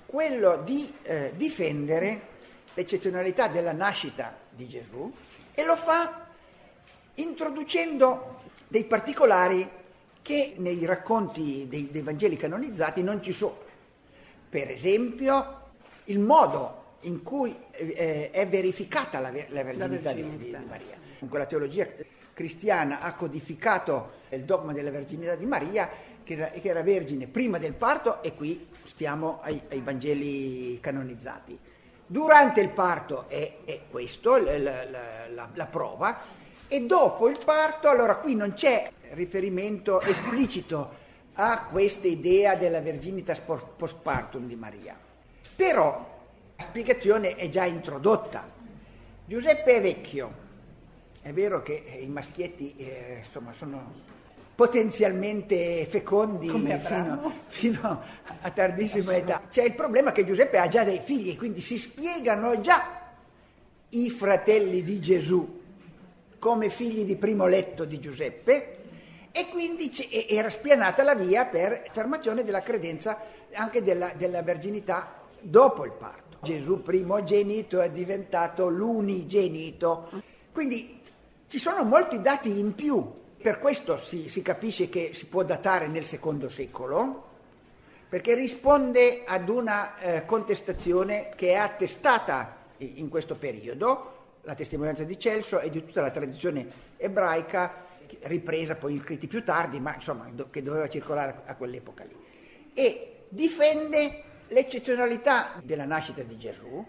quello 0.05 0.61
di 0.63 0.93
eh, 1.01 1.31
difendere 1.35 2.31
l'eccezionalità 2.73 3.47
della 3.47 3.71
nascita 3.71 4.38
di 4.49 4.67
Gesù 4.67 5.11
e 5.53 5.65
lo 5.65 5.75
fa 5.75 6.27
introducendo 7.15 8.41
dei 8.67 8.84
particolari 8.84 9.67
che 10.21 10.55
nei 10.57 10.85
racconti 10.85 11.67
dei, 11.67 11.89
dei 11.91 12.01
Vangeli 12.01 12.38
canonizzati 12.38 13.03
non 13.03 13.21
ci 13.21 13.34
sono. 13.34 13.62
Per 14.53 14.69
esempio, 14.69 15.61
il 16.03 16.19
modo 16.19 16.97
in 17.01 17.23
cui 17.23 17.55
eh, 17.71 18.30
è 18.30 18.47
verificata 18.47 19.19
la, 19.19 19.31
la 19.47 19.63
verginità, 19.63 20.09
la 20.11 20.15
Di, 20.15 20.38
di, 20.38 20.51
Maria. 20.51 20.95
Con 21.27 21.39
la 21.39 21.47
teologia 21.47 21.88
cristiana 22.35 22.99
ha 22.99 23.15
codificato 23.15 24.11
il 24.30 24.43
dogma 24.43 24.71
della 24.71 24.91
verginità 24.91 25.34
di 25.34 25.47
Maria, 25.47 25.89
che 26.23 26.34
era, 26.34 26.45
che 26.49 26.69
era 26.69 26.84
vergine 26.84 27.25
prima 27.25 27.57
del 27.57 27.73
parto, 27.73 28.21
e 28.21 28.35
qui 28.35 28.67
stiamo 28.84 29.39
ai, 29.41 29.59
ai 29.71 29.81
Vangeli 29.81 30.80
canonizzati. 30.80 31.57
Durante 32.05 32.61
il 32.61 32.69
parto 32.69 33.27
è, 33.30 33.57
è 33.65 33.80
questo, 33.89 34.38
la, 34.38 35.49
la, 35.51 35.65
prova, 35.65 36.19
e 36.67 36.80
dopo 36.85 37.27
il 37.27 37.39
parto, 37.43 37.89
allora 37.89 38.17
qui 38.17 38.35
non 38.35 38.53
c'è 38.53 38.91
riferimento 39.13 39.99
esplicito 40.01 41.01
a 41.34 41.65
questa 41.65 42.07
idea 42.07 42.55
della 42.55 42.81
verginitas 42.81 43.39
postpartum 43.39 44.47
di 44.47 44.55
Maria. 44.55 44.97
Però 45.55 46.22
la 46.55 46.64
spiegazione 46.64 47.35
è 47.35 47.49
già 47.49 47.65
introdotta. 47.65 48.49
Giuseppe 49.26 49.76
è 49.76 49.81
vecchio, 49.81 50.34
è 51.22 51.31
vero 51.31 51.61
che 51.61 51.99
i 52.01 52.07
maschietti 52.07 52.76
eh, 52.77 53.23
insomma, 53.26 53.53
sono 53.53 54.11
potenzialmente 54.55 55.88
fecondi 55.89 56.47
fino, 56.49 57.34
fino, 57.47 58.01
a 58.41 58.51
tardissima 58.51 59.15
età. 59.15 59.41
C'è 59.49 59.64
il 59.64 59.73
problema 59.73 60.11
che 60.11 60.26
Giuseppe 60.26 60.57
ha 60.57 60.68
già 60.68 60.84
dei 60.84 60.99
figli, 60.99 61.35
quindi 61.38 61.61
si 61.61 61.77
spiegano 61.77 62.61
già 62.61 63.01
i 63.89 64.10
fratelli 64.10 64.84
di 64.84 64.99
Gesù 64.99 65.61
come 66.38 66.69
figli 66.69 67.03
di 67.05 67.15
primo 67.15 67.47
letto 67.47 67.85
di 67.85 67.99
Giuseppe 67.99 68.82
e 69.35 69.49
quindi 69.49 69.91
era 70.30 70.51
spianata 70.51 71.01
la 71.01 71.15
via 71.15 71.45
per 71.45 71.85
affermazione 71.88 72.43
della 72.43 72.61
credenza 72.61 73.19
anche 73.53 73.81
della, 73.81 74.11
della 74.15 74.43
verginità 74.43 75.22
dopo 75.41 75.85
il 75.85 75.91
parto. 75.91 76.38
Gesù 76.43 76.84
primogenito 76.84 77.81
è 77.81 77.89
diventato 77.89 78.69
l'unigenito. 78.69 80.10
Quindi 80.51 81.01
ci 81.47 81.57
sono 81.57 81.84
molti 81.84 82.22
dati 82.22 82.60
in 82.60 82.76
più, 82.76 83.11
per 83.41 83.60
questo 83.60 83.97
si, 83.97 84.30
si 84.30 84.43
capisce 84.43 84.88
che 84.88 85.11
si 85.15 85.26
può 85.26 85.43
datare 85.43 85.88
nel 85.88 86.05
secondo 86.05 86.47
secolo, 86.47 87.31
perché 88.07 88.35
risponde 88.35 89.23
ad 89.26 89.49
una 89.49 89.97
eh, 89.97 90.26
contestazione 90.26 91.31
che 91.35 91.53
è 91.53 91.55
attestata 91.55 92.57
in 92.77 93.10
questo 93.10 93.35
periodo, 93.35 94.11
la 94.41 94.53
testimonianza 94.53 95.03
di 95.03 95.18
Celso 95.18 95.60
e 95.60 95.72
di 95.72 95.84
tutta 95.84 96.01
la 96.01 96.11
tradizione 96.11 96.68
ebraica, 96.97 97.85
ripresa 98.22 98.76
poi 98.76 98.94
in 98.94 99.02
scritti 99.02 99.27
più 99.27 99.44
tardi, 99.44 99.80
ma 99.80 99.94
insomma 99.95 100.30
che 100.49 100.61
doveva 100.61 100.88
circolare 100.88 101.41
a 101.45 101.56
quell'epoca 101.56 102.03
lì. 102.03 102.15
E 102.73 103.26
difende 103.30 104.23
l'eccezionalità 104.48 105.60
della 105.64 105.85
nascita 105.85 106.23
di 106.23 106.38
Gesù, 106.38 106.85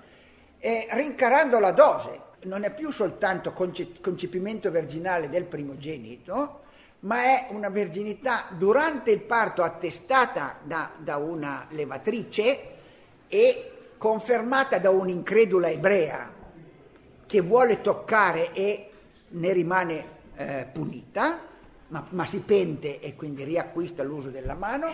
eh, 0.58 0.86
rincarando 0.90 1.58
la 1.58 1.72
dose. 1.72 2.32
Non 2.44 2.64
è 2.64 2.72
più 2.72 2.90
soltanto 2.90 3.52
conce- 3.52 4.00
concepimento 4.00 4.70
virginale 4.70 5.28
del 5.28 5.44
primogenito, 5.44 6.62
ma 7.00 7.22
è 7.22 7.46
una 7.50 7.68
verginità 7.68 8.46
durante 8.50 9.10
il 9.10 9.20
parto 9.20 9.62
attestata 9.62 10.58
da, 10.62 10.90
da 10.96 11.16
una 11.16 11.66
levatrice 11.70 12.72
e 13.28 13.70
confermata 13.98 14.78
da 14.78 14.90
un'incredula 14.90 15.70
ebrea 15.70 16.32
che 17.26 17.40
vuole 17.40 17.80
toccare 17.80 18.52
e 18.52 18.90
ne 19.28 19.52
rimane 19.52 20.13
eh, 20.36 20.66
punita, 20.72 21.40
ma, 21.88 22.06
ma 22.10 22.26
si 22.26 22.38
pente 22.38 23.00
e 23.00 23.14
quindi 23.14 23.44
riacquista 23.44 24.02
l'uso 24.02 24.30
della 24.30 24.54
mano. 24.54 24.92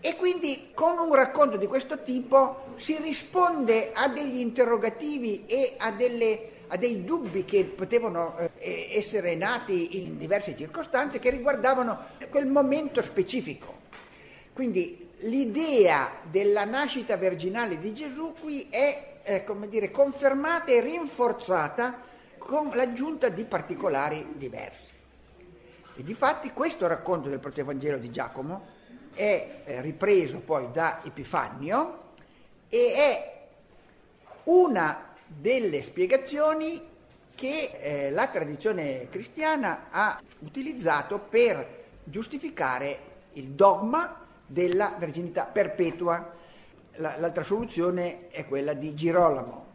E 0.00 0.16
quindi 0.16 0.70
con 0.74 0.98
un 0.98 1.14
racconto 1.14 1.56
di 1.56 1.66
questo 1.66 2.02
tipo 2.02 2.74
si 2.76 2.96
risponde 3.00 3.92
a 3.94 4.08
degli 4.08 4.38
interrogativi 4.38 5.46
e 5.46 5.76
a, 5.78 5.92
delle, 5.92 6.50
a 6.68 6.76
dei 6.76 7.04
dubbi 7.04 7.46
che 7.46 7.64
potevano 7.64 8.36
eh, 8.58 8.90
essere 8.92 9.34
nati 9.34 10.04
in 10.04 10.18
diverse 10.18 10.54
circostanze 10.54 11.18
che 11.18 11.30
riguardavano 11.30 12.08
quel 12.28 12.46
momento 12.46 13.00
specifico. 13.00 13.82
Quindi 14.52 15.08
l'idea 15.20 16.20
della 16.30 16.66
nascita 16.66 17.16
virginale 17.16 17.78
di 17.78 17.94
Gesù 17.94 18.34
qui 18.38 18.66
è, 18.68 19.20
eh, 19.22 19.44
dire, 19.68 19.90
confermata 19.90 20.70
e 20.70 20.82
rinforzata 20.82 22.03
con 22.44 22.70
l'aggiunta 22.74 23.28
di 23.28 23.44
particolari 23.44 24.34
diversi. 24.36 24.92
E 25.96 26.02
difatti 26.02 26.50
questo 26.52 26.86
racconto 26.86 27.28
del 27.28 27.38
Protevangelo 27.38 27.98
di 27.98 28.10
Giacomo 28.10 28.72
è 29.14 29.62
eh, 29.64 29.80
ripreso 29.80 30.38
poi 30.38 30.70
da 30.72 31.00
Epifannio 31.04 32.02
e 32.68 32.92
è 32.94 33.46
una 34.44 35.12
delle 35.26 35.82
spiegazioni 35.82 36.92
che 37.34 37.78
eh, 37.80 38.10
la 38.10 38.26
tradizione 38.28 39.08
cristiana 39.08 39.86
ha 39.90 40.20
utilizzato 40.40 41.18
per 41.18 41.82
giustificare 42.04 43.12
il 43.32 43.50
dogma 43.50 44.20
della 44.46 44.94
verginità 44.98 45.44
perpetua. 45.44 46.32
La, 46.96 47.16
l'altra 47.18 47.42
soluzione 47.42 48.28
è 48.28 48.46
quella 48.46 48.74
di 48.74 48.94
Girolamo. 48.94 49.66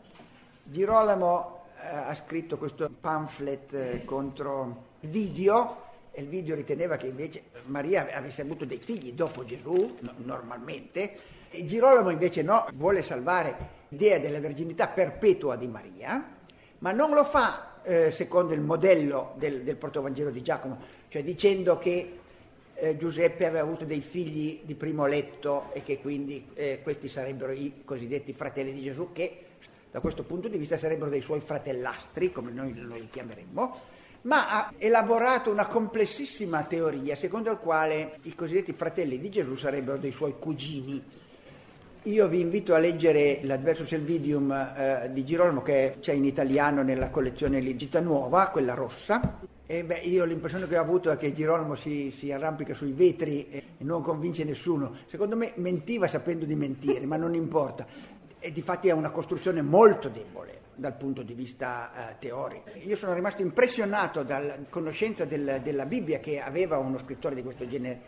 Girolamo 0.64 1.59
ha 1.81 2.15
scritto 2.15 2.57
questo 2.57 2.89
pamphlet 2.89 3.73
eh, 3.73 4.06
contro 4.06 4.88
video 5.01 5.88
e 6.11 6.22
il 6.22 6.27
video 6.27 6.56
riteneva 6.56 6.97
che 6.97 7.07
invece 7.07 7.43
Maria 7.65 8.07
avesse 8.14 8.41
avuto 8.41 8.65
dei 8.65 8.80
figli 8.80 9.14
dopo 9.14 9.45
Gesù, 9.45 9.95
no, 10.01 10.14
normalmente, 10.18 11.18
e 11.49 11.65
Girolamo 11.65 12.10
invece 12.10 12.41
no, 12.41 12.68
vuole 12.73 13.01
salvare 13.01 13.77
l'idea 13.89 14.19
della 14.19 14.39
verginità 14.39 14.88
perpetua 14.88 15.56
di 15.56 15.68
Maria, 15.68 16.38
ma 16.80 16.91
non 16.91 17.11
lo 17.11 17.23
fa 17.23 17.81
eh, 17.84 18.11
secondo 18.11 18.53
il 18.53 18.61
modello 18.61 19.34
del, 19.38 19.64
del 19.64 19.77
protovangelo 19.77 20.30
di 20.30 20.41
Giacomo, 20.41 20.77
cioè 21.07 21.23
dicendo 21.23 21.77
che 21.77 22.18
eh, 22.73 22.97
Giuseppe 22.97 23.45
aveva 23.45 23.64
avuto 23.64 23.85
dei 23.85 24.01
figli 24.01 24.61
di 24.64 24.76
primo 24.76 25.06
letto 25.06 25.72
e 25.73 25.84
che 25.84 25.99
quindi 25.99 26.49
eh, 26.53 26.80
questi 26.84 27.07
sarebbero 27.07 27.51
i 27.51 27.81
cosiddetti 27.85 28.34
fratelli 28.34 28.73
di 28.73 28.84
Gesù, 28.84 29.11
che 29.11 29.45
da 29.91 29.99
questo 29.99 30.24
punto 30.24 30.48
di 30.48 30.57
vista 30.57 30.78
sarebbero 30.78 31.10
dei 31.10 31.22
suoi 31.22 31.40
fratellastri, 31.40 32.32
come 32.32 32.52
noi, 32.52 32.74
li 32.74 33.10
chiameremmo, 33.10 33.78
ma 34.22 34.49
ha 34.49 34.74
elaborato 34.78 35.49
una 35.49 35.68
complessissima 35.68 36.64
teoria 36.64 37.16
secondo 37.16 37.49
la 37.49 37.57
quale 37.57 38.20
i 38.24 38.36
cosiddetti 38.36 38.74
fratelli 38.74 39.20
di 39.20 39.30
Gesù 39.30 39.56
sarebbero 39.56 39.98
dei 39.98 40.11
suoi 40.11 40.36
cugini. 40.38 41.02
Io 42.03 42.28
vi 42.28 42.40
invito 42.40 42.74
a 42.74 42.78
leggere 42.78 43.40
l'Adversus 43.44 43.91
Elvidium 43.91 44.52
eh, 44.52 45.10
di 45.11 45.26
Girolamo 45.26 45.61
che 45.61 45.98
c'è 45.99 46.14
in 46.14 46.24
italiano 46.24 46.82
nella 46.82 47.10
collezione 47.10 47.60
Legita 47.60 47.99
Nuova, 47.99 48.48
quella 48.48 48.74
rossa, 48.74 49.40
e 49.66 49.84
beh, 49.84 49.98
io 49.98 50.26
l'impressione 50.26 50.68
che 50.68 50.78
ho 50.78 50.82
avuto 50.82 51.11
è 51.11 51.18
che 51.18 51.34
Girolamo 51.34 51.76
si, 51.76 52.10
si, 52.11 52.32
arrampica 52.32 52.74
sui 52.74 52.94
vetri 52.94 53.49
e 53.49 53.64
non 53.80 54.02
convince 54.02 54.44
nessuno. 54.44 54.95
Secondo 55.06 55.36
me 55.36 55.52
mentiva 55.57 56.07
sapendo 56.07 56.45
di 56.45 56.56
mentire, 56.56 57.06
ma 57.06 57.18
non 57.18 57.36
importa. 57.36 57.86
E 58.40 58.52
difatti 58.52 58.88
è 58.88 58.91
una 58.91 59.10
costruzione 59.10 59.61
molto 59.61 60.07
debole 60.07 60.61
dal 60.76 60.95
punto 60.95 61.24
di 61.24 61.34
vista 61.34 61.91
eh, 62.11 62.16
teorico. 62.20 62.70
Io 62.86 62.95
sono 62.95 63.14
rimasto 63.14 63.41
impressionato 63.41 64.24
dalla 64.24 64.56
conoscenza 64.70 65.26
del, 65.26 65.60
della 65.61 65.86
Bibbia 65.86 66.20
che 66.20 66.40
aveva 66.40 66.78
uno 66.78 66.98
scrittore 66.99 67.36
di 67.36 67.44
questo 67.44 67.68
genere, 67.68 67.99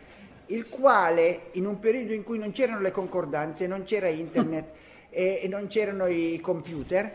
il 0.46 0.70
quale 0.70 1.48
in 1.52 1.66
un 1.66 1.78
periodo 1.78 2.14
in 2.14 2.22
cui 2.22 2.38
non 2.38 2.52
c'erano 2.52 2.80
le 2.80 2.90
concordanze, 2.90 3.66
non 3.66 3.82
c'era 3.84 4.08
internet 4.08 4.70
e, 5.10 5.40
e 5.42 5.48
non 5.48 5.66
c'erano 5.66 6.06
i 6.06 6.40
computer, 6.40 7.14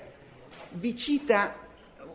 vi 0.73 0.95
cita 0.95 1.65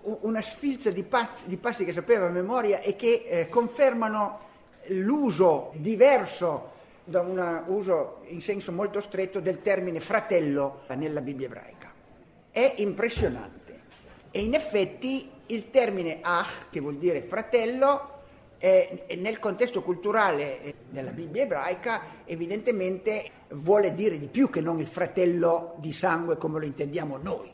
una 0.03 0.41
sfilza 0.41 0.91
di, 0.91 1.03
passi, 1.03 1.45
di 1.47 1.57
passi 1.57 1.85
che 1.85 1.93
sapeva 1.93 2.27
a 2.27 2.31
memoria 2.31 2.81
e 2.81 2.95
che 2.95 3.25
eh, 3.27 3.49
confermano 3.49 4.51
l'uso 4.87 5.73
diverso 5.75 6.71
da 7.05 7.21
un 7.21 7.65
uso 7.67 8.21
in 8.27 8.41
senso 8.41 8.73
molto 8.73 9.01
stretto 9.01 9.41
del 9.41 9.61
termine 9.61 10.01
fratello 10.01 10.83
nella 10.97 11.21
Bibbia 11.21 11.47
ebraica. 11.47 11.93
È 12.51 12.75
impressionante. 12.79 13.81
E 14.31 14.41
in 14.41 14.55
effetti 14.55 15.31
il 15.47 15.71
termine 15.71 16.19
ach, 16.23 16.69
che 16.71 16.81
vuol 16.81 16.97
dire 16.97 17.23
fratello, 17.23 18.11
eh, 18.59 19.07
nel 19.19 19.39
contesto 19.41 19.83
culturale 19.83 20.63
eh, 20.63 20.75
della 20.89 21.11
Bibbia 21.11 21.43
ebraica 21.43 22.03
evidentemente 22.25 23.31
vuole 23.49 23.93
dire 23.93 24.19
di 24.19 24.29
più 24.29 24.49
che 24.49 24.61
non 24.61 24.79
il 24.79 24.87
fratello 24.87 25.75
di 25.79 25.93
sangue 25.93 26.37
come 26.37 26.61
lo 26.61 26.65
intendiamo 26.65 27.17
noi. 27.17 27.51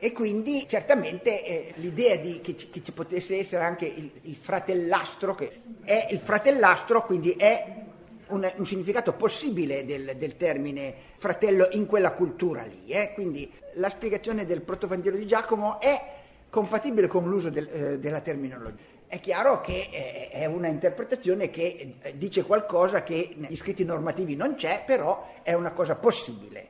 E 0.00 0.12
quindi 0.12 0.66
certamente 0.68 1.44
eh, 1.44 1.72
l'idea 1.76 2.16
di, 2.16 2.40
che, 2.40 2.56
ci, 2.56 2.70
che, 2.70 2.82
ci, 2.82 2.92
potesse 2.92 3.38
essere 3.38 3.64
anche 3.64 3.86
il, 3.86 4.10
il, 4.22 4.36
fratellastro, 4.36 5.34
che 5.34 5.60
è 5.82 6.08
il 6.10 6.18
fratellastro, 6.18 7.04
quindi 7.04 7.32
è 7.32 7.86
un, 8.28 8.50
un 8.56 8.66
significato 8.66 9.12
possibile 9.14 9.84
del, 9.84 10.16
del, 10.16 10.36
termine 10.36 10.94
fratello 11.18 11.68
in 11.72 11.86
quella 11.86 12.12
cultura 12.12 12.62
lì. 12.62 12.86
Eh? 12.88 13.12
Quindi 13.14 13.50
la 13.74 13.88
spiegazione 13.88 14.46
del 14.46 14.62
protovangelo 14.62 15.16
di 15.16 15.26
Giacomo 15.26 15.80
è 15.80 16.16
compatibile 16.50 17.06
con 17.06 17.28
l'uso 17.28 17.50
del, 17.50 17.68
eh, 17.68 17.98
della 17.98 18.20
terminologia. 18.20 18.96
È 19.06 19.20
chiaro 19.20 19.60
che 19.60 19.88
eh, 19.90 20.28
è 20.30 20.44
una 20.44 20.68
interpretazione 20.68 21.48
che 21.50 21.94
eh, 22.00 22.18
dice 22.18 22.42
qualcosa 22.42 23.02
che 23.02 23.34
negli 23.36 23.56
scritti 23.56 23.84
normativi 23.84 24.36
non 24.36 24.54
c'è, 24.54 24.82
però 24.86 25.34
è 25.42 25.54
una 25.54 25.72
cosa 25.72 25.96
possibile. 25.96 26.68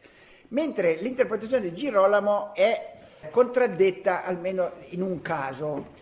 Mentre 0.48 0.94
l'interpretazione 0.94 1.62
di 1.62 1.74
Girolamo 1.74 2.54
è 2.54 2.96
contraddetta 3.30 4.24
almeno 4.24 4.72
in 4.90 5.02
un 5.02 5.20
caso. 5.20 5.97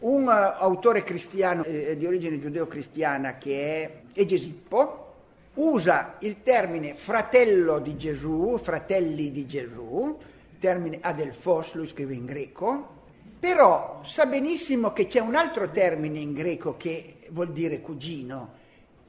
Un 0.00 0.24
uh, 0.24 0.62
autore 0.62 1.02
cristiano 1.02 1.62
eh, 1.64 1.96
di 1.96 2.06
origine 2.06 2.40
giudeo-cristiana 2.40 3.36
che 3.36 3.82
è 3.82 4.00
Egesippo 4.14 5.06
usa 5.54 6.16
il 6.20 6.42
termine 6.42 6.94
fratello 6.94 7.80
di 7.80 7.96
Gesù, 7.96 8.58
fratelli 8.62 9.30
di 9.30 9.46
Gesù, 9.46 10.16
termine 10.58 10.98
adelphos, 11.02 11.74
lui 11.74 11.86
scrive 11.86 12.14
in 12.14 12.24
greco, 12.24 12.98
però 13.38 14.00
sa 14.02 14.26
benissimo 14.26 14.92
che 14.92 15.06
c'è 15.06 15.20
un 15.20 15.34
altro 15.34 15.70
termine 15.70 16.18
in 16.18 16.32
greco 16.32 16.76
che 16.76 17.16
vuol 17.30 17.52
dire 17.52 17.80
cugino 17.80 18.58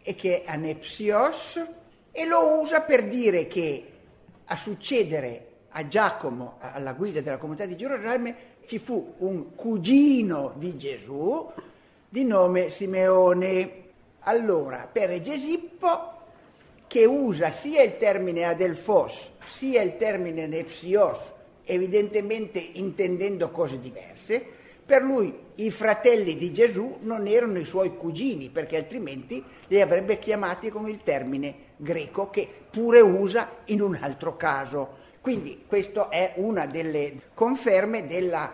e 0.02 0.16
che 0.16 0.44
è 0.44 0.50
anepsios 0.50 1.64
e 2.12 2.26
lo 2.26 2.60
usa 2.60 2.82
per 2.82 3.08
dire 3.08 3.48
che 3.48 3.86
a 4.46 4.56
succedere 4.58 5.48
a 5.70 5.88
Giacomo, 5.88 6.58
alla 6.60 6.94
guida 6.94 7.22
della 7.22 7.38
comunità 7.38 7.66
di 7.66 7.78
Gerusalemme, 7.78 8.36
ci 8.66 8.80
fu 8.80 9.16
un 9.20 9.56
cugino 9.56 10.54
di 10.56 10.78
Gesù 10.78 11.50
di 12.08 12.24
nome 12.24 12.70
Simeone. 12.70 13.80
Allora, 14.22 14.88
per 14.92 15.10
Egesippo, 15.12 16.20
che 16.88 17.06
usa 17.06 17.52
sia 17.52 17.82
il 17.84 17.98
termine 17.98 18.44
adelfos 18.44 19.32
sia 19.52 19.82
il 19.82 19.98
termine 19.98 20.48
nepsios, 20.48 21.20
evidentemente 21.64 22.60
intendendo 22.60 23.50
cose 23.50 23.80
diverse, 23.80 24.44
per 24.86 25.04
lui 25.04 25.34
i 25.56 25.72
fratelli 25.72 26.36
di 26.36 26.52
Gesù 26.52 26.98
non 27.02 27.28
erano 27.28 27.60
i 27.60 27.66
suoi 27.66 27.96
cugini, 27.96 28.50
perché 28.50 28.78
altrimenti 28.78 29.44
li 29.68 29.80
avrebbe 29.80 30.20
chiamati 30.20 30.70
con 30.70 30.90
il 30.90 31.00
termine 31.04 31.56
greco 31.78 32.30
che 32.30 32.48
pure 32.70 33.00
usa 33.00 33.50
in 33.66 33.82
un 33.82 33.98
altro 34.00 34.36
caso. 34.36 34.98
Quindi 35.22 35.66
questa 35.68 36.10
è 36.10 36.34
una 36.38 36.66
delle 36.66 37.22
conferme 37.36 38.08
della 38.08 38.52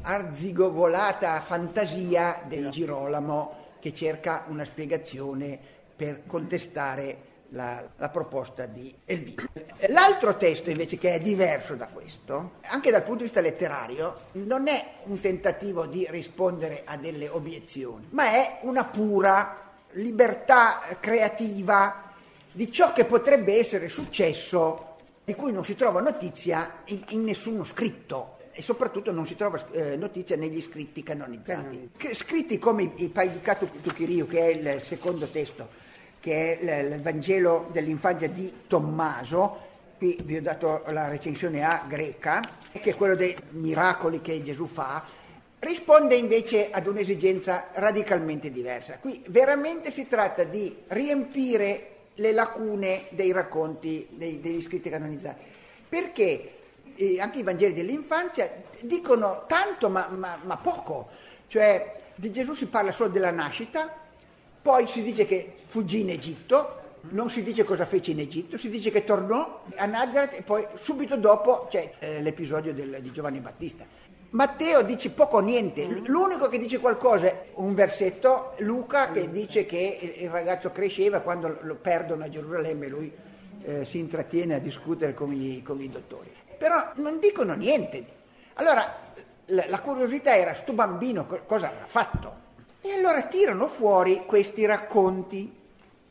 arzigogolata 0.00 1.38
fantasia 1.42 2.42
del 2.46 2.70
Girolamo 2.70 3.66
che 3.78 3.92
cerca 3.92 4.44
una 4.48 4.64
spiegazione 4.64 5.58
per 5.94 6.22
contestare 6.26 7.26
la, 7.50 7.86
la, 7.96 8.08
proposta 8.08 8.64
di 8.64 8.94
Elvino. 9.04 9.48
L'altro 9.88 10.36
testo 10.36 10.70
invece 10.70 10.96
che 10.96 11.14
è 11.14 11.20
diverso 11.20 11.74
da 11.74 11.86
questo, 11.86 12.52
anche 12.62 12.90
dal 12.90 13.02
punto 13.02 13.18
di 13.18 13.24
vista 13.24 13.40
letterario, 13.40 14.20
non 14.32 14.66
è 14.66 14.84
un 15.04 15.20
tentativo 15.20 15.86
di 15.86 16.06
rispondere 16.10 16.82
a 16.84 16.96
delle 16.96 17.28
obiezioni, 17.28 18.06
ma 18.10 18.30
è 18.30 18.60
una 18.62 18.84
pura 18.84 19.72
libertà 19.92 20.80
creativa 21.00 22.12
di 22.50 22.70
ciò 22.72 22.92
che 22.92 23.04
potrebbe 23.04 23.58
essere 23.58 23.88
successo 23.88 24.87
di 25.28 25.34
cui 25.34 25.52
non 25.52 25.62
si 25.62 25.74
trova 25.74 26.00
notizia 26.00 26.80
in, 26.86 27.04
in 27.10 27.22
nessuno 27.22 27.62
scritto 27.62 28.38
e 28.50 28.62
soprattutto 28.62 29.12
non 29.12 29.26
si 29.26 29.36
trova 29.36 29.62
eh, 29.72 29.94
notizia 29.94 30.36
negli 30.36 30.58
scritti 30.62 31.02
canonizzati. 31.02 31.90
Canoni. 31.98 32.14
Scritti 32.14 32.58
come 32.58 32.84
i, 32.84 32.92
i 33.04 33.08
Paidicatu 33.10 33.68
Tukiriu, 33.82 34.26
che 34.26 34.40
è 34.40 34.46
il 34.46 34.82
secondo 34.82 35.26
testo, 35.26 35.68
che 36.18 36.58
è 36.58 36.86
il, 36.86 36.92
il 36.94 37.02
Vangelo 37.02 37.68
dell'infanzia 37.72 38.30
di 38.30 38.50
Tommaso, 38.66 39.66
qui 39.98 40.18
vi 40.24 40.38
ho 40.38 40.40
dato 40.40 40.82
la 40.86 41.08
recensione 41.08 41.62
A 41.62 41.84
greca, 41.86 42.40
che 42.72 42.88
è 42.88 42.96
quello 42.96 43.14
dei 43.14 43.36
miracoli 43.50 44.22
che 44.22 44.42
Gesù 44.42 44.64
fa, 44.66 45.04
risponde 45.58 46.14
invece 46.14 46.70
ad 46.70 46.86
un'esigenza 46.86 47.66
radicalmente 47.74 48.50
diversa. 48.50 48.96
Qui 48.98 49.24
veramente 49.26 49.90
si 49.90 50.06
tratta 50.06 50.44
di 50.44 50.74
riempire 50.86 51.96
le 52.18 52.32
lacune 52.32 53.06
dei 53.10 53.32
racconti 53.32 54.06
dei, 54.10 54.40
degli 54.40 54.60
scritti 54.60 54.90
canonizzati, 54.90 55.44
perché 55.88 56.52
eh, 56.94 57.20
anche 57.20 57.38
i 57.38 57.42
Vangeli 57.42 57.74
dell'infanzia 57.74 58.62
dicono 58.80 59.44
tanto 59.46 59.88
ma, 59.88 60.08
ma, 60.08 60.38
ma 60.42 60.56
poco, 60.56 61.08
cioè 61.46 61.96
di 62.14 62.32
Gesù 62.32 62.54
si 62.54 62.66
parla 62.66 62.92
solo 62.92 63.10
della 63.10 63.30
nascita, 63.30 63.92
poi 64.60 64.88
si 64.88 65.02
dice 65.02 65.24
che 65.24 65.58
fuggì 65.66 66.00
in 66.00 66.10
Egitto, 66.10 66.76
non 67.10 67.30
si 67.30 67.44
dice 67.44 67.62
cosa 67.62 67.84
fece 67.84 68.10
in 68.10 68.18
Egitto, 68.18 68.56
si 68.56 68.68
dice 68.68 68.90
che 68.90 69.04
tornò 69.04 69.62
a 69.76 69.86
Nazareth 69.86 70.34
e 70.34 70.42
poi 70.42 70.66
subito 70.74 71.16
dopo 71.16 71.68
c'è 71.70 71.92
eh, 72.00 72.20
l'episodio 72.20 72.74
del, 72.74 72.98
di 73.00 73.12
Giovanni 73.12 73.38
Battista. 73.38 73.84
Matteo 74.30 74.82
dice 74.82 75.10
poco 75.10 75.38
o 75.38 75.40
niente, 75.40 75.86
l'unico 75.86 76.48
che 76.48 76.58
dice 76.58 76.80
qualcosa 76.80 77.26
è 77.28 77.46
un 77.54 77.74
versetto, 77.74 78.54
Luca 78.58 79.10
che 79.10 79.30
dice 79.30 79.64
che 79.64 80.16
il 80.18 80.28
ragazzo 80.28 80.70
cresceva 80.70 81.20
quando 81.20 81.58
lo 81.62 81.76
perdono 81.76 82.24
a 82.24 82.28
Gerusalemme 82.28 82.88
lui 82.88 83.10
eh, 83.62 83.84
si 83.86 83.98
intrattiene 83.98 84.54
a 84.54 84.58
discutere 84.58 85.14
con 85.14 85.32
i, 85.32 85.62
con 85.62 85.80
i, 85.80 85.88
dottori. 85.88 86.30
Però 86.58 86.92
non 86.96 87.18
dicono 87.20 87.54
niente. 87.54 88.04
Allora 88.54 89.12
la, 89.46 89.64
la 89.66 89.80
curiosità 89.80 90.36
era, 90.36 90.54
sto 90.54 90.74
bambino 90.74 91.26
cosa 91.46 91.68
avrà 91.68 91.86
fatto? 91.86 92.46
E 92.82 92.92
allora 92.92 93.22
tirano 93.22 93.66
fuori 93.66 94.24
questi 94.26 94.66
racconti 94.66 95.56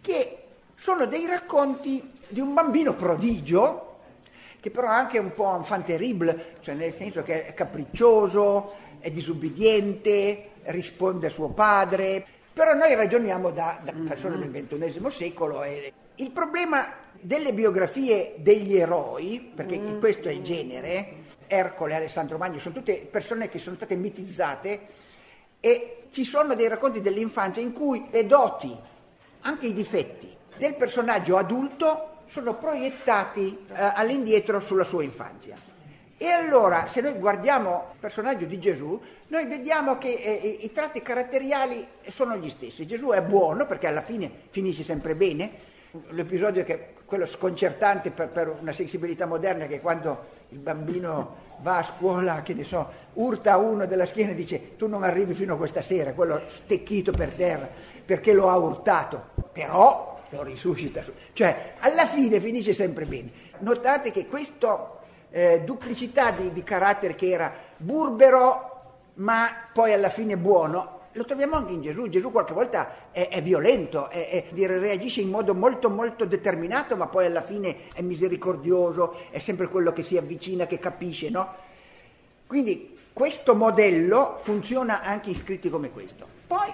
che 0.02 0.38
sono 0.76 1.06
dei 1.06 1.28
racconti 1.28 2.14
di 2.28 2.40
un 2.40 2.54
bambino 2.54 2.96
prodigio 2.96 3.87
che 4.60 4.72
però 4.72 4.88
è 4.88 4.94
anche 4.94 5.20
un 5.20 5.34
po' 5.34 5.56
enfant 5.56 5.86
terrible, 5.86 6.56
cioè 6.62 6.76
nel 6.76 6.94
senso 6.94 7.24
che 7.24 7.46
è 7.46 7.54
capriccioso, 7.54 8.74
è 9.00 9.12
disubbidiente, 9.12 10.50
risponde 10.64 11.28
a 11.28 11.30
suo 11.30 11.50
padre, 11.50 12.26
però 12.52 12.74
noi 12.74 12.96
ragioniamo 12.96 13.52
da, 13.52 13.80
da 13.84 13.94
mm-hmm. 13.94 14.08
persone 14.08 14.38
del 14.38 14.68
XXI 14.68 15.10
secolo 15.12 15.64
e 15.64 15.94
il 16.16 16.32
problema 16.32 16.92
delle 17.20 17.54
biografie 17.54 18.36
degli 18.38 18.76
eroi, 18.76 19.52
perché 19.54 19.80
mm. 19.80 20.00
questo 20.00 20.30
è 20.30 20.32
il 20.32 20.42
genere, 20.42 21.26
Ercole, 21.48 21.96
Alessandro 21.96 22.38
Magno, 22.38 22.60
sono 22.60 22.76
tutte 22.76 23.08
persone 23.10 23.50
che 23.50 23.60
sono 23.60 23.76
state 23.76 23.96
mitizzate 23.96 24.88
e 25.60 26.08
ci 26.10 26.24
sono 26.24 26.56
dei 26.56 26.68
racconti 26.68 27.02
dell'infanzia 27.02 27.62
in 27.62 27.74
cui 27.74 28.08
le 28.12 28.26
doti, 28.26 28.76
anche 29.42 29.68
i 29.68 29.74
difetti 29.74 30.36
del 30.58 30.76
personaggio 30.76 31.38
adulto 31.38 32.17
sono 32.28 32.56
proiettati 32.56 33.66
eh, 33.70 33.92
all'indietro 33.96 34.60
sulla 34.60 34.84
sua 34.84 35.04
infanzia. 35.04 35.58
E 36.20 36.28
allora, 36.30 36.88
se 36.88 37.02
noi 37.02 37.14
guardiamo 37.14 37.90
il 37.94 38.00
personaggio 38.00 38.46
di 38.46 38.60
Gesù, 38.60 39.00
noi 39.28 39.46
vediamo 39.46 39.98
che 39.98 40.14
eh, 40.14 40.58
i 40.62 40.72
tratti 40.72 41.02
caratteriali 41.02 41.86
sono 42.08 42.36
gli 42.38 42.50
stessi. 42.50 42.88
Gesù 42.88 43.10
è 43.10 43.22
buono 43.22 43.68
perché 43.68 43.88
alla 43.88 44.02
fine 44.02 44.32
finisce 44.50 44.84
sempre 44.84 45.16
bene. 45.16 45.76
L'episodio 46.10 46.64
che 46.64 46.74
è 46.74 46.94
quello 47.06 47.26
sconcertante 47.26 48.12
per, 48.12 48.30
per 48.30 48.58
una 48.60 48.74
sensibilità 48.74 49.26
moderna 49.26 49.68
che 49.68 49.80
quando 49.80 50.36
il 50.50 50.58
bambino 50.58 51.46
va 51.60 51.78
a 51.78 51.84
scuola, 51.84 52.42
che 52.42 52.54
ne 52.54 52.64
so, 52.64 52.90
urta 53.14 53.58
uno 53.58 53.86
della 53.86 54.06
schiena 54.06 54.32
e 54.32 54.36
dice 54.36 54.76
tu 54.76 54.88
non 54.88 55.04
arrivi 55.04 55.34
fino 55.34 55.54
a 55.54 55.58
questa 55.58 55.82
sera, 55.82 56.14
quello 56.14 56.42
stecchito 56.48 57.12
per 57.12 57.32
terra 57.32 57.70
perché 58.06 58.34
lo 58.34 58.50
ha 58.50 58.58
urtato. 58.58 59.36
Però 59.54 60.17
lo 60.30 60.44
risuscita. 60.44 61.04
Cioè, 61.34 61.74
alla 61.80 62.06
fine 62.06 62.40
finisce 62.40 62.74
sempre 62.74 63.06
bene. 63.06 63.32
Notate 63.60 64.12
che 64.12 64.28
questa 64.28 65.00
eh, 65.30 65.62
duplicità 65.64 66.32
di, 66.32 66.52
di, 66.54 66.64
carattere 66.64 67.16
che 67.16 67.30
era 67.30 67.54
burbero, 67.78 68.76
ma 69.16 69.50
poi 69.74 69.94
alla 69.94 70.10
fine 70.10 70.38
buono, 70.38 70.96
lo 71.12 71.26
troviamo 71.26 71.56
anche 71.56 71.74
in 71.74 71.82
Gesù. 71.82 72.08
Gesù 72.08 72.32
qualche 72.32 72.54
volta 72.54 73.12
è, 73.12 73.28
è 73.30 73.42
violento, 73.42 74.10
è, 74.10 74.46
è, 74.52 74.68
reagisce 74.68 75.22
in 75.22 75.30
modo 75.30 75.54
molto 75.54 75.90
molto 75.90 76.26
determinato, 76.26 76.96
ma 76.96 77.08
poi 77.08 77.26
alla 77.26 77.42
fine 77.42 77.88
è 77.94 78.02
misericordioso, 78.02 79.18
è 79.32 79.40
sempre 79.40 79.68
quello 79.68 79.92
che 79.94 80.04
si 80.04 80.18
avvicina, 80.18 80.66
che 80.66 80.80
capisce, 80.80 81.30
no? 81.30 81.66
Quindi 82.46 82.98
questo 83.12 83.56
modello 83.56 84.38
funziona 84.42 85.02
anche 85.02 85.30
in 85.30 85.36
scritti 85.36 85.70
come 85.70 85.92
questo. 85.92 86.26
Poi 86.46 86.72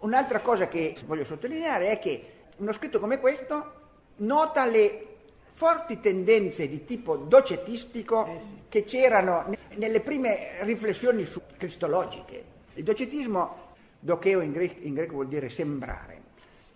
un'altra 0.00 0.40
cosa 0.40 0.68
che 0.68 0.94
voglio 1.06 1.24
sottolineare 1.24 1.88
è 1.88 1.98
che 1.98 2.32
uno 2.58 2.72
scritto 2.72 3.00
come 3.00 3.18
questo 3.18 3.72
nota 4.16 4.66
le 4.66 5.06
forti 5.52 5.98
tendenze 6.00 6.68
di 6.68 6.84
tipo 6.84 7.16
docetistico 7.16 8.26
eh 8.26 8.40
sì. 8.40 8.62
che 8.68 8.84
c'erano 8.84 9.52
nelle 9.74 10.00
prime 10.00 10.50
riflessioni 10.60 11.24
su 11.24 11.40
cristologiche. 11.56 12.44
Il 12.74 12.84
docetismo, 12.84 13.74
docheo 13.98 14.40
in 14.40 14.52
greco, 14.52 14.76
in 14.82 14.94
greco 14.94 15.14
vuol 15.14 15.28
dire 15.28 15.48
sembrare. 15.48 16.22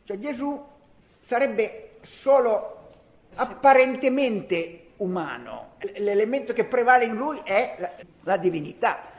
Cioè 0.05 0.19
Gesù 0.19 0.61
sarebbe 1.25 1.99
solo 2.03 2.91
apparentemente 3.35 4.87
umano, 4.97 5.75
l'elemento 5.97 6.53
che 6.53 6.65
prevale 6.65 7.05
in 7.05 7.15
lui 7.15 7.41
è 7.45 7.77
la, 7.79 7.93
la 8.23 8.37
divinità. 8.37 9.11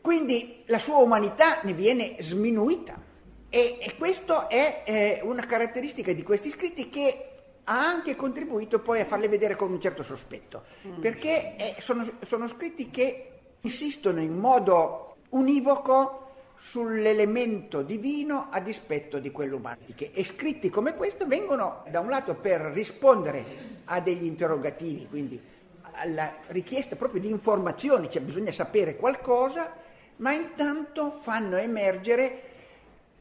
Quindi 0.00 0.62
la 0.66 0.78
sua 0.78 0.96
umanità 0.96 1.60
ne 1.62 1.74
viene 1.74 2.16
sminuita. 2.18 3.10
E, 3.54 3.76
e 3.80 3.96
questa 3.98 4.46
è 4.46 4.82
eh, 4.86 5.20
una 5.24 5.44
caratteristica 5.44 6.14
di 6.14 6.22
questi 6.22 6.48
scritti 6.48 6.88
che 6.88 7.28
ha 7.64 7.86
anche 7.86 8.16
contribuito 8.16 8.80
poi 8.80 9.00
a 9.00 9.04
farle 9.04 9.28
vedere 9.28 9.56
con 9.56 9.70
un 9.70 9.78
certo 9.78 10.02
sospetto, 10.02 10.64
mm. 10.86 11.00
perché 11.00 11.56
eh, 11.56 11.74
sono, 11.80 12.12
sono 12.26 12.48
scritti 12.48 12.88
che 12.88 13.28
insistono 13.60 14.22
in 14.22 14.38
modo 14.38 15.16
univoco 15.28 16.30
sull'elemento 16.56 17.82
divino 17.82 18.48
a 18.50 18.58
dispetto 18.58 19.18
di 19.18 19.30
quello 19.30 19.56
umano. 19.56 19.80
E 19.96 20.24
scritti 20.24 20.70
come 20.70 20.94
questo 20.94 21.26
vengono 21.26 21.84
da 21.90 22.00
un 22.00 22.08
lato 22.08 22.34
per 22.34 22.62
rispondere 22.72 23.44
a 23.84 24.00
degli 24.00 24.24
interrogativi, 24.24 25.08
quindi 25.08 25.38
alla 25.96 26.36
richiesta 26.46 26.96
proprio 26.96 27.20
di 27.20 27.28
informazioni, 27.28 28.10
cioè 28.10 28.22
bisogna 28.22 28.50
sapere 28.50 28.96
qualcosa, 28.96 29.74
ma 30.16 30.32
intanto 30.32 31.18
fanno 31.20 31.58
emergere 31.58 32.46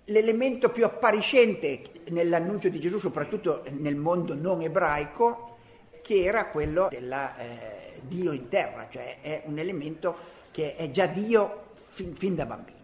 l'elemento 0.06 0.70
più 0.70 0.86
appariscente 0.86 1.82
nell'annuncio 2.10 2.70
di 2.70 2.80
Gesù, 2.80 2.98
soprattutto 2.98 3.64
nel 3.70 3.96
mondo 3.96 4.34
non 4.34 4.62
ebraico, 4.62 5.58
che 6.02 6.24
era 6.24 6.48
quello 6.48 6.88
del 6.90 7.12
eh, 7.12 8.02
Dio 8.02 8.32
in 8.32 8.50
terra, 8.50 8.88
cioè 8.90 9.18
è 9.22 9.44
un 9.46 9.60
elemento 9.60 10.18
che 10.52 10.76
è 10.76 10.90
già 10.92 11.06
Dio 11.06 11.70
fin, 11.88 12.16
fin 12.16 12.36
da 12.36 12.46
bambino. 12.46 12.80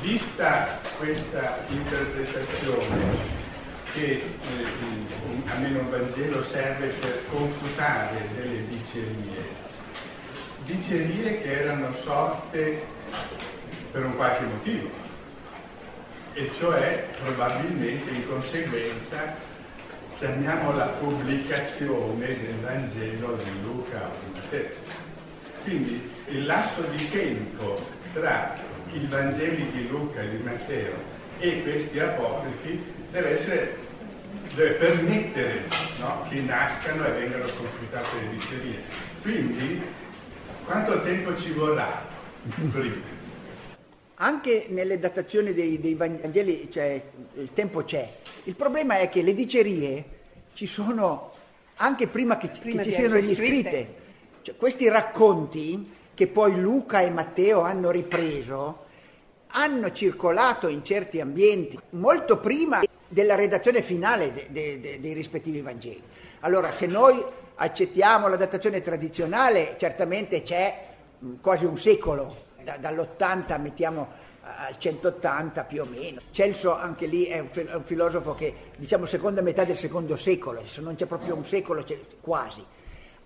Vista 0.00 0.78
questa 0.98 1.58
interpretazione 1.68 3.44
che 3.92 4.10
eh, 4.12 5.50
almeno 5.50 5.80
il 5.80 5.86
Vangelo 5.86 6.42
serve 6.42 6.88
per 6.88 7.22
confutare 7.30 8.28
delle 8.34 8.66
dicerie, 8.68 9.64
dicerie 10.64 11.40
che 11.40 11.60
erano 11.60 11.92
sorte 11.92 12.84
per 13.90 14.04
un 14.04 14.16
qualche 14.16 14.44
motivo, 14.44 14.90
e 16.36 16.50
cioè 16.58 17.06
probabilmente 17.24 18.10
in 18.10 18.28
conseguenza 18.28 19.34
chiamiamola 20.18 20.84
pubblicazione 20.98 22.26
del 22.26 22.54
Vangelo 22.60 23.38
di 23.42 23.62
Luca 23.62 24.02
o 24.04 24.16
di 24.22 24.38
Matteo. 24.38 24.70
Quindi 25.62 26.10
il 26.28 26.44
lasso 26.44 26.82
di 26.94 27.10
tempo 27.10 27.82
tra 28.12 28.54
i 28.92 29.06
Vangeli 29.06 29.70
di 29.72 29.88
Luca 29.88 30.20
e 30.20 30.28
di 30.28 30.42
Matteo 30.42 30.92
e 31.38 31.62
questi 31.62 31.98
apocrifi 32.00 32.84
deve 33.10 33.30
essere 33.30 33.76
deve 34.54 34.70
permettere 34.72 35.64
no, 35.98 36.26
che 36.28 36.40
nascano 36.40 37.06
e 37.06 37.12
vengano 37.12 37.44
consultate 37.44 38.16
le 38.20 38.30
dicerie. 38.36 38.82
Quindi 39.22 39.82
quanto 40.66 41.02
tempo 41.02 41.34
ci 41.34 41.52
vorrà 41.52 42.04
prima? 42.70 43.15
Anche 44.18 44.66
nelle 44.70 44.98
datazioni 44.98 45.52
dei, 45.52 45.78
dei 45.78 45.94
Vangeli 45.94 46.70
cioè, 46.70 47.02
il 47.34 47.52
tempo 47.52 47.84
c'è. 47.84 48.08
Il 48.44 48.56
problema 48.56 48.98
è 48.98 49.08
che 49.10 49.20
le 49.22 49.34
dicerie 49.34 50.04
ci 50.54 50.66
sono 50.66 51.32
anche 51.76 52.06
prima 52.06 52.38
che, 52.38 52.48
Prima 52.48 52.82
che 52.82 52.84
ci 52.84 52.92
siano 52.92 53.18
gli 53.18 53.34
scritte. 53.34 54.04
Cioè, 54.40 54.56
questi 54.56 54.88
racconti 54.88 55.92
che 56.14 56.26
poi 56.28 56.58
Luca 56.58 57.02
e 57.02 57.10
Matteo 57.10 57.60
hanno 57.60 57.90
ripreso 57.90 58.84
hanno 59.48 59.92
circolato 59.92 60.68
in 60.68 60.84
certi 60.84 61.20
ambienti 61.20 61.78
molto 61.90 62.38
prima 62.38 62.82
della 63.08 63.34
redazione 63.34 63.80
finale 63.82 64.32
de- 64.32 64.46
de- 64.50 64.80
de- 64.80 65.00
dei 65.00 65.12
rispettivi 65.12 65.60
Vangeli. 65.60 66.02
Allora, 66.40 66.72
se 66.72 66.86
noi 66.86 67.22
accettiamo 67.54 68.28
la 68.28 68.36
datazione 68.36 68.80
tradizionale, 68.80 69.76
certamente 69.78 70.42
c'è 70.42 70.86
mh, 71.18 71.34
quasi 71.40 71.64
un 71.64 71.78
secolo, 71.78 72.44
da- 72.66 72.76
dall'80 72.78 73.60
mettiamo 73.60 74.08
al 74.42 74.76
180 74.76 75.64
più 75.64 75.82
o 75.82 75.84
meno. 75.84 76.20
Celso 76.32 76.74
anche 76.76 77.06
lì 77.06 77.26
è 77.26 77.38
un, 77.38 77.48
è 77.52 77.74
un 77.74 77.84
filosofo 77.84 78.34
che 78.34 78.72
diciamo 78.76 79.06
seconda 79.06 79.40
metà 79.40 79.64
del 79.64 79.76
secondo 79.76 80.16
secolo, 80.16 80.64
se 80.64 80.80
non 80.80 80.96
c'è 80.96 81.06
proprio 81.06 81.36
un 81.36 81.44
secolo, 81.44 81.84
quasi. 82.20 82.64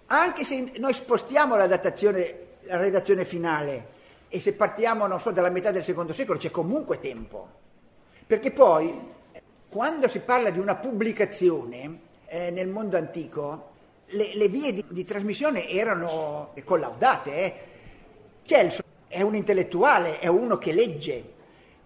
Anche 0.06 0.44
se 0.44 0.72
noi 0.76 0.92
spostiamo 0.92 1.56
la 1.56 1.66
datazione, 1.66 2.38
la 2.62 2.76
redazione 2.76 3.24
finale 3.24 3.98
e 4.28 4.40
se 4.40 4.52
partiamo, 4.52 5.06
non 5.06 5.20
so, 5.20 5.30
dalla 5.30 5.50
metà 5.50 5.70
del 5.70 5.84
secondo 5.84 6.12
secolo, 6.12 6.38
c'è 6.38 6.50
comunque 6.50 7.00
tempo. 7.00 7.48
Perché 8.26 8.50
poi, 8.50 8.94
quando 9.68 10.08
si 10.08 10.20
parla 10.20 10.50
di 10.50 10.58
una 10.58 10.76
pubblicazione 10.76 12.00
eh, 12.26 12.50
nel 12.50 12.68
mondo 12.68 12.96
antico, 12.96 13.68
le, 14.06 14.34
le 14.34 14.48
vie 14.48 14.72
di, 14.72 14.84
di 14.88 15.04
trasmissione 15.04 15.68
erano 15.68 16.52
collaudate. 16.64 17.32
eh. 17.32 17.54
Celso 18.44 18.82
è 19.10 19.22
un 19.22 19.34
intellettuale, 19.34 20.20
è 20.20 20.28
uno 20.28 20.56
che 20.56 20.72
legge 20.72 21.32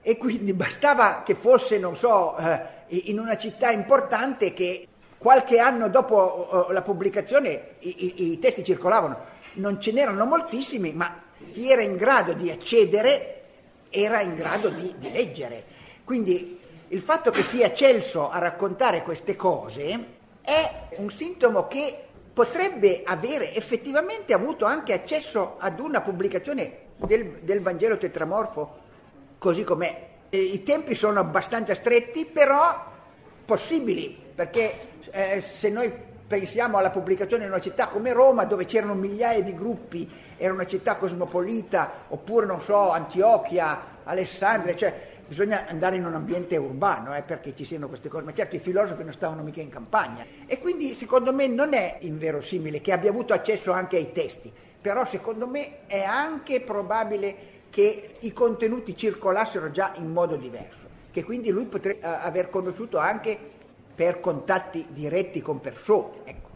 e 0.02 0.18
quindi 0.18 0.52
bastava 0.54 1.22
che 1.24 1.34
fosse, 1.34 1.78
non 1.78 1.96
so, 1.96 2.36
eh, 2.36 2.60
in 2.88 3.18
una 3.18 3.38
città 3.38 3.70
importante 3.70 4.52
che 4.52 4.86
qualche 5.16 5.58
anno 5.58 5.88
dopo 5.88 6.68
eh, 6.68 6.72
la 6.74 6.82
pubblicazione 6.82 7.76
i, 7.78 8.04
i- 8.04 8.32
i 8.32 8.38
testi 8.38 8.62
circolavano. 8.62 9.32
Non 9.54 9.80
ce 9.80 9.90
n'erano 9.92 10.26
moltissimi, 10.26 10.92
ma 10.92 11.22
chi 11.50 11.70
era 11.70 11.80
in 11.80 11.96
grado 11.96 12.34
di 12.34 12.50
accedere 12.50 13.40
era 13.88 14.20
in 14.20 14.34
grado 14.34 14.68
di, 14.68 14.94
di 14.98 15.10
leggere. 15.10 15.64
Quindi 16.04 16.60
il 16.88 17.00
fatto 17.00 17.30
che 17.30 17.42
sia 17.42 17.72
Celso 17.72 18.28
a 18.28 18.38
raccontare 18.38 19.02
queste 19.02 19.34
cose 19.34 20.04
è 20.42 20.70
un 20.96 21.08
sintomo 21.08 21.66
che 21.68 21.96
potrebbe 22.34 23.00
avere 23.04 23.54
effettivamente 23.54 24.34
avuto 24.34 24.66
anche 24.66 24.92
accesso 24.92 25.54
ad 25.58 25.80
una 25.80 26.02
pubblicazione 26.02 26.78
del, 27.06 27.38
del 27.40 27.60
Vangelo 27.60 27.98
tetramorfo 27.98 28.82
così 29.38 29.64
com'è. 29.64 30.08
E 30.30 30.38
I 30.38 30.62
tempi 30.62 30.94
sono 30.94 31.20
abbastanza 31.20 31.74
stretti, 31.74 32.26
però 32.26 32.92
possibili, 33.44 34.16
perché 34.34 34.78
eh, 35.10 35.40
se 35.40 35.68
noi 35.68 35.92
pensiamo 36.26 36.78
alla 36.78 36.90
pubblicazione 36.90 37.44
in 37.44 37.50
una 37.50 37.60
città 37.60 37.86
come 37.86 38.12
Roma, 38.12 38.44
dove 38.44 38.64
c'erano 38.64 38.94
migliaia 38.94 39.42
di 39.42 39.54
gruppi, 39.54 40.10
era 40.36 40.52
una 40.52 40.66
città 40.66 40.96
cosmopolita, 40.96 42.06
oppure 42.08 42.46
non 42.46 42.60
so, 42.60 42.90
Antiochia, 42.90 43.92
Alessandria, 44.04 44.74
cioè 44.74 45.12
bisogna 45.26 45.66
andare 45.68 45.96
in 45.96 46.04
un 46.04 46.14
ambiente 46.14 46.56
urbano 46.56 47.14
eh, 47.14 47.22
perché 47.22 47.54
ci 47.54 47.64
siano 47.64 47.88
queste 47.88 48.08
cose, 48.08 48.24
ma 48.24 48.32
certo 48.32 48.56
i 48.56 48.58
filosofi 48.58 49.04
non 49.04 49.12
stavano 49.12 49.42
mica 49.42 49.60
in 49.60 49.70
campagna. 49.70 50.24
E 50.46 50.58
quindi 50.58 50.94
secondo 50.94 51.32
me 51.32 51.46
non 51.46 51.74
è 51.74 51.98
inverosimile 52.00 52.80
che 52.80 52.92
abbia 52.92 53.10
avuto 53.10 53.32
accesso 53.32 53.72
anche 53.72 53.96
ai 53.96 54.12
testi, 54.12 54.52
però 54.84 55.06
secondo 55.06 55.48
me 55.48 55.86
è 55.86 56.02
anche 56.02 56.60
probabile 56.60 57.52
che 57.70 58.16
i 58.18 58.34
contenuti 58.34 58.94
circolassero 58.94 59.70
già 59.70 59.94
in 59.96 60.10
modo 60.12 60.36
diverso, 60.36 60.86
che 61.10 61.24
quindi 61.24 61.48
lui 61.48 61.64
potrebbe 61.64 62.00
eh, 62.00 62.06
aver 62.06 62.50
conosciuto 62.50 62.98
anche 62.98 63.34
per 63.94 64.20
contatti 64.20 64.84
diretti 64.90 65.40
con 65.40 65.62
persone. 65.62 66.16
Ecco. 66.24 66.48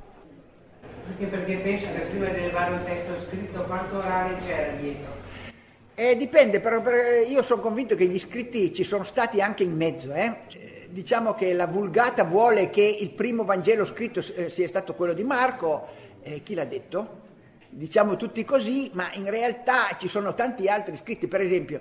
Anche 1.07 1.25
perché 1.25 1.57
penso 1.57 1.87
che 1.87 2.01
prima 2.01 2.27
di 2.27 2.37
elevare 2.37 2.75
un 2.75 2.85
testo 2.85 3.19
scritto 3.27 3.63
quanto 3.63 3.97
orale 3.97 4.37
c'era 4.45 4.77
dietro. 4.77 5.11
Eh, 5.95 6.15
dipende, 6.19 6.61
però 6.61 6.83
per- 6.83 7.27
io 7.27 7.43
sono 7.43 7.63
convinto 7.63 7.95
che 7.95 8.05
gli 8.05 8.19
scritti 8.19 8.75
ci 8.75 8.85
sono 8.85 9.05
stati 9.05 9.41
anche 9.41 9.63
in 9.63 9.75
mezzo. 9.75 10.13
eh. 10.13 10.37
Cioè, 10.49 10.67
Diciamo 10.91 11.33
che 11.33 11.55
la 11.55 11.67
Vulgata 11.67 12.25
vuole 12.25 12.69
che 12.69 12.83
il 12.83 13.11
primo 13.11 13.45
Vangelo 13.45 13.87
scritto 13.87 14.23
eh, 14.35 14.51
sia 14.51 14.69
stato 14.69 14.95
quello 14.95 15.15
di 15.15 15.25
Marco, 15.25 15.87
eh, 16.23 16.43
chi 16.43 16.53
l'ha 16.55 16.65
detto? 16.67 17.28
Diciamo 17.71 18.17
tutti 18.17 18.45
così, 18.45 18.91
ma 18.95 19.13
in 19.13 19.29
realtà 19.29 19.97
ci 19.99 20.09
sono 20.09 20.35
tanti 20.35 20.69
altri 20.69 20.97
scritti, 20.97 21.29
per 21.29 21.41
esempio 21.41 21.81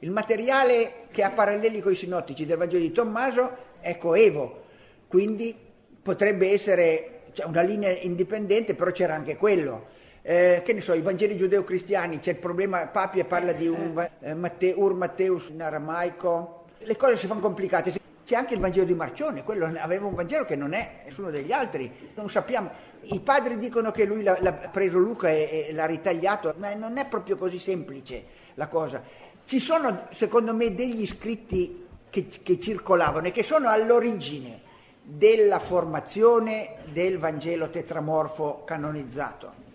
il 0.00 0.10
materiale 0.10 1.06
che 1.10 1.24
ha 1.24 1.30
paralleli 1.30 1.80
con 1.80 1.92
i 1.92 1.96
sinottici 1.96 2.46
del 2.46 2.56
Vangelo 2.56 2.82
di 2.82 2.92
Tommaso 2.92 3.56
è 3.80 3.98
coevo, 3.98 4.64
quindi 5.08 5.56
potrebbe 6.00 6.52
essere 6.52 7.22
cioè, 7.32 7.46
una 7.46 7.62
linea 7.62 7.90
indipendente, 7.90 8.74
però 8.74 8.90
c'era 8.90 9.14
anche 9.14 9.36
quello. 9.36 9.96
Eh, 10.22 10.62
che 10.64 10.72
ne 10.74 10.82
so, 10.82 10.92
i 10.92 11.00
Vangeli 11.00 11.36
giudeo-cristiani, 11.36 12.18
c'è 12.18 12.32
il 12.32 12.36
problema, 12.36 12.86
Papia 12.86 13.24
parla 13.24 13.52
di 13.52 13.66
un 13.66 14.08
eh, 14.20 14.34
Matte- 14.34 14.74
Ur 14.76 14.94
Matteus 14.94 15.48
in 15.48 15.62
aramaico, 15.62 16.66
le 16.78 16.96
cose 16.96 17.16
si 17.16 17.26
fanno 17.26 17.40
complicate. 17.40 17.92
C'è 18.24 18.34
anche 18.34 18.52
il 18.52 18.60
Vangelo 18.60 18.84
di 18.84 18.94
Marcione, 18.94 19.42
quello 19.42 19.72
aveva 19.78 20.06
un 20.06 20.14
Vangelo 20.14 20.44
che 20.44 20.54
non 20.54 20.74
è 20.74 21.00
nessuno 21.06 21.30
degli 21.30 21.50
altri, 21.50 21.90
non 22.14 22.28
sappiamo. 22.28 22.70
I 23.10 23.20
padri 23.20 23.56
dicono 23.56 23.90
che 23.90 24.04
lui 24.04 24.22
l'ha, 24.22 24.36
l'ha 24.40 24.52
preso 24.52 24.98
Luca 24.98 25.30
e, 25.30 25.66
e 25.68 25.72
l'ha 25.72 25.86
ritagliato, 25.86 26.54
ma 26.58 26.74
non 26.74 26.98
è 26.98 27.06
proprio 27.06 27.36
così 27.36 27.58
semplice 27.58 28.24
la 28.54 28.68
cosa. 28.68 29.02
Ci 29.44 29.60
sono, 29.60 30.08
secondo 30.10 30.54
me, 30.54 30.74
degli 30.74 31.06
scritti 31.06 31.86
che, 32.10 32.26
che 32.42 32.60
circolavano 32.60 33.28
e 33.28 33.30
che 33.30 33.42
sono 33.42 33.68
all'origine 33.68 34.60
della 35.02 35.58
formazione 35.58 36.76
del 36.92 37.18
Vangelo 37.18 37.70
tetramorfo 37.70 38.62
canonizzato. 38.64 39.66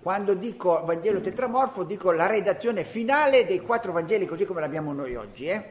Quando 0.00 0.32
dico 0.32 0.82
Vangelo 0.84 1.20
tetramorfo 1.20 1.82
dico 1.82 2.10
la 2.12 2.26
redazione 2.26 2.84
finale 2.84 3.44
dei 3.44 3.60
quattro 3.60 3.92
Vangeli 3.92 4.24
così 4.24 4.46
come 4.46 4.60
l'abbiamo 4.60 4.94
noi 4.94 5.14
oggi. 5.14 5.46
eh. 5.46 5.62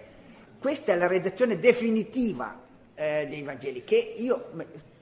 Questa 0.60 0.91
è 0.91 0.95
la 0.98 1.07
redazione 1.07 1.57
definitiva 1.57 2.60
eh, 2.94 3.26
dei 3.27 3.41
Vangeli 3.41 3.84
che 3.84 3.95
io 4.18 4.49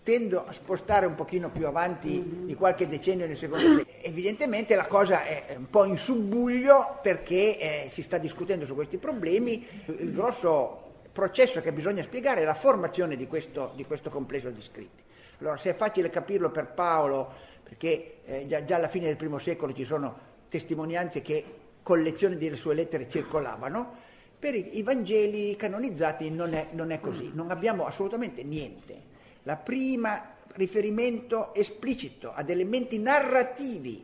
tendo 0.06 0.46
a 0.46 0.52
spostare 0.52 1.08
un 1.08 1.16
pochino 1.16 1.50
più 1.50 1.66
avanti 1.66 2.44
di 2.46 2.54
qualche 2.54 2.88
decennio 2.88 3.26
nel 3.26 3.36
secondo 3.36 3.66
secolo. 3.66 3.88
Evidentemente 4.02 4.76
la 4.76 4.86
cosa 4.86 5.26
è 5.26 5.56
un 5.58 5.68
po' 5.68 5.84
in 5.84 5.98
subbuglio 5.98 7.00
perché 7.02 7.58
eh, 7.58 7.90
si 7.90 8.04
sta 8.04 8.20
discutendo 8.20 8.68
su 8.68 8.76
questi 8.76 8.98
problemi. 8.98 9.66
Il 9.88 10.14
grosso 10.14 10.84
processo 11.12 11.60
che 11.60 11.74
bisogna 11.74 12.04
spiegare 12.04 12.42
è 12.42 12.46
la 12.46 12.54
formazione 12.54 13.16
di 13.16 13.26
questo, 13.26 13.72
di 13.76 13.84
questo 13.84 14.12
complesso 14.12 14.52
di 14.52 14.62
scritti. 14.62 15.02
Allora, 15.40 15.58
se 15.58 15.72
è 15.72 15.74
facile 15.74 16.12
capirlo 16.12 16.52
per 16.52 16.68
Paolo, 16.68 17.34
perché 17.64 18.18
eh, 18.26 18.46
già, 18.46 18.64
già 18.64 18.76
alla 18.76 18.88
fine 18.88 19.08
del 19.08 19.16
primo 19.16 19.40
secolo 19.40 19.74
ci 19.74 19.86
sono 19.86 20.16
testimonianze 20.50 21.24
che 21.24 21.44
collezioni 21.82 22.38
delle 22.38 22.58
sue 22.58 22.76
lettere 22.76 23.10
circolavano, 23.10 24.04
per 24.38 24.54
i, 24.54 24.84
Vangeli 24.84 25.56
canonizzati 25.56 26.30
non 26.30 26.54
è, 26.54 26.68
non 26.74 26.92
è 26.92 27.00
così, 27.00 27.32
non 27.34 27.50
abbiamo 27.50 27.88
assolutamente 27.88 28.44
niente. 28.44 29.05
La 29.46 29.58
prima 29.58 30.34
riferimento 30.54 31.54
esplicito 31.54 32.34
ad 32.34 32.50
elementi 32.50 32.98
narrativi 32.98 34.04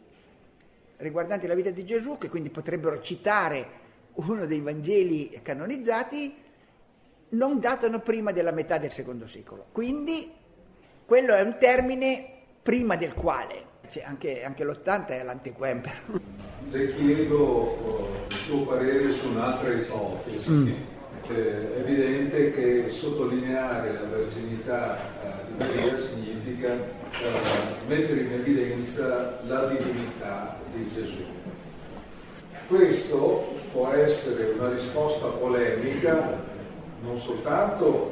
riguardanti 0.97 1.47
la 1.47 1.55
vita 1.55 1.71
di 1.71 1.83
Gesù, 1.83 2.19
che 2.19 2.29
quindi 2.29 2.51
potrebbero 2.51 3.01
citare 3.01 3.79
uno 4.13 4.45
dei 4.45 4.59
Vangeli 4.59 5.39
canonizzati, 5.41 6.35
non 7.29 7.59
datano 7.59 8.01
prima 8.01 8.31
della 8.31 8.51
metà 8.51 8.77
del 8.77 8.91
secondo 8.91 9.25
secolo. 9.25 9.65
Quindi 9.71 10.31
quello 11.05 11.33
è 11.33 11.41
un 11.41 11.57
termine 11.57 12.29
prima 12.61 12.95
del 12.95 13.13
quale, 13.13 13.65
cioè 13.89 14.03
anche, 14.03 14.43
anche 14.43 14.63
l'80 14.63 15.07
è 15.07 15.23
l'antequemper. 15.23 16.01
Le 16.69 16.95
chiedo 16.95 18.27
eh, 18.27 18.27
il 18.29 18.35
suo 18.35 18.65
parere 18.65 19.09
su 19.09 19.29
un'altra 19.29 19.73
ipotesi. 19.73 20.99
Eh, 21.33 21.79
evidente 21.79 22.53
che 22.53 22.89
sottolineare 22.89 23.93
la 23.93 24.17
verginità 24.17 24.97
eh, 24.97 25.45
di 25.47 25.53
Maria 25.57 25.97
significa 25.97 26.73
eh, 26.73 26.79
mettere 27.87 28.19
in 28.21 28.33
evidenza 28.33 29.39
la 29.45 29.65
divinità 29.67 30.57
di 30.73 30.89
Gesù. 30.93 31.23
Questo 32.67 33.53
può 33.71 33.91
essere 33.93 34.55
una 34.57 34.73
risposta 34.73 35.27
polemica 35.27 36.37
non 37.01 37.17
soltanto 37.17 38.11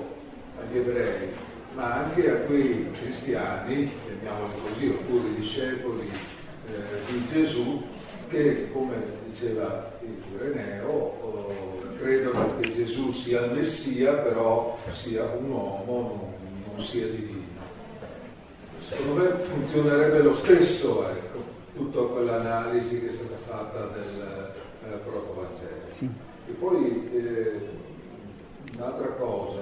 agli 0.62 0.78
ebrei, 0.78 1.28
ma 1.74 1.96
anche 1.96 2.32
a 2.32 2.36
quei 2.36 2.90
cristiani, 3.02 3.92
chiamiamoli 4.06 4.54
così, 4.66 4.88
oppure 4.88 5.36
discepoli 5.36 6.10
eh, 6.10 7.12
di 7.12 7.26
Gesù, 7.26 7.84
che, 8.30 8.72
come 8.72 8.96
diceva 9.26 9.92
il 10.04 10.16
Ireneo, 10.36 11.18
credono 12.00 12.58
che 12.60 12.74
Gesù 12.74 13.12
sia 13.12 13.46
il 13.46 13.52
Messia, 13.52 14.14
però 14.14 14.78
sia 14.92 15.26
un 15.26 15.50
uomo, 15.50 16.34
non, 16.42 16.64
non 16.74 16.84
sia 16.84 17.08
divino. 17.08 17.48
Secondo 18.80 19.22
me 19.22 19.30
funzionerebbe 19.30 20.22
lo 20.22 20.34
stesso, 20.34 21.08
ecco, 21.10 21.44
tutta 21.76 22.02
quell'analisi 22.14 23.02
che 23.02 23.10
è 23.10 23.12
stata 23.12 23.36
fatta 23.46 23.88
del 23.88 24.54
eh, 24.86 24.98
protovangelo. 24.98 26.18
E 26.48 26.52
poi 26.58 27.10
eh, 27.14 27.68
un'altra 28.76 29.08
cosa, 29.10 29.60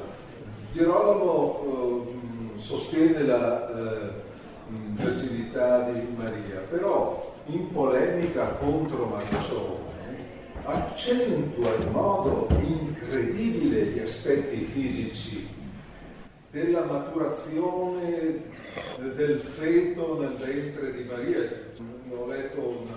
Girolamo 0.72 2.14
eh, 2.56 2.60
sostiene 2.60 3.24
la 3.24 3.70
eh, 3.70 4.26
di 4.68 6.16
Maria, 6.16 6.60
però 6.70 7.36
in 7.48 7.72
polemica 7.72 8.46
contro 8.60 9.06
Marcione 9.06 9.87
accentua 10.68 11.76
in 11.82 11.92
modo 11.92 12.48
incredibile 12.60 13.84
gli 13.86 14.00
aspetti 14.00 14.66
fisici 14.66 15.48
della 16.52 16.84
maturazione 16.84 18.44
del 18.98 19.40
feto 19.40 20.20
nel 20.20 20.34
ventre 20.34 20.94
di 20.94 21.04
Maria. 21.04 21.40
Ho 22.10 22.28
letto 22.28 22.60
un, 22.60 22.88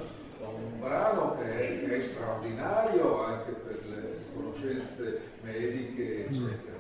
un 0.41 0.81
brano 0.81 1.37
che 1.39 1.59
è, 1.59 1.85
che 1.85 1.97
è, 1.99 2.01
straordinario 2.01 3.23
anche 3.25 3.53
per 3.53 3.79
le 3.89 4.17
conoscenze 4.35 5.21
mediche, 5.43 6.27
eccetera. 6.27 6.79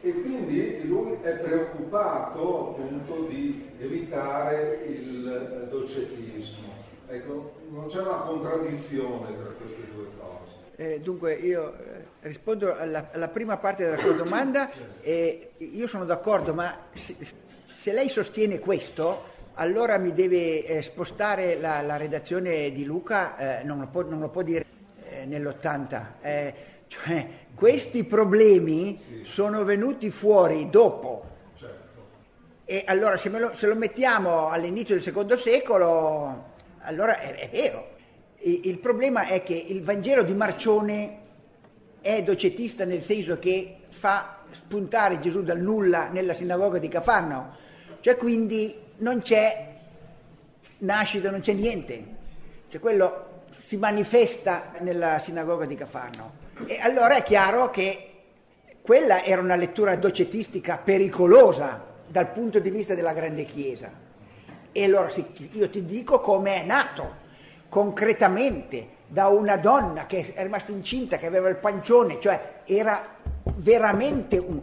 E 0.00 0.12
quindi 0.12 0.86
lui 0.86 1.16
è 1.22 1.32
preoccupato 1.32 2.70
appunto 2.70 3.26
di 3.28 3.70
evitare 3.78 4.84
il 4.86 5.68
docetismo. 5.70 6.72
Ecco, 7.08 7.52
non 7.70 7.86
c'è 7.86 8.00
una 8.00 8.18
contraddizione 8.18 9.36
tra 9.36 9.50
queste 9.58 9.82
due. 9.94 10.13
Eh, 10.76 10.98
dunque 10.98 11.34
io 11.34 11.72
eh, 11.72 12.04
rispondo 12.22 12.76
alla, 12.76 13.10
alla, 13.12 13.28
prima 13.28 13.58
parte 13.58 13.84
della 13.84 13.96
sua 13.96 14.12
domanda 14.12 14.70
e 15.00 15.52
io 15.58 15.86
sono 15.86 16.04
d'accordo, 16.04 16.52
ma 16.52 16.76
se, 16.94 17.14
se 17.76 17.92
lei 17.92 18.08
sostiene 18.08 18.58
questo, 18.58 19.32
allora 19.54 19.98
mi 19.98 20.12
deve 20.12 20.64
eh, 20.64 20.82
spostare 20.82 21.58
la, 21.60 21.80
la, 21.80 21.96
redazione 21.96 22.72
di 22.72 22.84
Luca, 22.84 23.60
eh, 23.60 23.62
non 23.62 23.78
lo, 23.78 23.86
può, 23.86 24.02
non, 24.02 24.18
lo 24.18 24.30
può, 24.30 24.42
dire 24.42 24.64
eh, 25.04 25.26
nell'80. 25.26 26.04
Eh, 26.20 26.54
cioè, 26.88 27.28
questi 27.54 28.02
problemi 28.02 29.00
sì. 29.00 29.20
sono 29.24 29.62
venuti 29.62 30.10
fuori 30.10 30.70
dopo. 30.70 31.24
Certo. 31.56 32.02
E 32.64 32.82
allora 32.86 33.16
se, 33.16 33.28
lo, 33.28 33.54
se, 33.54 33.68
lo, 33.68 33.76
mettiamo 33.76 34.48
all'inizio 34.48 34.96
del 34.96 35.04
secondo 35.04 35.36
secolo, 35.36 36.52
allora 36.80 37.20
è, 37.20 37.34
è 37.36 37.48
vero, 37.48 37.93
il 38.46 38.78
problema 38.78 39.26
è 39.26 39.42
che 39.42 39.54
il 39.54 39.82
Vangelo 39.82 40.22
di 40.22 40.34
Marcione 40.34 41.18
è 42.02 42.22
docetista 42.22 42.84
nel 42.84 43.02
senso 43.02 43.38
che 43.38 43.76
fa 43.88 44.40
spuntare 44.50 45.18
Gesù 45.20 45.42
dal 45.42 45.60
nulla 45.60 46.08
nella 46.08 46.34
sinagoga 46.34 46.78
di 46.78 46.88
Cafarnao, 46.88 47.56
cioè 48.00 48.16
quindi 48.16 48.74
non 48.98 49.22
c'è 49.22 49.72
nascita, 50.78 51.30
non 51.30 51.40
c'è 51.40 51.54
niente, 51.54 52.04
cioè 52.68 52.80
quello 52.80 53.44
si 53.64 53.78
manifesta 53.78 54.72
nella 54.80 55.18
sinagoga 55.20 55.64
di 55.64 55.74
Cafarnao. 55.74 56.32
E 56.66 56.78
allora 56.80 57.16
è 57.16 57.22
chiaro 57.22 57.70
che 57.70 58.10
quella 58.82 59.24
era 59.24 59.40
una 59.40 59.56
lettura 59.56 59.96
docetistica 59.96 60.76
pericolosa 60.76 61.82
dal 62.06 62.30
punto 62.30 62.58
di 62.58 62.68
vista 62.68 62.94
della 62.94 63.14
grande 63.14 63.44
Chiesa. 63.44 63.90
E 64.70 64.84
allora 64.84 65.10
io 65.52 65.70
ti 65.70 65.84
dico 65.86 66.20
come 66.20 66.62
è 66.62 66.64
nato 66.64 67.22
concretamente 67.74 68.86
da 69.08 69.26
una 69.26 69.56
donna 69.56 70.06
che 70.06 70.32
è 70.32 70.42
rimasta 70.44 70.70
incinta, 70.70 71.16
che 71.16 71.26
aveva 71.26 71.48
il 71.48 71.56
pancione, 71.56 72.20
cioè 72.20 72.60
era 72.66 73.02
veramente 73.56 74.38
un... 74.38 74.60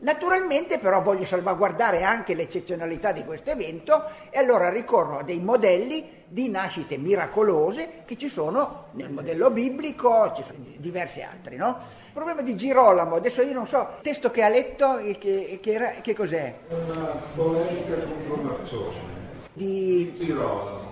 Naturalmente 0.00 0.78
però 0.78 1.00
voglio 1.00 1.24
salvaguardare 1.24 2.02
anche 2.02 2.34
l'eccezionalità 2.34 3.12
di 3.12 3.24
questo 3.24 3.48
evento 3.48 4.04
e 4.28 4.38
allora 4.38 4.68
ricorro 4.68 5.20
a 5.20 5.22
dei 5.22 5.38
modelli 5.38 6.24
di 6.26 6.50
nascite 6.50 6.98
miracolose 6.98 8.02
che 8.04 8.18
ci 8.18 8.28
sono 8.28 8.88
nel 8.90 9.08
modello 9.08 9.50
biblico, 9.50 10.30
ci 10.36 10.42
sono 10.42 10.58
diversi 10.76 11.22
altri, 11.22 11.56
no? 11.56 11.78
Il 12.08 12.12
problema 12.12 12.42
di 12.42 12.54
Girolamo, 12.56 13.14
adesso 13.14 13.40
io 13.40 13.54
non 13.54 13.66
so, 13.66 13.88
il 13.96 14.02
testo 14.02 14.30
che 14.30 14.42
ha 14.42 14.48
letto, 14.48 14.98
che, 15.18 15.60
che, 15.62 15.72
era, 15.72 15.90
che 16.02 16.14
cos'è? 16.14 16.54
Una 16.68 17.06
polemica 17.34 17.94
contro 18.26 18.36
Marcione. 18.36 19.08
Di 19.54 20.12
Girolamo. 20.18 20.89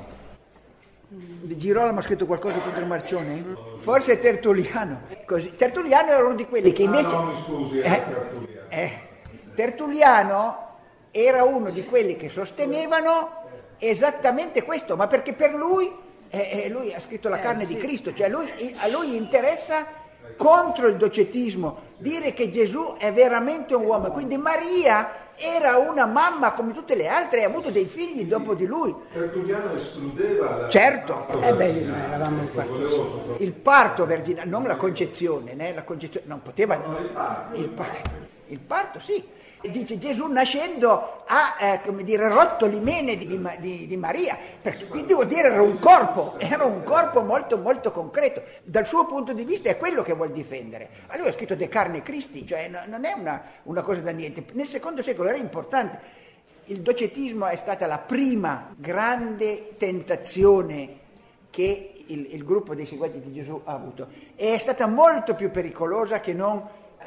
Girolamo 1.11 2.01
ha 2.01 2.03
scritto 2.03 2.27
qualcosa 2.27 2.59
contro 2.59 2.85
Marcione? 2.85 3.43
Forse 3.81 4.19
Tertulliano. 4.21 5.03
Così. 5.25 5.55
Tertulliano 5.57 6.11
era 6.11 6.25
uno 6.25 6.35
di 6.35 6.47
quelli 6.47 6.73
che 6.73 6.83
invece... 6.83 7.07
Ah, 7.07 7.21
no, 7.21 7.25
mi 7.25 7.43
scusi, 7.43 7.79
era 7.79 7.97
eh, 7.97 8.05
Tertulliano. 8.05 8.67
Eh, 8.69 8.99
Tertulliano 9.55 10.67
era 11.11 11.45
uno 11.45 11.71
di 11.71 11.85
quelli 11.87 12.17
che 12.17 12.29
sostenevano 12.29 13.47
esattamente 13.79 14.63
questo, 14.63 14.97
ma 14.97 15.07
perché 15.07 15.33
per 15.33 15.55
lui, 15.55 15.91
eh, 16.29 16.65
eh 16.65 16.69
lui 16.69 16.93
ha 16.93 17.01
scritto 17.01 17.31
la 17.31 17.39
carne 17.39 17.65
di 17.65 17.77
Cristo, 17.77 18.13
cioè 18.13 18.29
lui, 18.29 18.47
a 18.77 18.89
lui 18.89 19.17
interessa 19.17 19.87
contro 20.37 20.89
il 20.89 20.97
docetismo, 20.97 21.79
dire 21.97 22.35
che 22.35 22.51
Gesù 22.51 22.97
è 22.99 23.11
veramente 23.15 23.75
un 23.75 23.87
uomo. 23.87 24.11
Quindi 24.11 24.37
Maria 24.37 25.28
era 25.39 25.77
una 25.79 26.07
mamma 26.07 26.53
come 26.53 26.73
tutte 26.73 26.95
le 26.95 27.07
altre 27.07 27.41
e 27.41 27.45
ha 27.45 27.49
avuto 27.49 27.71
dei 27.71 27.87
figli 27.87 28.25
dopo 28.25 28.55
di 28.55 28.67
lui. 28.67 28.95
Tertulliano 29.13 29.73
escludeva 29.73 30.57
la 30.57 30.69
certo. 30.69 31.27
eh 31.41 31.55
beh, 31.55 31.85
eravamo 31.85 32.43
il 32.43 32.49
parto. 32.49 33.37
Il 33.39 33.53
parto 33.53 34.07
virginale, 34.07 34.49
non 34.49 34.65
la 34.65 34.77
concezione, 34.77 35.55
né? 35.55 35.73
la 35.73 35.85
concezione 35.85 36.27
non 36.27 36.43
poteva. 36.43 36.77
No, 36.77 36.99
il, 36.99 37.09
parto. 37.09 37.57
Il, 37.57 37.69
parto, 37.69 38.11
il 38.47 38.59
parto 38.59 39.01
sì 39.01 39.37
dice 39.63 39.99
Gesù 39.99 40.27
nascendo 40.27 41.25
ha 41.27 41.57
eh, 41.59 41.81
come 41.85 42.05
dire, 42.05 42.29
rotto 42.29 42.67
l'imene 42.67 43.17
di, 43.17 43.27
di, 43.59 43.87
di 43.87 43.97
Maria, 43.97 44.37
perché, 44.61 44.87
quindi 44.87 45.13
vuol 45.13 45.27
dire 45.27 45.49
era 45.49 45.63
un 45.63 45.79
corpo, 45.79 46.35
era 46.39 46.65
un 46.65 46.83
corpo 46.85 47.23
molto 47.23 47.59
molto 47.59 47.91
concreto, 47.91 48.43
dal 48.63 48.87
suo 48.87 49.07
punto 49.07 49.33
di 49.33 49.45
vista 49.45 49.69
è 49.69 49.77
quello 49.77 50.03
che 50.03 50.15
vuol 50.15 50.31
difendere. 50.31 50.89
Allora 51.09 51.31
ha 51.31 51.33
scritto 51.33 51.55
De 51.55 51.69
Carne 51.69 52.03
Cristi, 52.03 52.47
cioè 52.47 52.69
no, 52.69 52.81
non 52.87 53.05
è 53.05 53.13
una, 53.15 53.43
una 53.65 53.83
cosa 53.83 54.01
da 54.01 54.11
niente, 54.11 54.45
nel 54.53 54.67
secondo 54.67 55.03
secolo 55.03 55.29
era 55.29 55.39
importante. 55.39 56.17
Il 56.67 56.81
docetismo 56.81 57.47
è 57.47 57.57
stata 57.57 57.87
la 57.87 57.99
prima 57.99 58.73
grande 58.77 59.77
tentazione 59.77 61.07
che 61.51 62.05
il, 62.07 62.35
il, 62.35 62.45
gruppo 62.45 62.75
dei 62.75 62.87
seguaci 62.87 63.21
di 63.21 63.33
Gesù 63.33 63.61
ha 63.65 63.73
avuto 63.73 64.09
e 64.37 64.55
è 64.55 64.59
stata 64.59 64.87
molto 64.87 65.35
più 65.35 65.51
pericolosa 65.51 66.21
che 66.21 66.35
non 66.35 66.63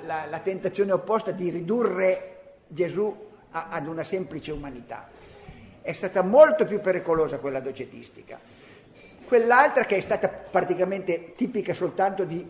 la, 0.05 0.25
la 0.29 0.39
tentazione 0.39 0.91
opposta 0.91 1.31
di 1.31 1.49
ridurre 1.49 2.30
Gesù 2.73 3.29
ad 3.51 3.85
una 3.85 4.03
semplice 4.03 4.51
umanità. 4.51 5.09
È 5.81 5.93
stata 5.93 6.21
molto 6.21 6.65
più 6.65 6.79
pericolosa 6.79 7.39
quella 7.39 7.59
docetistica. 7.59 8.39
Quell'altra 9.27 9.85
che 9.85 9.97
è 9.97 10.01
stata 10.01 10.27
praticamente 10.27 11.33
tipica 11.35 11.73
soltanto 11.73 12.23
di 12.23 12.45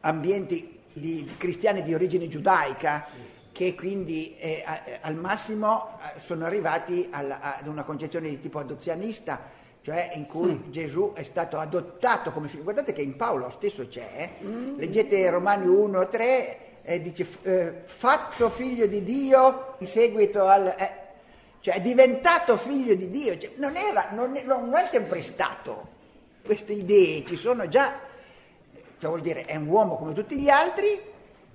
ambienti 0.00 0.78
di, 0.92 1.24
di 1.24 1.34
cristiani 1.36 1.82
di 1.82 1.94
origine 1.94 2.28
giudaica, 2.28 3.06
che 3.52 3.74
quindi 3.74 4.36
eh, 4.38 4.64
al 5.00 5.16
massimo 5.16 5.98
eh, 5.98 6.20
sono 6.20 6.44
arrivati 6.44 7.08
alla, 7.10 7.58
ad 7.58 7.66
una 7.66 7.82
concezione 7.82 8.28
di 8.28 8.40
tipo 8.40 8.58
adozianista, 8.58 9.58
cioè 9.82 10.12
in 10.14 10.26
cui 10.26 10.52
mm. 10.52 10.70
Gesù 10.70 11.12
è 11.14 11.22
stato 11.22 11.58
adottato 11.58 12.32
come 12.32 12.48
figlio. 12.48 12.62
Guardate 12.62 12.92
che 12.92 13.02
in 13.02 13.16
Paolo 13.16 13.50
stesso 13.50 13.86
c'è, 13.86 14.36
eh? 14.40 14.44
mm. 14.44 14.78
leggete 14.78 15.28
Romani 15.30 15.66
1, 15.66 16.08
3, 16.08 16.58
eh, 16.82 17.00
dice 17.00 17.26
eh, 17.42 17.82
fatto 17.84 18.48
figlio 18.50 18.86
di 18.86 19.02
Dio 19.02 19.74
in 19.78 19.86
seguito 19.86 20.46
al... 20.46 20.74
Eh, 20.76 20.98
cioè 21.60 21.74
è 21.74 21.80
diventato 21.80 22.56
figlio 22.56 22.94
di 22.94 23.10
Dio, 23.10 23.36
cioè, 23.38 23.52
non, 23.56 23.76
era, 23.76 24.08
non, 24.12 24.34
è, 24.34 24.42
non, 24.42 24.74
è, 24.74 24.86
sempre 24.86 25.22
stato. 25.22 25.98
Queste 26.42 26.72
idee 26.72 27.22
ci 27.26 27.36
sono 27.36 27.68
già, 27.68 28.00
cioè 28.98 29.10
vuol 29.10 29.20
dire 29.20 29.44
è 29.44 29.56
un 29.56 29.66
uomo 29.66 29.96
come 29.96 30.14
tutti 30.14 30.38
gli 30.38 30.48
altri 30.48 30.98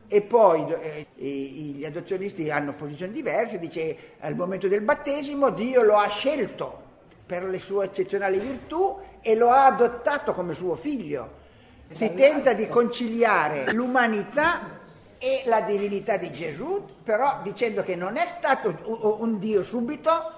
e 0.08 0.22
poi 0.22 0.64
eh, 0.72 1.08
gli 1.16 1.84
adozionisti 1.84 2.52
hanno 2.52 2.74
posizioni 2.74 3.12
diverse, 3.12 3.58
dice 3.58 3.98
al 4.20 4.36
momento 4.36 4.68
del 4.68 4.82
battesimo 4.82 5.50
Dio 5.50 5.82
lo 5.82 5.98
ha 5.98 6.08
scelto 6.08 6.84
per 7.26 7.44
le 7.44 7.58
sue 7.58 7.86
eccezionali 7.86 8.38
virtù 8.38 9.00
e 9.22 9.36
lo 9.36 9.50
ha 9.50 9.66
adottato 9.66 10.34
come 10.34 10.54
suo 10.54 10.76
figlio. 10.76 11.44
Si 11.92 12.14
tenta 12.14 12.54
di 12.54 12.68
conciliare 12.68 13.72
l'umanità 13.74 14.84
e 15.26 15.42
la 15.46 15.62
divinità 15.62 16.18
di 16.18 16.32
Gesù, 16.32 16.86
però 17.04 17.40
dicendo 17.42 17.82
che 17.82 17.96
non 17.96 18.16
è 18.16 18.36
stato 18.38 19.18
un 19.20 19.40
Dio 19.40 19.64
subito, 19.64 20.34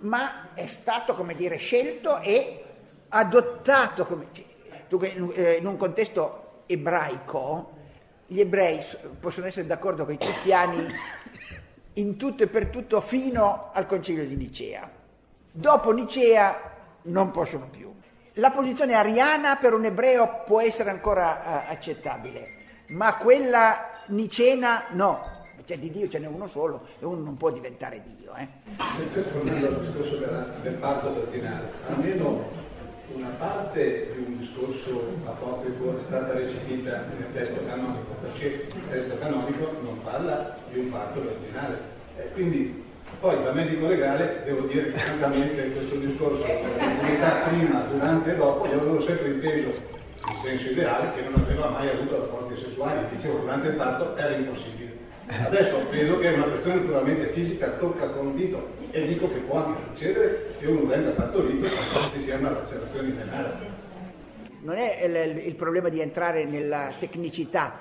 ma 0.00 0.52
è 0.52 0.66
stato, 0.66 1.14
come 1.14 1.34
dire, 1.34 1.56
scelto 1.56 2.20
e 2.20 2.62
adottato. 3.08 4.04
Come, 4.04 4.26
eh, 5.32 5.54
in 5.54 5.66
un 5.66 5.78
contesto 5.78 6.64
ebraico, 6.66 7.72
gli 8.26 8.40
ebrei 8.40 8.84
possono 9.18 9.46
essere 9.46 9.66
d'accordo 9.66 10.04
con 10.04 10.12
i 10.12 10.18
cristiani 10.18 10.86
in 11.94 12.18
tutto 12.18 12.42
e 12.42 12.46
per 12.46 12.66
tutto 12.66 13.00
fino 13.00 13.70
al 13.72 13.86
concilio 13.86 14.26
di 14.26 14.36
Nicea. 14.36 14.90
Dopo 15.50 15.92
Nicea 15.92 16.60
non 17.02 17.30
possono 17.30 17.68
più. 17.70 17.90
La 18.34 18.50
posizione 18.50 18.92
ariana 18.92 19.56
per 19.56 19.72
un 19.72 19.86
ebreo 19.86 20.42
può 20.44 20.60
essere 20.60 20.90
ancora 20.90 21.64
uh, 21.66 21.72
accettabile, 21.72 22.48
ma 22.88 23.16
quella 23.16 23.95
nicena 24.08 24.84
no, 24.92 25.20
cioè 25.64 25.78
di 25.78 25.90
Dio 25.90 26.08
ce 26.08 26.18
n'è 26.18 26.26
uno 26.26 26.46
solo 26.46 26.86
e 26.98 27.04
uno 27.04 27.22
non 27.22 27.36
può 27.36 27.50
diventare 27.50 28.02
Dio. 28.16 28.34
Eh. 28.36 28.46
Tornando 29.32 29.66
al 29.66 29.80
discorso 29.80 30.16
della, 30.16 30.46
del 30.62 30.74
parto 30.74 31.08
dottrinario, 31.10 31.68
almeno 31.88 32.64
una 33.12 33.28
parte 33.38 34.12
di 34.14 34.24
un 34.24 34.38
discorso 34.38 35.14
apocrifo 35.24 35.96
è 35.96 36.00
stata 36.00 36.32
recepita 36.32 37.04
nel 37.18 37.32
testo 37.32 37.64
canonico, 37.66 38.14
perché 38.20 38.68
il 38.72 38.88
testo 38.90 39.18
canonico 39.18 39.72
non 39.82 40.02
parla 40.02 40.56
di 40.70 40.78
un 40.80 40.90
parto 40.90 41.20
virginale. 41.20 41.94
Eh, 42.16 42.32
quindi 42.32 42.84
Poi 43.20 43.42
da 43.42 43.52
medico 43.52 43.86
legale 43.86 44.42
devo 44.44 44.66
dire 44.66 44.92
che 44.92 44.98
francamente 44.98 45.70
questo 45.70 45.96
discorso 45.96 46.44
dell'intimità 46.44 47.46
prima, 47.48 47.80
durante 47.90 48.32
e 48.32 48.36
dopo, 48.36 48.66
io 48.66 48.80
avevo 48.80 49.00
sempre 49.00 49.28
inteso 49.28 49.72
in 50.28 50.36
senso 50.42 50.70
ideale 50.70 51.12
che 51.14 51.28
non 51.28 51.40
aveva 51.40 51.68
mai 51.68 51.88
avuto 51.88 52.18
rapporti 52.18 52.60
sessuali, 52.60 53.06
dicevo 53.14 53.38
durante 53.38 53.68
il 53.68 53.74
parto 53.74 54.16
era 54.16 54.34
impossibile. 54.34 54.94
Adesso 55.26 55.88
vedo 55.90 56.18
che 56.18 56.32
è 56.32 56.34
una 56.34 56.44
questione 56.44 56.80
puramente 56.80 57.26
fisica, 57.28 57.70
tocca 57.70 58.10
con 58.10 58.26
un 58.26 58.36
dito 58.36 58.74
e 58.90 59.06
dico 59.06 59.28
che 59.28 59.38
può 59.40 59.64
anche 59.64 59.82
succedere 59.88 60.54
che 60.58 60.66
uno 60.66 60.86
venga 60.86 61.10
partorito 61.10 61.66
e 61.66 61.70
ci 62.12 62.22
sia 62.22 62.36
una 62.36 62.50
lacerazione 62.50 63.14
denara. 63.14 63.58
Non 64.60 64.76
è 64.76 65.04
il, 65.04 65.46
il 65.46 65.54
problema 65.54 65.88
di 65.88 66.00
entrare 66.00 66.44
nella 66.44 66.92
tecnicità, 66.98 67.78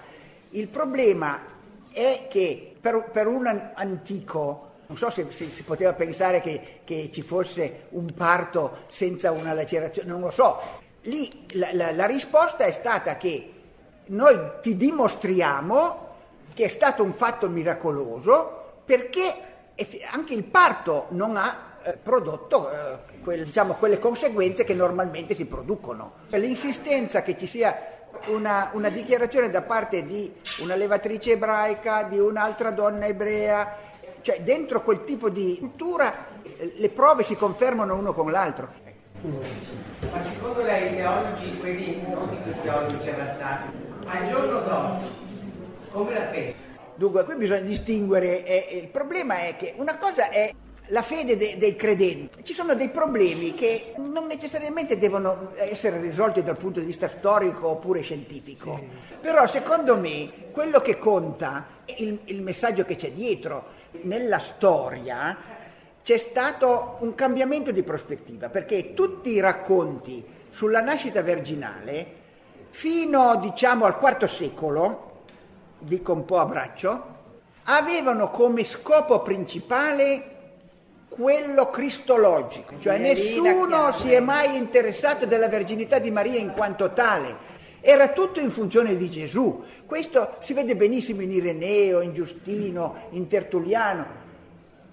il 0.50 0.68
problema 0.68 1.42
è 1.92 2.28
che 2.30 2.74
per, 2.80 3.10
per 3.12 3.28
un 3.28 3.46
antico 3.74 4.74
non 4.88 4.98
so 4.98 5.10
se, 5.10 5.26
se, 5.30 5.50
si 5.50 5.64
poteva 5.64 5.94
pensare 5.94 6.40
che, 6.42 6.82
che, 6.84 7.10
ci 7.12 7.24
fosse 7.24 7.88
un 7.90 8.14
parto 8.14 8.84
senza 8.88 9.32
una 9.32 9.54
lacerazione, 9.54 10.08
non 10.08 10.22
lo 10.22 10.30
so. 10.30 10.84
Lì 11.06 11.30
la, 11.54 11.70
la, 11.74 11.92
la, 11.92 12.06
risposta 12.06 12.64
è 12.64 12.72
stata 12.72 13.18
che 13.18 13.54
noi 14.08 14.40
ti 14.62 14.76
dimostriamo 14.76 16.04
che 16.54 16.66
è 16.66 16.68
stato 16.70 17.04
un 17.04 17.14
fatto 17.14 17.48
miracoloso 17.50 18.80
perché 18.86 19.34
anche 20.12 20.34
il 20.34 20.44
parto 20.46 21.08
non 21.10 21.38
ha 21.38 21.74
eh, 21.84 21.98
prodotto 22.02 22.72
eh, 22.72 22.98
quel, 23.24 23.44
diciamo, 23.44 23.74
quelle 23.74 24.00
conseguenze 24.00 24.64
che 24.64 24.74
normalmente 24.74 25.36
si 25.36 25.46
producono. 25.46 26.14
L'insistenza 26.30 27.22
che 27.22 27.38
ci 27.38 27.46
sia 27.46 27.94
una, 28.28 28.72
una, 28.74 28.90
dichiarazione 28.90 29.50
da 29.50 29.62
parte 29.62 30.06
di 30.06 30.34
una 30.62 30.76
levatrice 30.76 31.34
ebraica, 31.34 32.04
di 32.04 32.18
un'altra 32.18 32.72
donna 32.72 33.06
ebrea, 33.06 33.78
cioè 34.22 34.42
dentro 34.42 34.82
quel 34.82 35.04
tipo 35.04 35.30
di 35.30 35.58
cultura 35.60 36.34
le 36.78 36.90
prove 36.90 37.24
si 37.24 37.36
confermano 37.36 37.96
uno 37.96 38.14
con 38.14 38.32
l'altro. 38.32 38.84
Ma 40.12 40.22
secondo 40.22 40.64
lei 40.64 40.94
i 40.94 40.96
teologi, 40.96 41.58
quelli 41.58 42.02
non 42.10 42.30
i 42.32 42.62
teologi 42.62 43.10
avanzati, 43.10 43.68
al 44.06 44.30
giorno 44.30 44.60
dopo 44.60 45.24
come 45.90 46.14
la 46.14 46.26
pensa? 46.26 46.58
Dunque, 46.96 47.24
qui 47.24 47.36
bisogna 47.36 47.62
distinguere, 47.62 48.46
eh, 48.46 48.80
il 48.82 48.88
problema 48.88 49.40
è 49.40 49.56
che 49.56 49.74
una 49.78 49.98
cosa 49.98 50.30
è 50.30 50.54
la 50.90 51.02
fede 51.02 51.36
de- 51.38 51.56
dei 51.58 51.76
credenti. 51.76 52.44
Ci 52.44 52.54
sono 52.54 52.76
dei 52.76 52.90
problemi 52.90 53.54
che 53.54 53.94
non 53.98 54.28
necessariamente 54.28 54.98
devono 54.98 55.54
essere 55.56 56.00
risolti 56.00 56.44
dal 56.44 56.58
punto 56.58 56.80
di 56.80 56.86
vista 56.86 57.08
storico 57.08 57.70
oppure 57.70 58.02
scientifico, 58.02 58.76
sì. 58.76 58.88
però 59.20 59.48
secondo 59.48 59.98
me 59.98 60.28
quello 60.52 60.82
che 60.82 60.98
conta 60.98 61.68
è 61.86 61.96
il, 61.98 62.20
il 62.26 62.42
messaggio 62.42 62.86
che 62.86 62.96
c'è 62.96 63.12
dietro. 63.12 63.84
Nella 64.02 64.40
storia 64.40 65.38
c'è 66.06 66.20
stato 66.20 66.98
un 67.00 67.16
cambiamento 67.16 67.72
di 67.72 67.82
prospettiva, 67.82 68.50
perché 68.50 68.94
tutti 68.94 69.32
i 69.32 69.40
racconti 69.40 70.24
sulla 70.52 70.80
nascita 70.80 71.24
virginale, 71.24 72.06
fino 72.70 73.36
diciamo 73.38 73.86
al 73.86 73.98
IV 74.00 74.26
secolo, 74.28 75.24
dico 75.80 76.14
un 76.14 76.24
po' 76.24 76.38
a 76.38 76.46
braccio, 76.46 77.06
avevano 77.64 78.30
come 78.30 78.64
scopo 78.66 79.22
principale 79.22 80.34
quello 81.10 81.72
cristologico, 81.72 82.78
cioè 82.80 83.00
nessuno 83.00 83.92
si 83.92 84.14
è 84.14 84.20
mai 84.20 84.58
interessato 84.58 85.26
della 85.26 85.48
verginità 85.48 85.98
di 85.98 86.12
Maria 86.12 86.38
in 86.40 86.52
quanto 86.52 86.94
tale, 86.94 87.36
era 87.82 88.10
tutto 88.10 88.40
in 88.40 88.52
funzione 88.52 88.96
di 88.96 89.10
Gesù. 89.10 89.64
Questo 89.88 90.36
si 90.42 90.54
vede 90.54 90.76
benissimo 90.76 91.22
in 91.22 91.32
Ireneo, 91.32 92.02
in 92.02 92.14
Giustino, 92.14 93.08
in 93.10 93.26
Tertulliano. 93.26 94.25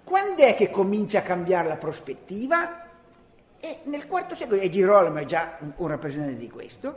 Quando 0.04 0.42
è 0.42 0.54
che 0.54 0.70
comincia 0.70 1.18
a 1.18 1.22
cambiare 1.22 1.68
la 1.68 1.76
prospettiva? 1.76 2.86
E 3.58 3.78
nel 3.84 4.06
IV 4.10 4.34
secolo, 4.34 4.60
e 4.60 4.68
Girolamo 4.68 5.18
è 5.18 5.24
già 5.24 5.56
un, 5.60 5.72
un 5.76 5.86
rappresentante 5.86 6.36
di 6.36 6.50
questo, 6.50 6.94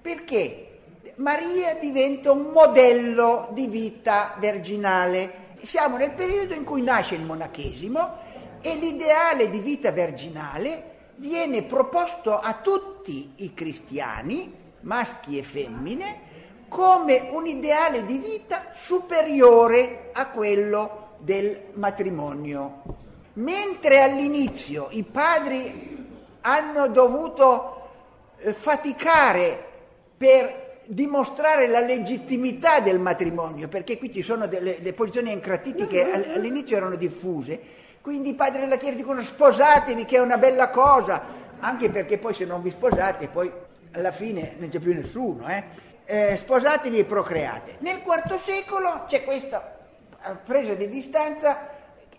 perché 0.00 0.78
Maria 1.16 1.74
diventa 1.74 2.32
un 2.32 2.50
modello 2.52 3.48
di 3.52 3.66
vita 3.66 4.34
virginale. 4.38 5.44
Siamo 5.62 5.96
nel 5.96 6.12
periodo 6.12 6.54
in 6.54 6.64
cui 6.64 6.82
nasce 6.82 7.14
il 7.14 7.22
monachesimo 7.22 8.24
e 8.60 8.74
l'ideale 8.76 9.48
di 9.50 9.60
vita 9.60 9.90
virginale 9.90 10.94
viene 11.16 11.62
proposto 11.62 12.38
a 12.38 12.54
tutti 12.54 13.32
i 13.36 13.54
cristiani, 13.54 14.52
maschi 14.80 15.38
e 15.38 15.42
femmine, 15.42 16.20
come 16.68 17.28
un 17.30 17.46
ideale 17.46 18.04
di 18.04 18.18
vita 18.18 18.70
superiore 18.74 20.10
a 20.12 20.28
quello 20.28 21.05
del 21.18 21.58
matrimonio. 21.74 22.82
Mentre 23.34 24.02
all'inizio 24.02 24.88
i 24.90 25.02
padri 25.02 26.06
hanno 26.40 26.88
dovuto 26.88 27.88
eh, 28.38 28.52
faticare 28.52 29.64
per 30.16 30.64
dimostrare 30.86 31.66
la 31.66 31.80
legittimità 31.80 32.80
del 32.80 33.00
matrimonio, 33.00 33.68
perché 33.68 33.98
qui 33.98 34.12
ci 34.12 34.22
sono 34.22 34.46
delle, 34.46 34.76
delle 34.78 34.92
posizioni 34.92 35.32
encratitiche 35.32 35.86
che 35.86 36.32
all'inizio 36.32 36.76
erano 36.76 36.94
diffuse, 36.94 37.60
quindi 38.00 38.30
i 38.30 38.34
padri 38.34 38.60
della 38.60 38.76
Chiesa 38.76 38.96
dicono 38.96 39.20
sposatevi 39.20 40.04
che 40.04 40.16
è 40.16 40.20
una 40.20 40.38
bella 40.38 40.70
cosa, 40.70 41.20
anche 41.58 41.90
perché 41.90 42.18
poi 42.18 42.34
se 42.34 42.44
non 42.44 42.62
vi 42.62 42.70
sposate 42.70 43.28
poi 43.28 43.50
alla 43.92 44.12
fine 44.12 44.54
non 44.58 44.68
c'è 44.68 44.78
più 44.78 44.94
nessuno, 44.94 45.48
eh? 45.48 45.64
Eh, 46.04 46.36
sposatevi 46.36 47.00
e 47.00 47.04
procreate. 47.04 47.76
Nel 47.78 48.02
IV 48.04 48.36
secolo 48.36 49.06
c'è 49.08 49.24
questa 49.24 49.75
presa 50.34 50.74
di 50.74 50.88
distanza, 50.88 51.68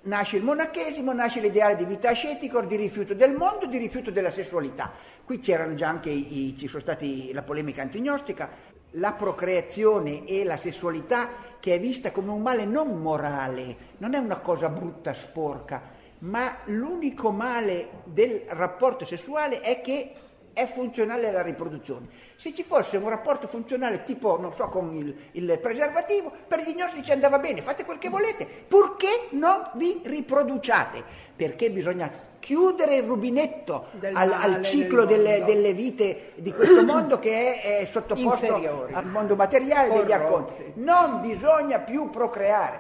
nasce 0.01 0.37
il 0.37 0.43
monachesimo, 0.43 1.13
nasce 1.13 1.39
l'ideale 1.39 1.75
di 1.75 1.85
vita 1.85 2.09
ascetica, 2.09 2.61
di 2.61 2.75
rifiuto 2.75 3.13
del 3.13 3.33
mondo, 3.33 3.65
di 3.65 3.77
rifiuto 3.77 4.11
della 4.11 4.31
sessualità. 4.31 4.91
Qui 5.23 5.39
c'erano 5.39 5.73
già 5.75 5.89
anche 5.89 6.09
i, 6.09 6.55
ci 6.57 6.67
sono 6.67 6.81
stati 6.81 7.31
la 7.33 7.43
polemica 7.43 7.81
antignostica, 7.81 8.49
la 8.91 9.13
procreazione 9.13 10.25
e 10.25 10.43
la 10.43 10.57
sessualità 10.57 11.29
che 11.59 11.75
è 11.75 11.79
vista 11.79 12.11
come 12.11 12.31
un 12.31 12.41
male 12.41 12.65
non 12.65 13.01
morale, 13.01 13.75
non 13.97 14.13
è 14.13 14.17
una 14.17 14.37
cosa 14.37 14.69
brutta, 14.69 15.13
sporca, 15.13 15.81
ma 16.19 16.57
l'unico 16.65 17.31
male 17.31 17.89
del 18.05 18.43
rapporto 18.47 19.05
sessuale 19.05 19.59
è 19.59 19.81
che 19.81 20.13
è 20.53 20.65
funzionale 20.65 21.27
alla 21.27 21.41
riproduzione. 21.41 22.07
Se 22.37 22.53
ci 22.53 22.61
fosse 22.61 22.97
un 22.97 23.09
rapporto 23.09 23.47
funzionale 23.47 24.03
tipo, 24.03 24.39
non 24.39 24.53
so, 24.53 24.67
con 24.67 24.93
il, 24.93 25.15
il 25.31 25.57
preservativo, 25.59 26.31
per 26.47 26.61
gli 26.61 26.75
gnostici 26.75 27.11
andava 27.11 27.39
bene, 27.39 27.63
fate 27.63 27.83
quel 27.83 27.97
che 27.97 28.09
volete, 28.09 28.45
purché 28.45 29.29
non 29.31 29.67
vi 29.73 30.01
riproduciate, 30.03 31.03
perché 31.35 31.71
bisogna 31.71 32.11
chiudere 32.37 32.97
il 32.97 33.03
rubinetto 33.03 33.87
al, 34.13 34.31
al, 34.31 34.61
ciclo 34.61 35.05
delle, 35.05 35.43
delle, 35.45 35.73
vite 35.73 36.33
di 36.35 36.53
questo 36.53 36.83
mondo 36.85 37.17
che 37.17 37.59
è, 37.59 37.79
è 37.79 37.85
sottoposto 37.85 38.45
Inferiori. 38.45 38.93
al 38.93 39.07
mondo 39.07 39.35
materiale 39.35 39.89
degli 39.89 40.11
acconti. 40.11 40.73
Non 40.75 41.21
bisogna 41.21 41.79
più 41.79 42.11
procreare. 42.11 42.79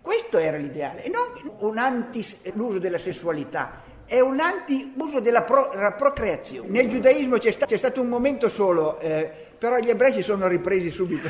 Questo 0.00 0.38
era 0.38 0.56
l'ideale, 0.56 1.04
e 1.04 1.10
non 1.10 1.54
un 1.58 1.78
anti 1.78 2.26
l'uso 2.54 2.80
della 2.80 2.98
sessualità, 2.98 3.82
è 4.06 4.20
un 4.20 4.40
anti-uso 4.40 5.20
della, 5.20 5.42
pro, 5.42 5.70
procreazione. 5.96 6.68
Nel 6.68 6.88
giudaismo 6.88 7.38
c'è, 7.38 7.50
sta, 7.50 7.66
c'è, 7.66 7.76
stato 7.76 8.00
un 8.00 8.08
momento 8.08 8.48
solo, 8.48 8.98
eh, 9.00 9.30
però 9.58 9.78
gli 9.78 9.90
ebrei 9.90 10.12
si 10.12 10.22
sono 10.22 10.46
ripresi 10.48 10.90
subito. 10.90 11.28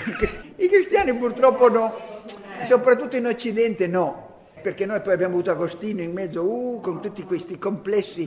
I 0.56 0.68
cristiani 0.68 1.12
purtroppo 1.14 1.68
no, 1.68 1.94
soprattutto 2.64 3.16
in 3.16 3.26
Occidente 3.26 3.86
no 3.86 4.26
perché 4.66 4.84
noi 4.84 5.00
poi 5.00 5.12
abbiamo 5.12 5.34
avuto 5.34 5.52
Agostino 5.52 6.02
in 6.02 6.12
mezzo, 6.12 6.42
uh, 6.42 6.80
con 6.80 7.00
tutti 7.00 7.22
questi 7.22 7.56
complessi. 7.56 8.26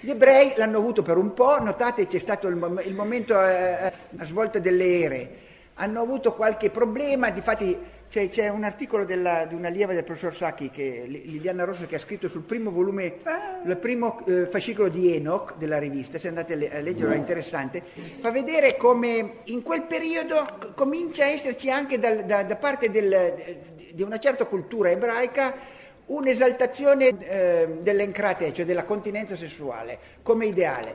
Gli 0.00 0.10
ebrei 0.10 0.54
l'hanno 0.56 0.78
avuto 0.78 1.02
per 1.02 1.16
un 1.16 1.34
po', 1.34 1.62
notate 1.62 2.08
c'è 2.08 2.18
stato 2.18 2.48
il, 2.48 2.56
mom- 2.56 2.82
il 2.84 2.92
momento, 2.92 3.40
eh, 3.40 3.92
la 4.10 4.24
svolta 4.24 4.58
delle 4.58 5.00
ere, 5.00 5.30
hanno 5.74 6.00
avuto 6.00 6.32
qualche 6.34 6.70
problema, 6.70 7.30
difatti 7.30 7.78
c'è, 8.12 8.28
c'è 8.28 8.48
un 8.50 8.62
articolo 8.62 9.06
della, 9.06 9.46
di 9.46 9.54
un'allieva 9.54 9.94
del 9.94 10.04
professor 10.04 10.36
Sacchi, 10.36 10.68
che, 10.68 11.04
Liliana 11.06 11.64
Rosso, 11.64 11.86
che 11.86 11.94
ha 11.94 11.98
scritto 11.98 12.28
sul 12.28 12.42
primo 12.42 12.70
volume, 12.70 13.20
il 13.64 13.76
primo 13.78 14.22
eh, 14.26 14.44
fascicolo 14.48 14.90
di 14.90 15.14
Enoch 15.14 15.56
della 15.56 15.78
rivista, 15.78 16.18
se 16.18 16.28
andate 16.28 16.52
a, 16.52 16.56
le- 16.56 16.76
a 16.76 16.80
leggerlo 16.80 17.14
è 17.14 17.16
interessante, 17.16 17.82
fa 18.20 18.30
vedere 18.30 18.76
come 18.76 19.36
in 19.44 19.62
quel 19.62 19.84
periodo 19.84 20.46
comincia 20.74 21.24
a 21.24 21.28
esserci 21.28 21.70
anche 21.70 21.98
dal, 21.98 22.26
da, 22.26 22.42
da, 22.42 22.56
parte 22.56 22.90
del, 22.90 23.56
di 23.94 24.02
una 24.02 24.18
certa 24.18 24.44
cultura 24.44 24.90
ebraica 24.90 25.54
un'esaltazione 26.04 27.18
eh, 27.18 27.78
dell'encrate, 27.80 28.52
cioè 28.52 28.66
della 28.66 28.84
continenza 28.84 29.38
sessuale, 29.38 29.98
come 30.22 30.44
ideale. 30.44 30.94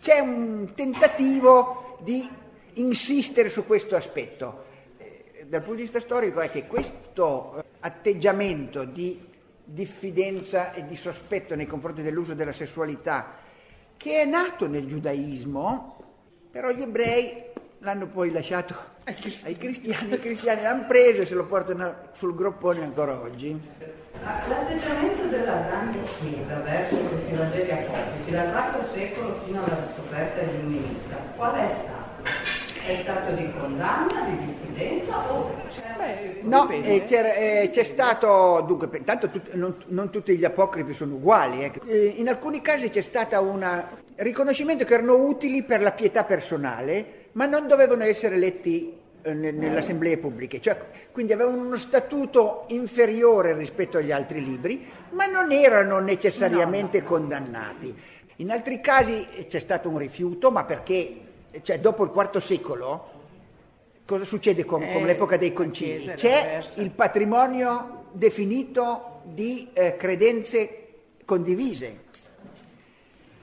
C'è 0.00 0.18
un 0.18 0.72
tentativo 0.74 1.98
di 2.00 2.28
insistere 2.72 3.50
su 3.50 3.64
questo 3.64 3.94
aspetto. 3.94 4.66
Dal 5.50 5.62
punto 5.62 5.78
di 5.78 5.82
vista 5.82 5.98
storico 5.98 6.38
è 6.38 6.48
che 6.48 6.68
questo 6.68 7.56
eh, 7.56 7.64
atteggiamento 7.80 8.84
di 8.84 9.20
diffidenza 9.64 10.72
e 10.72 10.86
di 10.86 10.94
sospetto 10.94 11.56
nei 11.56 11.66
confronti 11.66 12.02
dell'uso 12.02 12.34
della 12.34 12.52
sessualità, 12.52 13.34
che 13.96 14.20
è 14.20 14.24
nato 14.26 14.68
nel 14.68 14.86
giudaismo, 14.86 16.04
però 16.52 16.70
gli 16.70 16.82
ebrei 16.82 17.46
l'hanno 17.78 18.06
poi 18.06 18.30
lasciato 18.30 18.76
ai 19.02 19.16
cristiani, 19.16 19.54
ai 19.54 19.58
cristiani, 19.58 20.12
i 20.14 20.18
cristiani 20.20 20.62
l'hanno 20.62 20.86
preso 20.86 21.22
e 21.22 21.26
se 21.26 21.34
lo 21.34 21.46
portano 21.46 21.96
sul 22.12 22.36
groppone 22.36 22.84
ancora 22.84 23.20
oggi. 23.20 23.60
L'atteggiamento 24.22 25.26
della 25.26 25.62
grande 25.62 25.98
offesa 25.98 26.60
verso 26.60 26.94
questi 26.94 27.34
Vangeli 27.34 27.72
apocrifi, 27.72 28.30
dal 28.30 28.72
IV 28.76 28.92
secolo 28.92 29.40
fino 29.44 29.64
alla 29.64 29.88
scoperta 29.96 30.42
illuminista, 30.42 31.16
qual 31.34 31.54
è 31.56 31.74
stato? 31.76 31.98
È 32.86 32.96
stato 33.02 33.32
di 33.32 33.52
condanna, 33.58 34.24
di 34.26 34.36
diffidenza 34.46 34.59
o 35.10 35.56
c'è 35.68 35.90
No, 36.42 36.68
eh, 36.70 37.04
eh, 37.06 37.68
c'è 37.70 37.82
stato, 37.82 38.64
dunque, 38.66 38.88
intanto 38.96 39.28
tut, 39.28 39.52
non, 39.52 39.76
non, 39.88 40.10
tutti 40.10 40.36
gli 40.36 40.44
apocrifi 40.44 40.94
sono 40.94 41.14
uguali, 41.14 41.64
eh. 41.64 41.72
eh. 41.86 42.14
in 42.16 42.28
alcuni 42.28 42.62
casi 42.62 42.88
c'è 42.88 43.02
stato 43.02 43.40
un 43.40 43.84
riconoscimento 44.16 44.84
che 44.84 44.94
erano 44.94 45.16
utili 45.16 45.62
per 45.62 45.82
la 45.82 45.92
pietà 45.92 46.24
personale, 46.24 47.28
ma 47.32 47.46
non 47.46 47.66
dovevano 47.66 48.04
essere 48.04 48.36
letti 48.36 48.98
nelle 49.22 49.76
assemblee 49.76 50.16
pubbliche, 50.16 50.62
cioè, 50.62 50.78
quindi 51.12 51.34
avevano 51.34 51.58
uno 51.58 51.76
statuto 51.76 52.64
inferiore 52.68 53.52
rispetto 53.54 53.98
agli 53.98 54.12
altri 54.12 54.42
libri, 54.42 54.88
ma 55.10 55.26
non 55.26 55.52
erano 55.52 55.98
necessariamente 55.98 56.98
no, 56.98 57.04
no. 57.04 57.10
condannati. 57.10 57.94
In 58.36 58.50
altri 58.50 58.80
casi 58.80 59.26
c'è 59.46 59.58
stato 59.58 59.90
un 59.90 59.98
rifiuto, 59.98 60.50
ma 60.50 60.64
perché 60.64 61.20
cioè, 61.62 61.78
dopo 61.80 62.04
il 62.04 62.12
IV 62.14 62.38
secolo 62.38 63.09
cosa 64.10 64.24
succede 64.24 64.64
con, 64.64 64.82
eh, 64.82 64.92
con 64.92 65.04
l'epoca 65.04 65.36
dei 65.36 65.52
concili? 65.52 66.14
C'è 66.14 66.64
il 66.76 66.90
patrimonio 66.90 68.06
definito 68.10 69.20
di 69.22 69.68
eh, 69.72 69.96
credenze 69.96 70.88
condivise. 71.24 72.08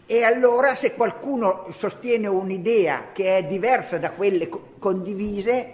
E 0.05 0.23
allora 0.23 0.75
se 0.75 0.93
qualcuno 0.93 1.67
sostiene 1.71 2.27
un'idea 2.27 3.11
che 3.13 3.37
è 3.37 3.43
diversa 3.45 3.97
da 3.97 4.11
quelle 4.11 4.49
condivise, 4.77 5.73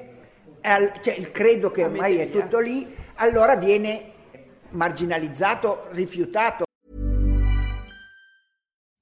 cioè 0.62 1.16
il 1.16 1.32
credo 1.32 1.72
che 1.72 1.86
ormai 1.86 2.18
è 2.18 2.30
tutto 2.30 2.60
lì, 2.60 2.96
allora 3.16 3.56
viene 3.56 4.12
marginalizzato, 4.70 5.88
rifiutato. 5.90 6.66